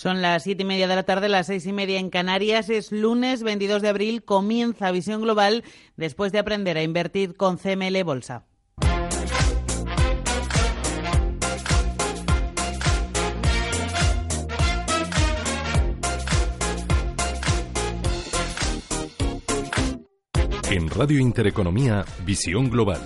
Son 0.00 0.22
las 0.22 0.44
siete 0.44 0.62
y 0.62 0.64
media 0.64 0.88
de 0.88 0.96
la 0.96 1.02
tarde, 1.02 1.28
las 1.28 1.48
seis 1.48 1.66
y 1.66 1.74
media 1.74 1.98
en 1.98 2.08
Canarias. 2.08 2.70
Es 2.70 2.90
lunes 2.90 3.42
22 3.42 3.82
de 3.82 3.88
abril. 3.90 4.24
Comienza 4.24 4.90
Visión 4.92 5.20
Global 5.20 5.62
después 5.98 6.32
de 6.32 6.38
aprender 6.38 6.78
a 6.78 6.82
invertir 6.82 7.36
con 7.36 7.58
CML 7.58 8.02
Bolsa. 8.02 8.46
En 20.70 20.88
Radio 20.88 21.18
Intereconomía, 21.18 22.06
Visión 22.24 22.70
Global. 22.70 23.02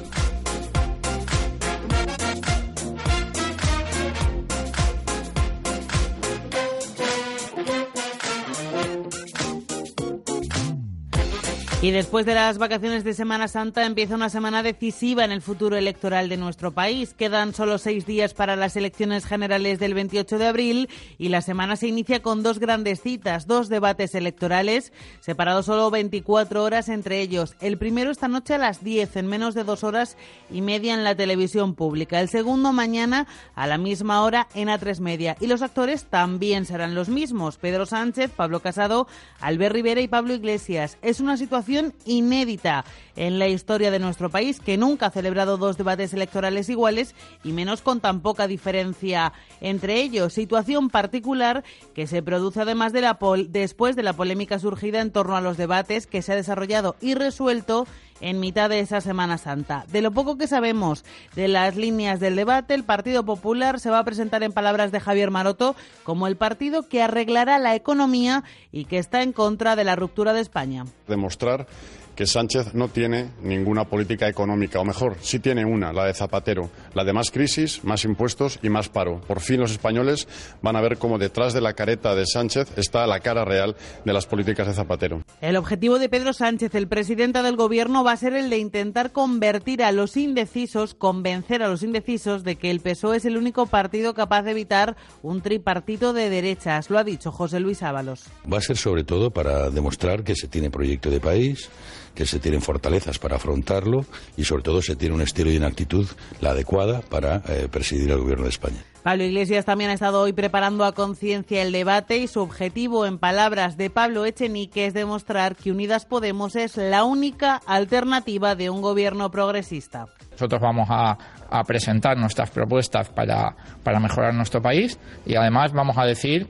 Y 11.85 11.91
después 11.91 12.25
de 12.25 12.33
las 12.33 12.57
vacaciones 12.57 13.05
de 13.05 13.13
Semana 13.13 13.47
Santa 13.47 13.85
empieza 13.85 14.15
una 14.15 14.31
semana 14.31 14.63
decisiva 14.63 15.23
en 15.23 15.33
el 15.33 15.43
futuro 15.43 15.77
electoral 15.77 16.31
de 16.31 16.39
nuestro 16.39 16.73
país. 16.73 17.13
Quedan 17.13 17.53
solo 17.53 17.77
seis 17.77 18.07
días 18.07 18.33
para 18.33 18.57
las 18.57 18.75
elecciones 18.77 19.27
generales 19.27 19.79
del 19.79 19.93
28 19.93 20.39
de 20.39 20.47
abril 20.47 20.89
y 21.19 21.29
la 21.29 21.43
semana 21.43 21.77
se 21.77 21.87
inicia 21.87 22.23
con 22.23 22.43
dos 22.43 22.59
grandes 22.59 23.03
citas, 23.03 23.47
dos 23.47 23.69
debates 23.69 24.15
electorales, 24.15 24.95
separados 25.21 25.67
solo 25.67 25.91
24 25.91 26.65
horas 26.65 26.89
entre 26.89 27.21
ellos. 27.21 27.55
El 27.61 27.77
primero 27.77 28.11
esta 28.11 28.29
noche 28.29 28.55
a 28.55 28.59
las 28.59 28.83
10, 28.83 29.17
en 29.17 29.27
menos 29.27 29.55
de 29.55 29.65
dos 29.65 29.85
horas 29.85 30.17
y 30.51 30.63
media 30.63 30.95
en 30.95 31.05
la 31.05 31.17
televisión 31.17 31.75
pública. 31.75 32.19
El 32.19 32.31
segundo 32.31 32.73
mañana 32.73 33.27
a 33.55 33.67
la 33.67 33.77
misma 33.77 34.23
hora 34.23 34.49
en 34.55 34.69
A3 34.69 35.01
Media. 35.01 35.37
Y 35.39 35.49
los 35.49 35.61
actores 35.61 36.05
también 36.05 36.65
serán 36.65 36.95
los 36.95 37.11
mismos, 37.11 37.59
Pedro 37.59 37.85
Sánchez, 37.85 38.31
Pablo 38.31 38.61
Casado, 38.61 39.07
Albert 39.39 39.75
Rivera 39.75 40.01
y 40.01 40.09
Pablo 40.09 40.33
Iglesias. 40.33 40.97
Es 41.03 41.21
una 41.21 41.37
situación 41.37 41.74
inédita 42.05 42.85
en 43.17 43.39
la 43.39 43.49
historia 43.49 43.91
de 43.91 43.99
nuestro 43.99 44.31
país, 44.31 44.61
que 44.61 44.77
nunca 44.77 45.07
ha 45.07 45.11
celebrado 45.11 45.57
dos 45.57 45.77
debates 45.77 46.13
electorales 46.13 46.69
iguales 46.69 47.15
y 47.45 47.53
menos 47.53 47.81
con 47.81 48.01
tan 48.01 48.21
poca 48.21 48.47
diferencia 48.47 49.33
entre 49.61 50.01
ellos. 50.01 50.33
Situación 50.33 50.91
particular 50.91 51.65
que 51.95 52.07
se 52.07 52.23
produce 52.23 52.61
además 52.61 52.93
de 52.93 53.01
la 53.03 53.19
después 53.49 53.97
de 53.97 54.03
la 54.03 54.15
polémica 54.15 54.59
surgida 54.59 55.01
en 55.01 55.13
torno 55.13 55.37
a 55.37 55.41
los 55.41 55.57
debates 55.57 56.07
que 56.07 56.23
se 56.23 56.33
ha 56.33 56.37
desarrollado 56.37 56.97
y 57.01 57.15
resuelto 57.15 57.87
en 58.25 58.41
mitad 58.41 58.71
de 58.71 58.81
esa 58.81 59.03
Semana 59.03 59.37
Santa. 59.37 59.85
De 59.93 60.01
lo 60.01 60.11
poco 60.11 60.39
que 60.39 60.47
sabemos 60.47 61.05
de 61.37 61.47
las 61.47 61.77
líneas 61.77 62.21
del 62.21 62.37
debate, 62.37 62.73
el 62.73 62.83
Partido 62.83 63.23
Popular 63.23 63.79
se 63.79 63.91
va 63.91 63.99
a 63.99 64.05
presentar 64.05 64.43
en 64.43 64.53
palabras 64.53 64.93
de 64.93 65.01
Javier 65.01 65.31
Maroto 65.31 65.77
como 66.05 66.27
el 66.27 66.37
partido 66.37 66.89
que 66.89 67.03
arreglará 67.03 67.59
la 67.59 67.75
economía 67.75 68.43
y 68.73 68.87
que 68.87 68.97
está 68.97 69.23
en 69.23 69.33
contra 69.33 69.77
de 69.77 69.85
la 69.85 69.95
ruptura 69.95 70.33
de 70.33 70.41
España. 70.41 70.87
Demostrar 71.07 71.67
que 72.15 72.27
Sánchez 72.27 72.75
no 72.75 72.89
tiene 72.89 73.31
ninguna 73.43 73.85
política 73.85 74.29
económica, 74.29 74.81
o 74.81 74.85
mejor, 74.85 75.17
sí 75.21 75.39
tiene 75.39 75.65
una, 75.65 75.93
la 75.93 76.07
de 76.07 76.15
Zapatero, 76.15 76.71
la 76.95 77.05
de 77.05 77.13
más 77.13 77.31
crisis, 77.31 77.83
más 77.85 78.05
impuestos 78.05 78.59
y 78.63 78.69
más 78.69 78.89
paro. 78.89 79.21
Por 79.21 79.41
fin 79.41 79.61
los 79.61 79.73
españoles 79.73 80.29
van 80.63 80.77
a 80.77 80.81
ver 80.81 80.99
cómo 80.99 81.19
detrás 81.19 81.53
de 81.53 81.61
la 81.61 81.75
careta 81.75 82.15
de 82.15 82.27
Sánchez 82.27 82.77
está 82.77 83.07
la 83.07 83.21
cara 83.21 83.45
real 83.45 83.77
de 84.05 84.13
las 84.13 84.27
políticas 84.27 84.67
de 84.67 84.75
Zapatero. 84.75 85.23
El 85.41 85.57
objetivo 85.57 85.99
de 85.99 86.09
Pedro 86.09 86.33
Sánchez, 86.33 86.75
el 86.75 86.89
presidente 86.89 87.43
del 87.43 87.57
Gobierno, 87.57 88.05
va 88.05 88.13
a 88.13 88.17
ser 88.17 88.35
el 88.35 88.51
de 88.51 88.59
intentar 88.59 89.13
convertir 89.13 89.83
a 89.83 89.93
los 89.93 90.17
indecisos, 90.17 90.95
convencer 90.95 91.63
a 91.63 91.69
los 91.69 91.83
indecisos 91.83 92.45
de 92.45 92.57
que 92.57 92.71
el 92.71 92.81
PSOE 92.81 93.17
es 93.17 93.25
el 93.25 93.37
único 93.37 93.67
partido 93.67 94.15
capaz 94.15 94.43
de 94.43 94.53
evitar 94.53 94.97
un 95.23 95.41
tripartito 95.41 96.13
de 96.13 96.31
derechas. 96.31 96.91
Lo 96.91 96.99
ha 96.99 97.05
dicho 97.05 97.33
José 97.33 97.61
Luis 97.61 97.83
Ábalos. 97.83 98.25
Va 98.51 98.59
a 98.59 98.61
ser 98.61 98.77
sobre 98.77 99.05
todo 99.05 99.31
para 99.31 99.71
demostrar 99.71 100.25
que 100.25 100.37
se 100.37 100.49
tiene 100.49 100.71
proyecto 100.71 101.11
de 101.11 101.21
país 101.21 101.71
que 102.15 102.27
se 102.27 102.39
tienen 102.39 102.61
fortalezas 102.61 103.19
para 103.19 103.37
afrontarlo 103.37 104.05
y 104.37 104.45
sobre 104.45 104.63
todo 104.63 104.83
se 104.83 104.97
tiene 104.97 105.15
un 105.15 105.21
estilo 105.21 105.51
y 105.51 105.57
una 105.57 105.67
actitud 105.67 106.07
la 106.41 106.51
adecuada 106.51 107.01
para 107.03 107.43
eh, 107.49 107.69
presidir 107.71 108.11
el 108.11 108.19
gobierno 108.19 108.45
de 108.45 108.51
España. 108.51 108.85
Pablo 109.03 109.25
Iglesias 109.25 109.67
también 109.67 109.91
ha 109.91 109.95
estado 109.95 110.23
hoy 110.23 110.33
preparando 110.33 110.85
a 110.85 110.93
conciencia 110.93 111.61
el 111.61 111.73
debate 111.73 112.17
y 112.19 112.27
su 112.27 112.41
objetivo, 112.41 113.05
en 113.05 113.19
palabras 113.19 113.77
de 113.77 113.91
Pablo 113.91 114.25
Echenique, 114.25 114.87
es 114.87 114.95
demostrar 114.95 115.57
que 115.57 115.71
Unidas 115.71 116.07
Podemos 116.07 116.57
es 116.57 116.79
la 116.79 117.05
única 117.05 117.61
alternativa 117.67 118.55
de 118.55 118.71
un 118.71 118.81
gobierno 118.81 119.31
progresista. 119.31 120.07
Nosotros 120.31 120.61
vamos 120.63 120.89
a, 120.91 121.19
a 121.51 121.65
presentar 121.65 122.17
nuestras 122.17 122.51
propuestas 122.51 123.11
para, 123.11 123.55
para 123.83 124.01
mejorar 124.01 124.33
nuestro 124.33 124.63
país 124.63 124.99
y 125.27 125.37
además 125.37 125.73
vamos 125.73 125.99
a 125.99 126.05
decir 126.05 126.49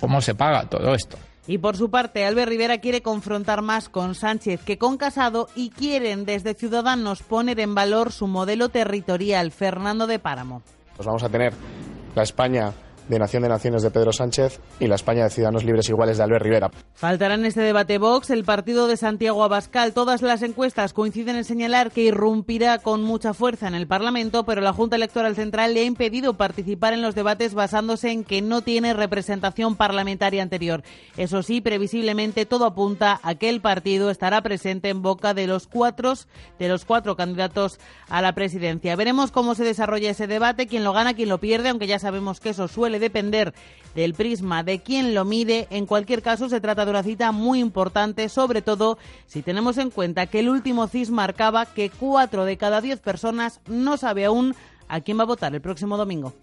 cómo 0.00 0.22
se 0.22 0.34
paga 0.34 0.68
todo 0.70 0.94
esto. 0.94 1.18
Y 1.46 1.58
por 1.58 1.76
su 1.76 1.90
parte, 1.90 2.24
Albert 2.24 2.48
Rivera 2.48 2.78
quiere 2.78 3.02
confrontar 3.02 3.62
más 3.62 3.88
con 3.88 4.14
Sánchez 4.14 4.62
que 4.62 4.78
con 4.78 4.96
Casado 4.96 5.48
y 5.56 5.70
quieren 5.70 6.24
desde 6.24 6.54
Ciudadanos 6.54 7.22
poner 7.22 7.58
en 7.58 7.74
valor 7.74 8.12
su 8.12 8.28
modelo 8.28 8.68
territorial, 8.68 9.50
Fernando 9.50 10.06
de 10.06 10.20
Páramo. 10.20 10.62
Pues 10.96 11.06
vamos 11.06 11.24
a 11.24 11.28
tener 11.28 11.52
la 12.14 12.22
España 12.22 12.72
de 13.08 13.18
Nación 13.18 13.42
de 13.42 13.48
Naciones 13.48 13.82
de 13.82 13.90
Pedro 13.90 14.12
Sánchez 14.12 14.60
y 14.80 14.86
la 14.86 14.94
España 14.94 15.24
de 15.24 15.30
Ciudadanos 15.30 15.64
Libres 15.64 15.88
Iguales 15.88 16.18
de 16.18 16.24
Albert 16.24 16.44
Rivera. 16.44 16.70
Faltará 16.94 17.34
en 17.34 17.44
este 17.44 17.60
debate 17.60 17.98
Vox 17.98 18.30
el 18.30 18.44
partido 18.44 18.86
de 18.86 18.96
Santiago 18.96 19.42
Abascal. 19.44 19.92
Todas 19.92 20.22
las 20.22 20.42
encuestas 20.42 20.92
coinciden 20.92 21.36
en 21.36 21.44
señalar 21.44 21.90
que 21.90 22.02
irrumpirá 22.02 22.78
con 22.78 23.02
mucha 23.02 23.34
fuerza 23.34 23.68
en 23.68 23.74
el 23.74 23.86
Parlamento, 23.86 24.44
pero 24.44 24.60
la 24.60 24.72
Junta 24.72 24.96
Electoral 24.96 25.34
Central 25.34 25.74
le 25.74 25.80
ha 25.80 25.84
impedido 25.84 26.34
participar 26.34 26.92
en 26.92 27.02
los 27.02 27.14
debates 27.14 27.54
basándose 27.54 28.10
en 28.10 28.24
que 28.24 28.42
no 28.42 28.62
tiene 28.62 28.94
representación 28.94 29.76
parlamentaria 29.76 30.42
anterior. 30.42 30.82
Eso 31.16 31.42
sí, 31.42 31.60
previsiblemente 31.60 32.46
todo 32.46 32.64
apunta 32.64 33.20
a 33.22 33.34
que 33.34 33.48
el 33.48 33.60
partido 33.60 34.10
estará 34.10 34.42
presente 34.42 34.88
en 34.88 35.02
boca 35.02 35.34
de 35.34 35.46
los 35.46 35.66
cuatro, 35.66 36.14
de 36.58 36.68
los 36.68 36.84
cuatro 36.84 37.16
candidatos 37.16 37.78
a 38.08 38.22
la 38.22 38.34
presidencia. 38.34 38.96
Veremos 38.96 39.30
cómo 39.30 39.54
se 39.54 39.64
desarrolla 39.64 40.10
ese 40.10 40.26
debate, 40.26 40.66
quién 40.66 40.84
lo 40.84 40.92
gana, 40.92 41.14
quién 41.14 41.28
lo 41.28 41.38
pierde, 41.38 41.68
aunque 41.68 41.86
ya 41.86 41.98
sabemos 41.98 42.40
que 42.40 42.50
eso 42.50 42.68
suele 42.68 42.91
depender 42.98 43.54
del 43.94 44.14
prisma 44.14 44.62
de 44.62 44.80
quien 44.80 45.14
lo 45.14 45.24
mide. 45.24 45.66
En 45.70 45.86
cualquier 45.86 46.22
caso, 46.22 46.48
se 46.48 46.60
trata 46.60 46.84
de 46.84 46.90
una 46.90 47.02
cita 47.02 47.32
muy 47.32 47.60
importante, 47.60 48.28
sobre 48.28 48.62
todo 48.62 48.98
si 49.26 49.42
tenemos 49.42 49.78
en 49.78 49.90
cuenta 49.90 50.26
que 50.26 50.40
el 50.40 50.48
último 50.48 50.88
CIS 50.88 51.10
marcaba 51.10 51.66
que 51.66 51.90
cuatro 51.90 52.44
de 52.44 52.56
cada 52.56 52.80
diez 52.80 53.00
personas 53.00 53.60
no 53.66 53.96
sabe 53.96 54.24
aún 54.24 54.54
a 54.88 55.00
quién 55.00 55.18
va 55.18 55.22
a 55.22 55.26
votar 55.26 55.54
el 55.54 55.60
próximo 55.60 55.96
domingo. 55.96 56.34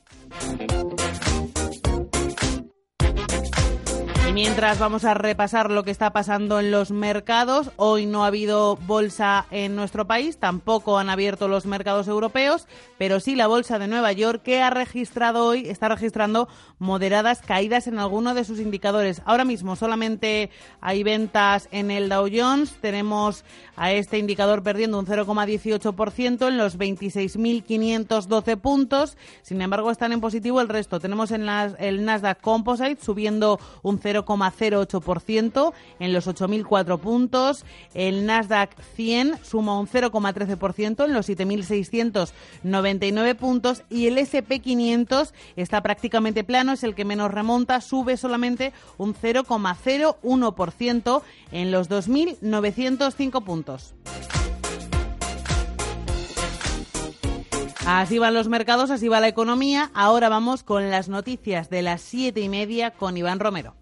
Mientras 4.33 4.79
vamos 4.79 5.03
a 5.03 5.15
repasar 5.15 5.69
lo 5.69 5.83
que 5.83 5.91
está 5.91 6.13
pasando 6.13 6.59
en 6.59 6.71
los 6.71 6.91
mercados, 6.91 7.71
hoy 7.75 8.05
no 8.05 8.23
ha 8.23 8.27
habido 8.27 8.77
bolsa 8.77 9.47
en 9.51 9.75
nuestro 9.75 10.07
país, 10.07 10.37
tampoco 10.37 10.97
han 10.97 11.09
abierto 11.09 11.47
los 11.49 11.65
mercados 11.65 12.07
europeos, 12.07 12.67
pero 12.97 13.19
sí 13.19 13.35
la 13.35 13.47
bolsa 13.47 13.79
de 13.79 13.87
Nueva 13.87 14.13
York 14.13 14.41
que 14.43 14.61
ha 14.61 14.69
registrado 14.69 15.45
hoy, 15.45 15.67
está 15.67 15.89
registrando 15.89 16.47
moderadas 16.77 17.41
caídas 17.41 17.87
en 17.87 17.99
alguno 17.99 18.33
de 18.33 18.45
sus 18.45 18.59
indicadores. 18.59 19.21
Ahora 19.25 19.43
mismo 19.45 19.75
solamente 19.75 20.51
hay 20.79 21.03
ventas 21.03 21.67
en 21.71 21.91
el 21.91 22.07
Dow 22.07 22.29
Jones, 22.31 22.77
tenemos 22.79 23.43
a 23.75 23.91
este 23.91 24.19
indicador 24.19 24.63
perdiendo 24.63 24.99
un 24.99 25.05
0,18% 25.05 26.47
en 26.47 26.57
los 26.57 26.77
26.512 26.77 28.57
puntos, 28.57 29.17
sin 29.41 29.61
embargo 29.61 29.91
están 29.91 30.13
en 30.13 30.21
positivo 30.21 30.61
el 30.61 30.69
resto. 30.69 30.99
Tenemos 30.99 31.31
en 31.31 31.49
el 31.49 32.05
Nasdaq 32.05 32.39
Composite 32.41 33.03
subiendo 33.03 33.59
un 33.81 33.99
0 33.99 34.18
0,08% 34.25 35.73
en 35.99 36.13
los 36.13 36.27
8.004 36.27 36.99
puntos. 36.99 37.65
El 37.93 38.25
Nasdaq 38.25 38.71
100 38.95 39.37
suma 39.43 39.79
un 39.79 39.87
0,13% 39.87 41.05
en 41.05 41.13
los 41.13 41.29
7.699 41.29 43.35
puntos 43.35 43.83
y 43.89 44.07
el 44.07 44.17
SP500 44.17 45.31
está 45.55 45.81
prácticamente 45.81 46.43
plano, 46.43 46.73
es 46.73 46.83
el 46.83 46.95
que 46.95 47.05
menos 47.05 47.31
remonta, 47.31 47.79
sube 47.81 48.17
solamente 48.17 48.73
un 48.97 49.15
0,01% 49.15 51.21
en 51.51 51.71
los 51.71 51.89
2.905 51.89 53.43
puntos. 53.43 53.95
Así 57.91 58.19
van 58.19 58.35
los 58.35 58.49
mercados, 58.49 58.91
así 58.91 59.07
va 59.07 59.19
la 59.19 59.29
economía. 59.29 59.89
Ahora 59.95 60.29
vamos 60.29 60.61
con 60.61 60.91
las 60.91 61.09
noticias 61.09 61.71
de 61.71 61.81
las 61.81 62.01
siete 62.01 62.39
y 62.39 62.47
media 62.47 62.91
con 62.91 63.17
Iván 63.17 63.39
Romero. 63.39 63.78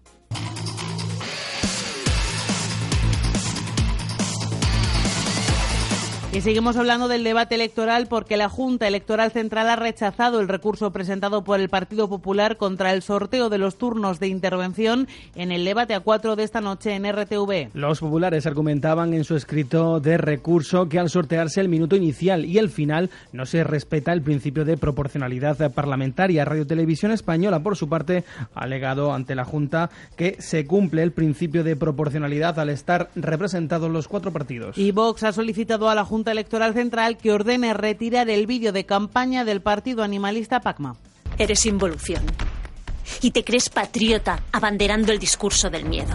Y 6.30 6.42
seguimos 6.42 6.76
hablando 6.76 7.08
del 7.08 7.24
debate 7.24 7.54
electoral 7.54 8.06
porque 8.06 8.36
la 8.36 8.50
Junta 8.50 8.86
Electoral 8.86 9.32
Central 9.32 9.66
ha 9.70 9.76
rechazado 9.76 10.40
el 10.40 10.48
recurso 10.48 10.92
presentado 10.92 11.42
por 11.42 11.58
el 11.58 11.70
Partido 11.70 12.06
Popular 12.06 12.58
contra 12.58 12.92
el 12.92 13.00
sorteo 13.00 13.48
de 13.48 13.56
los 13.56 13.78
turnos 13.78 14.20
de 14.20 14.28
intervención 14.28 15.08
en 15.34 15.52
el 15.52 15.64
debate 15.64 15.94
a 15.94 16.00
cuatro 16.00 16.36
de 16.36 16.42
esta 16.42 16.60
noche 16.60 16.94
en 16.94 17.10
RTV. 17.10 17.70
Los 17.72 18.00
populares 18.00 18.46
argumentaban 18.46 19.14
en 19.14 19.24
su 19.24 19.36
escrito 19.36 20.00
de 20.00 20.18
recurso 20.18 20.86
que 20.86 20.98
al 20.98 21.08
sortearse 21.08 21.62
el 21.62 21.70
minuto 21.70 21.96
inicial 21.96 22.44
y 22.44 22.58
el 22.58 22.68
final 22.68 23.08
no 23.32 23.46
se 23.46 23.64
respeta 23.64 24.12
el 24.12 24.20
principio 24.20 24.66
de 24.66 24.76
proporcionalidad 24.76 25.72
parlamentaria. 25.72 26.44
Radio 26.44 26.66
Televisión 26.66 27.10
Española, 27.10 27.62
por 27.62 27.74
su 27.74 27.88
parte, 27.88 28.24
ha 28.54 28.60
alegado 28.60 29.14
ante 29.14 29.34
la 29.34 29.46
Junta 29.46 29.88
que 30.14 30.36
se 30.40 30.66
cumple 30.66 31.02
el 31.02 31.12
principio 31.12 31.64
de 31.64 31.74
proporcionalidad 31.74 32.58
al 32.60 32.68
estar 32.68 33.08
representados 33.16 33.90
los 33.90 34.08
cuatro 34.08 34.30
partidos. 34.30 34.76
Y 34.76 34.92
Vox 34.92 35.24
ha 35.24 35.32
solicitado 35.32 35.88
a 35.88 35.94
la 35.94 36.04
Junta 36.04 36.17
Junta 36.18 36.32
Electoral 36.32 36.74
Central 36.74 37.16
que 37.16 37.30
ordene 37.30 37.72
retirar 37.74 38.28
el 38.28 38.48
vídeo 38.48 38.72
de 38.72 38.84
campaña 38.84 39.44
del 39.44 39.60
partido 39.60 40.02
animalista 40.02 40.58
PACMA. 40.58 40.96
Eres 41.38 41.64
involución. 41.64 42.24
Y 43.22 43.30
te 43.30 43.44
crees 43.44 43.68
patriota 43.68 44.40
abanderando 44.50 45.12
el 45.12 45.20
discurso 45.20 45.70
del 45.70 45.84
miedo. 45.84 46.14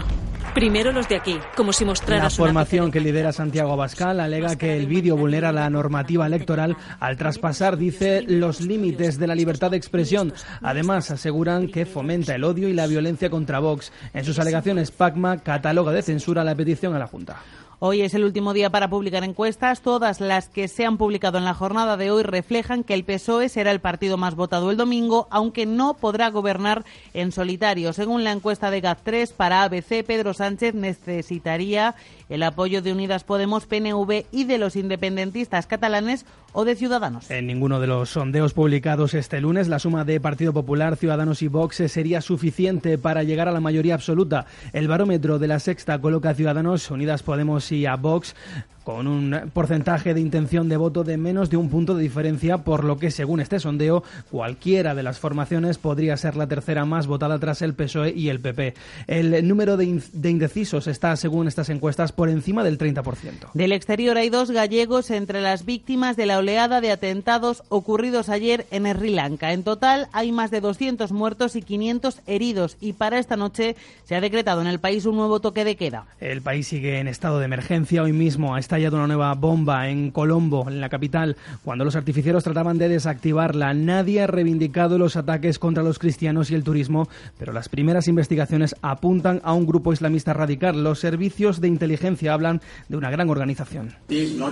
Primero 0.52 0.92
los 0.92 1.08
de 1.08 1.16
aquí, 1.16 1.38
como 1.56 1.72
si 1.72 1.86
mostraras 1.86 2.22
La 2.38 2.44
formación 2.44 2.92
que 2.92 3.00
lidera 3.00 3.32
Santiago 3.32 3.72
Abascal 3.72 4.20
alega 4.20 4.56
que 4.56 4.76
el 4.76 4.86
vídeo 4.86 5.16
vulnera 5.16 5.52
la 5.52 5.68
normativa 5.70 6.26
electoral 6.26 6.76
al 7.00 7.16
traspasar, 7.16 7.78
dice, 7.78 8.22
los 8.22 8.60
límites 8.60 9.18
de 9.18 9.26
la 9.26 9.34
libertad 9.34 9.70
de 9.70 9.78
expresión. 9.78 10.34
Además, 10.60 11.10
aseguran 11.10 11.68
que 11.68 11.86
fomenta 11.86 12.34
el 12.34 12.44
odio 12.44 12.68
y 12.68 12.74
la 12.74 12.86
violencia 12.86 13.30
contra 13.30 13.58
Vox. 13.58 13.90
En 14.12 14.24
sus 14.24 14.38
alegaciones, 14.38 14.90
PACMA 14.90 15.38
cataloga 15.38 15.92
de 15.92 16.02
censura 16.02 16.44
la 16.44 16.54
petición 16.54 16.94
a 16.94 16.98
la 16.98 17.06
Junta. 17.06 17.38
Hoy 17.80 18.02
es 18.02 18.14
el 18.14 18.24
último 18.24 18.52
día 18.52 18.70
para 18.70 18.88
publicar 18.88 19.24
encuestas. 19.24 19.80
Todas 19.80 20.20
las 20.20 20.48
que 20.48 20.68
se 20.68 20.86
han 20.86 20.96
publicado 20.96 21.38
en 21.38 21.44
la 21.44 21.54
jornada 21.54 21.96
de 21.96 22.10
hoy 22.10 22.22
reflejan 22.22 22.84
que 22.84 22.94
el 22.94 23.04
PSOE 23.04 23.48
será 23.48 23.72
el 23.72 23.80
partido 23.80 24.16
más 24.16 24.36
votado 24.36 24.70
el 24.70 24.76
domingo, 24.76 25.26
aunque 25.30 25.66
no 25.66 25.94
podrá 25.94 26.30
gobernar 26.30 26.84
en 27.14 27.32
solitario. 27.32 27.92
Según 27.92 28.22
la 28.22 28.32
encuesta 28.32 28.70
de 28.70 28.82
GAT3 28.82 29.32
para 29.32 29.64
ABC, 29.64 30.04
Pedro 30.06 30.34
Sánchez 30.34 30.74
necesitaría 30.74 31.96
el 32.28 32.42
apoyo 32.42 32.82
de 32.82 32.92
Unidas 32.92 33.24
Podemos, 33.24 33.66
PNV 33.66 34.26
y 34.30 34.44
de 34.44 34.58
los 34.58 34.76
independentistas 34.76 35.66
catalanes 35.66 36.26
o 36.52 36.64
de 36.64 36.76
Ciudadanos. 36.76 37.30
En 37.30 37.46
ninguno 37.46 37.80
de 37.80 37.86
los 37.86 38.10
sondeos 38.10 38.54
publicados 38.54 39.14
este 39.14 39.40
lunes, 39.40 39.68
la 39.68 39.78
suma 39.78 40.04
de 40.04 40.20
Partido 40.20 40.52
Popular, 40.52 40.96
Ciudadanos 40.96 41.42
y 41.42 41.48
Vox 41.48 41.82
sería 41.88 42.20
suficiente 42.20 42.98
para 42.98 43.22
llegar 43.22 43.48
a 43.48 43.52
la 43.52 43.60
mayoría 43.60 43.94
absoluta. 43.94 44.46
El 44.72 44.88
barómetro 44.88 45.38
de 45.38 45.48
la 45.48 45.58
sexta 45.58 46.00
coloca 46.00 46.34
Ciudadanos, 46.34 46.90
Unidas 46.90 47.22
Podemos 47.22 47.70
y 47.72 47.86
a 47.86 47.96
Vox 47.96 48.34
con 48.84 49.06
un 49.06 49.50
porcentaje 49.52 50.14
de 50.14 50.20
intención 50.20 50.68
de 50.68 50.76
voto 50.76 51.04
de 51.04 51.16
menos 51.16 51.50
de 51.50 51.56
un 51.56 51.70
punto 51.70 51.94
de 51.94 52.02
diferencia, 52.02 52.58
por 52.58 52.84
lo 52.84 52.98
que, 52.98 53.10
según 53.10 53.40
este 53.40 53.58
sondeo, 53.58 54.04
cualquiera 54.30 54.94
de 54.94 55.02
las 55.02 55.18
formaciones 55.18 55.78
podría 55.78 56.16
ser 56.16 56.36
la 56.36 56.46
tercera 56.46 56.84
más 56.84 57.06
votada 57.06 57.38
tras 57.38 57.62
el 57.62 57.74
PSOE 57.74 58.12
y 58.14 58.28
el 58.28 58.40
PP. 58.40 58.74
El 59.06 59.48
número 59.48 59.76
de, 59.76 59.84
indecisos 59.84 60.86
está, 60.86 61.16
según 61.16 61.48
estas 61.48 61.70
encuestas, 61.70 62.12
por 62.12 62.28
encima 62.28 62.62
del 62.62 62.78
30%. 62.78 63.52
Del 63.54 63.72
exterior 63.72 64.18
hay 64.18 64.28
dos 64.28 64.50
gallegos 64.50 65.10
entre 65.10 65.40
las 65.40 65.64
víctimas 65.64 66.16
de 66.16 66.26
la 66.26 66.38
oleada 66.38 66.80
de 66.80 66.92
atentados 66.92 67.62
ocurridos 67.70 68.28
ayer 68.28 68.66
en 68.70 68.84
Sri 68.84 69.10
Lanka. 69.10 69.52
En 69.52 69.62
total 69.62 70.08
hay 70.12 70.30
más 70.30 70.50
de 70.50 70.60
200 70.60 71.10
muertos 71.12 71.56
y 71.56 71.62
500 71.62 72.20
heridos 72.26 72.76
y 72.80 72.92
para 72.92 73.18
esta 73.18 73.36
noche 73.36 73.76
se 74.04 74.14
ha 74.14 74.20
decretado 74.20 74.60
en 74.60 74.66
el 74.66 74.78
país 74.78 75.06
un 75.06 75.16
nuevo 75.16 75.40
toque 75.40 75.64
de 75.64 75.76
queda. 75.76 76.06
El 76.20 76.42
país 76.42 76.68
sigue 76.68 76.98
en 76.98 77.08
estado 77.08 77.38
de 77.38 77.46
emergencia. 77.46 78.02
Hoy 78.02 78.12
mismo 78.12 78.56
está 78.58 78.73
estallado 78.74 78.96
una 78.96 79.06
nueva 79.06 79.32
bomba 79.34 79.88
en 79.88 80.10
Colombo, 80.10 80.68
en 80.68 80.80
la 80.80 80.88
capital, 80.88 81.36
cuando 81.62 81.84
los 81.84 81.94
artificieros 81.94 82.42
trataban 82.42 82.76
de 82.76 82.88
desactivarla. 82.88 83.72
Nadie 83.72 84.22
ha 84.22 84.26
reivindicado 84.26 84.98
los 84.98 85.14
ataques 85.14 85.60
contra 85.60 85.84
los 85.84 86.00
cristianos 86.00 86.50
y 86.50 86.56
el 86.56 86.64
turismo, 86.64 87.08
pero 87.38 87.52
las 87.52 87.68
primeras 87.68 88.08
investigaciones 88.08 88.74
apuntan 88.82 89.40
a 89.44 89.52
un 89.52 89.64
grupo 89.64 89.92
islamista 89.92 90.32
radical. 90.32 90.82
Los 90.82 90.98
servicios 90.98 91.60
de 91.60 91.68
inteligencia 91.68 92.34
hablan 92.34 92.60
de 92.88 92.96
una 92.96 93.10
gran 93.10 93.30
organización. 93.30 93.94
El 94.08 94.42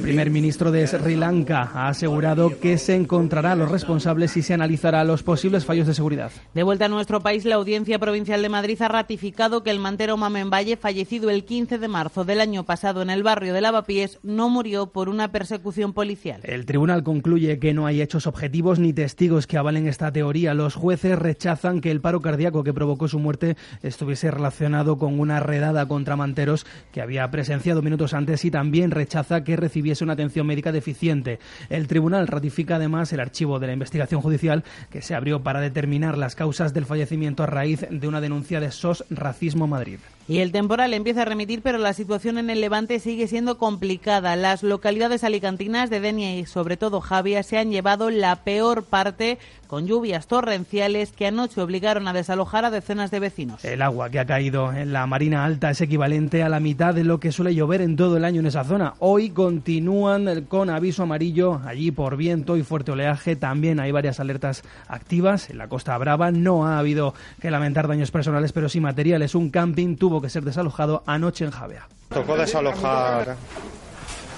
primer 0.00 0.30
ministro 0.30 0.72
de 0.72 0.86
Sri 0.88 1.14
Lanka 1.14 1.70
ha 1.72 1.86
asegurado 1.86 2.58
que 2.58 2.78
se 2.78 2.96
encontrará 2.96 3.52
a 3.52 3.56
los 3.56 3.70
responsables 3.70 4.36
y 4.36 4.42
se 4.42 4.54
analizará 4.54 5.04
los 5.04 5.22
posibles 5.22 5.64
fallos 5.64 5.86
de 5.86 5.94
seguridad. 5.94 6.32
De 6.52 6.64
vuelta 6.64 6.86
a 6.86 6.88
nuestro 6.88 7.20
país, 7.20 7.44
la 7.44 7.54
Audiencia 7.54 8.00
Provincial 8.00 8.42
de 8.42 8.48
Madrid 8.48 8.82
ha 8.82 8.88
ratificado 8.88 9.62
que 9.62 9.70
el 9.70 9.78
mantero 9.78 10.16
Mamen 10.16 10.50
Valle 10.50 10.79
fallecido 10.80 11.30
el 11.30 11.44
15 11.44 11.78
de 11.78 11.88
marzo 11.88 12.24
del 12.24 12.40
año 12.40 12.64
pasado 12.64 13.02
en 13.02 13.10
el 13.10 13.22
barrio 13.22 13.54
de 13.54 13.60
Lavapiés, 13.60 14.18
no 14.22 14.48
murió 14.48 14.86
por 14.86 15.08
una 15.08 15.30
persecución 15.30 15.92
policial. 15.92 16.40
El 16.42 16.66
tribunal 16.66 17.04
concluye 17.04 17.58
que 17.58 17.74
no 17.74 17.86
hay 17.86 18.02
hechos 18.02 18.26
objetivos 18.26 18.78
ni 18.78 18.92
testigos 18.92 19.46
que 19.46 19.58
avalen 19.58 19.86
esta 19.86 20.10
teoría. 20.10 20.54
Los 20.54 20.74
jueces 20.74 21.18
rechazan 21.18 21.80
que 21.80 21.90
el 21.90 22.00
paro 22.00 22.20
cardíaco 22.20 22.64
que 22.64 22.74
provocó 22.74 23.06
su 23.06 23.18
muerte 23.18 23.56
estuviese 23.82 24.30
relacionado 24.30 24.98
con 24.98 25.20
una 25.20 25.38
redada 25.40 25.86
contra 25.86 26.16
Manteros 26.16 26.66
que 26.92 27.00
había 27.00 27.30
presenciado 27.30 27.82
minutos 27.82 28.14
antes 28.14 28.44
y 28.44 28.50
también 28.50 28.90
rechaza 28.90 29.44
que 29.44 29.56
recibiese 29.56 30.02
una 30.02 30.14
atención 30.14 30.46
médica 30.46 30.72
deficiente. 30.72 31.38
El 31.68 31.86
tribunal 31.86 32.26
ratifica 32.26 32.76
además 32.76 33.12
el 33.12 33.20
archivo 33.20 33.58
de 33.58 33.66
la 33.66 33.72
investigación 33.74 34.22
judicial 34.22 34.64
que 34.90 35.02
se 35.02 35.14
abrió 35.14 35.42
para 35.42 35.60
determinar 35.60 36.16
las 36.18 36.34
causas 36.34 36.72
del 36.72 36.86
fallecimiento 36.86 37.42
a 37.42 37.46
raíz 37.46 37.86
de 37.90 38.08
una 38.08 38.20
denuncia 38.20 38.60
de 38.60 38.70
SOS 38.70 39.04
Racismo 39.10 39.66
Madrid. 39.66 39.98
Y 40.30 40.38
el 40.38 40.52
temporal 40.52 40.94
empieza 40.94 41.22
a 41.22 41.24
remitir, 41.24 41.60
pero 41.60 41.76
la 41.76 41.92
situación 41.92 42.38
en 42.38 42.50
el 42.50 42.60
Levante 42.60 43.00
sigue 43.00 43.26
siendo 43.26 43.58
complicada. 43.58 44.36
Las 44.36 44.62
localidades 44.62 45.24
alicantinas 45.24 45.90
de 45.90 45.98
Denia 45.98 46.36
y 46.36 46.46
sobre 46.46 46.76
todo 46.76 47.00
Javia 47.00 47.42
se 47.42 47.58
han 47.58 47.72
llevado 47.72 48.10
la 48.10 48.44
peor 48.44 48.84
parte 48.84 49.40
con 49.70 49.86
lluvias 49.86 50.26
torrenciales 50.26 51.12
que 51.12 51.28
anoche 51.28 51.60
obligaron 51.60 52.08
a 52.08 52.12
desalojar 52.12 52.64
a 52.64 52.72
decenas 52.72 53.12
de 53.12 53.20
vecinos. 53.20 53.64
El 53.64 53.82
agua 53.82 54.10
que 54.10 54.18
ha 54.18 54.26
caído 54.26 54.72
en 54.72 54.92
la 54.92 55.06
Marina 55.06 55.44
Alta 55.44 55.70
es 55.70 55.80
equivalente 55.80 56.42
a 56.42 56.48
la 56.48 56.58
mitad 56.58 56.92
de 56.92 57.04
lo 57.04 57.20
que 57.20 57.30
suele 57.30 57.54
llover 57.54 57.80
en 57.80 57.94
todo 57.94 58.16
el 58.16 58.24
año 58.24 58.40
en 58.40 58.46
esa 58.46 58.64
zona. 58.64 58.94
Hoy 58.98 59.30
continúan 59.30 60.46
con 60.46 60.70
aviso 60.70 61.04
amarillo 61.04 61.60
allí 61.64 61.92
por 61.92 62.16
viento 62.16 62.56
y 62.56 62.64
fuerte 62.64 62.90
oleaje. 62.90 63.36
También 63.36 63.78
hay 63.78 63.92
varias 63.92 64.18
alertas 64.18 64.64
activas. 64.88 65.50
En 65.50 65.58
la 65.58 65.68
Costa 65.68 65.96
Brava 65.98 66.32
no 66.32 66.66
ha 66.66 66.80
habido 66.80 67.14
que 67.40 67.52
lamentar 67.52 67.86
daños 67.86 68.10
personales, 68.10 68.50
pero 68.50 68.68
sí 68.68 68.80
materiales. 68.80 69.36
Un 69.36 69.50
camping 69.50 69.94
tuvo 69.94 70.20
que 70.20 70.30
ser 70.30 70.42
desalojado 70.42 71.04
anoche 71.06 71.44
en 71.44 71.52
Javea. 71.52 71.86
Tocó 72.08 72.36
desalojar 72.36 73.36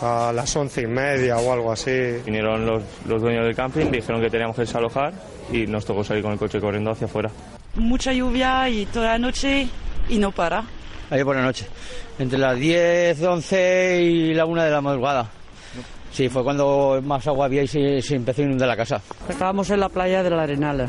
a 0.03 0.33
las 0.35 0.55
once 0.57 0.83
y 0.83 0.87
media 0.87 1.39
o 1.39 1.53
algo 1.53 1.73
así. 1.73 1.91
Vinieron 2.25 2.67
los, 2.67 2.83
los 3.07 3.23
dueños 3.23 3.45
del 3.45 3.55
camping, 3.55 3.91
dijeron 3.91 4.21
que 4.21 4.29
teníamos 4.29 4.57
que 4.57 4.63
desalojar 4.63 5.13
y 5.53 5.67
nos 5.67 5.85
tocó 5.85 6.03
salir 6.03 6.23
con 6.23 6.33
el 6.33 6.39
coche 6.39 6.61
corriendo 6.61 6.91
hacia 6.91 7.07
afuera. 7.07 7.31
Mucha 7.77 8.13
lluvia 8.13 8.69
y 8.69 8.87
toda 8.87 9.13
la 9.13 9.19
noche 9.19 9.69
y 10.09 10.19
no 10.19 10.33
para. 10.33 10.65
Ayer 11.11 11.25
por 11.25 11.37
la 11.37 11.43
noche, 11.43 11.67
entre 12.19 12.39
las 12.39 12.59
10, 12.59 13.23
11 13.23 14.03
y 14.03 14.35
la 14.35 14.45
1 14.47 14.63
de 14.63 14.71
la 14.71 14.81
madrugada. 14.81 15.31
Sí, 16.11 16.29
fue 16.29 16.43
cuando 16.43 17.01
más 17.03 17.27
agua 17.27 17.47
había 17.47 17.63
y 17.63 17.69
se, 17.69 18.03
se 18.03 18.17
empezó 18.17 18.43
a 18.43 18.45
inundar 18.45 18.69
la 18.69 18.77
casa. 18.77 19.01
Estábamos 19.29 19.71
en 19.71 19.81
la 19.81 19.89
playa 19.89 20.23
de 20.23 20.31
la 20.31 20.43
Arenal 20.43 20.89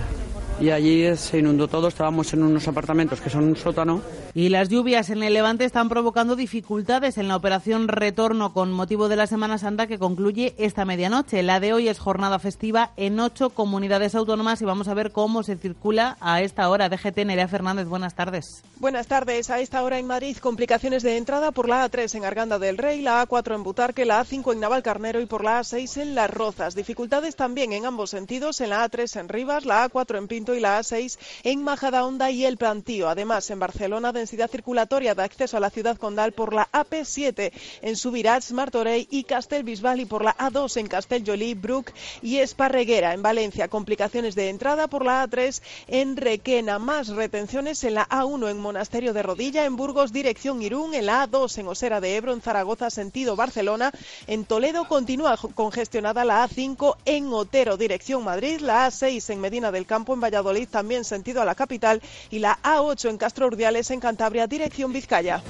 y 0.59 0.69
allí 0.69 1.15
se 1.17 1.39
inundó 1.39 1.67
todo. 1.67 1.87
Estábamos 1.87 2.33
en 2.33 2.43
unos 2.43 2.67
apartamentos 2.67 3.19
que 3.21 3.29
son 3.29 3.45
un 3.45 3.55
sótano. 3.55 4.01
Y 4.33 4.49
las 4.49 4.69
lluvias 4.69 5.09
en 5.09 5.21
el 5.21 5.33
Levante 5.33 5.65
están 5.65 5.89
provocando 5.89 6.35
dificultades 6.35 7.17
en 7.17 7.27
la 7.27 7.35
operación 7.35 7.87
retorno 7.87 8.53
con 8.53 8.71
motivo 8.71 9.07
de 9.07 9.15
la 9.15 9.27
Semana 9.27 9.57
Santa 9.57 9.87
que 9.87 9.99
concluye 9.99 10.55
esta 10.57 10.85
medianoche. 10.85 11.43
La 11.43 11.59
de 11.59 11.73
hoy 11.73 11.87
es 11.87 11.99
jornada 11.99 12.39
festiva 12.39 12.91
en 12.97 13.19
ocho 13.19 13.51
comunidades 13.51 14.15
autónomas 14.15 14.61
y 14.61 14.65
vamos 14.65 14.87
a 14.87 14.93
ver 14.93 15.11
cómo 15.11 15.43
se 15.43 15.55
circula 15.55 16.17
a 16.19 16.41
esta 16.41 16.69
hora. 16.69 16.89
DGT 16.89 17.25
Nerea 17.25 17.47
Fernández, 17.47 17.87
buenas 17.87 18.15
tardes. 18.15 18.63
Buenas 18.77 19.07
tardes. 19.07 19.49
A 19.49 19.59
esta 19.59 19.83
hora 19.83 19.99
en 19.99 20.07
Madrid, 20.07 20.37
complicaciones 20.37 21.03
de 21.03 21.17
entrada 21.17 21.51
por 21.51 21.69
la 21.69 21.89
A3 21.89 22.15
en 22.15 22.25
Arganda 22.25 22.59
del 22.59 22.77
Rey, 22.77 23.01
la 23.01 23.27
A4 23.27 23.55
en 23.55 23.63
Butarque, 23.63 24.05
la 24.05 24.23
A5 24.23 24.53
en 24.53 24.59
Navalcarnero 24.59 25.21
y 25.21 25.25
por 25.25 25.43
la 25.43 25.59
A6 25.59 26.01
en 26.01 26.15
Las 26.15 26.31
Rozas. 26.31 26.75
Dificultades 26.75 27.35
también 27.35 27.73
en 27.73 27.85
ambos 27.85 28.09
sentidos, 28.09 28.61
en 28.61 28.71
la 28.71 28.89
A3 28.89 29.19
en 29.19 29.29
Rivas, 29.29 29.65
la 29.65 29.89
A4 29.89 30.17
en 30.17 30.27
Pinto 30.27 30.42
Y 30.51 30.59
la 30.59 30.79
A6 30.79 31.17
en 31.43 31.63
Majadahonda 31.63 32.29
y 32.29 32.43
El 32.43 32.57
Plantío. 32.57 33.07
Además, 33.07 33.49
en 33.49 33.59
Barcelona, 33.59 34.11
densidad 34.11 34.51
circulatoria 34.51 35.15
de 35.15 35.23
acceso 35.23 35.55
a 35.55 35.61
la 35.61 35.69
ciudad 35.69 35.97
condal 35.97 36.33
por 36.33 36.53
la 36.53 36.67
AP7 36.73 37.53
en 37.81 37.95
Subirats, 37.95 38.51
Martorell 38.51 39.07
y 39.09 39.23
Castelbisbal 39.23 40.01
y 40.01 40.05
por 40.05 40.25
la 40.25 40.35
A2 40.35 40.77
en 40.77 40.87
Castellolí, 40.87 41.53
Bruc 41.53 41.93
y 42.21 42.39
Esparreguera. 42.39 43.13
En 43.13 43.21
Valencia, 43.21 43.69
complicaciones 43.69 44.35
de 44.35 44.49
entrada 44.49 44.87
por 44.87 45.05
la 45.05 45.25
A3 45.25 45.61
en 45.87 46.17
Requena. 46.17 46.77
Más 46.77 47.07
retenciones 47.07 47.83
en 47.85 47.93
la 47.93 48.09
A1 48.09 48.49
en 48.49 48.59
Monasterio 48.59 49.13
de 49.13 49.23
Rodilla, 49.23 49.63
en 49.63 49.77
Burgos, 49.77 50.11
dirección 50.11 50.61
Irún, 50.61 50.93
en 50.93 51.05
la 51.05 51.27
A2 51.27 51.59
en 51.59 51.67
Osera 51.67 52.01
de 52.01 52.17
Ebro, 52.17 52.33
en 52.33 52.41
Zaragoza, 52.41 52.89
sentido 52.89 53.35
Barcelona. 53.35 53.91
En 54.27 54.43
Toledo 54.43 54.87
continúa 54.87 55.37
congestionada 55.55 56.25
la 56.25 56.47
A5 56.47 56.97
en 57.05 57.31
Otero, 57.33 57.77
dirección 57.77 58.23
Madrid, 58.23 58.59
la 58.59 58.87
A6 58.87 59.31
en 59.31 59.41
Medina 59.41 59.71
del 59.71 59.85
Campo, 59.85 60.13
en 60.13 60.21
Valladolid, 60.21 60.32
también 60.69 61.03
sentido 61.03 61.41
a 61.41 61.45
la 61.45 61.55
capital, 61.55 62.01
y 62.29 62.39
la 62.39 62.59
A8 62.63 63.09
en 63.09 63.17
Castro 63.17 63.47
Urdiales, 63.47 63.91
en 63.91 63.99
Cantabria, 63.99 64.47
dirección 64.47 64.91
Vizcaya. 64.93 65.43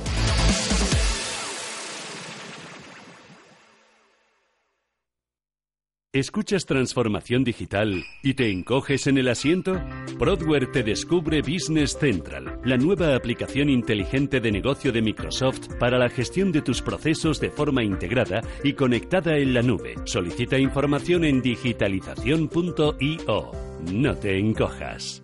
¿Escuchas 6.15 6.67
transformación 6.67 7.43
digital 7.43 8.05
y 8.22 8.36
te 8.36 8.51
encoges 8.51 9.08
en 9.08 9.17
el 9.17 9.29
asiento? 9.29 9.82
Prodware 10.20 10.72
te 10.72 10.84
descubre 10.84 11.41
Business 11.41 11.98
Central, 12.00 12.60
la 12.63 12.77
nueva 12.77 13.15
aplicación 13.15 13.67
inteligente 13.67 14.39
de 14.39 14.51
negocio 14.51 14.91
de 14.91 15.01
Microsoft 15.01 15.70
para 15.79 15.98
la 15.98 16.10
gestión 16.10 16.51
de 16.51 16.62
tus 16.62 16.84
procesos 16.84 17.39
de 17.39 17.50
forma 17.50 17.84
integrada 17.84 18.41
y 18.63 18.74
conectada 18.74 19.39
en 19.39 19.55
la 19.55 19.63
nube. 19.63 19.96
Solicita 20.05 20.60
información 20.60 21.25
en 21.25 21.41
digitalización.io. 21.41 23.51
No 23.91 24.15
te 24.15 24.38
encojas. 24.38 25.24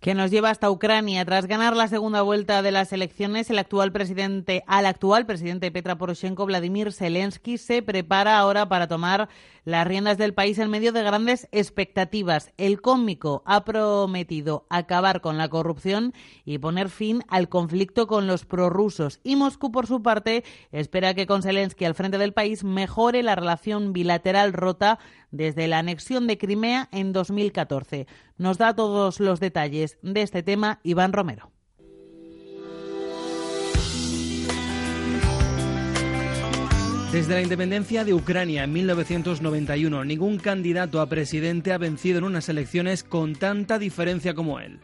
Que 0.00 0.14
nos 0.14 0.30
lleva 0.30 0.50
hasta 0.50 0.70
Ucrania. 0.70 1.24
Tras 1.24 1.46
ganar 1.46 1.76
la 1.76 1.86
segunda 1.86 2.22
vuelta 2.22 2.62
de 2.62 2.72
las 2.72 2.92
elecciones, 2.92 3.50
el 3.50 3.58
actual 3.58 3.92
presidente, 3.92 4.64
al 4.66 4.86
actual 4.86 5.26
presidente 5.26 5.70
Petra 5.70 5.96
Poroshenko, 5.96 6.46
Vladimir 6.46 6.92
Zelensky, 6.92 7.58
se 7.58 7.82
prepara 7.82 8.38
ahora 8.38 8.68
para 8.68 8.88
tomar 8.88 9.28
las 9.70 9.86
riendas 9.86 10.18
del 10.18 10.34
país 10.34 10.58
en 10.58 10.68
medio 10.68 10.92
de 10.92 11.02
grandes 11.02 11.48
expectativas. 11.52 12.52
El 12.56 12.80
cómico 12.80 13.42
ha 13.46 13.64
prometido 13.64 14.66
acabar 14.68 15.20
con 15.20 15.38
la 15.38 15.48
corrupción 15.48 16.12
y 16.44 16.58
poner 16.58 16.88
fin 16.88 17.22
al 17.28 17.48
conflicto 17.48 18.06
con 18.06 18.26
los 18.26 18.44
prorrusos. 18.44 19.20
Y 19.22 19.36
Moscú, 19.36 19.72
por 19.72 19.86
su 19.86 20.02
parte, 20.02 20.44
espera 20.72 21.14
que 21.14 21.26
con 21.26 21.42
Zelensky 21.42 21.84
al 21.84 21.94
frente 21.94 22.18
del 22.18 22.32
país 22.32 22.64
mejore 22.64 23.22
la 23.22 23.36
relación 23.36 23.92
bilateral 23.92 24.52
rota 24.52 24.98
desde 25.30 25.68
la 25.68 25.78
anexión 25.78 26.26
de 26.26 26.38
Crimea 26.38 26.88
en 26.92 27.12
2014. 27.12 28.06
Nos 28.36 28.58
da 28.58 28.74
todos 28.74 29.20
los 29.20 29.40
detalles 29.40 29.98
de 30.02 30.22
este 30.22 30.42
tema 30.42 30.80
Iván 30.82 31.12
Romero. 31.12 31.52
Desde 37.12 37.34
la 37.34 37.42
independencia 37.42 38.04
de 38.04 38.14
Ucrania 38.14 38.62
en 38.62 38.72
1991, 38.72 40.04
ningún 40.04 40.38
candidato 40.38 41.00
a 41.00 41.08
presidente 41.08 41.72
ha 41.72 41.78
vencido 41.78 42.18
en 42.18 42.24
unas 42.24 42.48
elecciones 42.48 43.02
con 43.02 43.34
tanta 43.34 43.80
diferencia 43.80 44.32
como 44.32 44.60
él. 44.60 44.78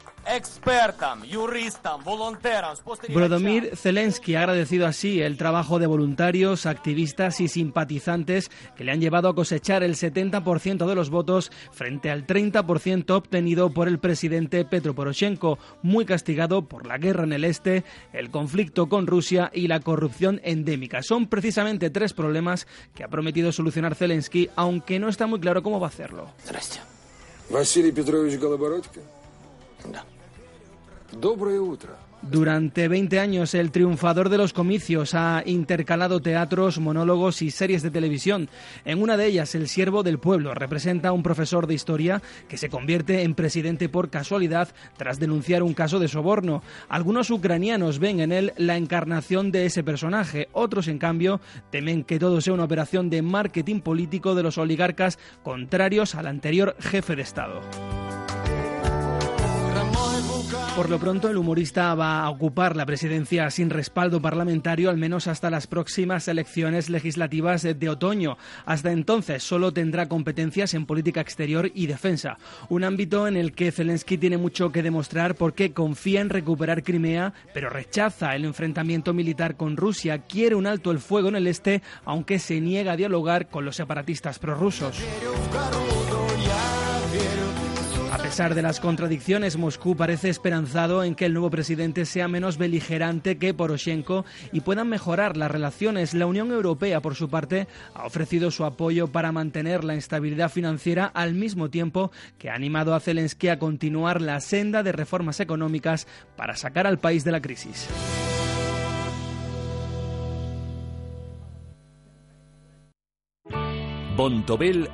Brodomir 3.15 3.77
Zelensky 3.77 4.35
ha 4.35 4.41
agradecido 4.41 4.87
así 4.87 5.21
el 5.21 5.37
trabajo 5.37 5.79
de 5.79 5.87
voluntarios, 5.87 6.67
activistas 6.67 7.41
y 7.41 7.49
simpatizantes 7.49 8.51
que 8.77 8.85
le 8.85 8.93
han 8.93 9.01
llevado 9.01 9.29
a 9.29 9.35
cosechar 9.35 9.83
el 9.83 9.95
70% 9.95 10.87
de 10.87 10.95
los 10.95 11.11
votos 11.11 11.51
frente 11.71 12.11
al 12.11 12.27
30% 12.27 13.11
obtenido 13.11 13.71
por 13.71 13.89
el 13.89 13.99
presidente 13.99 14.65
Petro 14.65 14.95
Poroshenko, 14.95 15.59
muy 15.83 16.05
castigado 16.05 16.67
por 16.69 16.87
la 16.87 16.99
guerra 16.99 17.25
en 17.25 17.33
el 17.33 17.45
este, 17.45 17.85
el 18.13 18.31
conflicto 18.31 18.89
con 18.89 19.07
Rusia 19.07 19.51
y 19.55 19.69
la 19.69 19.81
corrupción 19.81 20.41
endémica. 20.45 21.03
Son 21.03 21.29
precisamente 21.29 21.91
tres 21.91 22.13
problemas 22.13 22.67
que 22.95 23.05
ha 23.05 23.09
prometido 23.09 23.53
solucionar 23.53 23.95
Zelensky, 23.95 24.51
aunque 24.57 24.99
no 24.99 25.09
está 25.09 25.27
muy 25.27 25.41
claro 25.41 25.63
cómo 25.63 25.81
va 25.81 25.87
a 25.87 25.91
hacerlo. 25.91 26.31
Durante 32.23 32.89
20 32.89 33.21
años, 33.21 33.55
el 33.55 33.71
triunfador 33.71 34.31
de 34.31 34.39
los 34.39 34.53
comicios 34.53 35.15
ha 35.15 35.43
intercalado 35.47 36.21
teatros, 36.21 36.81
monólogos 36.81 37.41
y 37.41 37.53
series 37.53 37.83
de 37.83 37.91
televisión. 37.91 38.49
En 38.85 39.01
una 39.01 39.17
de 39.17 39.27
ellas, 39.27 39.55
El 39.55 39.69
Siervo 39.69 40.03
del 40.03 40.19
Pueblo 40.19 40.53
representa 40.53 41.11
a 41.11 41.13
un 41.13 41.23
profesor 41.23 41.69
de 41.69 41.75
historia 41.75 42.23
que 42.49 42.57
se 42.57 42.69
convierte 42.69 43.23
en 43.23 43.35
presidente 43.35 43.89
por 43.89 44.11
casualidad 44.11 44.69
tras 44.97 45.21
denunciar 45.21 45.63
un 45.63 45.75
caso 45.75 46.01
de 46.01 46.09
soborno. 46.09 46.63
Algunos 46.89 47.31
ucranianos 47.31 48.01
ven 48.01 48.19
en 48.21 48.33
él 48.33 48.53
la 48.57 48.77
encarnación 48.77 49.53
de 49.53 49.67
ese 49.67 49.85
personaje, 49.85 50.49
otros, 50.53 50.89
en 50.89 50.99
cambio, 50.99 51.41
temen 51.71 52.03
que 52.03 52.19
todo 52.19 52.41
sea 52.41 52.55
una 52.55 52.65
operación 52.65 53.09
de 53.09 53.23
marketing 53.23 53.81
político 53.81 54.35
de 54.35 54.43
los 54.43 54.59
oligarcas 54.59 55.19
contrarios 55.45 56.17
al 56.17 56.27
anterior 56.27 56.77
jefe 56.81 57.15
de 57.15 57.23
Estado. 57.23 57.61
Por 60.77 60.91
lo 60.91 60.99
pronto, 60.99 61.31
el 61.31 61.39
humorista 61.39 61.95
va 61.95 62.23
a 62.23 62.29
ocupar 62.29 62.77
la 62.77 62.85
presidencia 62.85 63.51
sin 63.51 63.71
respaldo 63.71 64.21
parlamentario, 64.21 64.91
al 64.91 64.99
menos 64.99 65.27
hasta 65.27 65.49
las 65.49 65.67
próximas 65.67 66.29
elecciones 66.29 66.91
legislativas 66.91 67.63
de 67.63 67.89
otoño. 67.89 68.37
Hasta 68.67 68.93
entonces, 68.93 69.43
solo 69.43 69.73
tendrá 69.73 70.07
competencias 70.07 70.75
en 70.75 70.85
política 70.85 71.23
exterior 71.23 71.71
y 71.75 71.87
defensa, 71.87 72.37
un 72.69 72.85
ámbito 72.85 73.27
en 73.27 73.39
el 73.39 73.53
que 73.53 73.73
Zelensky 73.73 74.19
tiene 74.19 74.37
mucho 74.37 74.71
que 74.71 74.83
demostrar 74.83 75.35
porque 75.35 75.73
confía 75.73 76.21
en 76.21 76.29
recuperar 76.29 76.83
Crimea, 76.83 77.33
pero 77.55 77.71
rechaza 77.71 78.37
el 78.37 78.45
enfrentamiento 78.45 79.15
militar 79.15 79.57
con 79.57 79.79
Rusia, 79.79 80.27
quiere 80.27 80.57
un 80.57 80.67
alto 80.67 80.91
el 80.91 80.99
fuego 80.99 81.31
en 81.31 81.37
el 81.37 81.47
este, 81.47 81.81
aunque 82.05 82.39
se 82.39 82.61
niega 82.61 82.93
a 82.93 82.97
dialogar 82.97 83.49
con 83.49 83.65
los 83.65 83.77
separatistas 83.77 84.39
prorrusos. 84.39 85.03
A 88.27 88.29
pesar 88.29 88.57
de 88.57 88.63
las 88.63 88.81
contradicciones, 88.81 89.57
Moscú 89.57 89.95
parece 89.95 90.29
esperanzado 90.29 91.05
en 91.05 91.15
que 91.15 91.27
el 91.27 91.33
nuevo 91.33 91.49
presidente 91.49 92.05
sea 92.05 92.27
menos 92.27 92.59
beligerante 92.59 93.39
que 93.39 93.55
Poroshenko 93.55 94.25
y 94.51 94.63
puedan 94.63 94.89
mejorar 94.89 95.37
las 95.37 95.49
relaciones. 95.49 96.13
La 96.13 96.27
Unión 96.27 96.51
Europea, 96.51 97.01
por 97.01 97.15
su 97.15 97.31
parte, 97.31 97.69
ha 97.95 98.05
ofrecido 98.05 98.51
su 98.51 98.65
apoyo 98.65 99.07
para 99.07 99.31
mantener 99.31 99.85
la 99.85 99.95
estabilidad 99.95 100.51
financiera 100.51 101.07
al 101.07 101.35
mismo 101.35 101.71
tiempo 101.71 102.11
que 102.37 102.51
ha 102.51 102.55
animado 102.55 102.97
a 102.97 103.01
Zelensky 103.01 103.47
a 103.47 103.61
continuar 103.61 104.21
la 104.21 104.41
senda 104.41 104.83
de 104.83 104.91
reformas 104.91 105.39
económicas 105.39 106.09
para 106.35 106.57
sacar 106.57 106.89
al 106.89 106.99
país 106.99 107.23
de 107.23 107.31
la 107.31 107.41
crisis. 107.41 107.89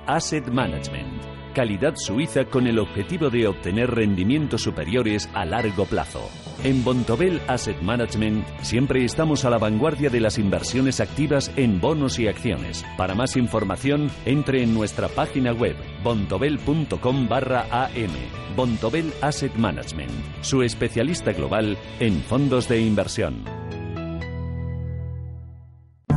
Asset 0.06 0.46
Management. 0.48 1.31
Calidad 1.52 1.94
suiza 1.96 2.44
con 2.44 2.66
el 2.66 2.78
objetivo 2.78 3.30
de 3.30 3.46
obtener 3.46 3.90
rendimientos 3.90 4.62
superiores 4.62 5.28
a 5.34 5.44
largo 5.44 5.84
plazo. 5.86 6.28
En 6.64 6.84
Bontobel 6.84 7.40
Asset 7.48 7.80
Management 7.82 8.44
siempre 8.62 9.04
estamos 9.04 9.44
a 9.44 9.50
la 9.50 9.58
vanguardia 9.58 10.10
de 10.10 10.20
las 10.20 10.38
inversiones 10.38 11.00
activas 11.00 11.50
en 11.56 11.80
bonos 11.80 12.18
y 12.18 12.28
acciones. 12.28 12.84
Para 12.96 13.14
más 13.14 13.36
información, 13.36 14.10
entre 14.24 14.62
en 14.62 14.72
nuestra 14.72 15.08
página 15.08 15.52
web 15.52 15.76
bontobel.com 16.02 17.28
barra 17.28 17.66
am. 17.70 18.12
Bontobel 18.56 19.12
Asset 19.20 19.54
Management, 19.56 20.12
su 20.40 20.62
especialista 20.62 21.32
global 21.32 21.76
en 22.00 22.22
fondos 22.22 22.68
de 22.68 22.80
inversión. 22.80 23.44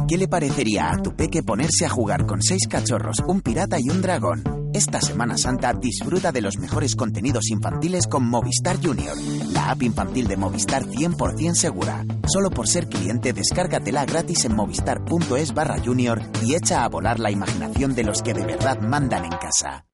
¿Qué 0.07 0.17
le 0.17 0.27
parecería 0.27 0.91
a 0.91 1.01
tu 1.01 1.15
peque 1.15 1.41
ponerse 1.41 1.85
a 1.85 1.89
jugar 1.89 2.27
con 2.27 2.39
seis 2.41 2.67
cachorros, 2.69 3.17
un 3.27 3.41
pirata 3.41 3.77
y 3.79 3.89
un 3.89 4.01
dragón? 4.01 4.64
Esta 4.75 4.99
Semana 4.99 5.37
Santa 5.37 5.71
disfruta 5.71 6.33
de 6.33 6.41
los 6.41 6.57
mejores 6.57 6.97
contenidos 6.97 7.49
infantiles 7.49 8.07
con 8.07 8.27
Movistar 8.27 8.75
Junior, 8.83 9.15
la 9.53 9.71
app 9.71 9.83
infantil 9.83 10.27
de 10.27 10.35
Movistar 10.35 10.83
100% 10.83 11.55
segura. 11.55 12.03
Solo 12.27 12.49
por 12.49 12.67
ser 12.67 12.89
cliente, 12.89 13.31
descárgatela 13.31 14.03
gratis 14.03 14.43
en 14.43 14.53
movistar.es 14.53 15.53
barra 15.53 15.77
junior 15.79 16.21
y 16.43 16.55
echa 16.55 16.83
a 16.83 16.89
volar 16.89 17.21
la 17.21 17.31
imaginación 17.31 17.95
de 17.95 18.03
los 18.03 18.21
que 18.21 18.33
de 18.33 18.45
verdad 18.45 18.81
mandan 18.81 19.23
en 19.23 19.31
casa. 19.31 19.85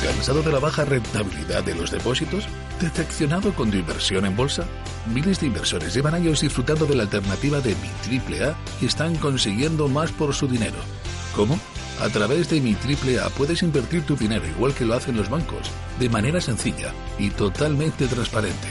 ¿Cansado 0.00 0.44
de 0.44 0.52
la 0.52 0.60
baja 0.60 0.84
rentabilidad 0.84 1.64
de 1.64 1.74
los 1.74 1.90
depósitos? 1.90 2.46
¿Decepcionado 2.80 3.52
con 3.56 3.72
tu 3.72 3.78
inversión 3.78 4.26
en 4.26 4.36
bolsa? 4.36 4.64
Miles 5.12 5.40
de 5.40 5.48
inversores 5.48 5.92
llevan 5.92 6.14
años 6.14 6.40
disfrutando 6.42 6.86
de 6.86 6.94
la 6.94 7.02
alternativa 7.02 7.60
de 7.60 7.74
Mi 7.74 8.38
AAA 8.38 8.56
y 8.80 8.86
están 8.86 9.16
consiguiendo 9.16 9.88
más 9.88 10.12
por 10.12 10.32
su 10.34 10.46
dinero. 10.46 10.78
¿Cómo? 11.34 11.58
A 12.00 12.08
través 12.08 12.48
de 12.48 12.60
Mi 12.60 12.74
AAA 12.74 13.28
puedes 13.30 13.62
invertir 13.62 14.04
tu 14.04 14.16
dinero 14.16 14.46
igual 14.46 14.72
que 14.74 14.86
lo 14.86 14.94
hacen 14.94 15.16
los 15.16 15.28
bancos, 15.28 15.70
de 15.98 16.08
manera 16.08 16.40
sencilla 16.40 16.94
y 17.18 17.30
totalmente 17.30 18.06
transparente. 18.06 18.68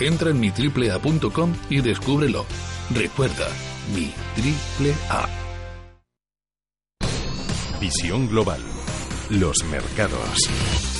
Entra 0.00 0.30
en 0.30 0.40
mitriplea.com 0.40 1.54
y 1.70 1.80
descúbrelo. 1.80 2.44
Recuerda, 2.92 3.46
Mi 3.94 4.12
AAA. 4.36 5.28
Visión 7.80 8.28
global. 8.28 8.60
Los 9.30 9.62
mercados. 9.70 10.95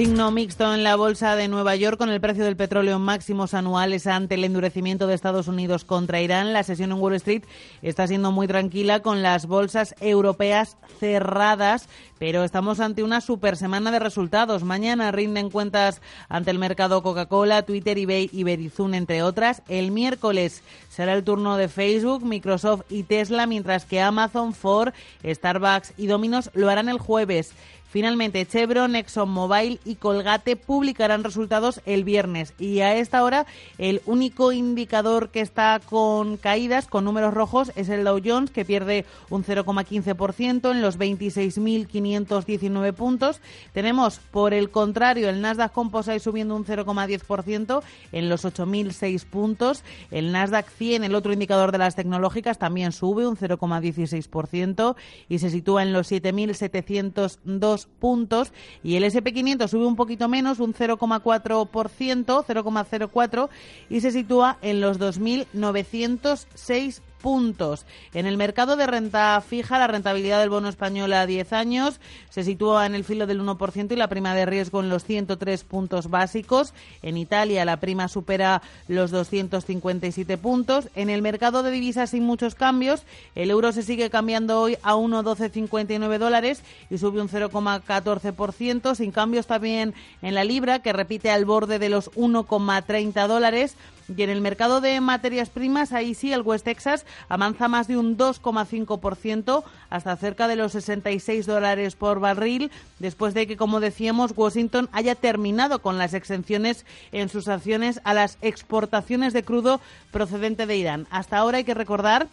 Signo 0.00 0.30
mixto 0.30 0.72
en 0.72 0.82
la 0.82 0.96
bolsa 0.96 1.36
de 1.36 1.46
Nueva 1.46 1.76
York 1.76 1.98
con 1.98 2.08
el 2.08 2.22
precio 2.22 2.42
del 2.42 2.56
petróleo 2.56 2.96
en 2.96 3.02
máximos 3.02 3.52
anuales 3.52 4.06
ante 4.06 4.36
el 4.36 4.44
endurecimiento 4.44 5.06
de 5.06 5.12
Estados 5.12 5.46
Unidos 5.46 5.84
contra 5.84 6.22
Irán. 6.22 6.54
La 6.54 6.62
sesión 6.62 6.90
en 6.90 6.98
Wall 7.00 7.16
Street 7.16 7.42
está 7.82 8.06
siendo 8.06 8.32
muy 8.32 8.46
tranquila 8.46 9.00
con 9.00 9.20
las 9.20 9.44
bolsas 9.44 9.94
europeas 10.00 10.78
cerradas, 11.00 11.86
pero 12.18 12.44
estamos 12.44 12.80
ante 12.80 13.02
una 13.02 13.20
super 13.20 13.58
semana 13.58 13.90
de 13.90 13.98
resultados. 13.98 14.64
Mañana 14.64 15.12
rinden 15.12 15.50
cuentas 15.50 16.00
ante 16.30 16.50
el 16.50 16.58
mercado 16.58 17.02
Coca-Cola, 17.02 17.66
Twitter, 17.66 17.98
eBay 17.98 18.30
y 18.32 18.42
Verizon, 18.42 18.94
entre 18.94 19.22
otras. 19.22 19.62
El 19.68 19.90
miércoles 19.90 20.62
será 20.88 21.12
el 21.12 21.24
turno 21.24 21.58
de 21.58 21.68
Facebook, 21.68 22.24
Microsoft 22.24 22.84
y 22.88 23.02
Tesla, 23.02 23.46
mientras 23.46 23.84
que 23.84 24.00
Amazon, 24.00 24.54
Ford, 24.54 24.94
Starbucks 25.22 25.92
y 25.98 26.06
Domino's 26.06 26.50
lo 26.54 26.70
harán 26.70 26.88
el 26.88 26.98
jueves. 26.98 27.52
Finalmente, 27.90 28.46
Chevron, 28.46 28.94
ExxonMobil 28.94 29.80
y 29.84 29.96
Colgate 29.96 30.54
publicarán 30.54 31.24
resultados 31.24 31.80
el 31.86 32.04
viernes. 32.04 32.54
Y 32.56 32.78
a 32.80 32.94
esta 32.94 33.24
hora, 33.24 33.46
el 33.78 34.00
único 34.06 34.52
indicador 34.52 35.30
que 35.30 35.40
está 35.40 35.80
con 35.84 36.36
caídas, 36.36 36.86
con 36.86 37.04
números 37.04 37.34
rojos, 37.34 37.72
es 37.74 37.88
el 37.88 38.04
Dow 38.04 38.20
Jones, 38.24 38.52
que 38.52 38.64
pierde 38.64 39.06
un 39.28 39.42
0,15% 39.44 40.70
en 40.70 40.82
los 40.82 41.00
26.519 41.00 42.92
puntos. 42.92 43.40
Tenemos, 43.72 44.20
por 44.30 44.54
el 44.54 44.70
contrario, 44.70 45.28
el 45.28 45.40
Nasdaq 45.40 45.72
Composite 45.72 46.20
subiendo 46.20 46.54
un 46.54 46.64
0,10% 46.64 47.82
en 48.12 48.28
los 48.28 48.44
8.006 48.44 49.24
puntos. 49.24 49.82
El 50.12 50.30
Nasdaq 50.30 50.68
100, 50.68 51.02
el 51.02 51.16
otro 51.16 51.32
indicador 51.32 51.72
de 51.72 51.78
las 51.78 51.96
tecnológicas, 51.96 52.56
también 52.56 52.92
sube 52.92 53.26
un 53.26 53.36
0,16% 53.36 54.94
y 55.28 55.40
se 55.40 55.50
sitúa 55.50 55.82
en 55.82 55.92
los 55.92 56.12
7.702 56.12 57.79
puntos 57.86 58.52
y 58.82 58.96
el 58.96 59.04
SP500 59.04 59.68
sube 59.68 59.86
un 59.86 59.96
poquito 59.96 60.28
menos, 60.28 60.60
un 60.60 60.74
0,4%, 60.74 61.70
0,04 61.70 63.48
y 63.88 64.00
se 64.00 64.10
sitúa 64.10 64.58
en 64.62 64.80
los 64.80 64.98
2.906 64.98 67.00
puntos. 67.20 67.86
En 68.14 68.26
el 68.26 68.36
mercado 68.36 68.76
de 68.76 68.86
renta 68.86 69.40
fija, 69.40 69.78
la 69.78 69.86
rentabilidad 69.86 70.40
del 70.40 70.50
bono 70.50 70.68
español 70.68 71.12
a 71.12 71.26
10 71.26 71.52
años 71.52 72.00
se 72.30 72.44
sitúa 72.44 72.86
en 72.86 72.94
el 72.94 73.04
filo 73.04 73.26
del 73.26 73.40
1% 73.40 73.92
y 73.92 73.96
la 73.96 74.08
prima 74.08 74.34
de 74.34 74.46
riesgo 74.46 74.80
en 74.80 74.88
los 74.88 75.04
103 75.04 75.64
puntos 75.64 76.10
básicos. 76.10 76.72
En 77.02 77.16
Italia 77.16 77.64
la 77.64 77.78
prima 77.78 78.08
supera 78.08 78.62
los 78.88 79.10
257 79.10 80.38
puntos. 80.38 80.88
En 80.94 81.10
el 81.10 81.22
mercado 81.22 81.62
de 81.62 81.70
divisas 81.70 82.10
sin 82.10 82.24
muchos 82.24 82.54
cambios, 82.54 83.02
el 83.34 83.50
euro 83.50 83.72
se 83.72 83.82
sigue 83.82 84.10
cambiando 84.10 84.60
hoy 84.60 84.76
a 84.82 84.94
1,1259 84.94 86.18
dólares 86.18 86.62
y 86.90 86.98
sube 86.98 87.20
un 87.20 87.28
0,14%. 87.28 88.94
Sin 88.94 89.10
cambios 89.10 89.46
también 89.46 89.94
en 90.22 90.34
la 90.34 90.44
libra, 90.44 90.80
que 90.80 90.92
repite 90.92 91.30
al 91.30 91.44
borde 91.44 91.78
de 91.78 91.88
los 91.88 92.10
1,30 92.12 93.26
dólares. 93.26 93.76
Y 94.16 94.22
en 94.22 94.30
el 94.30 94.40
mercado 94.40 94.80
de 94.80 95.00
materias 95.00 95.50
primas, 95.50 95.92
ahí 95.92 96.14
sí, 96.14 96.32
el 96.32 96.42
West 96.42 96.64
Texas 96.64 97.06
avanza 97.28 97.68
más 97.68 97.88
de 97.88 97.96
un 97.96 98.16
2,5% 98.16 99.64
hasta 99.88 100.16
cerca 100.16 100.48
de 100.48 100.56
los 100.56 100.72
66 100.72 101.46
dólares 101.46 101.96
por 101.96 102.20
barril, 102.20 102.70
después 102.98 103.34
de 103.34 103.46
que, 103.46 103.56
como 103.56 103.80
decíamos, 103.80 104.32
Washington 104.36 104.88
haya 104.92 105.14
terminado 105.14 105.80
con 105.80 105.98
las 105.98 106.14
exenciones 106.14 106.84
en 107.12 107.28
sus 107.28 107.48
acciones 107.48 108.00
a 108.04 108.14
las 108.14 108.38
exportaciones 108.40 109.32
de 109.32 109.44
crudo 109.44 109.80
procedente 110.10 110.66
de 110.66 110.76
Irán. 110.76 111.06
Hasta 111.10 111.38
ahora 111.38 111.58
hay 111.58 111.64
que 111.64 111.74
recordar 111.74 112.28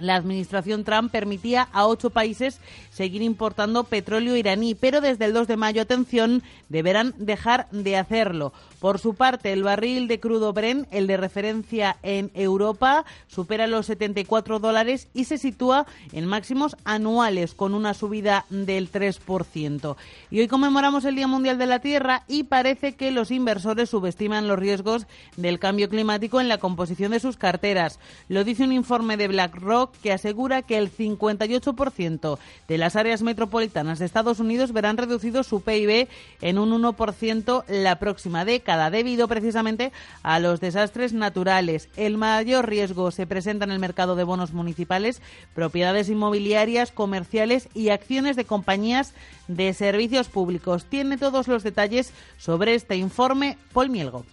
la 0.00 0.16
administración 0.16 0.84
Trump 0.84 1.10
permitía 1.10 1.68
a 1.72 1.86
ocho 1.86 2.10
países 2.10 2.60
seguir 2.90 3.22
importando 3.22 3.84
petróleo 3.84 4.36
iraní, 4.36 4.74
pero 4.74 5.00
desde 5.00 5.24
el 5.24 5.32
2 5.32 5.48
de 5.48 5.56
mayo, 5.56 5.82
atención, 5.82 6.42
deberán 6.68 7.14
dejar 7.18 7.68
de 7.70 7.96
hacerlo. 7.96 8.52
Por 8.80 8.98
su 8.98 9.14
parte, 9.14 9.52
el 9.52 9.62
barril 9.62 10.08
de 10.08 10.20
crudo 10.20 10.52
Brent, 10.52 10.86
el 10.90 11.06
de 11.06 11.16
referencia 11.16 11.96
en 12.02 12.30
Europa, 12.34 13.04
supera 13.28 13.66
los 13.66 13.86
74 13.86 14.58
dólares 14.58 15.08
y 15.14 15.24
se 15.24 15.38
sitúa 15.38 15.86
en 16.12 16.26
máximos 16.26 16.76
anuales 16.84 17.54
con 17.54 17.74
una 17.74 17.94
subida 17.94 18.44
del 18.50 18.90
3%. 18.90 19.96
Y 20.30 20.40
hoy 20.40 20.48
conmemoramos 20.48 21.04
el 21.04 21.16
Día 21.16 21.26
Mundial 21.26 21.58
de 21.58 21.66
la 21.66 21.78
Tierra 21.78 22.24
y 22.28 22.44
parece 22.44 22.94
que 22.94 23.10
los 23.10 23.30
inversores 23.30 23.90
subestiman 23.90 24.48
los 24.48 24.58
riesgos 24.58 25.06
del 25.36 25.58
cambio 25.58 25.88
climático 25.88 26.40
en 26.40 26.48
la 26.48 26.58
composición 26.58 27.12
de 27.12 27.20
sus 27.20 27.36
carteras. 27.36 27.98
Lo 28.28 28.44
dice 28.44 28.64
un 28.64 28.72
informe 28.72 29.16
de 29.16 29.28
BlackRock 29.28 29.83
que 30.02 30.12
asegura 30.12 30.62
que 30.62 30.78
el 30.78 30.90
58% 30.90 32.38
de 32.68 32.78
las 32.78 32.96
áreas 32.96 33.22
metropolitanas 33.22 33.98
de 33.98 34.06
Estados 34.06 34.40
Unidos 34.40 34.72
verán 34.72 34.96
reducido 34.96 35.42
su 35.42 35.60
PIB 35.62 36.08
en 36.40 36.58
un 36.58 36.70
1% 36.82 37.64
la 37.68 37.98
próxima 37.98 38.44
década 38.44 38.90
debido 38.90 39.28
precisamente 39.28 39.92
a 40.22 40.38
los 40.38 40.60
desastres 40.60 41.12
naturales. 41.12 41.88
El 41.96 42.16
mayor 42.16 42.68
riesgo 42.68 43.10
se 43.10 43.26
presenta 43.26 43.64
en 43.64 43.70
el 43.70 43.78
mercado 43.78 44.16
de 44.16 44.24
bonos 44.24 44.52
municipales, 44.52 45.20
propiedades 45.54 46.08
inmobiliarias, 46.08 46.92
comerciales 46.92 47.68
y 47.74 47.90
acciones 47.90 48.36
de 48.36 48.44
compañías 48.44 49.14
de 49.48 49.72
servicios 49.74 50.28
públicos. 50.28 50.86
Tiene 50.86 51.18
todos 51.18 51.48
los 51.48 51.62
detalles 51.62 52.12
sobre 52.38 52.74
este 52.74 52.96
informe 52.96 53.58
Paul 53.72 53.90
Mielgo. 53.90 54.24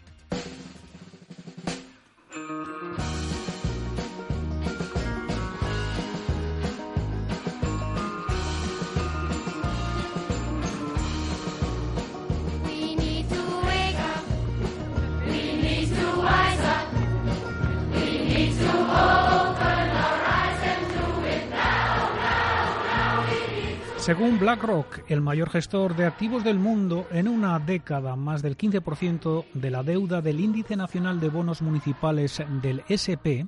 Según 24.02 24.40
BlackRock, 24.40 25.04
el 25.10 25.22
mayor 25.22 25.52
gestor 25.52 25.96
de 25.96 26.06
activos 26.06 26.44
del 26.44 26.58
mundo, 26.58 27.06
en 27.12 27.28
una 27.28 27.60
década 27.60 28.16
más 28.16 28.42
del 28.42 28.58
15% 28.58 29.46
de 29.54 29.70
la 29.70 29.84
deuda 29.84 30.22
del 30.22 30.40
Índice 30.40 30.76
Nacional 30.76 31.20
de 31.20 31.30
Bonos 31.30 31.62
Municipales 31.62 32.42
del 32.64 32.82
SP 32.90 33.46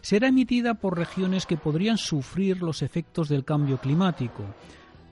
será 0.00 0.28
emitida 0.28 0.72
por 0.72 0.96
regiones 0.96 1.44
que 1.44 1.58
podrían 1.58 1.98
sufrir 1.98 2.62
los 2.62 2.80
efectos 2.80 3.28
del 3.28 3.44
cambio 3.44 3.76
climático. 3.76 4.42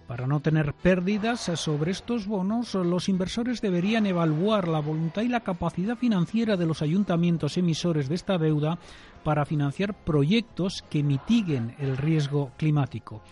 Para 0.06 0.26
no 0.26 0.40
tener 0.40 0.72
pérdidas 0.72 1.40
sobre 1.56 1.90
estos 1.90 2.26
bonos, 2.26 2.72
los 2.72 3.10
inversores 3.10 3.60
deberían 3.60 4.06
evaluar 4.06 4.68
la 4.68 4.80
voluntad 4.80 5.20
y 5.20 5.28
la 5.28 5.40
capacidad 5.40 5.98
financiera 5.98 6.56
de 6.56 6.64
los 6.64 6.80
ayuntamientos 6.80 7.58
emisores 7.58 8.08
de 8.08 8.14
esta 8.14 8.38
deuda 8.38 8.78
para 9.22 9.44
financiar 9.44 9.92
proyectos 9.92 10.82
que 10.88 11.02
mitiguen 11.02 11.74
el 11.78 11.98
riesgo 11.98 12.52
climático. 12.56 13.22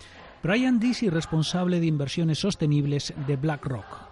Brian 0.46 0.78
Dicey, 0.78 1.10
responsable 1.10 1.80
de 1.80 1.86
inversiones 1.86 2.38
sostenibles 2.38 3.12
de 3.26 3.34
BlackRock. 3.34 4.05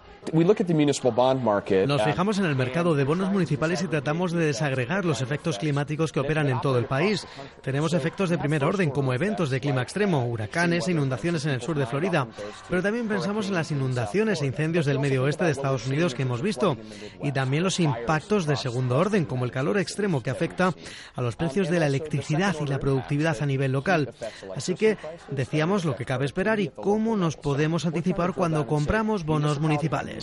Nos 1.87 2.03
fijamos 2.03 2.39
en 2.39 2.45
el 2.45 2.55
mercado 2.55 2.95
de 2.95 3.03
bonos 3.03 3.31
municipales 3.31 3.81
y 3.81 3.87
tratamos 3.87 4.31
de 4.31 4.45
desagregar 4.45 5.05
los 5.05 5.21
efectos 5.21 5.57
climáticos 5.57 6.11
que 6.11 6.19
operan 6.19 6.49
en 6.49 6.61
todo 6.61 6.77
el 6.77 6.85
país. 6.85 7.27
Tenemos 7.61 7.93
efectos 7.93 8.29
de 8.29 8.37
primer 8.37 8.63
orden, 8.63 8.89
como 8.89 9.13
eventos 9.13 9.49
de 9.49 9.59
clima 9.59 9.81
extremo, 9.81 10.25
huracanes 10.25 10.87
e 10.87 10.91
inundaciones 10.91 11.45
en 11.45 11.51
el 11.51 11.61
sur 11.61 11.77
de 11.77 11.85
Florida. 11.85 12.27
Pero 12.69 12.81
también 12.81 13.07
pensamos 13.07 13.47
en 13.47 13.55
las 13.55 13.71
inundaciones 13.71 14.41
e 14.41 14.45
incendios 14.45 14.85
del 14.85 14.99
medio 14.99 15.23
oeste 15.23 15.45
de 15.45 15.51
Estados 15.51 15.87
Unidos 15.87 16.13
que 16.13 16.23
hemos 16.23 16.41
visto. 16.41 16.77
Y 17.23 17.31
también 17.31 17.63
los 17.63 17.79
impactos 17.79 18.45
de 18.45 18.55
segundo 18.55 18.97
orden, 18.97 19.25
como 19.25 19.45
el 19.45 19.51
calor 19.51 19.77
extremo 19.77 20.21
que 20.21 20.29
afecta 20.29 20.73
a 21.15 21.21
los 21.21 21.35
precios 21.35 21.69
de 21.69 21.79
la 21.79 21.87
electricidad 21.87 22.55
y 22.61 22.65
la 22.65 22.79
productividad 22.79 23.37
a 23.41 23.45
nivel 23.45 23.71
local. 23.71 24.13
Así 24.55 24.75
que 24.75 24.97
decíamos 25.29 25.85
lo 25.85 25.95
que 25.95 26.05
cabe 26.05 26.25
esperar 26.25 26.59
y 26.59 26.69
cómo 26.69 27.15
nos 27.17 27.37
podemos 27.37 27.85
anticipar 27.85 28.33
cuando 28.33 28.67
compramos 28.67 29.25
bonos 29.25 29.59
municipales. 29.59 30.14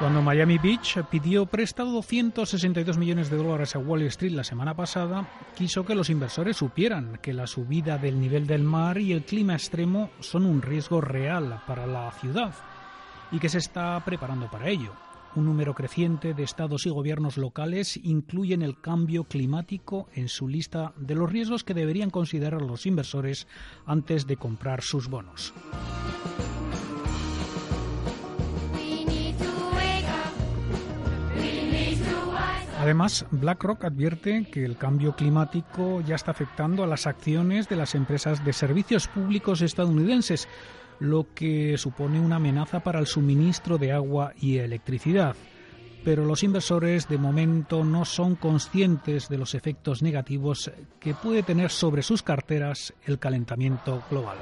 Cuando 0.00 0.22
Miami 0.22 0.56
Beach 0.56 0.98
pidió 1.10 1.44
prestado 1.44 1.90
262 1.90 2.96
millones 2.96 3.28
de 3.28 3.36
dólares 3.36 3.76
a 3.76 3.78
Wall 3.78 4.00
Street 4.04 4.32
la 4.32 4.44
semana 4.44 4.74
pasada, 4.74 5.28
quiso 5.54 5.84
que 5.84 5.94
los 5.94 6.08
inversores 6.08 6.56
supieran 6.56 7.18
que 7.20 7.34
la 7.34 7.46
subida 7.46 7.98
del 7.98 8.18
nivel 8.18 8.46
del 8.46 8.62
mar 8.62 8.96
y 8.96 9.12
el 9.12 9.24
clima 9.24 9.52
extremo 9.52 10.08
son 10.20 10.46
un 10.46 10.62
riesgo 10.62 11.02
real 11.02 11.62
para 11.66 11.86
la 11.86 12.10
ciudad 12.12 12.54
y 13.30 13.38
que 13.38 13.50
se 13.50 13.58
está 13.58 14.00
preparando 14.02 14.50
para 14.50 14.68
ello. 14.68 14.94
Un 15.36 15.44
número 15.44 15.74
creciente 15.74 16.34
de 16.34 16.42
estados 16.42 16.86
y 16.86 16.90
gobiernos 16.90 17.36
locales 17.36 17.96
incluyen 18.02 18.62
el 18.62 18.80
cambio 18.80 19.24
climático 19.24 20.08
en 20.14 20.28
su 20.28 20.48
lista 20.48 20.92
de 20.96 21.14
los 21.14 21.30
riesgos 21.30 21.62
que 21.62 21.74
deberían 21.74 22.10
considerar 22.10 22.62
los 22.62 22.84
inversores 22.84 23.46
antes 23.86 24.26
de 24.26 24.36
comprar 24.36 24.82
sus 24.82 25.08
bonos. 25.08 25.54
Además, 32.80 33.26
BlackRock 33.30 33.84
advierte 33.84 34.46
que 34.50 34.64
el 34.64 34.78
cambio 34.78 35.14
climático 35.14 36.00
ya 36.00 36.14
está 36.14 36.30
afectando 36.30 36.82
a 36.82 36.86
las 36.86 37.06
acciones 37.06 37.68
de 37.68 37.76
las 37.76 37.94
empresas 37.94 38.42
de 38.42 38.54
servicios 38.54 39.06
públicos 39.06 39.60
estadounidenses, 39.60 40.48
lo 41.00 41.26
que 41.34 41.76
supone 41.78 42.20
una 42.20 42.36
amenaza 42.36 42.80
para 42.80 43.00
el 43.00 43.06
suministro 43.06 43.78
de 43.78 43.92
agua 43.92 44.32
y 44.40 44.58
electricidad. 44.58 45.34
Pero 46.04 46.24
los 46.24 46.42
inversores 46.42 47.08
de 47.08 47.18
momento 47.18 47.84
no 47.84 48.04
son 48.04 48.36
conscientes 48.36 49.28
de 49.28 49.36
los 49.36 49.54
efectos 49.54 50.02
negativos 50.02 50.70
que 50.98 51.14
puede 51.14 51.42
tener 51.42 51.70
sobre 51.70 52.02
sus 52.02 52.22
carteras 52.22 52.94
el 53.04 53.18
calentamiento 53.18 54.02
global. 54.10 54.38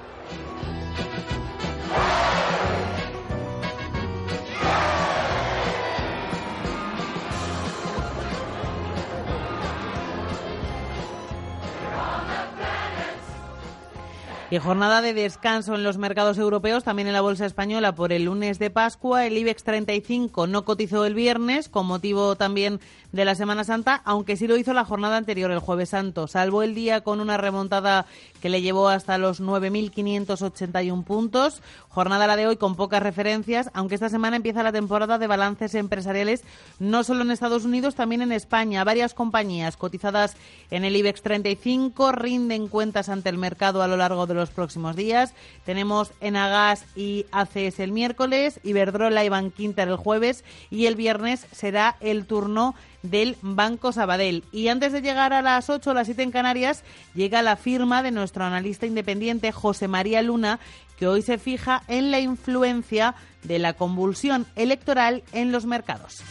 Y 14.51 14.57
jornada 14.57 15.03
de 15.03 15.13
descanso 15.13 15.75
en 15.75 15.85
los 15.85 15.99
mercados 15.99 16.39
europeos, 16.39 16.83
también 16.83 17.07
en 17.07 17.13
la 17.13 17.21
bolsa 17.21 17.45
española 17.45 17.95
por 17.95 18.13
el 18.13 18.25
lunes 18.25 18.59
de 18.59 18.71
Pascua. 18.71 19.27
El 19.27 19.37
IBEX 19.37 19.63
35 19.63 20.47
no 20.47 20.65
cotizó 20.65 21.05
el 21.05 21.13
viernes, 21.13 21.69
con 21.69 21.85
motivo 21.85 22.35
también 22.35 22.81
de 23.12 23.25
la 23.25 23.35
Semana 23.35 23.64
Santa, 23.64 24.03
aunque 24.05 24.37
sí 24.37 24.47
lo 24.47 24.57
hizo 24.57 24.75
la 24.75 24.85
jornada 24.85 25.16
anterior, 25.16 25.51
el 25.51 25.61
Jueves 25.61 25.90
Santo. 25.90 26.29
Salvó 26.29 26.62
el 26.62 26.75
día 26.75 27.01
con 27.01 27.21
una 27.21 27.38
remontada 27.38 28.07
que 28.42 28.51
le 28.51 28.61
llevó 28.61 28.88
hasta 28.88 29.16
los 29.16 29.40
9.581 29.40 31.05
puntos. 31.05 31.62
Jornada 31.88 32.27
la 32.27 32.37
de 32.37 32.47
hoy 32.47 32.57
con 32.57 32.77
pocas 32.77 33.03
referencias, 33.03 33.71
aunque 33.73 33.94
esta 33.94 34.11
semana 34.11 34.37
empieza 34.37 34.62
la 34.62 34.73
temporada 34.73 35.18
de 35.18 35.27
balances 35.27 35.75
empresariales, 35.75 36.44
no 36.79 37.03
solo 37.03 37.23
en 37.23 37.31
Estados 37.31 37.64
Unidos, 37.64 37.94
también 37.94 38.23
en 38.23 38.33
España. 38.33 38.85
Varias 38.85 39.14
compañías 39.14 39.77
cotizadas 39.77 40.37
en 40.71 40.85
el 40.85 40.94
IBEX 40.94 41.23
35 41.23 42.12
rinden 42.12 42.68
cuentas 42.68 43.09
ante 43.09 43.31
el 43.31 43.38
mercado 43.38 43.83
a 43.83 43.88
lo 43.88 43.97
largo 43.97 44.27
de 44.27 44.35
los 44.35 44.51
próximos 44.51 44.97
días. 44.97 45.33
Tenemos 45.64 46.12
Enagas 46.21 46.85
y 46.94 47.25
ACS 47.33 47.81
el 47.81 47.92
miércoles, 47.92 48.61
Iberdrola 48.62 49.25
y 49.25 49.29
Banquinter 49.31 49.88
el 49.88 49.97
jueves 49.97 50.44
y 50.71 50.87
el 50.87 50.94
viernes 50.94 51.47
será 51.53 51.97
el 52.01 52.27
turno 52.27 52.75
del 53.11 53.37
Banco 53.42 53.92
Sabadell. 53.92 54.44
Y 54.53 54.68
antes 54.68 54.92
de 54.92 55.03
llegar 55.03 55.33
a 55.33 55.42
las 55.42 55.71
8 55.71 55.90
o 55.90 55.94
las 55.94 56.07
7 56.07 56.23
en 56.23 56.31
Canarias, 56.31 56.85
llega 57.14 57.42
la 57.42 57.57
firma 57.57 58.03
de 58.03 58.11
nuestro 58.11 58.44
analista 58.44 58.87
independiente 58.87 59.53
José 59.53 59.88
María 59.88 60.23
Luna, 60.23 60.61
que 60.99 61.07
hoy 61.07 61.23
se 61.23 61.38
fija 61.38 61.83
en 61.88 62.11
la 62.11 62.21
influencia 62.21 63.14
de 63.44 63.59
la 63.59 63.75
convulsión 63.75 64.47
electoral 64.57 65.23
en 65.33 65.53
los 65.53 65.64
mercados. 65.66 66.23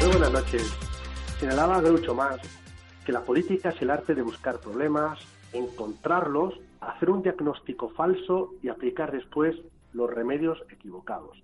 Muy 0.00 0.10
buenas 0.10 0.32
noches. 0.32 0.62
Señalaba 1.38 1.80
Groucho 1.80 2.14
más 2.14 2.38
que 3.04 3.12
la 3.12 3.22
política 3.22 3.70
es 3.70 3.80
el 3.82 3.90
arte 3.90 4.14
de 4.14 4.22
buscar 4.22 4.60
problemas, 4.60 5.18
encontrarlos, 5.52 6.54
hacer 6.80 7.10
un 7.10 7.22
diagnóstico 7.22 7.88
falso 7.90 8.54
y 8.62 8.68
aplicar 8.68 9.12
después 9.12 9.56
los 9.92 10.10
remedios 10.10 10.58
equivocados. 10.70 11.42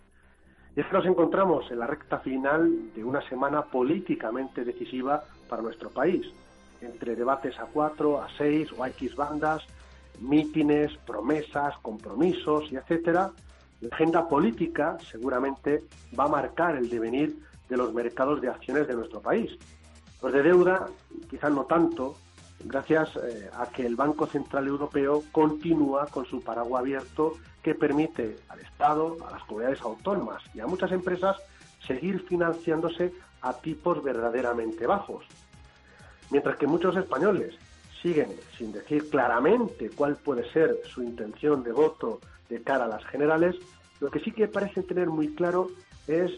Y 0.76 0.80
es 0.80 0.86
que 0.86 0.92
nos 0.92 1.06
encontramos 1.06 1.70
en 1.70 1.78
la 1.78 1.86
recta 1.86 2.18
final 2.18 2.92
de 2.94 3.02
una 3.02 3.26
semana 3.26 3.62
políticamente 3.62 4.62
decisiva 4.62 5.24
para 5.48 5.62
nuestro 5.62 5.88
país, 5.88 6.26
entre 6.82 7.16
debates 7.16 7.58
a 7.58 7.64
cuatro, 7.64 8.20
a 8.20 8.28
seis 8.36 8.70
o 8.76 8.84
a 8.84 8.90
X 8.90 9.16
bandas, 9.16 9.62
mítines, 10.20 10.94
promesas, 11.06 11.74
compromisos 11.78 12.70
y 12.70 12.76
etcétera. 12.76 13.30
La 13.80 13.88
agenda 13.90 14.28
política 14.28 14.98
seguramente 15.10 15.84
va 16.18 16.24
a 16.24 16.28
marcar 16.28 16.76
el 16.76 16.90
devenir 16.90 17.38
de 17.70 17.76
los 17.78 17.94
mercados 17.94 18.42
de 18.42 18.48
acciones 18.48 18.86
de 18.86 18.94
nuestro 18.94 19.20
país. 19.22 19.50
Los 20.22 20.32
de 20.32 20.42
deuda, 20.42 20.88
quizás 21.30 21.52
no 21.52 21.64
tanto, 21.64 22.16
gracias 22.64 23.16
eh, 23.16 23.50
a 23.54 23.66
que 23.66 23.86
el 23.86 23.96
Banco 23.96 24.26
Central 24.26 24.66
Europeo 24.66 25.22
continúa 25.32 26.06
con 26.06 26.26
su 26.26 26.42
paraguas 26.42 26.80
abierto 26.80 27.34
que 27.62 27.74
permite 27.74 28.38
al 28.48 28.60
Estado, 28.60 29.16
a 29.26 29.32
las 29.32 29.42
comunidades 29.44 29.80
autónomas 29.82 30.42
y 30.54 30.60
a 30.60 30.66
muchas 30.66 30.92
empresas 30.92 31.36
seguir 31.86 32.24
financiándose 32.26 33.12
a 33.42 33.54
tipos 33.54 34.02
verdaderamente 34.02 34.86
bajos. 34.86 35.24
Mientras 36.30 36.56
que 36.56 36.66
muchos 36.66 36.96
españoles 36.96 37.54
siguen 38.02 38.28
sin 38.56 38.72
decir 38.72 39.08
claramente 39.10 39.90
cuál 39.90 40.16
puede 40.16 40.50
ser 40.52 40.80
su 40.84 41.02
intención 41.02 41.62
de 41.62 41.72
voto 41.72 42.20
de 42.48 42.62
cara 42.62 42.84
a 42.84 42.88
las 42.88 43.04
generales, 43.06 43.56
lo 44.00 44.10
que 44.10 44.20
sí 44.20 44.32
que 44.32 44.48
parecen 44.48 44.86
tener 44.86 45.08
muy 45.08 45.34
claro 45.34 45.68
es 46.06 46.32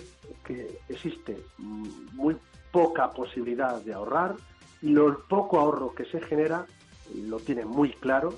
que 0.44 0.78
existe 0.88 1.38
muy 1.58 2.36
poca 2.72 3.10
posibilidad 3.12 3.82
de 3.82 3.94
ahorrar 3.94 4.36
y 4.82 4.90
lo 4.90 5.20
poco 5.28 5.58
ahorro 5.58 5.94
que 5.94 6.04
se 6.06 6.20
genera 6.20 6.66
lo 7.14 7.38
tienen 7.38 7.68
muy 7.68 7.90
claro 7.90 8.34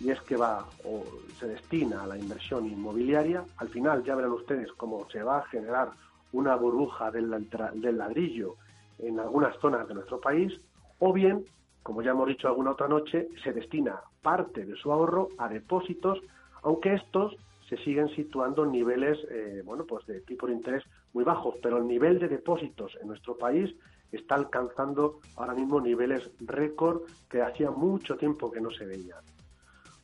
y 0.00 0.10
es 0.10 0.20
que 0.22 0.36
va 0.36 0.66
o 0.84 1.04
se 1.38 1.46
destina 1.46 2.02
a 2.02 2.06
la 2.06 2.18
inversión 2.18 2.66
inmobiliaria. 2.66 3.44
Al 3.58 3.68
final 3.68 4.02
ya 4.04 4.16
verán 4.16 4.32
ustedes 4.32 4.72
cómo 4.72 5.08
se 5.10 5.22
va 5.22 5.38
a 5.38 5.46
generar 5.46 5.90
una 6.32 6.56
burbuja 6.56 7.10
del, 7.10 7.30
del 7.74 7.98
ladrillo 7.98 8.56
en 8.98 9.20
algunas 9.20 9.56
zonas 9.58 9.86
de 9.86 9.94
nuestro 9.94 10.20
país, 10.20 10.52
o 10.98 11.12
bien, 11.12 11.44
como 11.82 12.02
ya 12.02 12.12
hemos 12.12 12.28
dicho 12.28 12.48
alguna 12.48 12.72
otra 12.72 12.88
noche, 12.88 13.28
se 13.42 13.52
destina 13.52 14.00
parte 14.22 14.64
de 14.64 14.76
su 14.76 14.92
ahorro 14.92 15.28
a 15.38 15.48
depósitos, 15.48 16.20
aunque 16.62 16.94
estos 16.94 17.36
se 17.68 17.76
siguen 17.78 18.08
situando 18.10 18.64
en 18.64 18.72
niveles, 18.72 19.18
eh, 19.30 19.62
bueno, 19.64 19.84
pues 19.84 20.06
de 20.06 20.20
tipo 20.20 20.46
de 20.46 20.52
interés 20.52 20.84
muy 21.12 21.24
bajos, 21.24 21.56
pero 21.62 21.78
el 21.78 21.86
nivel 21.86 22.18
de 22.18 22.28
depósitos 22.28 22.96
en 23.00 23.08
nuestro 23.08 23.36
país 23.36 23.74
está 24.12 24.34
alcanzando 24.36 25.20
ahora 25.36 25.54
mismo 25.54 25.80
niveles 25.80 26.30
récord 26.40 27.02
que 27.28 27.42
hacía 27.42 27.70
mucho 27.70 28.16
tiempo 28.16 28.52
que 28.52 28.60
no 28.60 28.70
se 28.70 28.84
veían. 28.84 29.20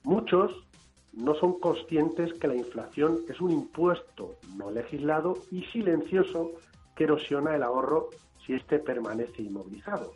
Muchos 0.03 0.53
no 1.13 1.35
son 1.35 1.59
conscientes 1.59 2.33
que 2.35 2.49
la 2.49 2.57
inflación 2.57 3.19
es 3.29 3.41
un 3.41 3.51
impuesto 3.51 4.37
no 4.57 4.71
legislado 4.71 5.37
y 5.51 5.65
silencioso 5.65 6.53
que 6.95 7.05
erosiona 7.05 7.55
el 7.55 7.63
ahorro 7.63 8.09
si 8.45 8.55
éste 8.55 8.79
permanece 8.79 9.43
inmovilizado. 9.43 10.13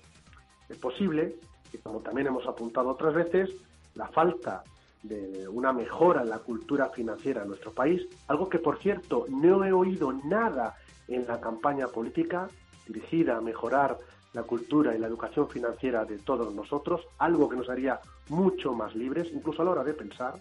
Es 0.68 0.78
posible 0.78 1.36
que, 1.70 1.78
como 1.78 2.00
también 2.00 2.28
hemos 2.28 2.46
apuntado 2.46 2.90
otras 2.90 3.14
veces, 3.14 3.50
la 3.94 4.08
falta 4.08 4.62
de 5.02 5.48
una 5.48 5.72
mejora 5.72 6.22
en 6.22 6.30
la 6.30 6.38
cultura 6.38 6.88
financiera 6.90 7.42
en 7.42 7.48
nuestro 7.48 7.72
país, 7.72 8.06
algo 8.28 8.48
que 8.48 8.58
por 8.58 8.78
cierto 8.78 9.26
no 9.28 9.64
he 9.64 9.72
oído 9.72 10.12
nada 10.12 10.76
en 11.08 11.26
la 11.26 11.40
campaña 11.40 11.88
política 11.88 12.48
dirigida 12.86 13.36
a 13.36 13.40
mejorar 13.40 13.98
la 14.32 14.42
cultura 14.44 14.94
y 14.94 14.98
la 14.98 15.08
educación 15.08 15.48
financiera 15.48 16.04
de 16.04 16.18
todos 16.18 16.54
nosotros, 16.54 17.02
algo 17.18 17.48
que 17.48 17.56
nos 17.56 17.68
haría 17.68 18.00
mucho 18.28 18.72
más 18.72 18.94
libres, 18.94 19.28
incluso 19.32 19.62
a 19.62 19.64
la 19.64 19.72
hora 19.72 19.84
de 19.84 19.94
pensar, 19.94 20.34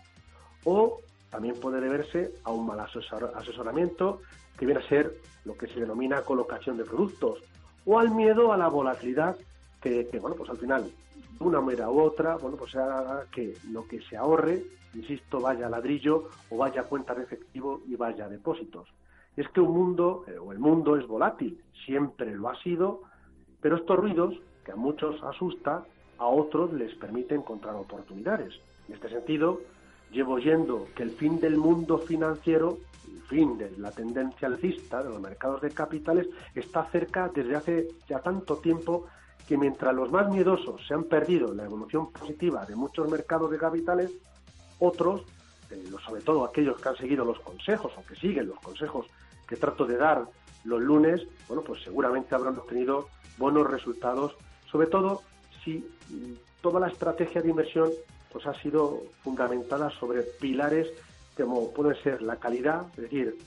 o 0.64 1.00
también 1.30 1.56
puede 1.56 1.82
deberse 1.82 2.34
a 2.44 2.52
un 2.52 2.66
mal 2.66 2.80
asesoramiento 2.80 4.22
que 4.58 4.66
viene 4.66 4.82
a 4.82 4.88
ser 4.88 5.16
lo 5.46 5.58
que 5.58 5.68
se 5.68 5.80
denomina 5.80 6.22
colocación 6.22 6.78
de 6.78 6.86
productos, 6.86 7.40
o 7.86 8.00
al 8.00 8.12
miedo 8.12 8.54
a 8.54 8.58
la 8.58 8.68
volatilidad 8.68 9.36
que, 9.82 10.08
bueno, 10.22 10.36
pues 10.36 10.50
al 10.50 10.58
final, 10.58 10.84
de 10.84 11.44
una 11.44 11.60
manera 11.60 11.90
u 11.90 12.00
otra, 12.00 12.36
bueno, 12.36 12.56
pues 12.56 12.76
haga 12.76 13.26
que 13.32 13.56
lo 13.72 13.88
que 13.88 14.02
se 14.02 14.16
ahorre, 14.16 14.64
insisto, 14.94 15.40
vaya 15.40 15.70
ladrillo 15.70 16.30
o 16.50 16.58
vaya 16.58 16.84
cuenta 16.84 17.16
de 17.16 17.24
efectivo 17.24 17.82
y 17.88 17.96
vaya 17.96 18.30
depósitos. 18.30 18.88
Es 19.38 19.48
que 19.50 19.62
un 19.62 19.74
mundo, 19.74 20.26
eh, 20.28 20.38
o 20.38 20.52
el 20.52 20.60
mundo 20.60 20.98
es 20.98 21.08
volátil, 21.08 21.62
siempre 21.86 22.36
lo 22.36 22.50
ha 22.50 22.62
sido, 22.62 23.02
pero 23.62 23.78
estos 23.78 23.98
ruidos, 23.98 24.36
que 24.66 24.72
a 24.72 24.76
muchos 24.76 25.22
asusta, 25.24 25.84
a 26.18 26.28
otros 26.28 26.74
les 26.74 26.94
permite 26.96 27.36
encontrar 27.36 27.76
oportunidades. 27.76 28.54
En 28.88 28.96
este 28.96 29.10
sentido, 29.10 29.62
llevo 30.12 30.34
oyendo 30.34 30.88
que 30.96 31.04
el 31.04 31.12
fin 31.12 31.40
del 31.40 31.58
mundo 31.58 31.98
financiero, 31.98 32.78
el 33.08 33.22
fin 33.24 33.58
de 33.58 33.72
la 33.78 33.92
tendencia 33.92 34.48
alcista 34.48 35.02
de 35.02 35.10
los 35.10 35.22
mercados 35.22 35.62
de 35.62 35.72
capitales, 35.72 36.28
está 36.54 36.86
cerca 36.92 37.32
desde 37.34 37.56
hace 37.56 37.88
ya 38.08 38.20
tanto 38.20 38.58
tiempo 38.58 39.08
que 39.48 39.58
mientras 39.58 39.94
los 39.96 40.12
más 40.12 40.30
miedosos 40.30 40.86
se 40.88 40.94
han 40.94 41.06
perdido 41.06 41.54
la 41.54 41.66
evolución 41.66 42.12
positiva 42.12 42.66
de 42.66 42.76
muchos 42.76 43.10
mercados 43.10 43.50
de 43.50 43.58
capitales, 43.58 44.12
otros, 44.80 45.24
eh, 45.72 45.84
sobre 46.06 46.22
todo 46.22 46.46
aquellos 46.46 46.80
que 46.80 46.90
han 46.90 46.98
seguido 46.98 47.26
los 47.26 47.40
consejos 47.40 47.92
o 47.98 48.06
que 48.06 48.16
siguen 48.16 48.48
los 48.48 48.60
consejos 48.60 49.08
que 49.52 49.58
trato 49.58 49.86
de 49.86 49.98
dar 49.98 50.24
los 50.64 50.82
lunes, 50.82 51.28
bueno, 51.50 51.62
pues 51.62 51.84
seguramente 51.84 52.34
habrán 52.34 52.58
obtenido 52.58 53.10
buenos 53.38 53.70
resultados, 53.70 54.34
sobre 54.72 54.88
todo 54.88 55.24
si 55.62 55.86
mm, 56.10 56.36
toda 56.62 56.80
la 56.80 56.88
estrategia 56.88 57.42
de 57.42 57.50
inversión 57.50 57.90
pues 58.32 58.48
ha 58.48 58.54
sido 58.62 59.04
fundamentada 59.22 59.90
sobre 60.00 60.22
pilares 60.22 60.88
como 61.36 61.74
pueden 61.74 62.02
ser 62.02 62.22
la 62.22 62.38
calidad, 62.38 62.86
es 62.96 63.02
decir, 63.04 63.38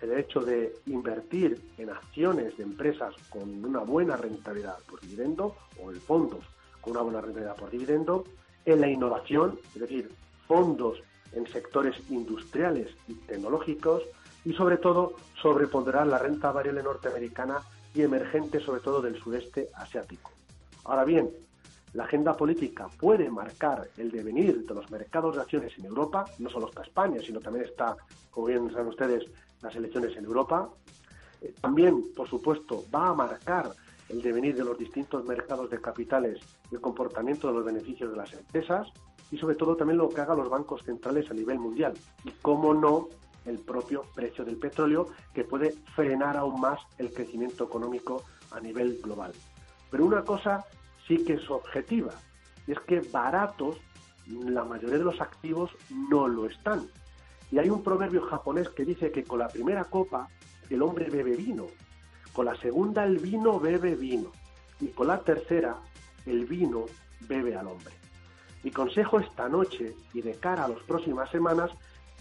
el 0.00 0.12
hecho 0.18 0.40
de 0.40 0.76
invertir 0.86 1.60
en 1.76 1.90
acciones 1.90 2.56
de 2.56 2.62
empresas 2.62 3.14
con 3.28 3.62
una 3.62 3.80
buena 3.80 4.16
rentabilidad 4.16 4.78
por 4.88 4.98
dividendo 5.00 5.56
o 5.78 5.90
en 5.90 6.00
fondos 6.00 6.40
con 6.80 6.92
una 6.92 7.02
buena 7.02 7.20
rentabilidad 7.20 7.56
por 7.56 7.70
dividendo, 7.70 8.24
en 8.64 8.80
la 8.80 8.88
innovación, 8.88 9.60
es 9.74 9.80
decir, 9.82 10.10
fondos 10.48 11.02
en 11.32 11.46
sectores 11.48 11.96
industriales 12.08 12.88
y 13.08 13.14
tecnológicos 13.14 14.02
y 14.44 14.52
sobre 14.52 14.78
todo 14.78 15.14
sobreponderar 15.40 16.06
la 16.06 16.18
renta 16.18 16.52
variable 16.52 16.82
norteamericana 16.82 17.58
y 17.94 18.02
emergente 18.02 18.60
sobre 18.60 18.80
todo 18.80 19.02
del 19.02 19.20
sudeste 19.20 19.68
asiático. 19.74 20.30
Ahora 20.84 21.04
bien, 21.04 21.30
la 21.92 22.04
agenda 22.04 22.36
política 22.36 22.88
puede 22.98 23.28
marcar 23.30 23.88
el 23.96 24.10
devenir 24.10 24.64
de 24.64 24.74
los 24.74 24.90
mercados 24.90 25.34
de 25.34 25.42
acciones 25.42 25.76
en 25.76 25.86
Europa, 25.86 26.24
no 26.38 26.48
solo 26.48 26.68
está 26.68 26.82
España, 26.82 27.20
sino 27.24 27.40
también 27.40 27.64
está, 27.64 27.96
como 28.30 28.46
bien 28.46 28.70
saben 28.70 28.88
ustedes, 28.88 29.24
las 29.60 29.74
elecciones 29.74 30.16
en 30.16 30.24
Europa. 30.24 30.68
Eh, 31.40 31.52
también, 31.60 32.12
por 32.14 32.28
supuesto, 32.28 32.84
va 32.94 33.08
a 33.08 33.14
marcar 33.14 33.72
el 34.08 34.22
devenir 34.22 34.56
de 34.56 34.64
los 34.64 34.78
distintos 34.78 35.24
mercados 35.24 35.68
de 35.70 35.80
capitales, 35.80 36.40
el 36.70 36.80
comportamiento 36.80 37.48
de 37.48 37.54
los 37.54 37.64
beneficios 37.64 38.10
de 38.10 38.16
las 38.16 38.32
empresas 38.32 38.88
y 39.30 39.38
sobre 39.38 39.56
todo 39.56 39.76
también 39.76 39.98
lo 39.98 40.08
que 40.08 40.20
hagan 40.20 40.38
los 40.38 40.48
bancos 40.48 40.82
centrales 40.84 41.30
a 41.30 41.34
nivel 41.34 41.58
mundial. 41.58 41.94
Y 42.24 42.30
cómo 42.42 42.72
no, 42.74 43.08
el 43.44 43.58
propio 43.58 44.04
precio 44.14 44.44
del 44.44 44.56
petróleo 44.56 45.08
que 45.34 45.44
puede 45.44 45.72
frenar 45.94 46.36
aún 46.36 46.60
más 46.60 46.80
el 46.98 47.12
crecimiento 47.12 47.64
económico 47.64 48.24
a 48.50 48.60
nivel 48.60 49.00
global. 49.02 49.32
Pero 49.90 50.04
una 50.04 50.22
cosa 50.22 50.64
sí 51.06 51.24
que 51.24 51.34
es 51.34 51.50
objetiva, 51.50 52.12
y 52.66 52.72
es 52.72 52.80
que 52.80 53.00
baratos 53.00 53.78
la 54.26 54.64
mayoría 54.64 54.98
de 54.98 55.04
los 55.04 55.20
activos 55.20 55.70
no 56.08 56.28
lo 56.28 56.46
están. 56.46 56.88
Y 57.50 57.58
hay 57.58 57.68
un 57.68 57.82
proverbio 57.82 58.22
japonés 58.26 58.68
que 58.68 58.84
dice 58.84 59.10
que 59.10 59.24
con 59.24 59.40
la 59.40 59.48
primera 59.48 59.84
copa 59.84 60.28
el 60.68 60.82
hombre 60.82 61.10
bebe 61.10 61.34
vino, 61.34 61.66
con 62.32 62.46
la 62.46 62.56
segunda 62.56 63.04
el 63.04 63.18
vino 63.18 63.58
bebe 63.58 63.96
vino 63.96 64.30
y 64.80 64.88
con 64.88 65.08
la 65.08 65.18
tercera 65.18 65.76
el 66.26 66.44
vino 66.46 66.86
bebe 67.28 67.56
al 67.56 67.66
hombre. 67.66 67.94
Mi 68.62 68.70
consejo 68.70 69.18
esta 69.18 69.48
noche 69.48 69.96
y 70.12 70.22
de 70.22 70.34
cara 70.34 70.64
a 70.64 70.68
las 70.68 70.80
próximas 70.80 71.30
semanas 71.30 71.70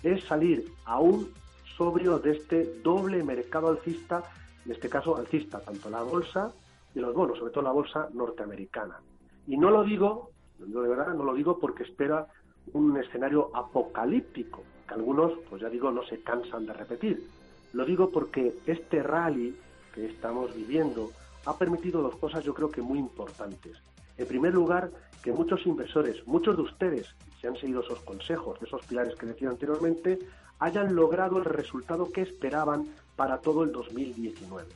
es 0.03 0.23
salir 0.25 0.71
aún 0.85 1.29
sobrio 1.77 2.19
de 2.19 2.31
este 2.31 2.81
doble 2.83 3.23
mercado 3.23 3.69
alcista, 3.69 4.23
en 4.65 4.71
este 4.71 4.89
caso 4.89 5.15
alcista, 5.15 5.59
tanto 5.59 5.89
la 5.89 6.03
bolsa 6.03 6.51
y 6.93 6.99
los 6.99 7.13
bonos, 7.13 7.37
sobre 7.37 7.53
todo 7.53 7.63
la 7.63 7.71
bolsa 7.71 8.09
norteamericana. 8.13 8.99
Y 9.47 9.57
no 9.57 9.71
lo 9.71 9.83
digo, 9.83 10.31
de 10.57 10.87
verdad, 10.87 11.13
no 11.13 11.23
lo 11.23 11.33
digo 11.33 11.57
porque 11.57 11.83
espera 11.83 12.27
un 12.73 12.97
escenario 12.97 13.49
apocalíptico, 13.53 14.63
que 14.87 14.93
algunos, 14.93 15.33
pues 15.49 15.61
ya 15.61 15.69
digo, 15.69 15.91
no 15.91 16.03
se 16.03 16.21
cansan 16.21 16.65
de 16.65 16.73
repetir. 16.73 17.27
Lo 17.73 17.85
digo 17.85 18.09
porque 18.09 18.55
este 18.65 19.01
rally 19.03 19.55
que 19.93 20.05
estamos 20.07 20.53
viviendo 20.55 21.11
ha 21.45 21.57
permitido 21.57 22.01
dos 22.01 22.15
cosas 22.17 22.43
yo 22.43 22.53
creo 22.53 22.69
que 22.69 22.81
muy 22.81 22.99
importantes. 22.99 23.77
En 24.17 24.27
primer 24.27 24.53
lugar, 24.53 24.91
que 25.23 25.31
muchos 25.31 25.65
inversores, 25.65 26.25
muchos 26.27 26.55
de 26.57 26.63
ustedes, 26.63 27.15
si 27.39 27.47
han 27.47 27.55
seguido 27.55 27.81
esos 27.81 27.99
consejos, 28.01 28.59
esos 28.61 28.85
pilares 28.85 29.15
que 29.15 29.25
decía 29.25 29.49
anteriormente, 29.49 30.19
hayan 30.59 30.95
logrado 30.95 31.37
el 31.37 31.45
resultado 31.45 32.11
que 32.11 32.21
esperaban 32.21 32.87
para 33.15 33.39
todo 33.39 33.63
el 33.63 33.71
2019. 33.71 34.67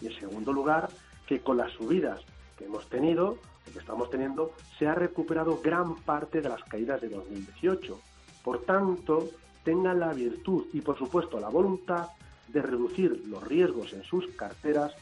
Y 0.00 0.06
en 0.06 0.18
segundo 0.18 0.52
lugar, 0.52 0.88
que 1.26 1.40
con 1.40 1.58
las 1.58 1.72
subidas 1.72 2.20
que 2.56 2.64
hemos 2.64 2.88
tenido, 2.88 3.36
que 3.72 3.78
estamos 3.78 4.08
teniendo, 4.10 4.52
se 4.78 4.86
ha 4.86 4.94
recuperado 4.94 5.60
gran 5.62 5.96
parte 5.96 6.40
de 6.40 6.48
las 6.48 6.62
caídas 6.64 7.00
de 7.00 7.10
2018. 7.10 8.00
Por 8.42 8.62
tanto, 8.62 9.28
tengan 9.64 10.00
la 10.00 10.12
virtud 10.14 10.64
y, 10.72 10.80
por 10.80 10.96
supuesto, 10.96 11.38
la 11.38 11.50
voluntad 11.50 12.08
de 12.48 12.62
reducir 12.62 13.24
los 13.26 13.46
riesgos 13.46 13.92
en 13.92 14.02
sus 14.04 14.26
carteras 14.28 14.94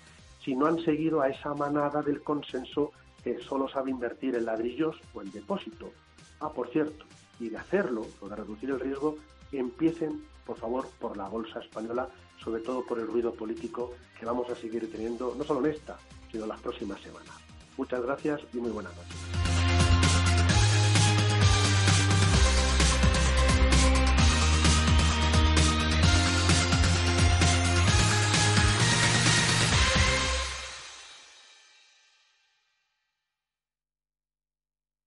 si 0.45 0.57
no 0.57 0.67
han 0.67 0.81
seguido 0.81 1.21
a 1.21 1.29
esa 1.29 1.55
manada 1.55 2.03
del 2.03 2.23
consenso 2.23 2.91
que 3.23 3.39
solo 3.41 3.69
sabe 3.69 3.91
invertir 3.91 4.35
en 4.35 4.45
ladrillos 4.45 4.97
o 5.15 5.23
en 5.23 5.31
depósito. 5.31 5.93
Ah, 6.41 6.51
por 6.51 6.69
cierto, 6.71 7.05
y 7.41 7.49
de 7.49 7.59
hacerlo, 7.59 8.07
o 8.21 8.29
de 8.29 8.37
reducir 8.37 8.71
el 8.71 8.81
riesgo, 8.81 9.17
empiecen, 9.53 10.25
por 10.45 10.57
favor, 10.57 10.89
por 10.99 11.17
la 11.17 11.29
bolsa 11.29 11.61
española, 11.61 12.09
sobre 12.43 12.63
todo 12.63 12.85
por 12.85 12.99
el 12.99 13.07
ruido 13.07 13.33
político 13.33 13.95
que 14.19 14.27
vamos 14.27 14.51
a 14.51 14.55
seguir 14.55 14.91
teniendo, 14.91 15.35
no 15.37 15.45
solo 15.45 15.67
en 15.67 15.75
esta, 15.75 15.99
sino 16.31 16.47
las 16.47 16.61
próximas 16.61 17.01
semanas. 17.01 17.35
Muchas 17.77 18.03
gracias 18.03 18.41
y 18.53 18.59
muy 18.59 18.71
buenas 18.71 18.95
noches. 18.97 19.46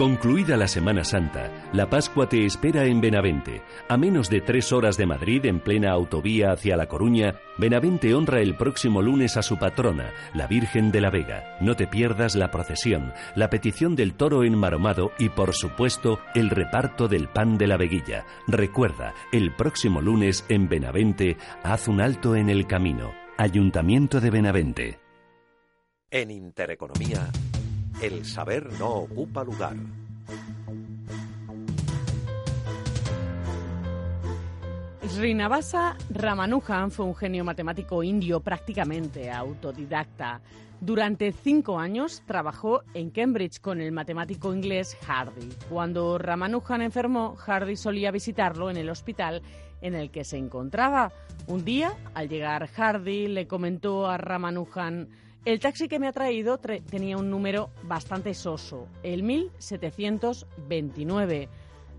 Concluida 0.00 0.56
la 0.56 0.66
Semana 0.66 1.04
Santa, 1.04 1.68
la 1.74 1.90
Pascua 1.90 2.26
te 2.26 2.46
espera 2.46 2.86
en 2.86 3.02
Benavente. 3.02 3.60
A 3.86 3.98
menos 3.98 4.30
de 4.30 4.40
tres 4.40 4.72
horas 4.72 4.96
de 4.96 5.04
Madrid, 5.04 5.44
en 5.44 5.60
plena 5.60 5.90
autovía 5.90 6.52
hacia 6.52 6.78
La 6.78 6.86
Coruña, 6.86 7.34
Benavente 7.58 8.14
honra 8.14 8.40
el 8.40 8.56
próximo 8.56 9.02
lunes 9.02 9.36
a 9.36 9.42
su 9.42 9.58
patrona, 9.58 10.10
la 10.32 10.46
Virgen 10.46 10.90
de 10.90 11.02
la 11.02 11.10
Vega. 11.10 11.58
No 11.60 11.76
te 11.76 11.86
pierdas 11.86 12.34
la 12.34 12.50
procesión, 12.50 13.12
la 13.34 13.50
petición 13.50 13.94
del 13.94 14.14
toro 14.14 14.42
enmaromado 14.42 15.12
y, 15.18 15.28
por 15.28 15.54
supuesto, 15.54 16.18
el 16.34 16.48
reparto 16.48 17.06
del 17.06 17.28
pan 17.28 17.58
de 17.58 17.66
la 17.66 17.76
veguilla. 17.76 18.24
Recuerda, 18.48 19.12
el 19.32 19.54
próximo 19.54 20.00
lunes 20.00 20.46
en 20.48 20.66
Benavente, 20.70 21.36
haz 21.62 21.88
un 21.88 22.00
alto 22.00 22.36
en 22.36 22.48
el 22.48 22.66
camino. 22.66 23.12
Ayuntamiento 23.36 24.18
de 24.18 24.30
Benavente. 24.30 24.98
En 26.10 26.30
Intereconomía, 26.30 27.28
el 28.02 28.24
saber 28.24 28.72
no 28.78 28.88
ocupa 28.90 29.44
lugar. 29.44 29.76
Srinivasa 35.06 35.96
Ramanujan 36.08 36.90
fue 36.90 37.04
un 37.04 37.14
genio 37.14 37.44
matemático 37.44 38.02
indio 38.02 38.40
prácticamente 38.40 39.30
autodidacta. 39.30 40.40
Durante 40.80 41.32
cinco 41.32 41.78
años 41.78 42.22
trabajó 42.26 42.84
en 42.94 43.10
Cambridge 43.10 43.60
con 43.60 43.82
el 43.82 43.92
matemático 43.92 44.54
inglés 44.54 44.96
Hardy. 45.06 45.50
Cuando 45.68 46.16
Ramanujan 46.16 46.80
enfermó, 46.80 47.36
Hardy 47.36 47.76
solía 47.76 48.10
visitarlo 48.10 48.70
en 48.70 48.78
el 48.78 48.88
hospital 48.88 49.42
en 49.82 49.94
el 49.94 50.10
que 50.10 50.24
se 50.24 50.38
encontraba. 50.38 51.12
Un 51.46 51.64
día, 51.64 51.92
al 52.14 52.28
llegar 52.28 52.68
Hardy, 52.68 53.28
le 53.28 53.46
comentó 53.46 54.06
a 54.06 54.16
Ramanujan 54.16 55.08
el 55.44 55.60
taxi 55.60 55.88
que 55.88 55.98
me 55.98 56.06
ha 56.06 56.12
traído 56.12 56.58
tenía 56.58 57.16
un 57.16 57.30
número 57.30 57.70
bastante 57.84 58.34
soso, 58.34 58.86
el 59.02 59.22
1729. 59.22 61.48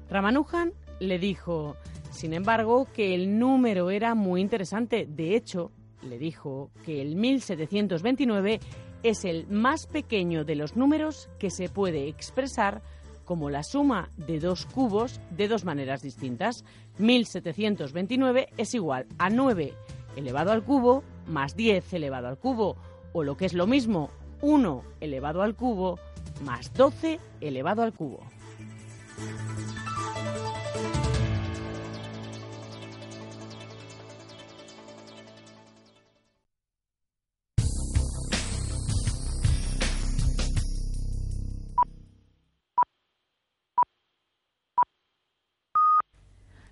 Ramanujan 0.10 0.74
le 1.00 1.18
dijo, 1.18 1.76
sin 2.12 2.34
embargo, 2.34 2.88
que 2.94 3.16
el 3.16 3.40
número 3.40 3.90
era 3.90 4.14
muy 4.14 4.42
interesante. 4.42 5.08
De 5.10 5.36
hecho, 5.36 5.72
le 6.04 6.20
dijo 6.20 6.70
que 6.86 7.02
el 7.02 7.16
1729 7.16 8.60
es 9.04 9.26
el 9.26 9.48
más 9.48 9.88
pequeño 9.88 10.46
de 10.46 10.56
los 10.56 10.76
números 10.76 11.28
que 11.40 11.50
se 11.50 11.70
puede 11.70 12.08
expresar 12.08 12.84
como 13.26 13.50
la 13.50 13.64
suma 13.64 14.12
de 14.18 14.40
dos 14.40 14.68
cubos 14.68 15.20
de 15.32 15.48
dos 15.48 15.66
maneras 15.66 16.04
distintas. 16.04 16.64
1729 17.00 18.50
es 18.58 18.76
igual 18.76 19.08
a 19.18 19.30
9 19.30 19.74
elevado 20.16 20.52
al 20.52 20.64
cubo 20.64 21.04
más 21.28 21.56
10 21.56 21.94
elevado 21.94 22.28
al 22.28 22.38
cubo 22.38 22.76
o 23.14 23.24
lo 23.24 23.38
que 23.38 23.46
es 23.46 23.54
lo 23.54 23.68
mismo, 23.68 24.10
1 24.42 24.84
elevado 25.00 25.42
al 25.42 25.56
cubo 25.56 26.00
más 26.44 26.74
12 26.74 27.20
elevado 27.40 27.84
al 27.84 27.94
cubo. 27.94 28.20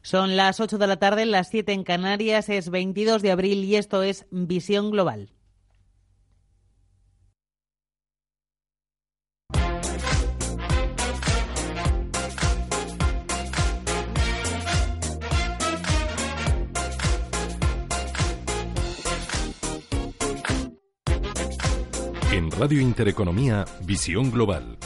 Son 0.01 0.35
las 0.35 0.59
8 0.59 0.79
de 0.79 0.87
la 0.87 0.97
tarde, 0.97 1.27
las 1.27 1.49
7 1.49 1.71
en 1.71 1.83
Canarias, 1.83 2.49
es 2.49 2.71
22 2.71 3.21
de 3.21 3.29
abril 3.29 3.63
y 3.63 3.75
esto 3.75 4.01
es 4.01 4.25
Visión 4.31 4.89
Global. 4.89 5.29
Radio 22.59 22.81
Intereconomía, 22.81 23.63
Visión 23.85 24.31
Global. 24.31 24.77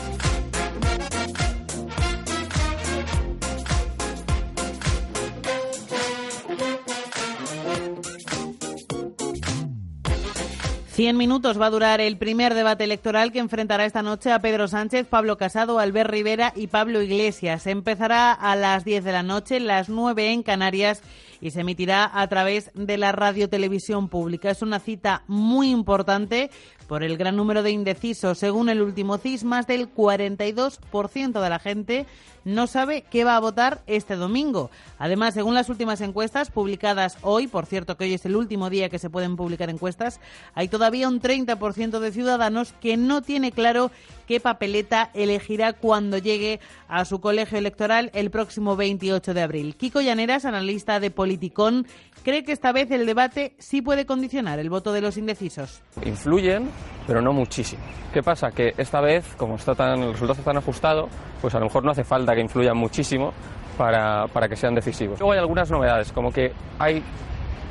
Cien 10.94 11.18
minutos 11.18 11.60
va 11.60 11.66
a 11.66 11.70
durar 11.72 12.00
el 12.00 12.20
primer 12.20 12.54
debate 12.54 12.84
electoral 12.84 13.32
que 13.32 13.40
enfrentará 13.40 13.86
esta 13.86 14.04
noche 14.04 14.32
a 14.32 14.38
Pedro 14.38 14.68
Sánchez, 14.68 15.08
Pablo 15.08 15.40
Casado, 15.40 15.80
Albert 15.80 16.12
Rivera 16.12 16.54
y 16.56 16.68
Pablo 16.68 17.02
Iglesias. 17.02 17.66
Empezará 17.66 18.32
a 18.32 18.56
las 18.56 18.86
10 18.86 19.04
de 19.04 19.12
la 19.12 19.24
noche, 19.24 19.60
las 19.60 19.90
9 19.90 20.32
en 20.32 20.44
Canarias 20.44 21.02
y 21.42 21.50
se 21.50 21.62
emitirá 21.62 22.10
a 22.14 22.28
través 22.28 22.70
de 22.76 22.98
la 22.98 23.12
radio 23.12 23.50
televisión 23.50 24.08
pública. 24.08 24.52
Es 24.52 24.62
una 24.62 24.80
cita 24.80 25.24
muy 25.28 25.72
importante 25.72 26.52
por 26.94 27.02
el 27.04 27.18
gran 27.18 27.36
número 27.36 27.64
de 27.64 27.72
indecisos. 27.72 28.38
Según 28.38 28.70
el 28.70 28.80
último 28.80 29.18
CIS, 29.18 29.46
más 29.46 29.66
del 29.66 29.92
42% 29.92 31.42
de 31.42 31.50
la 31.50 31.58
gente 31.58 32.06
no 32.46 32.68
sabe 32.68 33.04
qué 33.10 33.24
va 33.24 33.36
a 33.36 33.40
votar 33.40 33.82
este 33.88 34.16
domingo. 34.16 34.70
Además, 35.00 35.34
según 35.34 35.56
las 35.56 35.70
últimas 35.70 36.02
encuestas 36.02 36.52
publicadas 36.52 37.18
hoy, 37.22 37.48
por 37.48 37.66
cierto 37.66 37.98
que 37.98 38.04
hoy 38.04 38.14
es 38.14 38.26
el 38.28 38.36
último 38.36 38.70
día 38.70 38.90
que 38.90 39.00
se 39.00 39.10
pueden 39.10 39.36
publicar 39.36 39.72
encuestas, 39.72 40.20
hay 40.54 40.68
todavía 40.68 41.08
un 41.08 41.20
30% 41.20 41.98
de 41.98 42.12
ciudadanos 42.12 42.74
que 42.74 42.96
no 42.96 43.24
tiene 43.24 43.52
claro 43.52 43.90
qué 44.28 44.40
papeleta 44.40 45.10
elegirá 45.14 45.74
cuando 45.74 46.18
llegue 46.18 46.60
a 46.88 47.06
su 47.06 47.20
colegio 47.22 47.58
electoral 47.58 48.12
el 48.14 48.30
próximo 48.30 48.76
28 48.76 49.34
de 49.34 49.42
abril. 49.42 49.76
Kiko 49.76 50.02
Llaneras, 50.02 50.46
analista 50.46 51.00
de 51.00 51.12
Politicón, 51.12 51.88
cree 52.24 52.44
que 52.44 52.52
esta 52.52 52.72
vez 52.72 52.90
el 52.92 53.06
debate 53.06 53.56
sí 53.60 53.82
puede 53.82 54.06
condicionar 54.06 54.60
el 54.60 54.70
voto 54.70 54.94
de 54.94 55.02
los 55.02 55.18
indecisos. 55.18 55.82
Influyen, 56.06 56.70
pero 57.06 57.22
no 57.22 57.34
muchísimo. 57.34 57.84
¿Qué 58.14 58.24
pasa? 58.24 58.52
Que 58.52 58.74
esta 58.78 59.02
vez, 59.02 59.26
como 59.38 59.56
está 59.56 59.76
tan, 59.76 60.02
el 60.02 60.14
resultado 60.14 60.40
está 60.40 60.52
tan 60.52 60.58
ajustado, 60.58 61.10
pues 61.42 61.54
a 61.56 61.60
lo 61.60 61.66
mejor 61.66 61.84
no 61.84 61.92
hace 61.92 62.04
falta 62.04 62.34
que 62.34 62.42
influyan 62.42 62.78
muchísimo 62.78 63.34
para, 63.78 64.28
para 64.28 64.48
que 64.48 64.56
sean 64.56 64.76
decisivos. 64.76 65.20
Luego 65.20 65.34
hay 65.34 65.40
algunas 65.40 65.70
novedades, 65.70 66.12
como 66.12 66.32
que 66.32 66.52
hay 66.80 67.04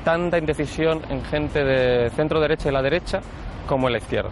tanta 0.04 0.38
indecisión 0.38 1.00
en 1.08 1.24
gente 1.24 1.64
de 1.64 2.10
centro 2.10 2.40
derecha 2.40 2.68
y 2.68 2.72
la 2.72 2.82
derecha 2.82 3.20
como 3.66 3.88
en 3.88 3.92
la 3.92 3.98
izquierda. 3.98 4.30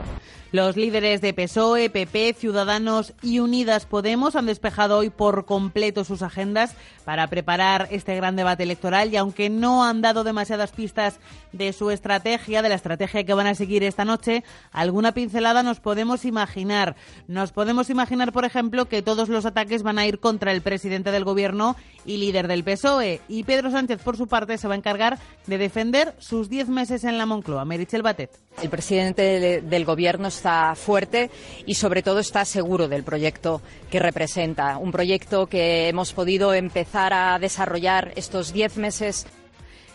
Los 0.52 0.76
líderes 0.76 1.20
de 1.20 1.32
PSOE, 1.32 1.90
PP, 1.90 2.34
Ciudadanos 2.36 3.14
y 3.22 3.38
Unidas 3.38 3.86
Podemos 3.86 4.34
han 4.34 4.46
despejado 4.46 4.98
hoy 4.98 5.08
por 5.08 5.44
completo 5.44 6.02
sus 6.02 6.22
agendas 6.22 6.74
para 7.04 7.28
preparar 7.28 7.86
este 7.92 8.16
gran 8.16 8.34
debate 8.34 8.64
electoral 8.64 9.12
y 9.12 9.16
aunque 9.16 9.48
no 9.48 9.84
han 9.84 10.02
dado 10.02 10.24
demasiadas 10.24 10.72
pistas 10.72 11.20
de 11.52 11.72
su 11.72 11.92
estrategia, 11.92 12.62
de 12.62 12.68
la 12.68 12.74
estrategia 12.74 13.22
que 13.22 13.32
van 13.32 13.46
a 13.46 13.54
seguir 13.54 13.84
esta 13.84 14.04
noche, 14.04 14.42
alguna 14.72 15.12
pincelada 15.12 15.62
nos 15.62 15.78
podemos 15.78 16.24
imaginar. 16.24 16.96
Nos 17.28 17.52
podemos 17.52 17.88
imaginar, 17.88 18.32
por 18.32 18.44
ejemplo, 18.44 18.86
que 18.86 19.02
todos 19.02 19.28
los 19.28 19.46
ataques 19.46 19.84
van 19.84 20.00
a 20.00 20.06
ir 20.06 20.18
contra 20.18 20.50
el 20.50 20.62
presidente 20.62 21.12
del 21.12 21.22
gobierno 21.22 21.76
y 22.04 22.16
líder 22.16 22.48
del 22.48 22.64
PSOE 22.64 23.20
y 23.28 23.44
Pedro 23.44 23.70
Sánchez, 23.70 24.02
por 24.02 24.16
su 24.16 24.26
parte, 24.26 24.58
se 24.58 24.66
va 24.66 24.74
a 24.74 24.78
encargar 24.78 25.20
de 25.46 25.58
defender 25.58 26.16
sus 26.18 26.48
diez 26.48 26.68
meses 26.68 27.04
en 27.04 27.18
la 27.18 27.26
Moncloa. 27.26 27.64
Merichel 27.64 28.02
Batet. 28.02 28.32
El 28.62 28.68
presidente 28.68 29.62
del 29.62 29.84
gobierno 29.86 30.28
está 30.28 30.74
fuerte 30.74 31.30
y 31.64 31.74
sobre 31.74 32.02
todo 32.02 32.18
está 32.18 32.44
seguro 32.44 32.88
del 32.88 33.04
proyecto 33.04 33.62
que 33.90 33.98
representa. 33.98 34.76
Un 34.76 34.92
proyecto 34.92 35.46
que 35.46 35.88
hemos 35.88 36.12
podido 36.12 36.52
empezar 36.52 37.14
a 37.14 37.38
desarrollar 37.38 38.12
estos 38.16 38.52
diez 38.52 38.76
meses. 38.76 39.26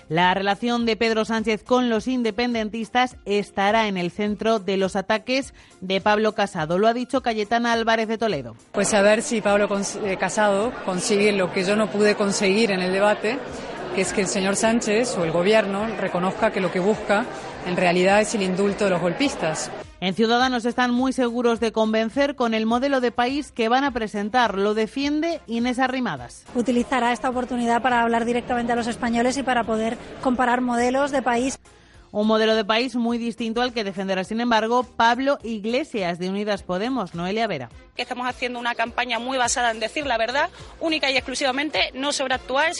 La 0.10 0.34
relación 0.34 0.86
de 0.86 0.96
Pedro 0.96 1.26
Sánchez 1.26 1.64
con 1.64 1.90
los 1.90 2.08
independentistas 2.08 3.18
estará 3.26 3.88
en 3.88 3.98
el 3.98 4.12
centro 4.12 4.60
de 4.60 4.78
los 4.78 4.96
ataques 4.96 5.54
de 5.82 6.02
Pablo 6.02 6.34
Casado. 6.34 6.78
Lo 6.80 6.88
ha 6.88 6.94
dicho 6.94 7.22
Cayetana 7.22 7.74
Álvarez 7.74 8.08
de 8.08 8.18
Toledo. 8.18 8.56
Pues 8.72 8.94
a 8.94 9.02
ver 9.02 9.22
si 9.22 9.42
Pablo 9.42 9.68
eh, 10.04 10.18
Casado 10.18 10.72
consigue 10.86 11.32
lo 11.32 11.52
que 11.52 11.64
yo 11.64 11.76
no 11.76 11.90
pude 11.90 12.16
conseguir 12.16 12.72
en 12.72 12.82
el 12.82 12.92
debate, 12.92 13.40
que 13.96 14.02
es 14.02 14.14
que 14.14 14.22
el 14.22 14.28
señor 14.28 14.56
Sánchez 14.56 15.18
o 15.18 15.24
el 15.24 15.32
gobierno 15.32 15.88
reconozca 16.00 16.52
que 16.52 16.62
lo 16.62 16.72
que 16.72 16.80
busca 16.80 17.26
en 17.66 17.78
realidad 17.78 18.22
es 18.22 18.36
el 18.36 18.44
indulto 18.44 18.86
de 18.86 18.92
los 18.92 19.02
golpistas. 19.02 19.72
En 20.02 20.14
Ciudadanos 20.14 20.66
están 20.66 20.92
muy 20.92 21.14
seguros 21.14 21.60
de 21.60 21.72
convencer 21.72 22.36
con 22.36 22.54
el 22.54 22.66
modelo 22.66 23.02
de 23.02 23.12
país 23.12 23.52
que 23.52 23.70
van 23.70 23.84
a 23.84 23.92
presentar. 23.92 24.58
Lo 24.58 24.74
defiende 24.74 25.42
Inés 25.48 25.80
Arrimadas. 25.80 26.44
Utilizará 26.54 27.12
esta 27.12 27.30
oportunidad 27.30 27.82
para 27.82 28.02
hablar 28.02 28.26
directamente 28.26 28.74
a 28.74 28.76
los 28.76 28.88
españoles 28.88 29.38
y 29.38 29.44
para 29.44 29.64
poder 29.64 29.98
comparar 30.22 30.62
modelos 30.62 31.12
de 31.12 31.22
país. 31.22 31.58
Un 32.12 32.28
modelo 32.28 32.56
de 32.56 32.64
país 32.64 32.96
muy 32.96 33.18
distinto 33.18 33.62
al 33.62 33.74
que 33.74 33.84
defenderá, 33.84 34.24
sin 34.24 34.40
embargo, 34.40 34.84
Pablo 34.84 35.38
Iglesias 35.44 36.18
de 36.18 36.30
Unidas 36.30 36.64
Podemos, 36.64 37.14
Noelia 37.14 37.46
Vera. 37.46 37.70
Estamos 37.98 38.26
haciendo 38.28 38.58
una 38.58 38.74
campaña 38.74 39.20
muy 39.20 39.38
basada 39.38 39.72
en 39.72 39.82
decir 39.82 40.06
la 40.06 40.18
verdad, 40.18 40.50
única 40.80 41.12
y 41.12 41.18
exclusivamente, 41.18 41.92
no 41.94 42.14
sobreactuar. 42.14 42.72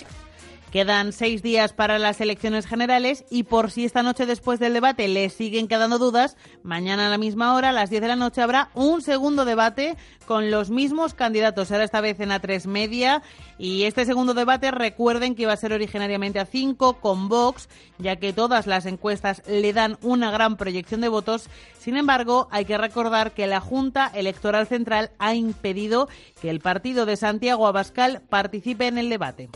Quedan 0.76 1.14
seis 1.14 1.42
días 1.42 1.72
para 1.72 2.00
las 2.00 2.20
elecciones 2.20 2.68
generales 2.68 3.24
y 3.30 3.44
por 3.44 3.72
si 3.72 3.86
esta 3.86 4.04
noche 4.04 4.26
después 4.26 4.60
del 4.60 4.74
debate 4.74 5.08
le 5.08 5.30
siguen 5.30 5.70
quedando 5.70 6.00
dudas, 6.00 6.36
mañana 6.64 7.08
a 7.08 7.10
la 7.10 7.18
misma 7.18 7.56
hora, 7.56 7.70
a 7.70 7.72
las 7.72 7.90
10 7.90 8.02
de 8.02 8.08
la 8.10 8.18
noche, 8.18 8.42
habrá 8.42 8.72
un 8.74 9.02
segundo 9.02 9.46
debate 9.46 9.96
con 10.28 10.52
los 10.52 10.72
mismos 10.72 11.14
candidatos. 11.14 11.70
Será 11.70 11.86
esta 11.86 12.02
vez 12.02 12.20
en 12.20 12.32
A3 12.32 12.66
Media 12.68 13.24
y 13.58 13.84
este 13.84 14.04
segundo 14.04 14.34
debate 14.34 14.70
recuerden 14.70 15.34
que 15.34 15.44
iba 15.44 15.54
a 15.54 15.56
ser 15.56 15.72
originariamente 15.72 16.40
a 16.40 16.46
5 16.46 17.00
con 17.00 17.30
Vox, 17.30 17.70
ya 17.98 18.18
que 18.18 18.34
todas 18.34 18.68
las 18.68 18.86
encuestas 18.86 19.44
le 19.48 19.72
dan 19.72 19.98
una 20.02 20.30
gran 20.30 20.58
proyección 20.58 21.00
de 21.00 21.08
votos. 21.08 21.48
Sin 21.80 21.96
embargo, 21.96 22.50
hay 22.52 22.66
que 22.66 22.78
recordar 22.78 23.32
que 23.32 23.48
la 23.48 23.62
Junta 23.62 24.12
Electoral 24.14 24.68
Central 24.68 25.12
ha 25.20 25.36
impedido 25.36 26.10
que 26.42 26.50
el 26.50 26.60
partido 26.60 27.06
de 27.06 27.16
Santiago 27.16 27.66
Abascal 27.66 28.24
participe 28.28 28.88
en 28.88 28.98
el 28.98 29.08
debate. 29.08 29.48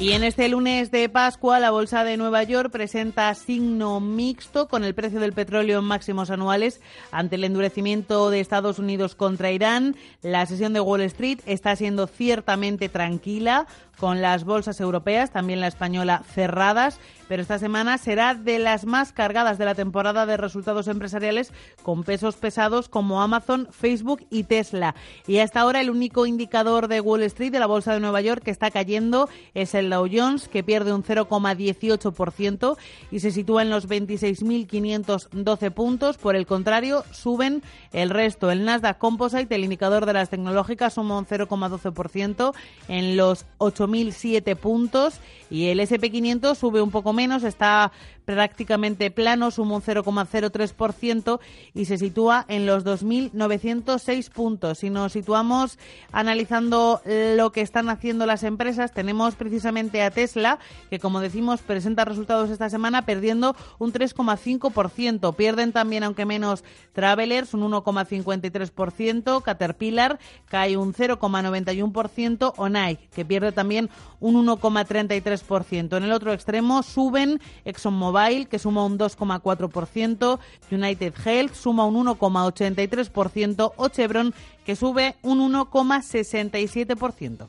Y 0.00 0.12
en 0.12 0.24
este 0.24 0.48
lunes 0.48 0.90
de 0.90 1.10
Pascua, 1.10 1.60
la 1.60 1.70
Bolsa 1.70 2.04
de 2.04 2.16
Nueva 2.16 2.42
York 2.42 2.70
presenta 2.70 3.34
signo 3.34 4.00
mixto 4.00 4.66
con 4.66 4.82
el 4.82 4.94
precio 4.94 5.20
del 5.20 5.34
petróleo 5.34 5.80
en 5.80 5.84
máximos 5.84 6.30
anuales 6.30 6.80
ante 7.12 7.36
el 7.36 7.44
endurecimiento 7.44 8.30
de 8.30 8.40
Estados 8.40 8.78
Unidos 8.78 9.14
contra 9.14 9.50
Irán. 9.50 9.96
La 10.22 10.46
sesión 10.46 10.72
de 10.72 10.80
Wall 10.80 11.02
Street 11.02 11.40
está 11.44 11.76
siendo 11.76 12.06
ciertamente 12.06 12.88
tranquila 12.88 13.66
con 13.98 14.22
las 14.22 14.44
bolsas 14.44 14.80
europeas, 14.80 15.32
también 15.32 15.60
la 15.60 15.66
española, 15.66 16.22
cerradas, 16.32 16.98
pero 17.30 17.42
esta 17.42 17.60
semana 17.60 17.96
será 17.96 18.34
de 18.34 18.58
las 18.58 18.86
más 18.86 19.12
cargadas 19.12 19.56
de 19.56 19.64
la 19.64 19.76
temporada 19.76 20.26
de 20.26 20.36
resultados 20.36 20.88
empresariales 20.88 21.52
con 21.84 22.02
pesos 22.02 22.34
pesados 22.34 22.88
como 22.88 23.22
Amazon, 23.22 23.68
Facebook 23.70 24.26
y 24.30 24.42
Tesla. 24.42 24.96
Y 25.28 25.38
hasta 25.38 25.60
ahora 25.60 25.80
el 25.80 25.90
único 25.90 26.26
indicador 26.26 26.88
de 26.88 27.00
Wall 27.00 27.22
Street, 27.22 27.52
de 27.52 27.60
la 27.60 27.68
Bolsa 27.68 27.94
de 27.94 28.00
Nueva 28.00 28.20
York, 28.20 28.42
que 28.42 28.50
está 28.50 28.72
cayendo 28.72 29.28
es 29.54 29.76
el 29.76 29.90
Dow 29.90 30.08
Jones, 30.12 30.48
que 30.48 30.64
pierde 30.64 30.92
un 30.92 31.04
0,18% 31.04 32.76
y 33.12 33.20
se 33.20 33.30
sitúa 33.30 33.62
en 33.62 33.70
los 33.70 33.88
26.512 33.88 35.70
puntos. 35.70 36.18
Por 36.18 36.34
el 36.34 36.46
contrario, 36.46 37.04
suben 37.12 37.62
el 37.92 38.10
resto. 38.10 38.50
El 38.50 38.64
Nasdaq 38.64 38.98
Composite, 38.98 39.54
el 39.54 39.62
indicador 39.62 40.04
de 40.04 40.14
las 40.14 40.30
tecnológicas, 40.30 40.94
suma 40.94 41.16
un 41.16 41.26
0,12% 41.26 42.52
en 42.88 43.16
los 43.16 43.46
8 43.58 43.86
1.007 43.86 44.56
puntos 44.56 45.20
y 45.48 45.66
el 45.66 45.80
SP500 45.80 46.54
sube 46.54 46.80
un 46.80 46.90
poco 46.90 47.12
menos, 47.12 47.19
está 47.44 47.92
prácticamente 48.34 49.10
plano, 49.10 49.50
suma 49.50 49.76
un 49.76 49.82
0,03% 49.82 51.40
y 51.74 51.84
se 51.86 51.98
sitúa 51.98 52.44
en 52.48 52.66
los 52.66 52.84
2.906 52.84 54.30
puntos. 54.30 54.78
Si 54.78 54.90
nos 54.90 55.12
situamos 55.12 55.78
analizando 56.12 57.02
lo 57.04 57.52
que 57.52 57.60
están 57.60 57.88
haciendo 57.88 58.26
las 58.26 58.44
empresas, 58.44 58.92
tenemos 58.92 59.34
precisamente 59.34 60.02
a 60.02 60.10
Tesla, 60.10 60.58
que 60.90 60.98
como 60.98 61.20
decimos 61.20 61.60
presenta 61.62 62.04
resultados 62.04 62.50
esta 62.50 62.70
semana 62.70 63.04
perdiendo 63.04 63.56
un 63.78 63.92
3,5%. 63.92 65.34
Pierden 65.34 65.72
también, 65.72 66.04
aunque 66.04 66.24
menos, 66.24 66.62
Travelers 66.92 67.52
un 67.54 67.62
1,53%, 67.70 69.42
Caterpillar 69.42 70.18
cae 70.46 70.76
un 70.76 70.94
0,91% 70.94 72.52
o 72.56 72.68
Nike, 72.68 73.08
que 73.14 73.24
pierde 73.24 73.52
también 73.52 73.90
un 74.20 74.46
1,33%. 74.46 75.96
En 75.96 76.04
el 76.04 76.12
otro 76.12 76.32
extremo 76.32 76.82
suben 76.82 77.40
ExxonMobil 77.64 78.19
que 78.48 78.58
suma 78.58 78.84
un 78.84 78.98
2,4%, 78.98 80.38
United 80.70 81.14
Health 81.24 81.54
suma 81.54 81.84
un 81.84 82.06
1,83% 82.06 83.72
o 83.76 83.88
Chevron, 83.88 84.34
que 84.64 84.76
sube 84.76 85.16
un 85.22 85.40
1,67%. 85.40 87.48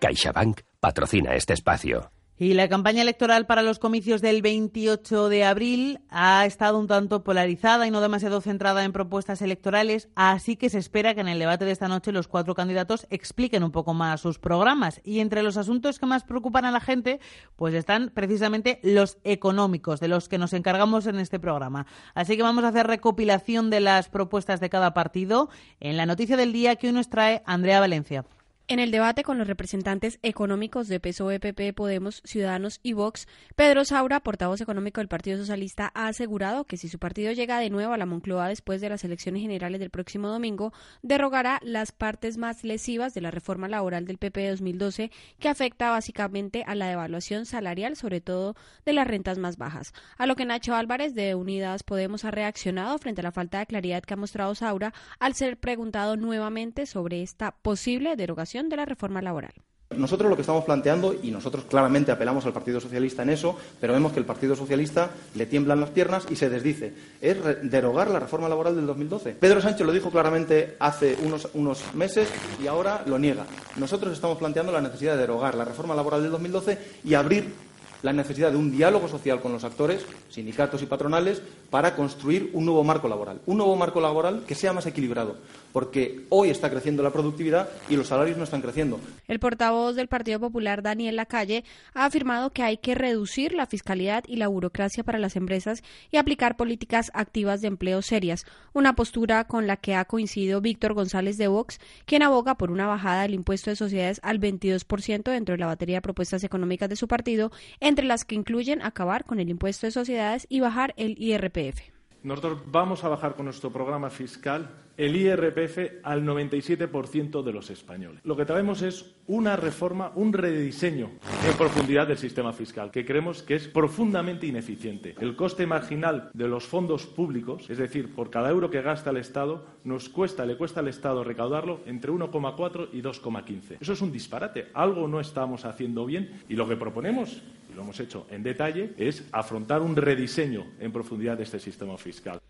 CaixaBank 0.00 0.60
patrocina 0.80 1.34
este 1.34 1.54
espacio. 1.54 2.17
Y 2.40 2.54
la 2.54 2.68
campaña 2.68 3.02
electoral 3.02 3.46
para 3.46 3.62
los 3.62 3.80
comicios 3.80 4.22
del 4.22 4.42
28 4.42 5.28
de 5.28 5.44
abril 5.44 5.98
ha 6.08 6.46
estado 6.46 6.78
un 6.78 6.86
tanto 6.86 7.24
polarizada 7.24 7.84
y 7.84 7.90
no 7.90 8.00
demasiado 8.00 8.40
centrada 8.40 8.84
en 8.84 8.92
propuestas 8.92 9.42
electorales, 9.42 10.08
así 10.14 10.54
que 10.54 10.70
se 10.70 10.78
espera 10.78 11.16
que 11.16 11.20
en 11.20 11.26
el 11.26 11.40
debate 11.40 11.64
de 11.64 11.72
esta 11.72 11.88
noche 11.88 12.12
los 12.12 12.28
cuatro 12.28 12.54
candidatos 12.54 13.08
expliquen 13.10 13.64
un 13.64 13.72
poco 13.72 13.92
más 13.92 14.20
sus 14.20 14.38
programas. 14.38 15.00
Y 15.02 15.18
entre 15.18 15.42
los 15.42 15.56
asuntos 15.56 15.98
que 15.98 16.06
más 16.06 16.22
preocupan 16.22 16.64
a 16.64 16.70
la 16.70 16.78
gente, 16.78 17.18
pues 17.56 17.74
están 17.74 18.12
precisamente 18.14 18.78
los 18.84 19.18
económicos, 19.24 19.98
de 19.98 20.06
los 20.06 20.28
que 20.28 20.38
nos 20.38 20.52
encargamos 20.52 21.08
en 21.08 21.18
este 21.18 21.40
programa. 21.40 21.86
Así 22.14 22.36
que 22.36 22.44
vamos 22.44 22.62
a 22.62 22.68
hacer 22.68 22.86
recopilación 22.86 23.68
de 23.68 23.80
las 23.80 24.08
propuestas 24.08 24.60
de 24.60 24.70
cada 24.70 24.94
partido 24.94 25.48
en 25.80 25.96
la 25.96 26.06
noticia 26.06 26.36
del 26.36 26.52
día 26.52 26.76
que 26.76 26.86
hoy 26.86 26.92
nos 26.92 27.10
trae 27.10 27.42
Andrea 27.46 27.80
Valencia. 27.80 28.24
En 28.70 28.80
el 28.80 28.90
debate 28.90 29.22
con 29.22 29.38
los 29.38 29.48
representantes 29.48 30.18
económicos 30.22 30.88
de 30.88 31.00
PSOE, 31.00 31.40
PP, 31.40 31.72
Podemos, 31.72 32.20
Ciudadanos 32.26 32.80
y 32.82 32.92
Vox, 32.92 33.26
Pedro 33.56 33.86
Saura, 33.86 34.20
portavoz 34.20 34.60
económico 34.60 35.00
del 35.00 35.08
Partido 35.08 35.38
Socialista, 35.38 35.90
ha 35.94 36.06
asegurado 36.06 36.64
que 36.64 36.76
si 36.76 36.90
su 36.90 36.98
partido 36.98 37.32
llega 37.32 37.60
de 37.60 37.70
nuevo 37.70 37.94
a 37.94 37.96
la 37.96 38.04
Moncloa 38.04 38.48
después 38.48 38.82
de 38.82 38.90
las 38.90 39.04
elecciones 39.04 39.40
generales 39.40 39.80
del 39.80 39.88
próximo 39.88 40.28
domingo, 40.28 40.74
derogará 41.00 41.60
las 41.62 41.92
partes 41.92 42.36
más 42.36 42.62
lesivas 42.62 43.14
de 43.14 43.22
la 43.22 43.30
reforma 43.30 43.68
laboral 43.68 44.04
del 44.04 44.18
PP 44.18 44.38
de 44.38 44.50
2012, 44.50 45.10
que 45.38 45.48
afecta 45.48 45.88
básicamente 45.88 46.62
a 46.66 46.74
la 46.74 46.88
devaluación 46.88 47.46
salarial, 47.46 47.96
sobre 47.96 48.20
todo 48.20 48.54
de 48.84 48.92
las 48.92 49.06
rentas 49.06 49.38
más 49.38 49.56
bajas. 49.56 49.94
A 50.18 50.26
lo 50.26 50.36
que 50.36 50.44
Nacho 50.44 50.74
Álvarez 50.74 51.14
de 51.14 51.34
Unidas 51.34 51.84
Podemos 51.84 52.26
ha 52.26 52.30
reaccionado 52.30 52.98
frente 52.98 53.22
a 53.22 53.24
la 53.24 53.32
falta 53.32 53.60
de 53.60 53.66
claridad 53.66 54.02
que 54.02 54.12
ha 54.12 54.18
mostrado 54.18 54.54
Saura 54.54 54.92
al 55.20 55.32
ser 55.32 55.56
preguntado 55.56 56.18
nuevamente 56.18 56.84
sobre 56.84 57.22
esta 57.22 57.52
posible 57.52 58.14
derogación 58.14 58.57
de 58.66 58.76
la 58.76 58.84
reforma 58.84 59.22
laboral. 59.22 59.52
Nosotros 59.96 60.28
lo 60.28 60.36
que 60.36 60.42
estamos 60.42 60.64
planteando, 60.64 61.14
y 61.22 61.30
nosotros 61.30 61.64
claramente 61.64 62.12
apelamos 62.12 62.44
al 62.44 62.52
Partido 62.52 62.78
Socialista 62.78 63.22
en 63.22 63.30
eso, 63.30 63.56
pero 63.80 63.94
vemos 63.94 64.12
que 64.12 64.18
el 64.18 64.26
Partido 64.26 64.54
Socialista 64.54 65.10
le 65.34 65.46
tiemblan 65.46 65.80
las 65.80 65.90
piernas 65.90 66.26
y 66.28 66.36
se 66.36 66.50
desdice, 66.50 66.92
es 67.22 67.38
derogar 67.62 68.10
la 68.10 68.20
reforma 68.20 68.50
laboral 68.50 68.76
del 68.76 68.86
2012. 68.86 69.36
Pedro 69.40 69.62
Sánchez 69.62 69.86
lo 69.86 69.92
dijo 69.92 70.10
claramente 70.10 70.76
hace 70.78 71.16
unos, 71.24 71.48
unos 71.54 71.94
meses 71.94 72.28
y 72.62 72.66
ahora 72.66 73.02
lo 73.06 73.18
niega. 73.18 73.46
Nosotros 73.76 74.12
estamos 74.12 74.36
planteando 74.36 74.72
la 74.72 74.82
necesidad 74.82 75.14
de 75.14 75.20
derogar 75.20 75.54
la 75.54 75.64
reforma 75.64 75.94
laboral 75.94 76.22
del 76.22 76.32
2012 76.32 76.78
y 77.04 77.14
abrir 77.14 77.67
la 78.02 78.12
necesidad 78.12 78.50
de 78.50 78.56
un 78.56 78.70
diálogo 78.70 79.08
social 79.08 79.40
con 79.40 79.52
los 79.52 79.64
actores, 79.64 80.04
sindicatos 80.28 80.82
y 80.82 80.86
patronales, 80.86 81.42
para 81.70 81.94
construir 81.94 82.50
un 82.54 82.64
nuevo 82.64 82.84
marco 82.84 83.08
laboral. 83.08 83.40
Un 83.46 83.58
nuevo 83.58 83.76
marco 83.76 84.00
laboral 84.00 84.44
que 84.46 84.54
sea 84.54 84.72
más 84.72 84.86
equilibrado, 84.86 85.36
porque 85.72 86.24
hoy 86.30 86.50
está 86.50 86.70
creciendo 86.70 87.02
la 87.02 87.12
productividad 87.12 87.68
y 87.88 87.96
los 87.96 88.08
salarios 88.08 88.38
no 88.38 88.44
están 88.44 88.62
creciendo. 88.62 89.00
El 89.26 89.38
portavoz 89.38 89.94
del 89.94 90.08
Partido 90.08 90.40
Popular, 90.40 90.82
Daniel 90.82 91.16
Lacalle, 91.16 91.64
ha 91.94 92.06
afirmado 92.06 92.50
que 92.50 92.62
hay 92.62 92.78
que 92.78 92.94
reducir 92.94 93.52
la 93.52 93.66
fiscalidad 93.66 94.24
y 94.26 94.36
la 94.36 94.48
burocracia 94.48 95.04
para 95.04 95.18
las 95.18 95.36
empresas 95.36 95.82
y 96.10 96.16
aplicar 96.16 96.56
políticas 96.56 97.10
activas 97.14 97.60
de 97.60 97.68
empleo 97.68 98.00
serias, 98.02 98.46
una 98.72 98.94
postura 98.94 99.44
con 99.44 99.66
la 99.66 99.76
que 99.76 99.94
ha 99.94 100.04
coincidido 100.04 100.60
Víctor 100.60 100.94
González 100.94 101.36
de 101.36 101.48
Vox, 101.48 101.78
quien 102.06 102.22
aboga 102.22 102.56
por 102.56 102.70
una 102.70 102.86
bajada 102.86 103.22
del 103.22 103.34
impuesto 103.34 103.70
de 103.70 103.76
sociedades 103.76 104.20
al 104.22 104.40
22% 104.40 105.22
dentro 105.24 105.52
de 105.52 105.58
la 105.58 105.66
batería 105.66 105.96
de 105.96 106.02
propuestas 106.02 106.44
económicas 106.44 106.88
de 106.88 106.96
su 106.96 107.08
partido, 107.08 107.52
entre 107.88 108.04
las 108.04 108.24
que 108.24 108.34
incluyen 108.34 108.82
acabar 108.82 109.24
con 109.24 109.40
el 109.40 109.48
impuesto 109.48 109.86
de 109.86 109.92
sociedades 109.92 110.46
y 110.50 110.60
bajar 110.60 110.94
el 110.96 111.16
IRPF. 111.18 111.80
Nosotros 112.22 112.60
vamos 112.66 113.02
a 113.02 113.08
bajar 113.08 113.34
con 113.34 113.46
nuestro 113.46 113.72
programa 113.72 114.10
fiscal 114.10 114.87
el 114.98 115.14
IRPF 115.14 116.02
al 116.02 116.24
97% 116.24 117.42
de 117.42 117.52
los 117.52 117.70
españoles. 117.70 118.20
Lo 118.24 118.36
que 118.36 118.44
traemos 118.44 118.82
es 118.82 119.14
una 119.28 119.54
reforma, 119.54 120.10
un 120.16 120.32
rediseño 120.32 121.12
en 121.46 121.56
profundidad 121.56 122.08
del 122.08 122.18
sistema 122.18 122.52
fiscal, 122.52 122.90
que 122.90 123.06
creemos 123.06 123.42
que 123.44 123.54
es 123.54 123.68
profundamente 123.68 124.46
ineficiente. 124.46 125.14
El 125.20 125.36
coste 125.36 125.66
marginal 125.66 126.30
de 126.34 126.48
los 126.48 126.64
fondos 126.64 127.06
públicos, 127.06 127.70
es 127.70 127.78
decir, 127.78 128.12
por 128.12 128.28
cada 128.28 128.50
euro 128.50 128.70
que 128.70 128.82
gasta 128.82 129.10
el 129.10 129.18
Estado, 129.18 129.64
nos 129.84 130.08
cuesta, 130.08 130.44
le 130.44 130.56
cuesta 130.56 130.80
al 130.80 130.88
Estado 130.88 131.22
recaudarlo 131.22 131.80
entre 131.86 132.10
1,4 132.10 132.88
y 132.92 133.00
2,15. 133.00 133.76
Eso 133.80 133.92
es 133.92 134.00
un 134.02 134.10
disparate. 134.10 134.66
Algo 134.74 135.06
no 135.06 135.20
estamos 135.20 135.64
haciendo 135.64 136.04
bien 136.06 136.42
y 136.48 136.56
lo 136.56 136.68
que 136.68 136.76
proponemos 136.76 137.40
y 137.70 137.74
lo 137.74 137.82
hemos 137.82 138.00
hecho 138.00 138.26
en 138.30 138.42
detalle, 138.42 138.94
es 138.96 139.28
afrontar 139.30 139.80
un 139.82 139.94
rediseño 139.94 140.66
en 140.80 140.90
profundidad 140.90 141.36
de 141.36 141.44
este 141.44 141.60
sistema 141.60 141.96
fiscal. 141.98 142.40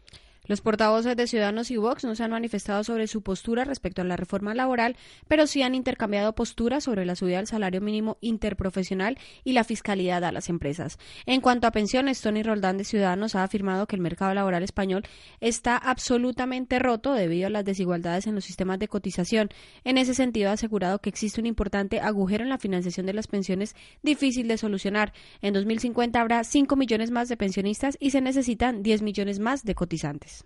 Los 0.49 0.63
portavoces 0.63 1.15
de 1.15 1.27
Ciudadanos 1.27 1.71
y 1.71 1.77
Vox 1.77 2.05
no 2.05 2.15
se 2.15 2.25
han 2.25 2.31
manifestado 2.31 2.83
sobre 2.83 3.07
su 3.07 3.21
postura 3.21 3.65
respecto 3.65 4.01
a 4.01 4.05
la 4.07 4.17
reforma 4.17 4.55
laboral, 4.55 4.97
pero 5.29 5.47
sí 5.47 5.61
han 5.61 5.75
intercambiado 5.75 6.35
posturas 6.35 6.85
sobre 6.85 7.05
la 7.05 7.17
subida 7.17 7.37
del 7.37 7.47
salario 7.47 7.83
mínimo 7.83 8.17
interprofesional 8.23 9.19
y 9.45 9.53
la 9.53 9.63
fiscalidad 9.63 10.25
a 10.25 10.33
las 10.33 10.49
empresas. 10.49 10.99
En 11.27 11.43
cuanto 11.43 11.67
a 11.67 11.71
pensiones, 11.71 12.23
Tony 12.23 12.43
Roldán 12.43 12.79
de 12.79 12.85
Ciudadanos 12.85 13.35
ha 13.35 13.45
afirmado 13.45 13.87
que 13.87 13.97
el 13.97 14.01
mercado 14.01 14.33
laboral 14.33 14.63
español 14.63 15.05
está 15.41 15.77
absolutamente 15.77 16.79
roto 16.79 17.13
debido 17.13 17.49
a 17.49 17.51
las 17.51 17.67
desigualdades 17.67 18.27
en 18.27 18.35
los 18.35 18.47
sistemas 18.47 18.79
de 18.79 18.89
cotización. 18.89 19.51
En 19.85 19.99
ese 19.99 20.15
sentido, 20.15 20.49
ha 20.49 20.55
asegurado 20.55 21.01
que 21.01 21.11
existe 21.11 21.43
un 21.43 21.47
importante 21.47 22.01
agujero 22.01 22.43
en 22.43 22.49
la 22.49 22.57
financiación 22.57 23.05
de 23.05 23.13
las 23.13 23.27
pensiones 23.27 23.77
difícil 24.03 24.49
de 24.49 24.57
solucionar. 24.57 25.13
En 25.43 25.53
2050 25.53 26.19
habrá 26.19 26.43
5 26.43 26.75
millones 26.75 27.11
más 27.11 27.29
de 27.29 27.37
pensionistas 27.37 27.99
y 28.01 28.13
se 28.13 28.23
necesitan 28.23 28.83
10 28.83 29.03
millones 29.03 29.41
más 29.41 29.63
de 29.65 29.75
cotizantes. 29.75 30.38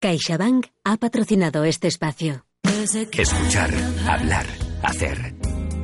CaixaBank 0.00 0.68
ha 0.82 0.96
patrocinado 0.96 1.64
este 1.64 1.86
espacio. 1.86 2.46
Escuchar, 3.12 3.70
hablar, 4.08 4.46
hacer. 4.82 5.34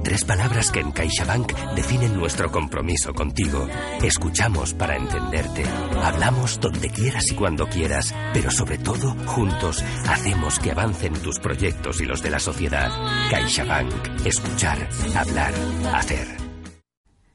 Tres 0.03 0.25
palabras 0.25 0.73
que 0.73 0.81
en 0.81 0.91
CaixaBank 0.91 1.53
definen 1.75 2.17
nuestro 2.17 2.51
compromiso 2.51 3.13
contigo. 3.13 3.69
Escuchamos 4.03 4.73
para 4.73 4.97
entenderte. 4.97 5.65
Hablamos 6.03 6.59
donde 6.59 6.89
quieras 6.89 7.31
y 7.31 7.35
cuando 7.35 7.67
quieras, 7.67 8.15
pero 8.33 8.51
sobre 8.51 8.79
todo, 8.79 9.15
juntos, 9.27 9.85
hacemos 10.09 10.61
que 10.61 10.71
avancen 10.71 11.13
tus 11.13 11.39
proyectos 11.39 12.01
y 12.01 12.07
los 12.07 12.23
de 12.23 12.31
la 12.31 12.39
sociedad. 12.39 12.91
CaixaBank. 13.29 14.25
Escuchar, 14.25 14.89
hablar, 15.15 15.53
hacer. 15.93 16.27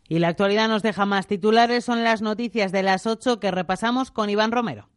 Y 0.09 0.17
la 0.17 0.29
actualidad 0.29 0.67
nos 0.67 0.81
deja 0.81 1.05
más 1.05 1.27
titulares. 1.27 1.85
Son 1.85 2.03
las 2.03 2.23
noticias 2.23 2.71
de 2.71 2.81
las 2.81 3.05
8 3.05 3.39
que 3.39 3.51
repasamos 3.51 4.09
con 4.09 4.31
Iván 4.31 4.51
Romero. 4.51 4.90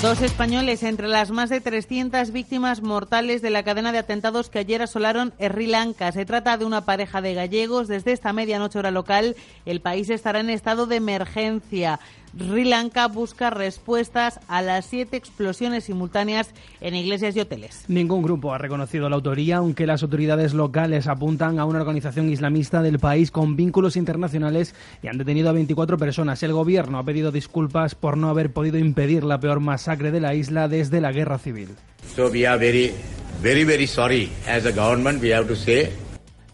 Dos 0.00 0.22
españoles 0.22 0.84
entre 0.84 1.08
las 1.08 1.32
más 1.32 1.50
de 1.50 1.60
300 1.60 2.30
víctimas 2.30 2.82
mortales 2.82 3.42
de 3.42 3.50
la 3.50 3.64
cadena 3.64 3.90
de 3.90 3.98
atentados 3.98 4.48
que 4.48 4.60
ayer 4.60 4.80
asolaron 4.80 5.32
Sri 5.40 5.66
Lanka. 5.66 6.12
Se 6.12 6.24
trata 6.24 6.56
de 6.56 6.64
una 6.64 6.84
pareja 6.84 7.20
de 7.20 7.34
gallegos. 7.34 7.88
Desde 7.88 8.12
esta 8.12 8.32
medianoche 8.32 8.78
hora 8.78 8.92
local, 8.92 9.34
el 9.66 9.80
país 9.80 10.08
estará 10.08 10.38
en 10.38 10.50
estado 10.50 10.86
de 10.86 10.96
emergencia. 10.96 11.98
Sri 12.36 12.64
Lanka 12.64 13.08
busca 13.08 13.50
respuestas 13.50 14.40
a 14.48 14.62
las 14.62 14.86
siete 14.86 15.16
explosiones 15.16 15.84
simultáneas 15.84 16.54
en 16.80 16.94
iglesias 16.94 17.34
y 17.36 17.40
hoteles. 17.40 17.84
Ningún 17.88 18.22
grupo 18.22 18.52
ha 18.52 18.58
reconocido 18.58 19.08
la 19.08 19.16
autoría, 19.16 19.56
aunque 19.56 19.86
las 19.86 20.02
autoridades 20.02 20.54
locales 20.54 21.06
apuntan 21.06 21.58
a 21.58 21.64
una 21.64 21.80
organización 21.80 22.30
islamista 22.30 22.82
del 22.82 22.98
país 22.98 23.30
con 23.30 23.56
vínculos 23.56 23.96
internacionales 23.96 24.74
y 25.02 25.08
han 25.08 25.18
detenido 25.18 25.48
a 25.48 25.52
24 25.52 25.96
personas. 25.96 26.42
El 26.42 26.52
gobierno 26.52 26.98
ha 26.98 27.04
pedido 27.04 27.32
disculpas 27.32 27.94
por 27.94 28.16
no 28.16 28.28
haber 28.28 28.52
podido 28.52 28.78
impedir 28.78 29.24
la 29.24 29.40
peor 29.40 29.60
masacre 29.60 30.10
de 30.10 30.20
la 30.20 30.34
isla 30.34 30.68
desde 30.68 31.00
la 31.00 31.12
guerra 31.12 31.38
civil. 31.38 31.68
So 32.14 32.30
we 32.30 32.46
are 32.46 32.58
very, 32.58 32.92
very, 33.42 33.64
very 33.64 33.86
sorry 33.86 34.30
as 34.46 34.66
a 34.66 34.72
government. 34.72 35.22
We 35.22 35.34
have 35.34 35.48
to 35.48 35.56
say 35.56 35.90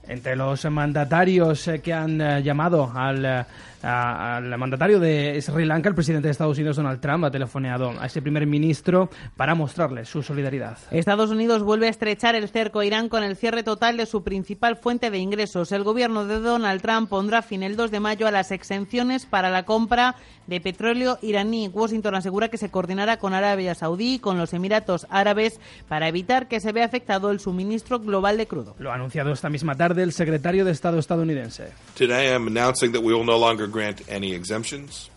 entre 0.08 0.36
los 0.36 0.64
mandatarios 0.66 1.70
que 1.82 1.92
han 1.92 2.20
eh, 2.20 2.42
llamado 2.42 2.92
al 2.94 3.24
eh, 3.24 3.44
al 3.84 4.56
mandatario 4.58 4.98
de 4.98 5.40
Sri 5.42 5.64
Lanka, 5.64 5.88
el 5.88 5.94
presidente 5.94 6.28
de 6.28 6.32
Estados 6.32 6.56
Unidos, 6.56 6.76
Donald 6.76 7.00
Trump, 7.00 7.24
ha 7.24 7.30
telefoneado 7.30 7.92
a 8.00 8.06
ese 8.06 8.22
primer 8.22 8.46
ministro 8.46 9.10
para 9.36 9.54
mostrarle 9.54 10.04
su 10.04 10.22
solidaridad. 10.22 10.78
Estados 10.90 11.30
Unidos 11.30 11.62
vuelve 11.62 11.86
a 11.86 11.90
estrechar 11.90 12.34
el 12.34 12.48
cerco 12.48 12.80
a 12.80 12.86
Irán 12.86 13.08
con 13.08 13.22
el 13.22 13.36
cierre 13.36 13.62
total 13.62 13.96
de 13.96 14.06
su 14.06 14.22
principal 14.22 14.76
fuente 14.76 15.10
de 15.10 15.18
ingresos. 15.18 15.72
El 15.72 15.84
gobierno 15.84 16.26
de 16.26 16.40
Donald 16.40 16.80
Trump 16.80 17.08
pondrá 17.10 17.42
fin 17.42 17.62
el 17.62 17.76
2 17.76 17.90
de 17.90 18.00
mayo 18.00 18.26
a 18.26 18.30
las 18.30 18.50
exenciones 18.50 19.26
para 19.26 19.50
la 19.50 19.64
compra 19.64 20.16
de 20.46 20.60
petróleo 20.60 21.18
iraní. 21.22 21.68
Washington 21.68 22.14
asegura 22.14 22.48
que 22.48 22.58
se 22.58 22.70
coordinará 22.70 23.18
con 23.18 23.34
Arabia 23.34 23.74
Saudí 23.74 24.14
y 24.14 24.18
con 24.18 24.38
los 24.38 24.52
Emiratos 24.52 25.06
Árabes 25.10 25.60
para 25.88 26.08
evitar 26.08 26.48
que 26.48 26.60
se 26.60 26.72
vea 26.72 26.84
afectado 26.84 27.30
el 27.30 27.40
suministro 27.40 27.98
global 27.98 28.36
de 28.36 28.46
crudo. 28.46 28.74
Lo 28.78 28.90
ha 28.90 28.94
anunciado 28.94 29.32
esta 29.32 29.48
misma 29.48 29.74
tarde 29.74 30.02
el 30.02 30.12
secretario 30.12 30.64
de 30.64 30.72
Estado 30.72 30.98
estadounidense. 30.98 31.72
Today 31.96 32.32
I'm 32.32 32.46
announcing 32.46 32.92
that 32.92 33.02
we 33.02 33.14
will 33.14 33.24
no 33.24 33.38
longer 33.38 33.68
grant 33.74 34.02
any 34.08 34.32
exemptions. 34.34 35.10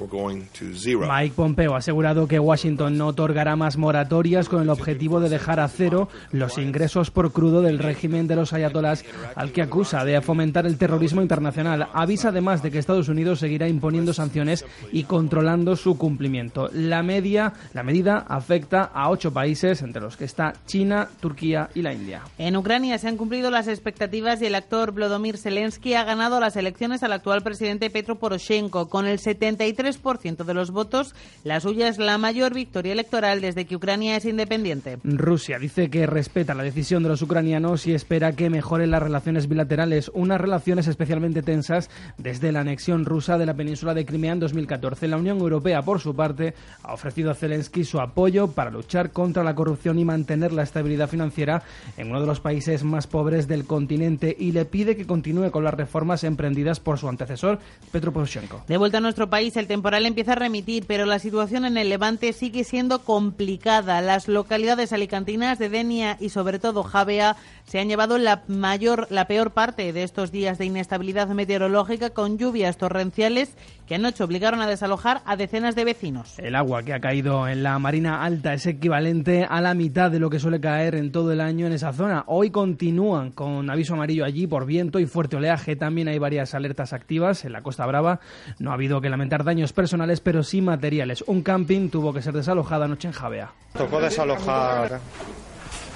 Mike 0.00 1.34
Pompeo 1.34 1.74
ha 1.74 1.78
asegurado 1.78 2.28
que 2.28 2.38
Washington 2.38 2.96
no 2.96 3.08
otorgará 3.08 3.56
más 3.56 3.76
moratorias 3.76 4.48
con 4.48 4.62
el 4.62 4.70
objetivo 4.70 5.20
de 5.20 5.28
dejar 5.28 5.60
a 5.60 5.68
cero 5.68 6.08
los 6.32 6.58
ingresos 6.58 7.10
por 7.10 7.32
crudo 7.32 7.62
del 7.62 7.78
régimen 7.78 8.26
de 8.26 8.36
los 8.36 8.52
ayatolás, 8.52 9.04
al 9.34 9.52
que 9.52 9.62
acusa 9.62 10.04
de 10.04 10.20
fomentar 10.20 10.66
el 10.66 10.78
terrorismo 10.78 11.22
internacional. 11.22 11.88
Avisa 11.92 12.28
además 12.28 12.62
de 12.62 12.70
que 12.70 12.78
Estados 12.78 13.08
Unidos 13.08 13.40
seguirá 13.40 13.68
imponiendo 13.68 14.12
sanciones 14.12 14.64
y 14.92 15.04
controlando 15.04 15.76
su 15.76 15.96
cumplimiento. 15.98 16.70
La 16.72 17.02
media, 17.02 17.52
la 17.74 17.82
medida 17.82 18.24
afecta 18.28 18.82
a 18.84 19.10
ocho 19.10 19.32
países, 19.32 19.82
entre 19.82 20.02
los 20.02 20.16
que 20.16 20.24
está 20.24 20.54
China, 20.66 21.08
Turquía 21.20 21.70
y 21.74 21.82
la 21.82 21.92
India. 21.92 22.22
En 22.38 22.56
Ucrania 22.56 22.98
se 22.98 23.08
han 23.08 23.16
cumplido 23.16 23.50
las 23.50 23.68
expectativas 23.68 24.40
y 24.42 24.46
el 24.46 24.54
actor 24.54 24.92
Vladimir 24.92 25.38
Zelensky 25.38 25.94
ha 25.94 26.04
ganado 26.04 26.40
las 26.40 26.56
elecciones 26.56 27.02
al 27.02 27.12
actual 27.12 27.42
presidente 27.42 27.90
Petro 27.90 28.18
Poroshenko 28.18 28.88
con 28.88 29.06
el 29.06 29.18
73 29.18 29.87
ciento 30.18 30.44
de 30.44 30.54
los 30.54 30.70
votos. 30.70 31.14
La 31.44 31.60
suya 31.60 31.88
es 31.88 31.98
la 31.98 32.18
mayor 32.18 32.54
victoria 32.54 32.92
electoral 32.92 33.40
desde 33.40 33.66
que 33.66 33.76
Ucrania 33.76 34.16
es 34.16 34.24
independiente. 34.24 34.98
Rusia 35.04 35.58
dice 35.58 35.90
que 35.90 36.06
respeta 36.06 36.54
la 36.54 36.62
decisión 36.62 37.02
de 37.02 37.08
los 37.08 37.22
ucranianos 37.22 37.86
y 37.86 37.94
espera 37.94 38.32
que 38.32 38.50
mejoren 38.50 38.90
las 38.90 39.02
relaciones 39.02 39.48
bilaterales, 39.48 40.10
unas 40.14 40.40
relaciones 40.40 40.86
especialmente 40.86 41.42
tensas 41.42 41.90
desde 42.16 42.52
la 42.52 42.60
anexión 42.60 43.04
rusa 43.04 43.38
de 43.38 43.46
la 43.46 43.54
península 43.54 43.94
de 43.94 44.06
Crimea 44.06 44.32
en 44.32 44.40
2014. 44.40 45.08
La 45.08 45.16
Unión 45.16 45.38
Europea, 45.38 45.82
por 45.82 46.00
su 46.00 46.14
parte, 46.14 46.54
ha 46.82 46.92
ofrecido 46.92 47.30
a 47.30 47.34
Zelensky 47.34 47.84
su 47.84 48.00
apoyo 48.00 48.48
para 48.48 48.70
luchar 48.70 49.10
contra 49.10 49.44
la 49.44 49.54
corrupción 49.54 49.98
y 49.98 50.04
mantener 50.04 50.52
la 50.52 50.62
estabilidad 50.62 51.08
financiera 51.08 51.62
en 51.96 52.10
uno 52.10 52.20
de 52.20 52.26
los 52.26 52.40
países 52.40 52.84
más 52.84 53.06
pobres 53.06 53.48
del 53.48 53.64
continente 53.64 54.34
y 54.38 54.52
le 54.52 54.64
pide 54.64 54.96
que 54.96 55.06
continúe 55.06 55.50
con 55.50 55.64
las 55.64 55.74
reformas 55.74 56.24
emprendidas 56.24 56.80
por 56.80 56.98
su 56.98 57.08
antecesor, 57.08 57.58
Petro 57.90 58.12
Poroshenko. 58.12 58.64
De 58.68 58.76
vuelta 58.76 58.98
a 58.98 59.00
nuestro 59.00 59.28
país, 59.30 59.56
el 59.56 59.66
temporal 59.78 60.06
empieza 60.06 60.32
a 60.32 60.34
remitir, 60.34 60.86
pero 60.88 61.06
la 61.06 61.20
situación 61.20 61.64
en 61.64 61.76
el 61.76 61.88
Levante 61.88 62.32
sigue 62.32 62.64
siendo 62.64 62.98
complicada. 63.04 64.00
Las 64.00 64.26
localidades 64.26 64.92
alicantinas 64.92 65.60
de 65.60 65.68
Denia 65.68 66.16
y 66.18 66.30
sobre 66.30 66.58
todo 66.58 66.82
Javea 66.82 67.36
se 67.64 67.78
han 67.78 67.86
llevado 67.86 68.18
la 68.18 68.42
mayor, 68.48 69.06
la 69.08 69.28
peor 69.28 69.52
parte 69.52 69.92
de 69.92 70.02
estos 70.02 70.32
días 70.32 70.58
de 70.58 70.64
inestabilidad 70.64 71.28
meteorológica 71.28 72.10
con 72.10 72.38
lluvias 72.38 72.76
torrenciales 72.76 73.50
que 73.88 73.94
anoche 73.94 74.22
obligaron 74.22 74.60
a 74.60 74.66
desalojar 74.66 75.22
a 75.24 75.36
decenas 75.36 75.74
de 75.74 75.84
vecinos. 75.84 76.38
El 76.38 76.54
agua 76.56 76.82
que 76.82 76.92
ha 76.92 77.00
caído 77.00 77.48
en 77.48 77.62
la 77.62 77.78
Marina 77.78 78.22
Alta 78.22 78.52
es 78.52 78.66
equivalente 78.66 79.46
a 79.48 79.62
la 79.62 79.72
mitad 79.72 80.10
de 80.10 80.18
lo 80.18 80.28
que 80.28 80.38
suele 80.38 80.60
caer 80.60 80.94
en 80.94 81.10
todo 81.10 81.32
el 81.32 81.40
año 81.40 81.66
en 81.66 81.72
esa 81.72 81.94
zona. 81.94 82.24
Hoy 82.26 82.50
continúan 82.50 83.30
con 83.30 83.70
aviso 83.70 83.94
amarillo 83.94 84.26
allí 84.26 84.46
por 84.46 84.66
viento 84.66 84.98
y 84.98 85.06
fuerte 85.06 85.36
oleaje. 85.36 85.74
También 85.74 86.08
hay 86.08 86.18
varias 86.18 86.54
alertas 86.54 86.92
activas 86.92 87.46
en 87.46 87.52
la 87.52 87.62
Costa 87.62 87.86
Brava. 87.86 88.20
No 88.58 88.72
ha 88.72 88.74
habido 88.74 89.00
que 89.00 89.08
lamentar 89.08 89.42
daños 89.42 89.72
personales, 89.72 90.20
pero 90.20 90.42
sí 90.42 90.60
materiales. 90.60 91.24
Un 91.26 91.42
camping 91.42 91.88
tuvo 91.88 92.12
que 92.12 92.20
ser 92.20 92.34
desalojado 92.34 92.84
anoche 92.84 93.08
en 93.08 93.14
Javea. 93.14 93.52
Tocó 93.72 94.00
desalojar 94.00 95.00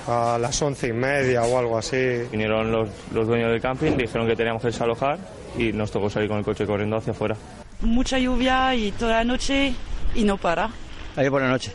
a 0.09 0.39
las 0.41 0.63
once 0.63 0.89
y 0.89 0.93
media 0.95 1.43
o 1.43 1.59
algo 1.59 1.77
así. 1.77 2.23
Vinieron 2.31 2.73
los, 2.73 2.89
los 3.13 3.27
dueños 3.27 3.51
del 3.51 3.61
camping, 3.61 3.99
dijeron 3.99 4.27
que 4.27 4.35
teníamos 4.35 4.63
que 4.63 4.69
desalojar 4.69 5.19
y 5.59 5.73
nos 5.73 5.91
tocó 5.91 6.09
salir 6.09 6.29
con 6.29 6.39
el 6.39 6.45
coche 6.45 6.67
corriendo 6.67 6.97
hacia 6.97 7.13
afuera. 7.13 7.37
Mucha 7.81 8.19
lluvia 8.19 8.75
y 8.75 8.93
toda 8.93 9.19
la 9.19 9.25
noche 9.25 9.75
y 10.15 10.25
no 10.25 10.37
para. 10.37 10.71
Ayer 11.17 11.31
por 11.31 11.43
la 11.43 11.49
noche, 11.49 11.73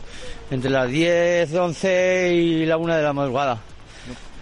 entre 0.50 0.70
las 0.70 0.88
10, 0.88 1.54
11 1.54 2.34
y 2.34 2.66
la 2.66 2.76
1 2.76 2.96
de 2.96 3.02
la 3.02 3.12
madrugada. 3.12 3.58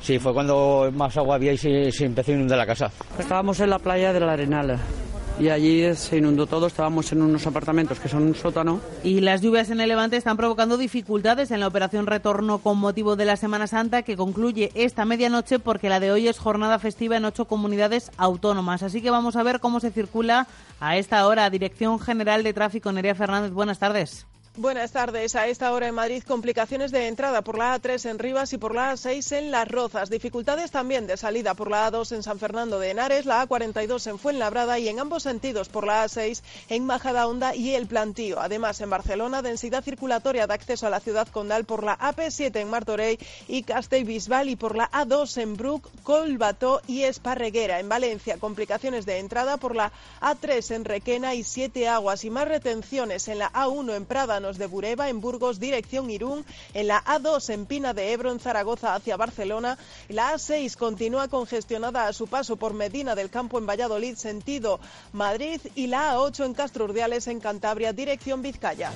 Sí, 0.00 0.18
fue 0.18 0.32
cuando 0.32 0.90
más 0.94 1.16
agua 1.16 1.34
había 1.34 1.52
y 1.52 1.58
se, 1.58 1.90
se 1.90 2.04
empezó 2.04 2.30
a 2.30 2.34
inundar 2.34 2.58
la 2.58 2.66
casa. 2.66 2.90
Estábamos 3.18 3.58
en 3.60 3.70
la 3.70 3.78
playa 3.78 4.12
de 4.12 4.20
la 4.20 4.32
Arenal 4.32 4.78
y 5.38 5.48
allí 5.48 5.94
se 5.94 6.18
inundó 6.18 6.46
todo. 6.46 6.66
Estábamos 6.66 7.12
en 7.12 7.22
unos 7.22 7.46
apartamentos 7.46 8.00
que 8.00 8.08
son 8.08 8.22
un 8.22 8.34
sótano. 8.34 8.80
Y 9.02 9.20
las 9.20 9.42
lluvias 9.42 9.70
en 9.70 9.80
el 9.80 9.88
Levante 9.88 10.16
están 10.16 10.36
provocando 10.36 10.76
dificultades 10.76 11.50
en 11.50 11.60
la 11.60 11.68
operación 11.68 12.06
retorno 12.06 12.58
con 12.58 12.78
motivo 12.78 13.16
de 13.16 13.24
la 13.24 13.36
Semana 13.36 13.66
Santa 13.66 14.02
que 14.02 14.16
concluye 14.16 14.70
esta 14.74 15.04
medianoche 15.04 15.58
porque 15.58 15.88
la 15.88 16.00
de 16.00 16.12
hoy 16.12 16.28
es 16.28 16.38
jornada 16.38 16.78
festiva 16.78 17.16
en 17.16 17.24
ocho 17.24 17.46
comunidades 17.46 18.10
autónomas. 18.16 18.82
Así 18.82 19.02
que 19.02 19.10
vamos 19.10 19.36
a 19.36 19.42
ver 19.42 19.60
cómo 19.60 19.80
se 19.80 19.90
circula 19.90 20.46
a 20.80 20.96
esta 20.96 21.26
hora. 21.26 21.50
Dirección 21.50 21.98
General 21.98 22.42
de 22.42 22.52
Tráfico, 22.52 22.92
Nerea 22.92 23.14
Fernández. 23.14 23.52
Buenas 23.52 23.78
tardes. 23.78 24.26
Buenas 24.58 24.92
tardes. 24.92 25.36
A 25.36 25.48
esta 25.48 25.70
hora 25.70 25.86
en 25.86 25.94
Madrid, 25.94 26.22
complicaciones 26.26 26.90
de 26.90 27.08
entrada 27.08 27.42
por 27.42 27.58
la 27.58 27.78
A3 27.78 28.08
en 28.08 28.18
Rivas 28.18 28.54
y 28.54 28.56
por 28.56 28.74
la 28.74 28.94
A6 28.94 29.36
en 29.36 29.50
Las 29.50 29.68
Rozas. 29.68 30.08
Dificultades 30.08 30.70
también 30.70 31.06
de 31.06 31.18
salida 31.18 31.52
por 31.52 31.70
la 31.70 31.92
A2 31.92 32.16
en 32.16 32.22
San 32.22 32.38
Fernando 32.38 32.78
de 32.78 32.90
Henares, 32.90 33.26
la 33.26 33.46
A42 33.46 34.06
en 34.06 34.18
Fuenlabrada 34.18 34.78
y 34.78 34.88
en 34.88 34.98
ambos 34.98 35.24
sentidos 35.24 35.68
por 35.68 35.86
la 35.86 36.06
A6 36.06 36.40
en 36.70 36.86
Majadahonda 36.86 37.54
y 37.54 37.74
El 37.74 37.86
Plantío. 37.86 38.40
Además, 38.40 38.80
en 38.80 38.88
Barcelona, 38.88 39.42
densidad 39.42 39.84
circulatoria 39.84 40.46
de 40.46 40.54
acceso 40.54 40.86
a 40.86 40.90
la 40.90 41.00
ciudad 41.00 41.28
condal 41.28 41.66
por 41.66 41.84
la 41.84 41.98
AP7 41.98 42.56
en 42.56 42.70
Martorell 42.70 43.18
y 43.48 43.62
Castellbisbal 43.62 44.48
y 44.48 44.56
por 44.56 44.74
la 44.74 44.90
A2 44.90 45.36
en 45.36 45.58
Bruc, 45.58 45.86
Colbató 46.02 46.80
y 46.86 47.02
Esparreguera. 47.02 47.78
En 47.78 47.90
Valencia, 47.90 48.38
complicaciones 48.38 49.04
de 49.04 49.18
entrada 49.18 49.58
por 49.58 49.76
la 49.76 49.92
A3 50.22 50.76
en 50.76 50.86
Requena 50.86 51.34
y 51.34 51.44
Siete 51.44 51.88
Aguas 51.88 52.24
y 52.24 52.30
más 52.30 52.48
retenciones 52.48 53.28
en 53.28 53.40
la 53.40 53.52
A1 53.52 53.94
en 53.94 54.06
Prada 54.06 54.45
de 54.54 54.66
Bureba, 54.66 55.08
en 55.08 55.20
Burgos, 55.20 55.58
dirección 55.58 56.08
Irún, 56.10 56.44
en 56.72 56.86
la 56.86 57.02
A2 57.04 57.50
en 57.50 57.66
Pina 57.66 57.92
de 57.92 58.12
Ebro, 58.12 58.30
en 58.30 58.38
Zaragoza 58.38 58.94
hacia 58.94 59.16
Barcelona, 59.16 59.76
la 60.08 60.34
A6 60.34 60.76
continúa 60.76 61.26
congestionada 61.26 62.06
a 62.06 62.12
su 62.12 62.28
paso 62.28 62.54
por 62.54 62.72
Medina 62.72 63.16
del 63.16 63.30
Campo 63.30 63.58
en 63.58 63.66
Valladolid, 63.66 64.14
sentido 64.14 64.78
Madrid, 65.12 65.60
y 65.74 65.88
la 65.88 66.14
A8 66.14 66.44
en 66.44 66.54
Castro 66.54 66.84
Urdiales, 66.84 67.26
en 67.26 67.40
Cantabria, 67.40 67.92
dirección 67.92 68.42
Vizcaya. 68.42 68.92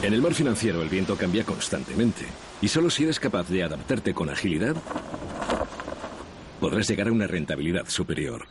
En 0.00 0.14
el 0.14 0.22
mar 0.22 0.32
financiero 0.32 0.80
el 0.80 0.88
viento 0.88 1.16
cambia 1.16 1.44
constantemente. 1.44 2.24
Y 2.62 2.68
solo 2.68 2.88
si 2.88 3.02
eres 3.02 3.18
capaz 3.18 3.48
de 3.48 3.64
adaptarte 3.64 4.14
con 4.14 4.30
agilidad 4.30 4.76
podrás 6.58 6.88
llegar 6.88 7.08
a 7.08 7.12
una 7.12 7.26
rentabilidad 7.26 7.88
superior. 7.88 8.46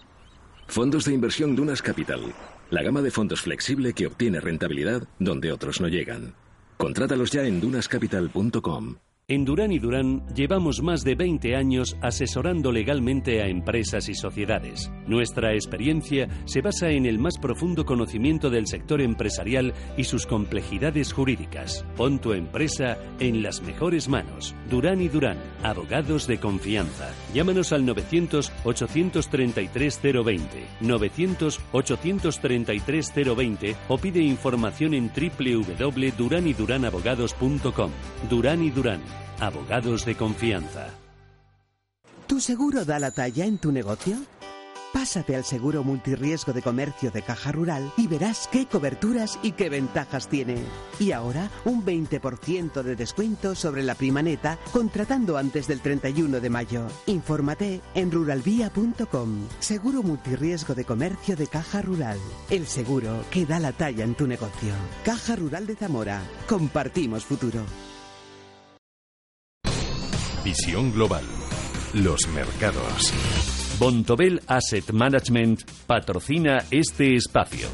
Fondos 0.67 1.05
de 1.05 1.13
inversión 1.13 1.55
Dunas 1.55 1.81
Capital, 1.81 2.33
la 2.69 2.83
gama 2.83 3.01
de 3.01 3.11
fondos 3.11 3.41
flexible 3.41 3.93
que 3.93 4.07
obtiene 4.07 4.39
rentabilidad 4.39 5.07
donde 5.19 5.51
otros 5.51 5.79
no 5.79 5.87
llegan. 5.87 6.33
Contrátalos 6.77 7.31
ya 7.31 7.43
en 7.43 7.59
dunascapital.com. 7.61 8.95
En 9.29 9.43
Durán 9.43 9.73
y 9.73 9.79
Durán 9.79 10.25
llevamos 10.33 10.81
más 10.81 11.03
de 11.03 11.15
20 11.15 11.57
años 11.57 11.97
asesorando 12.01 12.71
legalmente 12.71 13.41
a 13.41 13.49
empresas 13.49 14.07
y 14.07 14.13
sociedades. 14.13 14.89
Nuestra 15.05 15.53
experiencia 15.53 16.29
se 16.45 16.61
basa 16.61 16.91
en 16.91 17.05
el 17.05 17.19
más 17.19 17.37
profundo 17.37 17.85
conocimiento 17.85 18.49
del 18.49 18.67
sector 18.67 19.01
empresarial 19.01 19.73
y 19.97 20.05
sus 20.05 20.25
complejidades 20.25 21.11
jurídicas. 21.11 21.85
Pon 21.97 22.19
tu 22.19 22.31
empresa 22.31 22.97
en 23.19 23.43
las 23.43 23.61
mejores 23.61 24.07
manos. 24.07 24.55
Durán 24.69 25.01
y 25.01 25.09
Durán, 25.09 25.39
abogados 25.61 26.25
de 26.25 26.39
confianza. 26.39 27.13
Llámanos 27.33 27.73
al 27.73 27.85
900-833-020, 27.85 30.39
900-833-020 30.79 33.75
o 33.89 33.97
pide 33.97 34.21
información 34.21 34.93
en 34.93 35.11
www.duranyduranabogados.com. 35.11 37.91
Durán 38.29 38.63
y 38.63 38.69
Durán 38.69 39.01
Abogados 39.39 40.03
de 40.03 40.15
confianza. 40.15 40.87
¿Tu 42.25 42.39
seguro 42.39 42.85
da 42.85 42.99
la 42.99 43.11
talla 43.11 43.45
en 43.45 43.59
tu 43.59 43.71
negocio? 43.71 44.17
Pásate 44.93 45.35
al 45.35 45.43
seguro 45.43 45.83
multirriesgo 45.83 46.53
de 46.53 46.63
comercio 46.63 47.11
de 47.11 47.21
Caja 47.21 47.51
Rural 47.51 47.93
y 47.97 48.07
verás 48.07 48.49
qué 48.51 48.65
coberturas 48.65 49.37
y 49.43 49.51
qué 49.51 49.69
ventajas 49.69 50.27
tiene. 50.27 50.57
Y 50.99 51.11
ahora 51.11 51.51
un 51.65 51.85
20% 51.85 52.81
de 52.81 52.95
descuento 52.95 53.53
sobre 53.53 53.83
la 53.83 53.93
prima 53.93 54.23
neta 54.23 54.57
contratando 54.71 55.37
antes 55.37 55.67
del 55.67 55.81
31 55.81 56.39
de 56.39 56.49
mayo. 56.49 56.87
Infórmate 57.05 57.81
en 57.93 58.11
ruralvía.com. 58.11 59.47
Seguro 59.59 60.01
multirriesgo 60.01 60.73
de 60.73 60.85
comercio 60.85 61.35
de 61.35 61.45
Caja 61.45 61.83
Rural. 61.83 62.17
El 62.49 62.65
seguro 62.65 63.23
que 63.29 63.45
da 63.45 63.59
la 63.59 63.73
talla 63.73 64.03
en 64.03 64.15
tu 64.15 64.25
negocio. 64.25 64.73
Caja 65.05 65.35
Rural 65.35 65.67
de 65.67 65.75
Zamora. 65.75 66.21
Compartimos 66.47 67.23
futuro. 67.23 67.61
Visión 70.43 70.91
global. 70.93 71.23
Los 71.93 72.27
mercados. 72.29 73.13
Bontobel 73.79 74.41
Asset 74.47 74.91
Management 74.91 75.61
patrocina 75.85 76.63
este 76.71 77.15
espacio. 77.15 77.67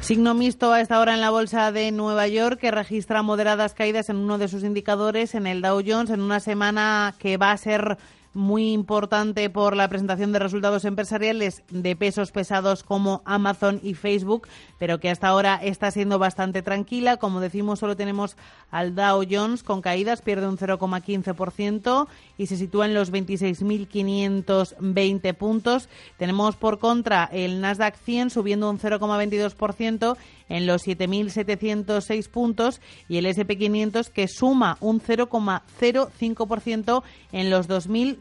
Signo 0.00 0.34
mixto 0.34 0.70
a 0.70 0.80
esta 0.80 1.00
hora 1.00 1.14
en 1.14 1.22
la 1.22 1.30
bolsa 1.30 1.72
de 1.72 1.90
Nueva 1.90 2.28
York 2.28 2.60
que 2.60 2.70
registra 2.70 3.22
moderadas 3.22 3.72
caídas 3.72 4.10
en 4.10 4.16
uno 4.16 4.36
de 4.36 4.48
sus 4.48 4.62
indicadores 4.62 5.34
en 5.34 5.46
el 5.46 5.62
Dow 5.62 5.82
Jones 5.84 6.10
en 6.10 6.20
una 6.20 6.40
semana 6.40 7.14
que 7.18 7.38
va 7.38 7.52
a 7.52 7.56
ser 7.56 7.96
muy 8.34 8.72
importante 8.72 9.48
por 9.48 9.76
la 9.76 9.88
presentación 9.88 10.32
de 10.32 10.40
resultados 10.40 10.84
empresariales 10.84 11.62
de 11.70 11.96
pesos 11.96 12.32
pesados 12.32 12.82
como 12.82 13.22
Amazon 13.24 13.80
y 13.82 13.94
Facebook, 13.94 14.46
pero 14.78 15.00
que 15.00 15.08
hasta 15.10 15.28
ahora 15.28 15.58
está 15.62 15.90
siendo 15.90 16.18
bastante 16.18 16.60
tranquila. 16.62 17.16
Como 17.16 17.40
decimos, 17.40 17.78
solo 17.78 17.96
tenemos 17.96 18.36
al 18.70 18.94
Dow 18.94 19.24
Jones 19.28 19.62
con 19.62 19.80
caídas, 19.80 20.20
pierde 20.22 20.48
un 20.48 20.58
0,15% 20.58 22.06
y 22.36 22.46
se 22.46 22.56
sitúa 22.56 22.86
en 22.86 22.94
los 22.94 23.12
26.520 23.12 25.34
puntos. 25.34 25.88
Tenemos 26.18 26.56
por 26.56 26.78
contra 26.78 27.24
el 27.32 27.60
Nasdaq 27.60 27.96
100 27.96 28.30
subiendo 28.30 28.68
un 28.68 28.78
0,22% 28.78 30.16
en 30.48 30.66
los 30.66 30.86
7.706 30.86 32.28
puntos 32.28 32.80
y 33.08 33.18
el 33.18 33.26
SP500 33.26 34.10
que 34.10 34.26
suma 34.28 34.76
un 34.80 35.00
0,05% 35.00 37.02
en 37.32 37.50
los 37.50 37.66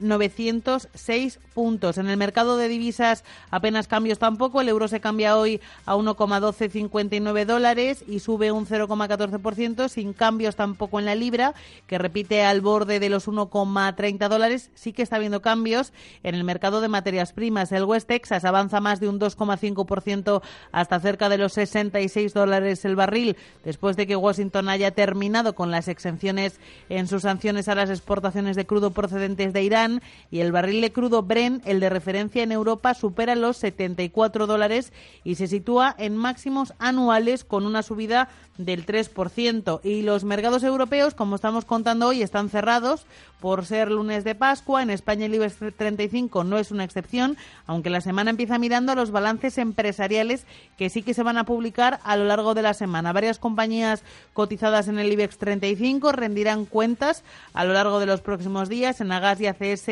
2.906 0.04 1.38
puntos. 1.54 1.98
En 1.98 2.10
el 2.10 2.18
mercado 2.18 2.58
de 2.58 2.68
divisas 2.68 3.24
apenas 3.50 3.88
cambios 3.88 4.20
tampoco. 4.20 4.62
El 4.62 4.70
euro 4.70 4.88
se 4.88 5.00
cambia 5.00 5.38
hoy 5.38 5.62
a 5.86 5.96
1,1259 5.96 7.46
dólares 7.46 8.04
y 8.08 8.20
sube 8.20 8.52
un 8.52 8.66
0,14% 8.66 9.88
sin 9.90 10.14
cambios 10.14 10.56
tampoco 10.56 11.00
en 11.00 11.06
la 11.06 11.16
libra 11.16 11.54
que 11.88 11.98
repite 11.98 12.44
al 12.44 12.62
borde 12.62 13.00
de 13.00 13.10
los 13.10 13.28
1,30 13.28 14.30
dólares. 14.30 14.72
Sí 14.76 14.94
que 14.94 15.04
está 15.04 15.18
habiendo 15.18 15.42
cambios 15.42 15.94
en 16.24 16.36
el 16.36 16.44
mercado 16.44 16.82
de 16.82 16.88
materias 16.88 17.34
primas. 17.34 17.72
El 17.72 17.86
West 17.86 18.08
Texas 18.08 18.46
avanza 18.46 18.80
más 18.80 19.00
de 19.00 19.08
un 19.08 19.20
2,5% 19.20 20.42
hasta 20.72 21.00
cerca 21.00 21.30
de 21.30 21.38
los 21.38 21.54
66 21.54 22.34
dólares 22.34 22.86
el 22.86 22.96
barril 22.96 23.38
después 23.64 23.96
de 23.96 24.08
que 24.08 24.16
Washington 24.16 24.70
haya 24.70 24.92
terminado 24.92 25.54
con 25.54 25.72
las 25.72 25.88
exenciones 25.88 26.60
en 26.90 27.08
sus 27.08 27.24
sanciones 27.24 27.68
a 27.68 27.76
las 27.76 27.90
exportaciones 27.90 28.56
de 28.56 28.66
crudo 28.66 28.92
procedentes 28.92 29.54
de 29.54 29.64
Irán 29.64 29.93
y 30.32 30.40
el 30.40 30.52
barril 30.52 30.82
de 30.82 30.92
crudo 30.92 31.24
Brent, 31.24 31.66
el 31.68 31.80
de 31.80 31.90
referencia 31.90 32.44
en 32.44 32.52
Europa, 32.52 32.94
supera 32.94 33.36
los 33.36 33.58
74 33.58 34.48
dólares 34.48 34.94
y 35.24 35.36
se 35.36 35.48
sitúa 35.48 35.96
en 35.98 36.18
máximos 36.18 36.74
anuales 36.80 37.44
con 37.44 37.66
una 37.66 37.84
subida 37.84 38.30
del 38.58 38.86
3%. 38.86 39.82
Y 39.84 40.04
los 40.04 40.24
mercados 40.24 40.64
europeos, 40.64 41.16
como 41.16 41.36
estamos 41.36 41.66
contando 41.66 42.08
hoy, 42.08 42.22
están 42.22 42.50
cerrados 42.50 43.06
por 43.40 43.66
ser 43.66 43.92
lunes 43.92 44.24
de 44.24 44.36
Pascua. 44.36 44.84
En 44.84 44.90
España 44.90 45.26
el 45.26 45.36
IBEX 45.36 45.58
35 45.76 46.44
no 46.44 46.58
es 46.58 46.72
una 46.72 46.84
excepción, 46.84 47.36
aunque 47.66 47.90
la 47.90 48.02
semana 48.02 48.30
empieza 48.30 48.58
mirando 48.58 48.92
a 48.92 48.96
los 48.96 49.12
balances 49.12 49.58
empresariales 49.58 50.46
que 50.78 50.90
sí 50.90 51.02
que 51.02 51.14
se 51.14 51.24
van 51.24 51.38
a 51.38 51.46
publicar 51.46 52.00
a 52.04 52.16
lo 52.16 52.26
largo 52.26 52.54
de 52.54 52.62
la 52.62 52.74
semana. 52.74 53.12
Varias 53.12 53.40
compañías 53.40 54.04
cotizadas 54.34 54.88
en 54.88 55.00
el 55.00 55.12
IBEX 55.12 55.38
35 55.38 56.12
rendirán 56.12 56.66
cuentas 56.66 57.24
a 57.54 57.66
lo 57.66 57.74
largo 57.74 58.00
de 58.00 58.06
los 58.06 58.22
próximos 58.22 58.70
días. 58.70 59.02
En 59.02 59.12
Agas 59.12 59.42
y 59.42 59.48
ACS 59.48 59.83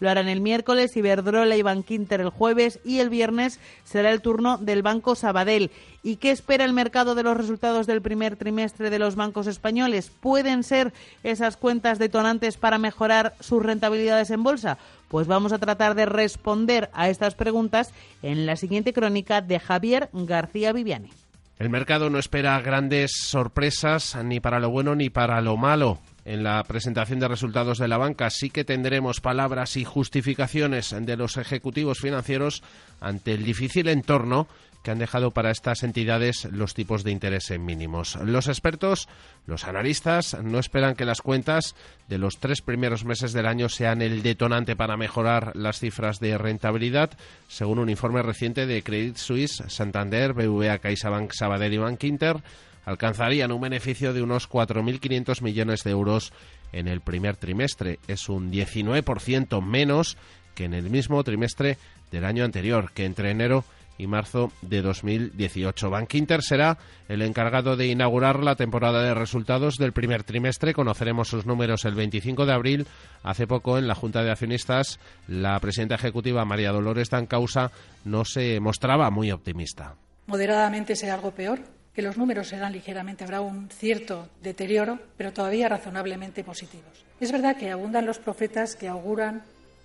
lo 0.00 0.10
harán 0.10 0.28
el 0.28 0.40
miércoles, 0.40 0.96
Iberdrola 0.96 1.56
y 1.56 1.62
Bankinter 1.62 2.20
el 2.20 2.30
jueves 2.30 2.80
y 2.84 2.98
el 2.98 3.10
viernes 3.10 3.60
será 3.84 4.10
el 4.10 4.20
turno 4.20 4.58
del 4.58 4.82
Banco 4.82 5.14
Sabadell. 5.14 5.70
¿Y 6.02 6.16
qué 6.16 6.30
espera 6.30 6.64
el 6.64 6.72
mercado 6.72 7.14
de 7.14 7.22
los 7.22 7.36
resultados 7.36 7.86
del 7.86 8.02
primer 8.02 8.36
trimestre 8.36 8.90
de 8.90 8.98
los 8.98 9.16
bancos 9.16 9.46
españoles? 9.46 10.10
¿Pueden 10.20 10.62
ser 10.62 10.92
esas 11.24 11.56
cuentas 11.56 11.98
detonantes 11.98 12.56
para 12.56 12.78
mejorar 12.78 13.34
sus 13.40 13.62
rentabilidades 13.62 14.30
en 14.30 14.42
bolsa? 14.42 14.78
Pues 15.08 15.26
vamos 15.26 15.52
a 15.52 15.58
tratar 15.58 15.94
de 15.94 16.06
responder 16.06 16.90
a 16.92 17.08
estas 17.08 17.34
preguntas 17.34 17.92
en 18.22 18.46
la 18.46 18.56
siguiente 18.56 18.92
crónica 18.92 19.40
de 19.40 19.58
Javier 19.58 20.08
García 20.12 20.72
Viviani. 20.72 21.10
El 21.58 21.70
mercado 21.70 22.10
no 22.10 22.18
espera 22.18 22.60
grandes 22.60 23.12
sorpresas 23.16 24.16
ni 24.22 24.40
para 24.40 24.60
lo 24.60 24.68
bueno 24.68 24.94
ni 24.94 25.08
para 25.08 25.40
lo 25.40 25.56
malo. 25.56 25.98
En 26.26 26.42
la 26.42 26.60
presentación 26.64 27.20
de 27.20 27.28
resultados 27.28 27.78
de 27.78 27.86
la 27.86 27.98
banca 27.98 28.30
sí 28.30 28.50
que 28.50 28.64
tendremos 28.64 29.20
palabras 29.20 29.76
y 29.76 29.84
justificaciones 29.84 30.92
de 30.98 31.16
los 31.16 31.36
ejecutivos 31.36 32.00
financieros 32.00 32.64
ante 33.00 33.32
el 33.32 33.44
difícil 33.44 33.86
entorno 33.86 34.48
que 34.82 34.90
han 34.90 34.98
dejado 34.98 35.30
para 35.30 35.52
estas 35.52 35.84
entidades 35.84 36.48
los 36.50 36.74
tipos 36.74 37.04
de 37.04 37.12
interés 37.12 37.52
en 37.52 37.64
mínimos. 37.64 38.16
Los 38.16 38.48
expertos, 38.48 39.08
los 39.46 39.66
analistas, 39.66 40.36
no 40.42 40.58
esperan 40.58 40.96
que 40.96 41.04
las 41.04 41.22
cuentas 41.22 41.76
de 42.08 42.18
los 42.18 42.38
tres 42.38 42.60
primeros 42.60 43.04
meses 43.04 43.32
del 43.32 43.46
año 43.46 43.68
sean 43.68 44.02
el 44.02 44.24
detonante 44.24 44.74
para 44.74 44.96
mejorar 44.96 45.54
las 45.54 45.78
cifras 45.78 46.18
de 46.18 46.38
rentabilidad, 46.38 47.10
según 47.46 47.78
un 47.78 47.88
informe 47.88 48.22
reciente 48.22 48.66
de 48.66 48.82
Credit 48.82 49.16
Suisse, 49.16 49.62
Santander, 49.68 50.32
BVA, 50.32 50.78
CaixaBank, 50.78 51.30
Sabadell 51.32 51.74
y 51.74 51.78
Bankinter, 51.78 52.42
alcanzarían 52.86 53.52
un 53.52 53.60
beneficio 53.60 54.14
de 54.14 54.22
unos 54.22 54.48
4.500 54.48 55.42
millones 55.42 55.84
de 55.84 55.90
euros 55.90 56.32
en 56.72 56.88
el 56.88 57.02
primer 57.02 57.36
trimestre. 57.36 57.98
Es 58.08 58.30
un 58.30 58.50
19% 58.50 59.62
menos 59.62 60.16
que 60.54 60.64
en 60.64 60.72
el 60.72 60.88
mismo 60.88 61.22
trimestre 61.22 61.76
del 62.10 62.24
año 62.24 62.44
anterior, 62.44 62.92
que 62.92 63.04
entre 63.04 63.30
enero 63.30 63.64
y 63.98 64.06
marzo 64.06 64.52
de 64.62 64.82
2018. 64.82 65.90
Bankinter 65.90 66.42
será 66.42 66.78
el 67.08 67.22
encargado 67.22 67.76
de 67.76 67.86
inaugurar 67.86 68.42
la 68.42 68.54
temporada 68.54 69.02
de 69.02 69.14
resultados 69.14 69.76
del 69.76 69.92
primer 69.92 70.22
trimestre. 70.22 70.74
Conoceremos 70.74 71.28
sus 71.28 71.46
números 71.46 71.84
el 71.84 71.94
25 71.94 72.46
de 72.46 72.52
abril. 72.52 72.86
Hace 73.22 73.46
poco 73.46 73.78
en 73.78 73.88
la 73.88 73.94
Junta 73.94 74.22
de 74.22 74.30
Accionistas 74.30 75.00
la 75.28 75.58
presidenta 75.60 75.94
ejecutiva 75.94 76.44
María 76.44 76.72
Dolores 76.72 77.10
Dancausa 77.10 77.70
no 78.04 78.24
se 78.24 78.60
mostraba 78.60 79.10
muy 79.10 79.30
optimista. 79.30 79.94
Moderadamente 80.26 80.96
será 80.96 81.14
algo 81.14 81.30
peor, 81.30 81.60
que 81.96 82.02
los 82.02 82.16
números 82.16 82.48
serán 82.48 82.72
ligeramente, 82.72 83.24
habrá 83.24 83.40
un 83.40 83.68
cierto 83.70 84.28
deterioro, 84.42 85.00
pero 85.16 85.32
todavía 85.32 85.68
razonablemente 85.68 86.44
positivos. 86.44 87.04
Es 87.18 87.32
verdad 87.32 87.56
que 87.56 87.70
abundan 87.70 88.06
los 88.06 88.18
profetas 88.18 88.76
que 88.76 88.86
auguran 88.86 89.42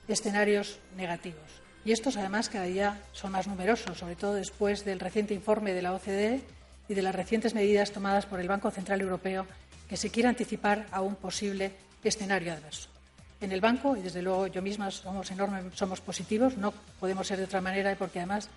escenarios 0.07 0.77
negativos 0.97 1.61
y 1.83 1.91
estos, 1.91 2.17
además, 2.17 2.49
cada 2.49 2.65
día 2.65 2.99
son 3.11 3.31
más 3.31 3.47
numerosos, 3.47 3.97
sobre 3.97 4.15
todo 4.15 4.35
después 4.35 4.85
del 4.85 4.99
reciente 4.99 5.33
informe 5.33 5.73
de 5.73 5.81
la 5.81 5.93
OCDE 5.93 6.41
y 6.87 6.93
de 6.93 7.01
las 7.01 7.15
recientes 7.15 7.55
medidas 7.55 7.91
tomadas 7.91 8.25
por 8.25 8.39
el 8.39 8.47
Banco 8.47 8.69
Central 8.69 9.01
Europeo 9.01 9.47
que 9.89 9.97
se 9.97 10.09
quiere 10.09 10.29
anticipar 10.29 10.85
a 10.91 11.01
un 11.01 11.15
posible 11.15 11.71
escenario 12.03 12.53
adverso. 12.53 12.89
En 13.39 13.51
el 13.51 13.61
banco, 13.61 13.97
y 13.97 14.01
desde 14.01 14.21
luego 14.21 14.45
yo 14.47 14.61
misma 14.61 14.91
somos 14.91 15.31
enormes, 15.31 15.73
somos 15.73 16.01
positivos, 16.01 16.57
no 16.57 16.71
podemos 16.99 17.25
ser 17.25 17.39
de 17.39 17.45
otra 17.45 17.61
manera, 17.61 17.95
porque 17.95 18.19
además 18.19 18.49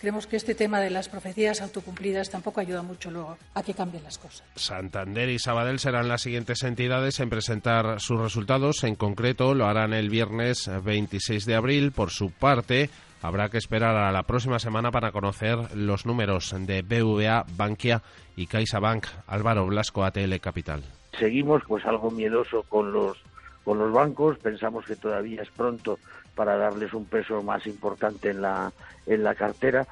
Creemos 0.00 0.26
que 0.26 0.36
este 0.36 0.54
tema 0.54 0.80
de 0.80 0.88
las 0.88 1.10
profecías 1.10 1.60
autocumplidas 1.60 2.30
tampoco 2.30 2.60
ayuda 2.60 2.82
mucho 2.82 3.10
luego 3.10 3.36
a 3.54 3.62
que 3.62 3.74
cambien 3.74 4.02
las 4.02 4.16
cosas. 4.16 4.42
Santander 4.56 5.28
y 5.28 5.38
Sabadell 5.38 5.78
serán 5.78 6.08
las 6.08 6.22
siguientes 6.22 6.62
entidades 6.62 7.20
en 7.20 7.28
presentar 7.28 8.00
sus 8.00 8.18
resultados. 8.18 8.82
En 8.84 8.94
concreto, 8.94 9.54
lo 9.54 9.66
harán 9.66 9.92
el 9.92 10.08
viernes 10.08 10.70
26 10.82 11.44
de 11.44 11.54
abril. 11.54 11.92
Por 11.92 12.08
su 12.10 12.30
parte, 12.30 12.88
habrá 13.20 13.50
que 13.50 13.58
esperar 13.58 13.94
a 13.94 14.10
la 14.10 14.22
próxima 14.22 14.58
semana 14.58 14.90
para 14.90 15.12
conocer 15.12 15.58
los 15.76 16.06
números 16.06 16.54
de 16.58 16.80
BVA, 16.80 17.44
Bankia 17.54 18.00
y 18.36 18.46
CaixaBank. 18.46 19.04
Álvaro 19.26 19.66
Blasco, 19.66 20.04
ATL 20.04 20.34
Capital. 20.40 20.82
Seguimos 21.18 21.62
pues 21.68 21.84
algo 21.84 22.10
miedoso 22.10 22.62
con 22.70 22.90
los 22.90 23.18
con 23.64 23.78
los 23.78 23.92
bancos, 23.92 24.38
pensamos 24.38 24.86
que 24.86 24.96
todavía 24.96 25.42
es 25.42 25.50
pronto 25.50 25.98
para 26.34 26.56
darles 26.56 26.92
un 26.92 27.04
peso 27.04 27.42
más 27.42 27.66
importante 27.66 28.30
en 28.30 28.42
la, 28.42 28.72
en 29.06 29.22
la 29.22 29.34
cartera. 29.34 29.86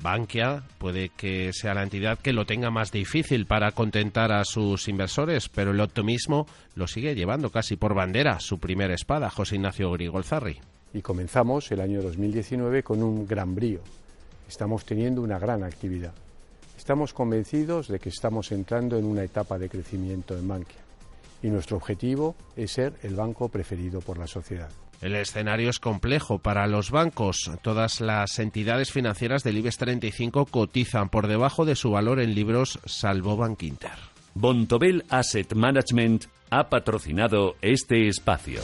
Bankia 0.00 0.62
puede 0.78 1.10
que 1.10 1.52
sea 1.52 1.74
la 1.74 1.82
entidad 1.82 2.18
que 2.18 2.32
lo 2.32 2.46
tenga 2.46 2.70
más 2.70 2.90
difícil 2.90 3.46
para 3.46 3.72
contentar 3.72 4.32
a 4.32 4.44
sus 4.44 4.88
inversores, 4.88 5.48
pero 5.50 5.72
el 5.72 5.80
optimismo 5.80 6.46
lo 6.74 6.86
sigue 6.86 7.14
llevando 7.14 7.50
casi 7.50 7.76
por 7.76 7.94
bandera 7.94 8.40
su 8.40 8.58
primera 8.58 8.94
espada, 8.94 9.28
José 9.28 9.56
Ignacio 9.56 9.90
Grigolzarri. 9.92 10.58
Y 10.94 11.02
comenzamos 11.02 11.70
el 11.70 11.80
año 11.80 12.00
2019 12.02 12.82
con 12.82 13.02
un 13.02 13.26
gran 13.26 13.54
brío. 13.54 13.80
Estamos 14.48 14.84
teniendo 14.84 15.20
una 15.22 15.38
gran 15.38 15.62
actividad. 15.62 16.14
Estamos 16.78 17.12
convencidos 17.12 17.88
de 17.88 17.98
que 17.98 18.08
estamos 18.08 18.50
entrando 18.52 18.96
en 18.96 19.04
una 19.04 19.22
etapa 19.22 19.58
de 19.58 19.68
crecimiento 19.68 20.36
en 20.36 20.48
Bankia 20.48 20.80
y 21.42 21.48
nuestro 21.48 21.76
objetivo 21.76 22.34
es 22.56 22.72
ser 22.72 22.94
el 23.02 23.14
banco 23.14 23.48
preferido 23.48 24.00
por 24.00 24.18
la 24.18 24.26
sociedad. 24.26 24.70
El 25.00 25.14
escenario 25.16 25.70
es 25.70 25.78
complejo 25.78 26.38
para 26.38 26.66
los 26.66 26.90
bancos. 26.90 27.50
Todas 27.62 28.00
las 28.00 28.38
entidades 28.38 28.92
financieras 28.92 29.42
del 29.42 29.58
IBEX 29.58 29.78
35 29.78 30.46
cotizan 30.46 31.08
por 31.08 31.26
debajo 31.26 31.64
de 31.64 31.76
su 31.76 31.90
valor 31.90 32.20
en 32.20 32.34
libros, 32.34 32.78
salvo 32.84 33.36
Bankinter. 33.36 33.92
Bontobel 34.34 35.04
Asset 35.08 35.54
Management 35.54 36.26
ha 36.50 36.68
patrocinado 36.68 37.56
este 37.62 38.08
espacio. 38.08 38.60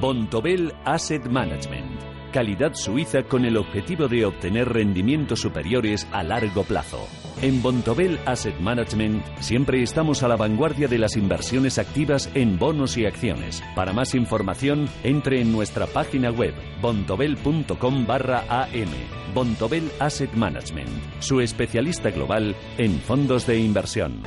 Bontobel 0.00 0.74
Asset 0.84 1.24
Management 1.26 2.14
calidad 2.34 2.74
suiza 2.74 3.22
con 3.22 3.44
el 3.44 3.56
objetivo 3.56 4.08
de 4.08 4.24
obtener 4.24 4.68
rendimientos 4.68 5.38
superiores 5.38 6.04
a 6.10 6.24
largo 6.24 6.64
plazo. 6.64 7.06
En 7.44 7.60
Bontobel 7.60 8.18
Asset 8.24 8.58
Management 8.58 9.22
siempre 9.38 9.82
estamos 9.82 10.22
a 10.22 10.28
la 10.28 10.36
vanguardia 10.36 10.88
de 10.88 10.96
las 10.96 11.14
inversiones 11.14 11.76
activas 11.76 12.30
en 12.32 12.58
bonos 12.58 12.96
y 12.96 13.04
acciones. 13.04 13.62
Para 13.74 13.92
más 13.92 14.14
información, 14.14 14.88
entre 15.02 15.42
en 15.42 15.52
nuestra 15.52 15.86
página 15.86 16.30
web 16.30 16.54
bontobel.com 16.80 18.06
barra 18.06 18.46
am. 18.48 18.88
Bontobel 19.34 19.92
Asset 20.00 20.32
Management, 20.32 20.88
su 21.18 21.42
especialista 21.42 22.10
global 22.10 22.56
en 22.78 22.98
fondos 22.98 23.46
de 23.46 23.58
inversión. 23.58 24.22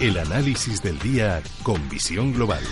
El 0.00 0.16
análisis 0.16 0.82
del 0.82 0.98
día 1.00 1.42
con 1.62 1.86
visión 1.90 2.32
global. 2.32 2.62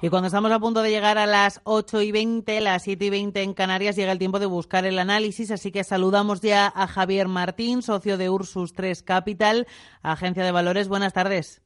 Y 0.00 0.10
cuando 0.10 0.28
estamos 0.28 0.52
a 0.52 0.60
punto 0.60 0.82
de 0.82 0.90
llegar 0.90 1.18
a 1.18 1.26
las 1.26 1.60
8 1.64 2.02
y 2.02 2.12
20, 2.12 2.60
las 2.60 2.84
7 2.84 3.06
y 3.06 3.10
20 3.10 3.42
en 3.42 3.52
Canarias, 3.52 3.96
llega 3.96 4.12
el 4.12 4.18
tiempo 4.20 4.38
de 4.38 4.46
buscar 4.46 4.84
el 4.84 4.96
análisis. 4.96 5.50
Así 5.50 5.72
que 5.72 5.82
saludamos 5.82 6.40
ya 6.40 6.72
a 6.72 6.86
Javier 6.86 7.26
Martín, 7.26 7.82
socio 7.82 8.16
de 8.16 8.30
Ursus 8.30 8.74
3 8.74 9.02
Capital, 9.02 9.66
agencia 10.02 10.44
de 10.44 10.52
valores. 10.52 10.86
Buenas 10.86 11.14
tardes. 11.14 11.62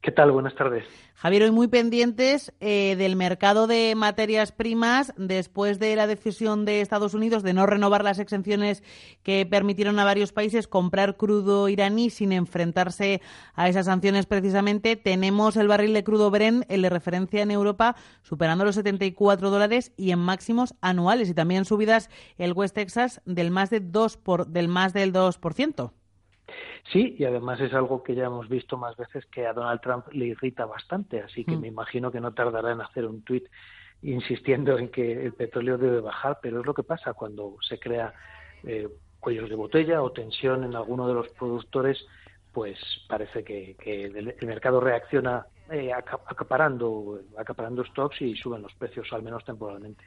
¿Qué 0.00 0.12
tal? 0.12 0.30
Buenas 0.32 0.54
tardes. 0.54 0.84
Javier, 1.14 1.42
hoy 1.42 1.50
muy 1.50 1.66
pendientes 1.66 2.52
eh, 2.60 2.94
del 2.96 3.16
mercado 3.16 3.66
de 3.66 3.94
materias 3.96 4.52
primas 4.52 5.12
después 5.16 5.80
de 5.80 5.96
la 5.96 6.06
decisión 6.06 6.64
de 6.64 6.80
Estados 6.80 7.12
Unidos 7.12 7.42
de 7.42 7.52
no 7.52 7.66
renovar 7.66 8.04
las 8.04 8.20
exenciones 8.20 8.84
que 9.24 9.44
permitieron 9.44 9.98
a 9.98 10.04
varios 10.04 10.32
países 10.32 10.68
comprar 10.68 11.16
crudo 11.16 11.68
iraní 11.68 12.10
sin 12.10 12.30
enfrentarse 12.30 13.20
a 13.54 13.68
esas 13.68 13.86
sanciones 13.86 14.26
precisamente. 14.26 14.94
Tenemos 14.94 15.56
el 15.56 15.66
barril 15.66 15.92
de 15.92 16.04
crudo 16.04 16.30
Bren, 16.30 16.64
el 16.68 16.82
de 16.82 16.90
referencia 16.90 17.42
en 17.42 17.50
Europa, 17.50 17.96
superando 18.22 18.64
los 18.64 18.76
74 18.76 19.50
dólares 19.50 19.92
y 19.96 20.12
en 20.12 20.20
máximos 20.20 20.74
anuales 20.80 21.28
y 21.28 21.34
también 21.34 21.64
subidas 21.64 22.10
el 22.36 22.52
West 22.52 22.76
Texas 22.76 23.20
del 23.24 23.50
más, 23.50 23.70
de 23.70 23.80
2 23.80 24.16
por, 24.18 24.46
del, 24.46 24.68
más 24.68 24.92
del 24.92 25.12
2%. 25.12 25.90
Sí, 26.92 27.16
y 27.18 27.24
además 27.24 27.60
es 27.60 27.74
algo 27.74 28.02
que 28.02 28.14
ya 28.14 28.26
hemos 28.26 28.48
visto 28.48 28.76
más 28.76 28.96
veces 28.96 29.26
que 29.26 29.46
a 29.46 29.52
Donald 29.52 29.80
Trump 29.80 30.06
le 30.12 30.26
irrita 30.26 30.64
bastante, 30.64 31.20
así 31.20 31.44
que 31.44 31.56
mm. 31.56 31.60
me 31.60 31.68
imagino 31.68 32.10
que 32.10 32.20
no 32.20 32.32
tardará 32.32 32.72
en 32.72 32.80
hacer 32.80 33.04
un 33.04 33.22
tuit 33.22 33.46
insistiendo 34.02 34.78
en 34.78 34.88
que 34.88 35.26
el 35.26 35.32
petróleo 35.32 35.76
debe 35.76 36.00
bajar, 36.00 36.38
pero 36.40 36.60
es 36.60 36.66
lo 36.66 36.74
que 36.74 36.82
pasa 36.82 37.14
cuando 37.14 37.56
se 37.60 37.78
crea 37.78 38.14
eh, 38.64 38.88
cuellos 39.20 39.48
de 39.48 39.56
botella 39.56 40.02
o 40.02 40.12
tensión 40.12 40.64
en 40.64 40.74
alguno 40.74 41.08
de 41.08 41.14
los 41.14 41.28
productores, 41.30 42.06
pues 42.52 42.78
parece 43.08 43.44
que, 43.44 43.76
el, 43.84 44.34
mercado 44.46 44.80
reacciona 44.80 45.46
eh, 45.70 45.92
acaparando, 45.92 47.20
acaparando 47.36 47.84
stocks 47.84 48.22
y 48.22 48.36
suben 48.36 48.62
los 48.62 48.74
precios, 48.74 49.12
al 49.12 49.22
menos 49.22 49.44
temporalmente. 49.44 50.04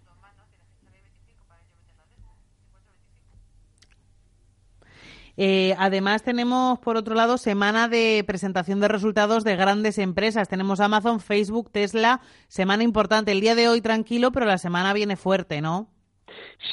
Eh, 5.37 5.75
además, 5.77 6.23
tenemos, 6.23 6.79
por 6.79 6.97
otro 6.97 7.15
lado, 7.15 7.37
semana 7.37 7.87
de 7.87 8.23
presentación 8.25 8.79
de 8.79 8.87
resultados 8.87 9.43
de 9.43 9.55
grandes 9.55 9.97
empresas. 9.97 10.49
Tenemos 10.49 10.79
Amazon, 10.79 11.19
Facebook, 11.19 11.71
Tesla, 11.71 12.21
semana 12.47 12.83
importante. 12.83 13.31
El 13.31 13.41
día 13.41 13.55
de 13.55 13.67
hoy 13.69 13.81
tranquilo, 13.81 14.31
pero 14.31 14.45
la 14.45 14.57
semana 14.57 14.93
viene 14.93 15.15
fuerte, 15.15 15.61
¿no? 15.61 15.87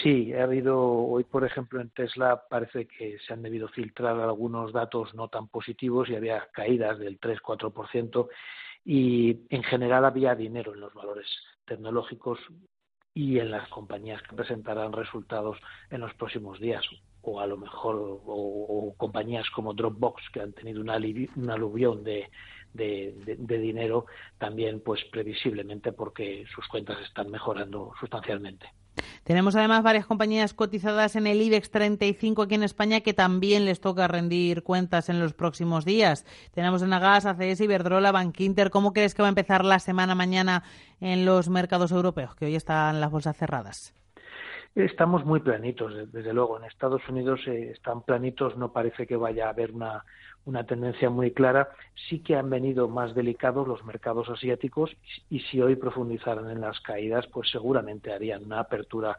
Sí, 0.02 0.32
ha 0.34 0.44
habido 0.44 0.80
hoy, 0.80 1.24
por 1.24 1.44
ejemplo, 1.44 1.80
en 1.80 1.90
Tesla 1.90 2.44
parece 2.48 2.86
que 2.86 3.18
se 3.26 3.32
han 3.32 3.42
debido 3.42 3.68
filtrar 3.68 4.18
algunos 4.20 4.72
datos 4.72 5.14
no 5.14 5.28
tan 5.28 5.48
positivos 5.48 6.08
y 6.08 6.14
había 6.14 6.46
caídas 6.52 6.98
del 6.98 7.18
3-4% 7.18 8.28
y 8.84 9.40
en 9.50 9.62
general 9.64 10.04
había 10.04 10.34
dinero 10.34 10.74
en 10.74 10.80
los 10.80 10.94
valores 10.94 11.26
tecnológicos 11.64 12.38
y 13.14 13.38
en 13.38 13.50
las 13.50 13.68
compañías 13.68 14.22
que 14.22 14.36
presentarán 14.36 14.92
resultados 14.92 15.58
en 15.90 16.00
los 16.00 16.14
próximos 16.14 16.60
días 16.60 16.84
o 17.28 17.40
a 17.40 17.46
lo 17.46 17.56
mejor 17.56 17.96
o, 18.26 18.94
compañías 18.96 19.48
como 19.50 19.74
Dropbox 19.74 20.22
que 20.32 20.40
han 20.40 20.52
tenido 20.52 20.80
una, 20.80 20.94
aluvión 20.94 22.04
de, 22.04 22.30
de, 22.72 23.58
dinero 23.58 24.06
también 24.38 24.80
pues 24.80 25.04
previsiblemente 25.10 25.92
porque 25.92 26.44
sus 26.54 26.66
cuentas 26.68 26.98
están 27.00 27.30
mejorando 27.30 27.92
sustancialmente. 28.00 28.66
Tenemos 29.24 29.54
además 29.54 29.82
varias 29.82 30.06
compañías 30.06 30.54
cotizadas 30.54 31.14
en 31.14 31.26
el 31.26 31.40
IBEX 31.40 31.70
35 31.70 32.42
aquí 32.42 32.54
en 32.54 32.62
España 32.62 33.00
que 33.00 33.14
también 33.14 33.64
les 33.64 33.80
toca 33.80 34.08
rendir 34.08 34.62
cuentas 34.62 35.08
en 35.08 35.20
los 35.20 35.34
próximos 35.34 35.84
días. 35.84 36.24
Tenemos 36.52 36.82
en 36.82 36.92
Agas, 36.92 37.26
ACS, 37.26 37.60
Iberdrola, 37.60 38.10
Bankinter. 38.10 38.70
¿Cómo 38.70 38.92
crees 38.92 39.14
que 39.14 39.22
va 39.22 39.28
a 39.28 39.30
empezar 39.30 39.64
la 39.64 39.78
semana 39.78 40.14
mañana 40.14 40.64
en 41.00 41.24
los 41.24 41.48
mercados 41.48 41.92
europeos, 41.92 42.34
que 42.34 42.46
hoy 42.46 42.56
están 42.56 43.00
las 43.00 43.10
bolsas 43.10 43.36
cerradas? 43.36 43.94
Estamos 44.74 45.24
muy 45.24 45.40
planitos, 45.40 46.12
desde 46.12 46.32
luego. 46.32 46.56
En 46.56 46.64
Estados 46.64 47.02
Unidos 47.08 47.40
eh, 47.46 47.72
están 47.72 48.02
planitos, 48.02 48.56
no 48.56 48.72
parece 48.72 49.06
que 49.06 49.16
vaya 49.16 49.46
a 49.46 49.50
haber 49.50 49.72
una, 49.72 50.04
una 50.44 50.64
tendencia 50.64 51.10
muy 51.10 51.32
clara. 51.32 51.68
Sí 52.08 52.20
que 52.20 52.36
han 52.36 52.48
venido 52.48 52.88
más 52.88 53.14
delicados 53.14 53.66
los 53.66 53.84
mercados 53.84 54.28
asiáticos 54.28 54.96
y 55.30 55.40
si 55.40 55.60
hoy 55.60 55.76
profundizaran 55.76 56.48
en 56.50 56.60
las 56.60 56.80
caídas, 56.80 57.26
pues 57.26 57.50
seguramente 57.50 58.12
harían 58.12 58.44
una 58.44 58.60
apertura 58.60 59.18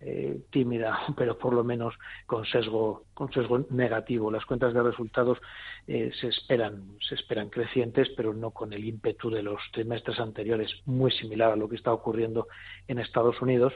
eh, 0.00 0.42
tímida, 0.50 0.96
pero 1.16 1.36
por 1.36 1.52
lo 1.52 1.64
menos 1.64 1.94
con 2.26 2.44
sesgo, 2.44 3.04
con 3.14 3.32
sesgo 3.32 3.66
negativo. 3.70 4.30
Las 4.30 4.44
cuentas 4.46 4.72
de 4.72 4.82
resultados 4.82 5.38
eh, 5.86 6.12
se 6.20 6.28
esperan, 6.28 6.98
se 7.00 7.16
esperan 7.16 7.48
crecientes, 7.48 8.08
pero 8.16 8.32
no 8.32 8.52
con 8.52 8.72
el 8.72 8.84
ímpetu 8.84 9.30
de 9.30 9.42
los 9.42 9.60
trimestres 9.72 10.20
anteriores, 10.20 10.70
muy 10.84 11.10
similar 11.10 11.52
a 11.52 11.56
lo 11.56 11.68
que 11.68 11.76
está 11.76 11.92
ocurriendo 11.92 12.46
en 12.86 13.00
Estados 13.00 13.40
Unidos 13.42 13.72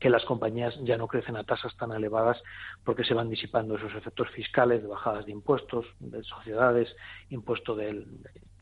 que 0.00 0.10
las 0.10 0.24
compañías 0.24 0.74
ya 0.82 0.96
no 0.96 1.08
crecen 1.08 1.36
a 1.36 1.44
tasas 1.44 1.76
tan 1.76 1.92
elevadas 1.92 2.42
porque 2.84 3.04
se 3.04 3.14
van 3.14 3.28
disipando 3.28 3.76
esos 3.76 3.94
efectos 3.94 4.28
fiscales 4.30 4.82
de 4.82 4.88
bajadas 4.88 5.26
de 5.26 5.32
impuestos, 5.32 5.86
de 6.00 6.22
sociedades, 6.22 6.94
impuesto 7.30 7.74
de, 7.74 8.04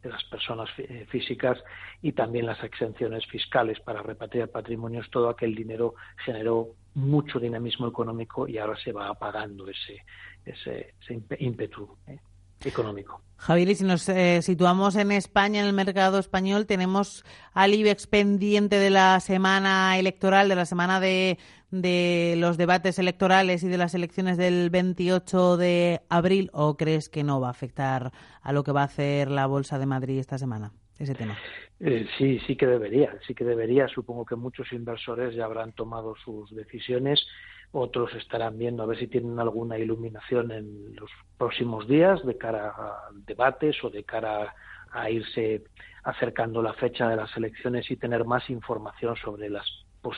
las 0.03 0.23
personas 0.25 0.69
eh, 0.79 1.07
físicas 1.11 1.59
y 2.01 2.13
también 2.13 2.47
las 2.47 2.63
exenciones 2.63 3.27
fiscales 3.27 3.81
para 3.81 4.03
repatriar 4.03 4.49
patrimonios. 4.49 5.11
Todo 5.11 5.29
aquel 5.29 5.55
dinero 5.55 5.95
generó 6.25 6.75
mucho 6.95 7.39
dinamismo 7.41 7.89
económico 7.89 8.49
y 8.49 8.59
ahora 8.59 8.77
se 8.77 8.93
va 8.93 9.09
apagando 9.09 9.69
ese, 9.69 10.05
ese, 10.45 10.95
ímpetu. 11.39 11.97
¿eh? 12.07 12.19
Económico. 12.67 13.23
Javier, 13.39 13.69
y 13.69 13.75
si 13.75 13.85
nos 13.85 14.09
eh, 14.09 14.41
situamos 14.43 14.97
en 14.97 15.13
España, 15.13 15.61
en 15.61 15.67
el 15.67 15.73
mercado 15.73 16.19
español, 16.19 16.67
tenemos 16.67 17.25
al 17.53 17.75
IBEX 17.75 18.07
pendiente 18.07 18.79
de 18.79 18.91
la 18.91 19.21
semana 19.21 19.99
electoral, 19.99 20.49
de 20.49 20.57
la 20.57 20.65
semana 20.65 21.01
de, 21.01 21.39
de 21.71 22.35
los 22.39 22.57
debates 22.57 22.99
electorales 22.99 23.63
y 23.63 23.69
de 23.69 23.79
las 23.79 23.95
elecciones 23.95 24.39
del 24.39 24.71
28 24.71 25.57
de 25.59 26.01
abril, 26.09 26.51
o 26.53 26.77
crees 26.77 27.09
que 27.09 27.25
no 27.25 27.41
va 27.41 27.49
a 27.49 27.51
afectar 27.51 28.11
a 28.43 28.53
lo 28.53 28.65
que 28.65 28.73
va 28.73 28.83
a 28.83 28.87
hacer 28.87 29.31
la 29.31 29.47
Bolsa 29.47 29.79
de 29.79 29.87
Madrid 29.87 30.19
esta 30.19 30.39
semana, 30.39 30.73
ese 30.99 31.15
tema? 31.15 31.37
Eh, 31.79 32.07
sí, 32.17 32.41
sí 32.47 32.57
que 32.57 32.67
debería, 32.67 33.15
sí 33.27 33.35
que 33.35 33.45
debería. 33.45 33.87
Supongo 33.89 34.25
que 34.25 34.37
muchos 34.37 34.73
inversores 34.73 35.35
ya 35.35 35.45
habrán 35.45 35.73
tomado 35.73 36.15
sus 36.17 36.55
decisiones 36.55 37.27
otros 37.73 38.15
estarán 38.15 38.59
viendo 38.59 38.83
a 38.83 38.87
ver 38.87 38.99
si 38.99 39.07
tienen 39.07 39.39
alguna 39.39 39.79
iluminación 39.79 40.51
en 40.53 40.97
los 40.97 41.11
próximos 41.37 41.87
días 41.87 42.25
de 42.25 42.37
cara 42.37 42.69
a 42.69 43.11
debates 43.27 43.83
o 43.85 43.91
de 43.91 44.05
cara 44.05 44.55
a 44.91 45.11
irse 45.11 45.65
acercando 46.05 46.63
la 46.63 46.73
fecha 46.75 47.09
de 47.09 47.17
las 47.17 47.37
elecciones 47.37 47.91
y 47.91 47.97
tener 47.97 48.25
más 48.25 48.49
información 48.49 49.17
sobre 49.17 49.51
las, 49.51 49.67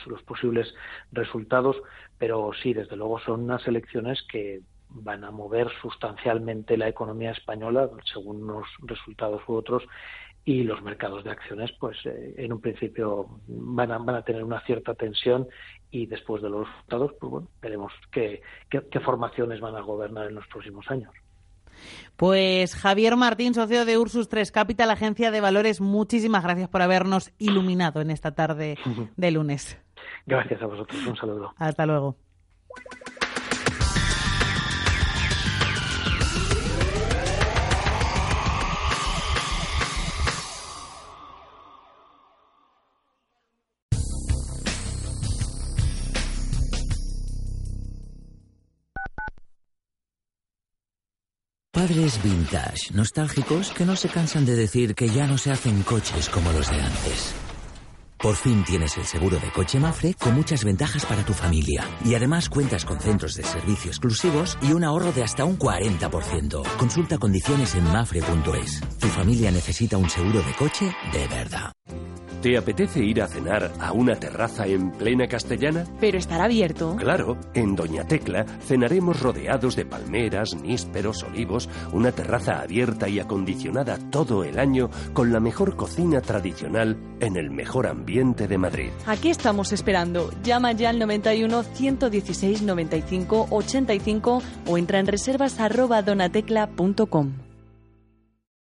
los 0.05 0.23
posibles 0.23 0.73
resultados, 1.11 1.75
pero 2.17 2.51
sí, 2.61 2.73
desde 2.73 2.95
luego 2.95 3.19
son 3.19 3.41
unas 3.41 3.67
elecciones 3.67 4.21
que 4.31 4.61
van 4.89 5.23
a 5.23 5.31
mover 5.31 5.67
sustancialmente 5.81 6.77
la 6.77 6.87
economía 6.87 7.31
española 7.31 7.89
según 8.11 8.43
unos 8.43 8.67
resultados 8.81 9.41
u 9.47 9.53
otros 9.53 9.83
y 10.49 10.63
los 10.63 10.81
mercados 10.81 11.23
de 11.23 11.29
acciones 11.29 11.71
pues 11.79 11.95
eh, 12.05 12.33
en 12.37 12.51
un 12.51 12.59
principio 12.59 13.39
van 13.47 13.91
a, 13.91 13.99
van 13.99 14.15
a 14.15 14.23
tener 14.23 14.43
una 14.43 14.59
cierta 14.61 14.95
tensión 14.95 15.47
y 15.91 16.07
después 16.07 16.41
de 16.41 16.49
los 16.49 16.67
resultados 16.67 17.11
pues 17.19 17.29
bueno 17.29 17.47
veremos 17.61 17.93
qué, 18.11 18.41
qué, 18.67 18.99
formaciones 18.99 19.59
van 19.59 19.75
a 19.75 19.81
gobernar 19.81 20.25
en 20.25 20.33
los 20.33 20.47
próximos 20.47 20.89
años. 20.89 21.13
Pues 22.17 22.75
Javier 22.75 23.15
Martín, 23.15 23.53
socio 23.53 23.85
de 23.85 23.99
Ursus 23.99 24.27
3 24.27 24.51
Capital, 24.51 24.89
agencia 24.89 25.29
de 25.29 25.39
valores, 25.39 25.81
muchísimas 25.81 26.43
gracias 26.43 26.67
por 26.67 26.81
habernos 26.81 27.31
iluminado 27.37 28.01
en 28.01 28.09
esta 28.09 28.33
tarde 28.33 28.75
de 29.17 29.31
lunes. 29.31 29.79
Gracias 30.25 30.59
a 30.63 30.65
vosotros, 30.65 31.05
un 31.05 31.15
saludo. 31.15 31.53
Hasta 31.59 31.85
luego. 31.85 32.17
Padres 51.79 52.21
vintage, 52.21 52.91
nostálgicos 52.93 53.71
que 53.71 53.85
no 53.85 53.95
se 53.95 54.09
cansan 54.09 54.45
de 54.45 54.53
decir 54.53 54.95
que 54.95 55.07
ya 55.07 55.25
no 55.27 55.37
se 55.37 55.49
hacen 55.49 55.81
coches 55.83 56.27
como 56.27 56.51
los 56.51 56.69
de 56.69 56.75
antes. 56.75 57.48
Por 58.21 58.35
fin 58.35 58.65
tienes 58.65 58.97
el 58.97 59.05
seguro 59.05 59.39
de 59.39 59.49
coche 59.49 59.79
Mafre 59.79 60.13
con 60.13 60.35
muchas 60.35 60.65
ventajas 60.65 61.05
para 61.05 61.23
tu 61.23 61.33
familia. 61.33 61.85
Y 62.03 62.15
además 62.15 62.49
cuentas 62.49 62.83
con 62.83 62.99
centros 62.99 63.35
de 63.35 63.43
servicio 63.43 63.89
exclusivos 63.89 64.57
y 64.61 64.73
un 64.73 64.83
ahorro 64.83 65.13
de 65.13 65.23
hasta 65.23 65.45
un 65.45 65.57
40%. 65.57 66.63
Consulta 66.77 67.17
condiciones 67.17 67.75
en 67.75 67.85
mafre.es. 67.85 68.81
Tu 68.99 69.07
familia 69.07 69.51
necesita 69.51 69.97
un 69.97 70.09
seguro 70.09 70.41
de 70.41 70.53
coche 70.53 70.93
de 71.13 71.27
verdad. 71.29 71.71
¿Te 72.41 72.57
apetece 72.57 73.03
ir 73.03 73.21
a 73.21 73.27
cenar 73.27 73.69
a 73.81 73.91
una 73.91 74.15
terraza 74.15 74.65
en 74.65 74.91
plena 74.91 75.27
castellana? 75.27 75.83
¿Pero 75.99 76.17
estará 76.17 76.45
abierto? 76.45 76.95
Claro, 76.95 77.37
en 77.53 77.75
Doña 77.75 78.05
Tecla 78.05 78.45
cenaremos 78.65 79.19
rodeados 79.19 79.75
de 79.75 79.85
palmeras, 79.85 80.55
nísperos, 80.55 81.23
olivos, 81.23 81.67
una 81.91 82.13
terraza 82.13 82.61
abierta 82.61 83.09
y 83.09 83.19
acondicionada 83.19 83.97
todo 84.09 84.45
el 84.45 84.57
año 84.57 84.89
con 85.11 85.33
la 85.33 85.41
mejor 85.41 85.75
cocina 85.75 86.21
tradicional 86.21 86.97
en 87.19 87.35
el 87.35 87.51
mejor 87.51 87.87
ambiente 87.87 88.08
de 88.09 88.57
Madrid. 88.57 88.89
¿A 89.05 89.15
qué 89.17 89.29
estamos 89.29 89.71
esperando? 89.71 90.31
Llama 90.43 90.71
ya 90.71 90.89
al 90.89 90.99
91 90.99 91.63
116 91.63 92.61
95 92.63 93.47
85 93.49 94.41
o 94.67 94.77
entra 94.77 94.99
en 94.99 95.07
reservas 95.07 95.59
arroba 95.59 96.01
donatecla.com. 96.01 97.33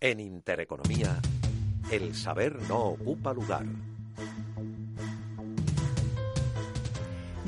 En 0.00 0.20
Intereconomía 0.20 1.18
el 1.90 2.14
saber 2.14 2.56
no 2.68 2.80
ocupa 2.80 3.32
lugar. 3.32 3.64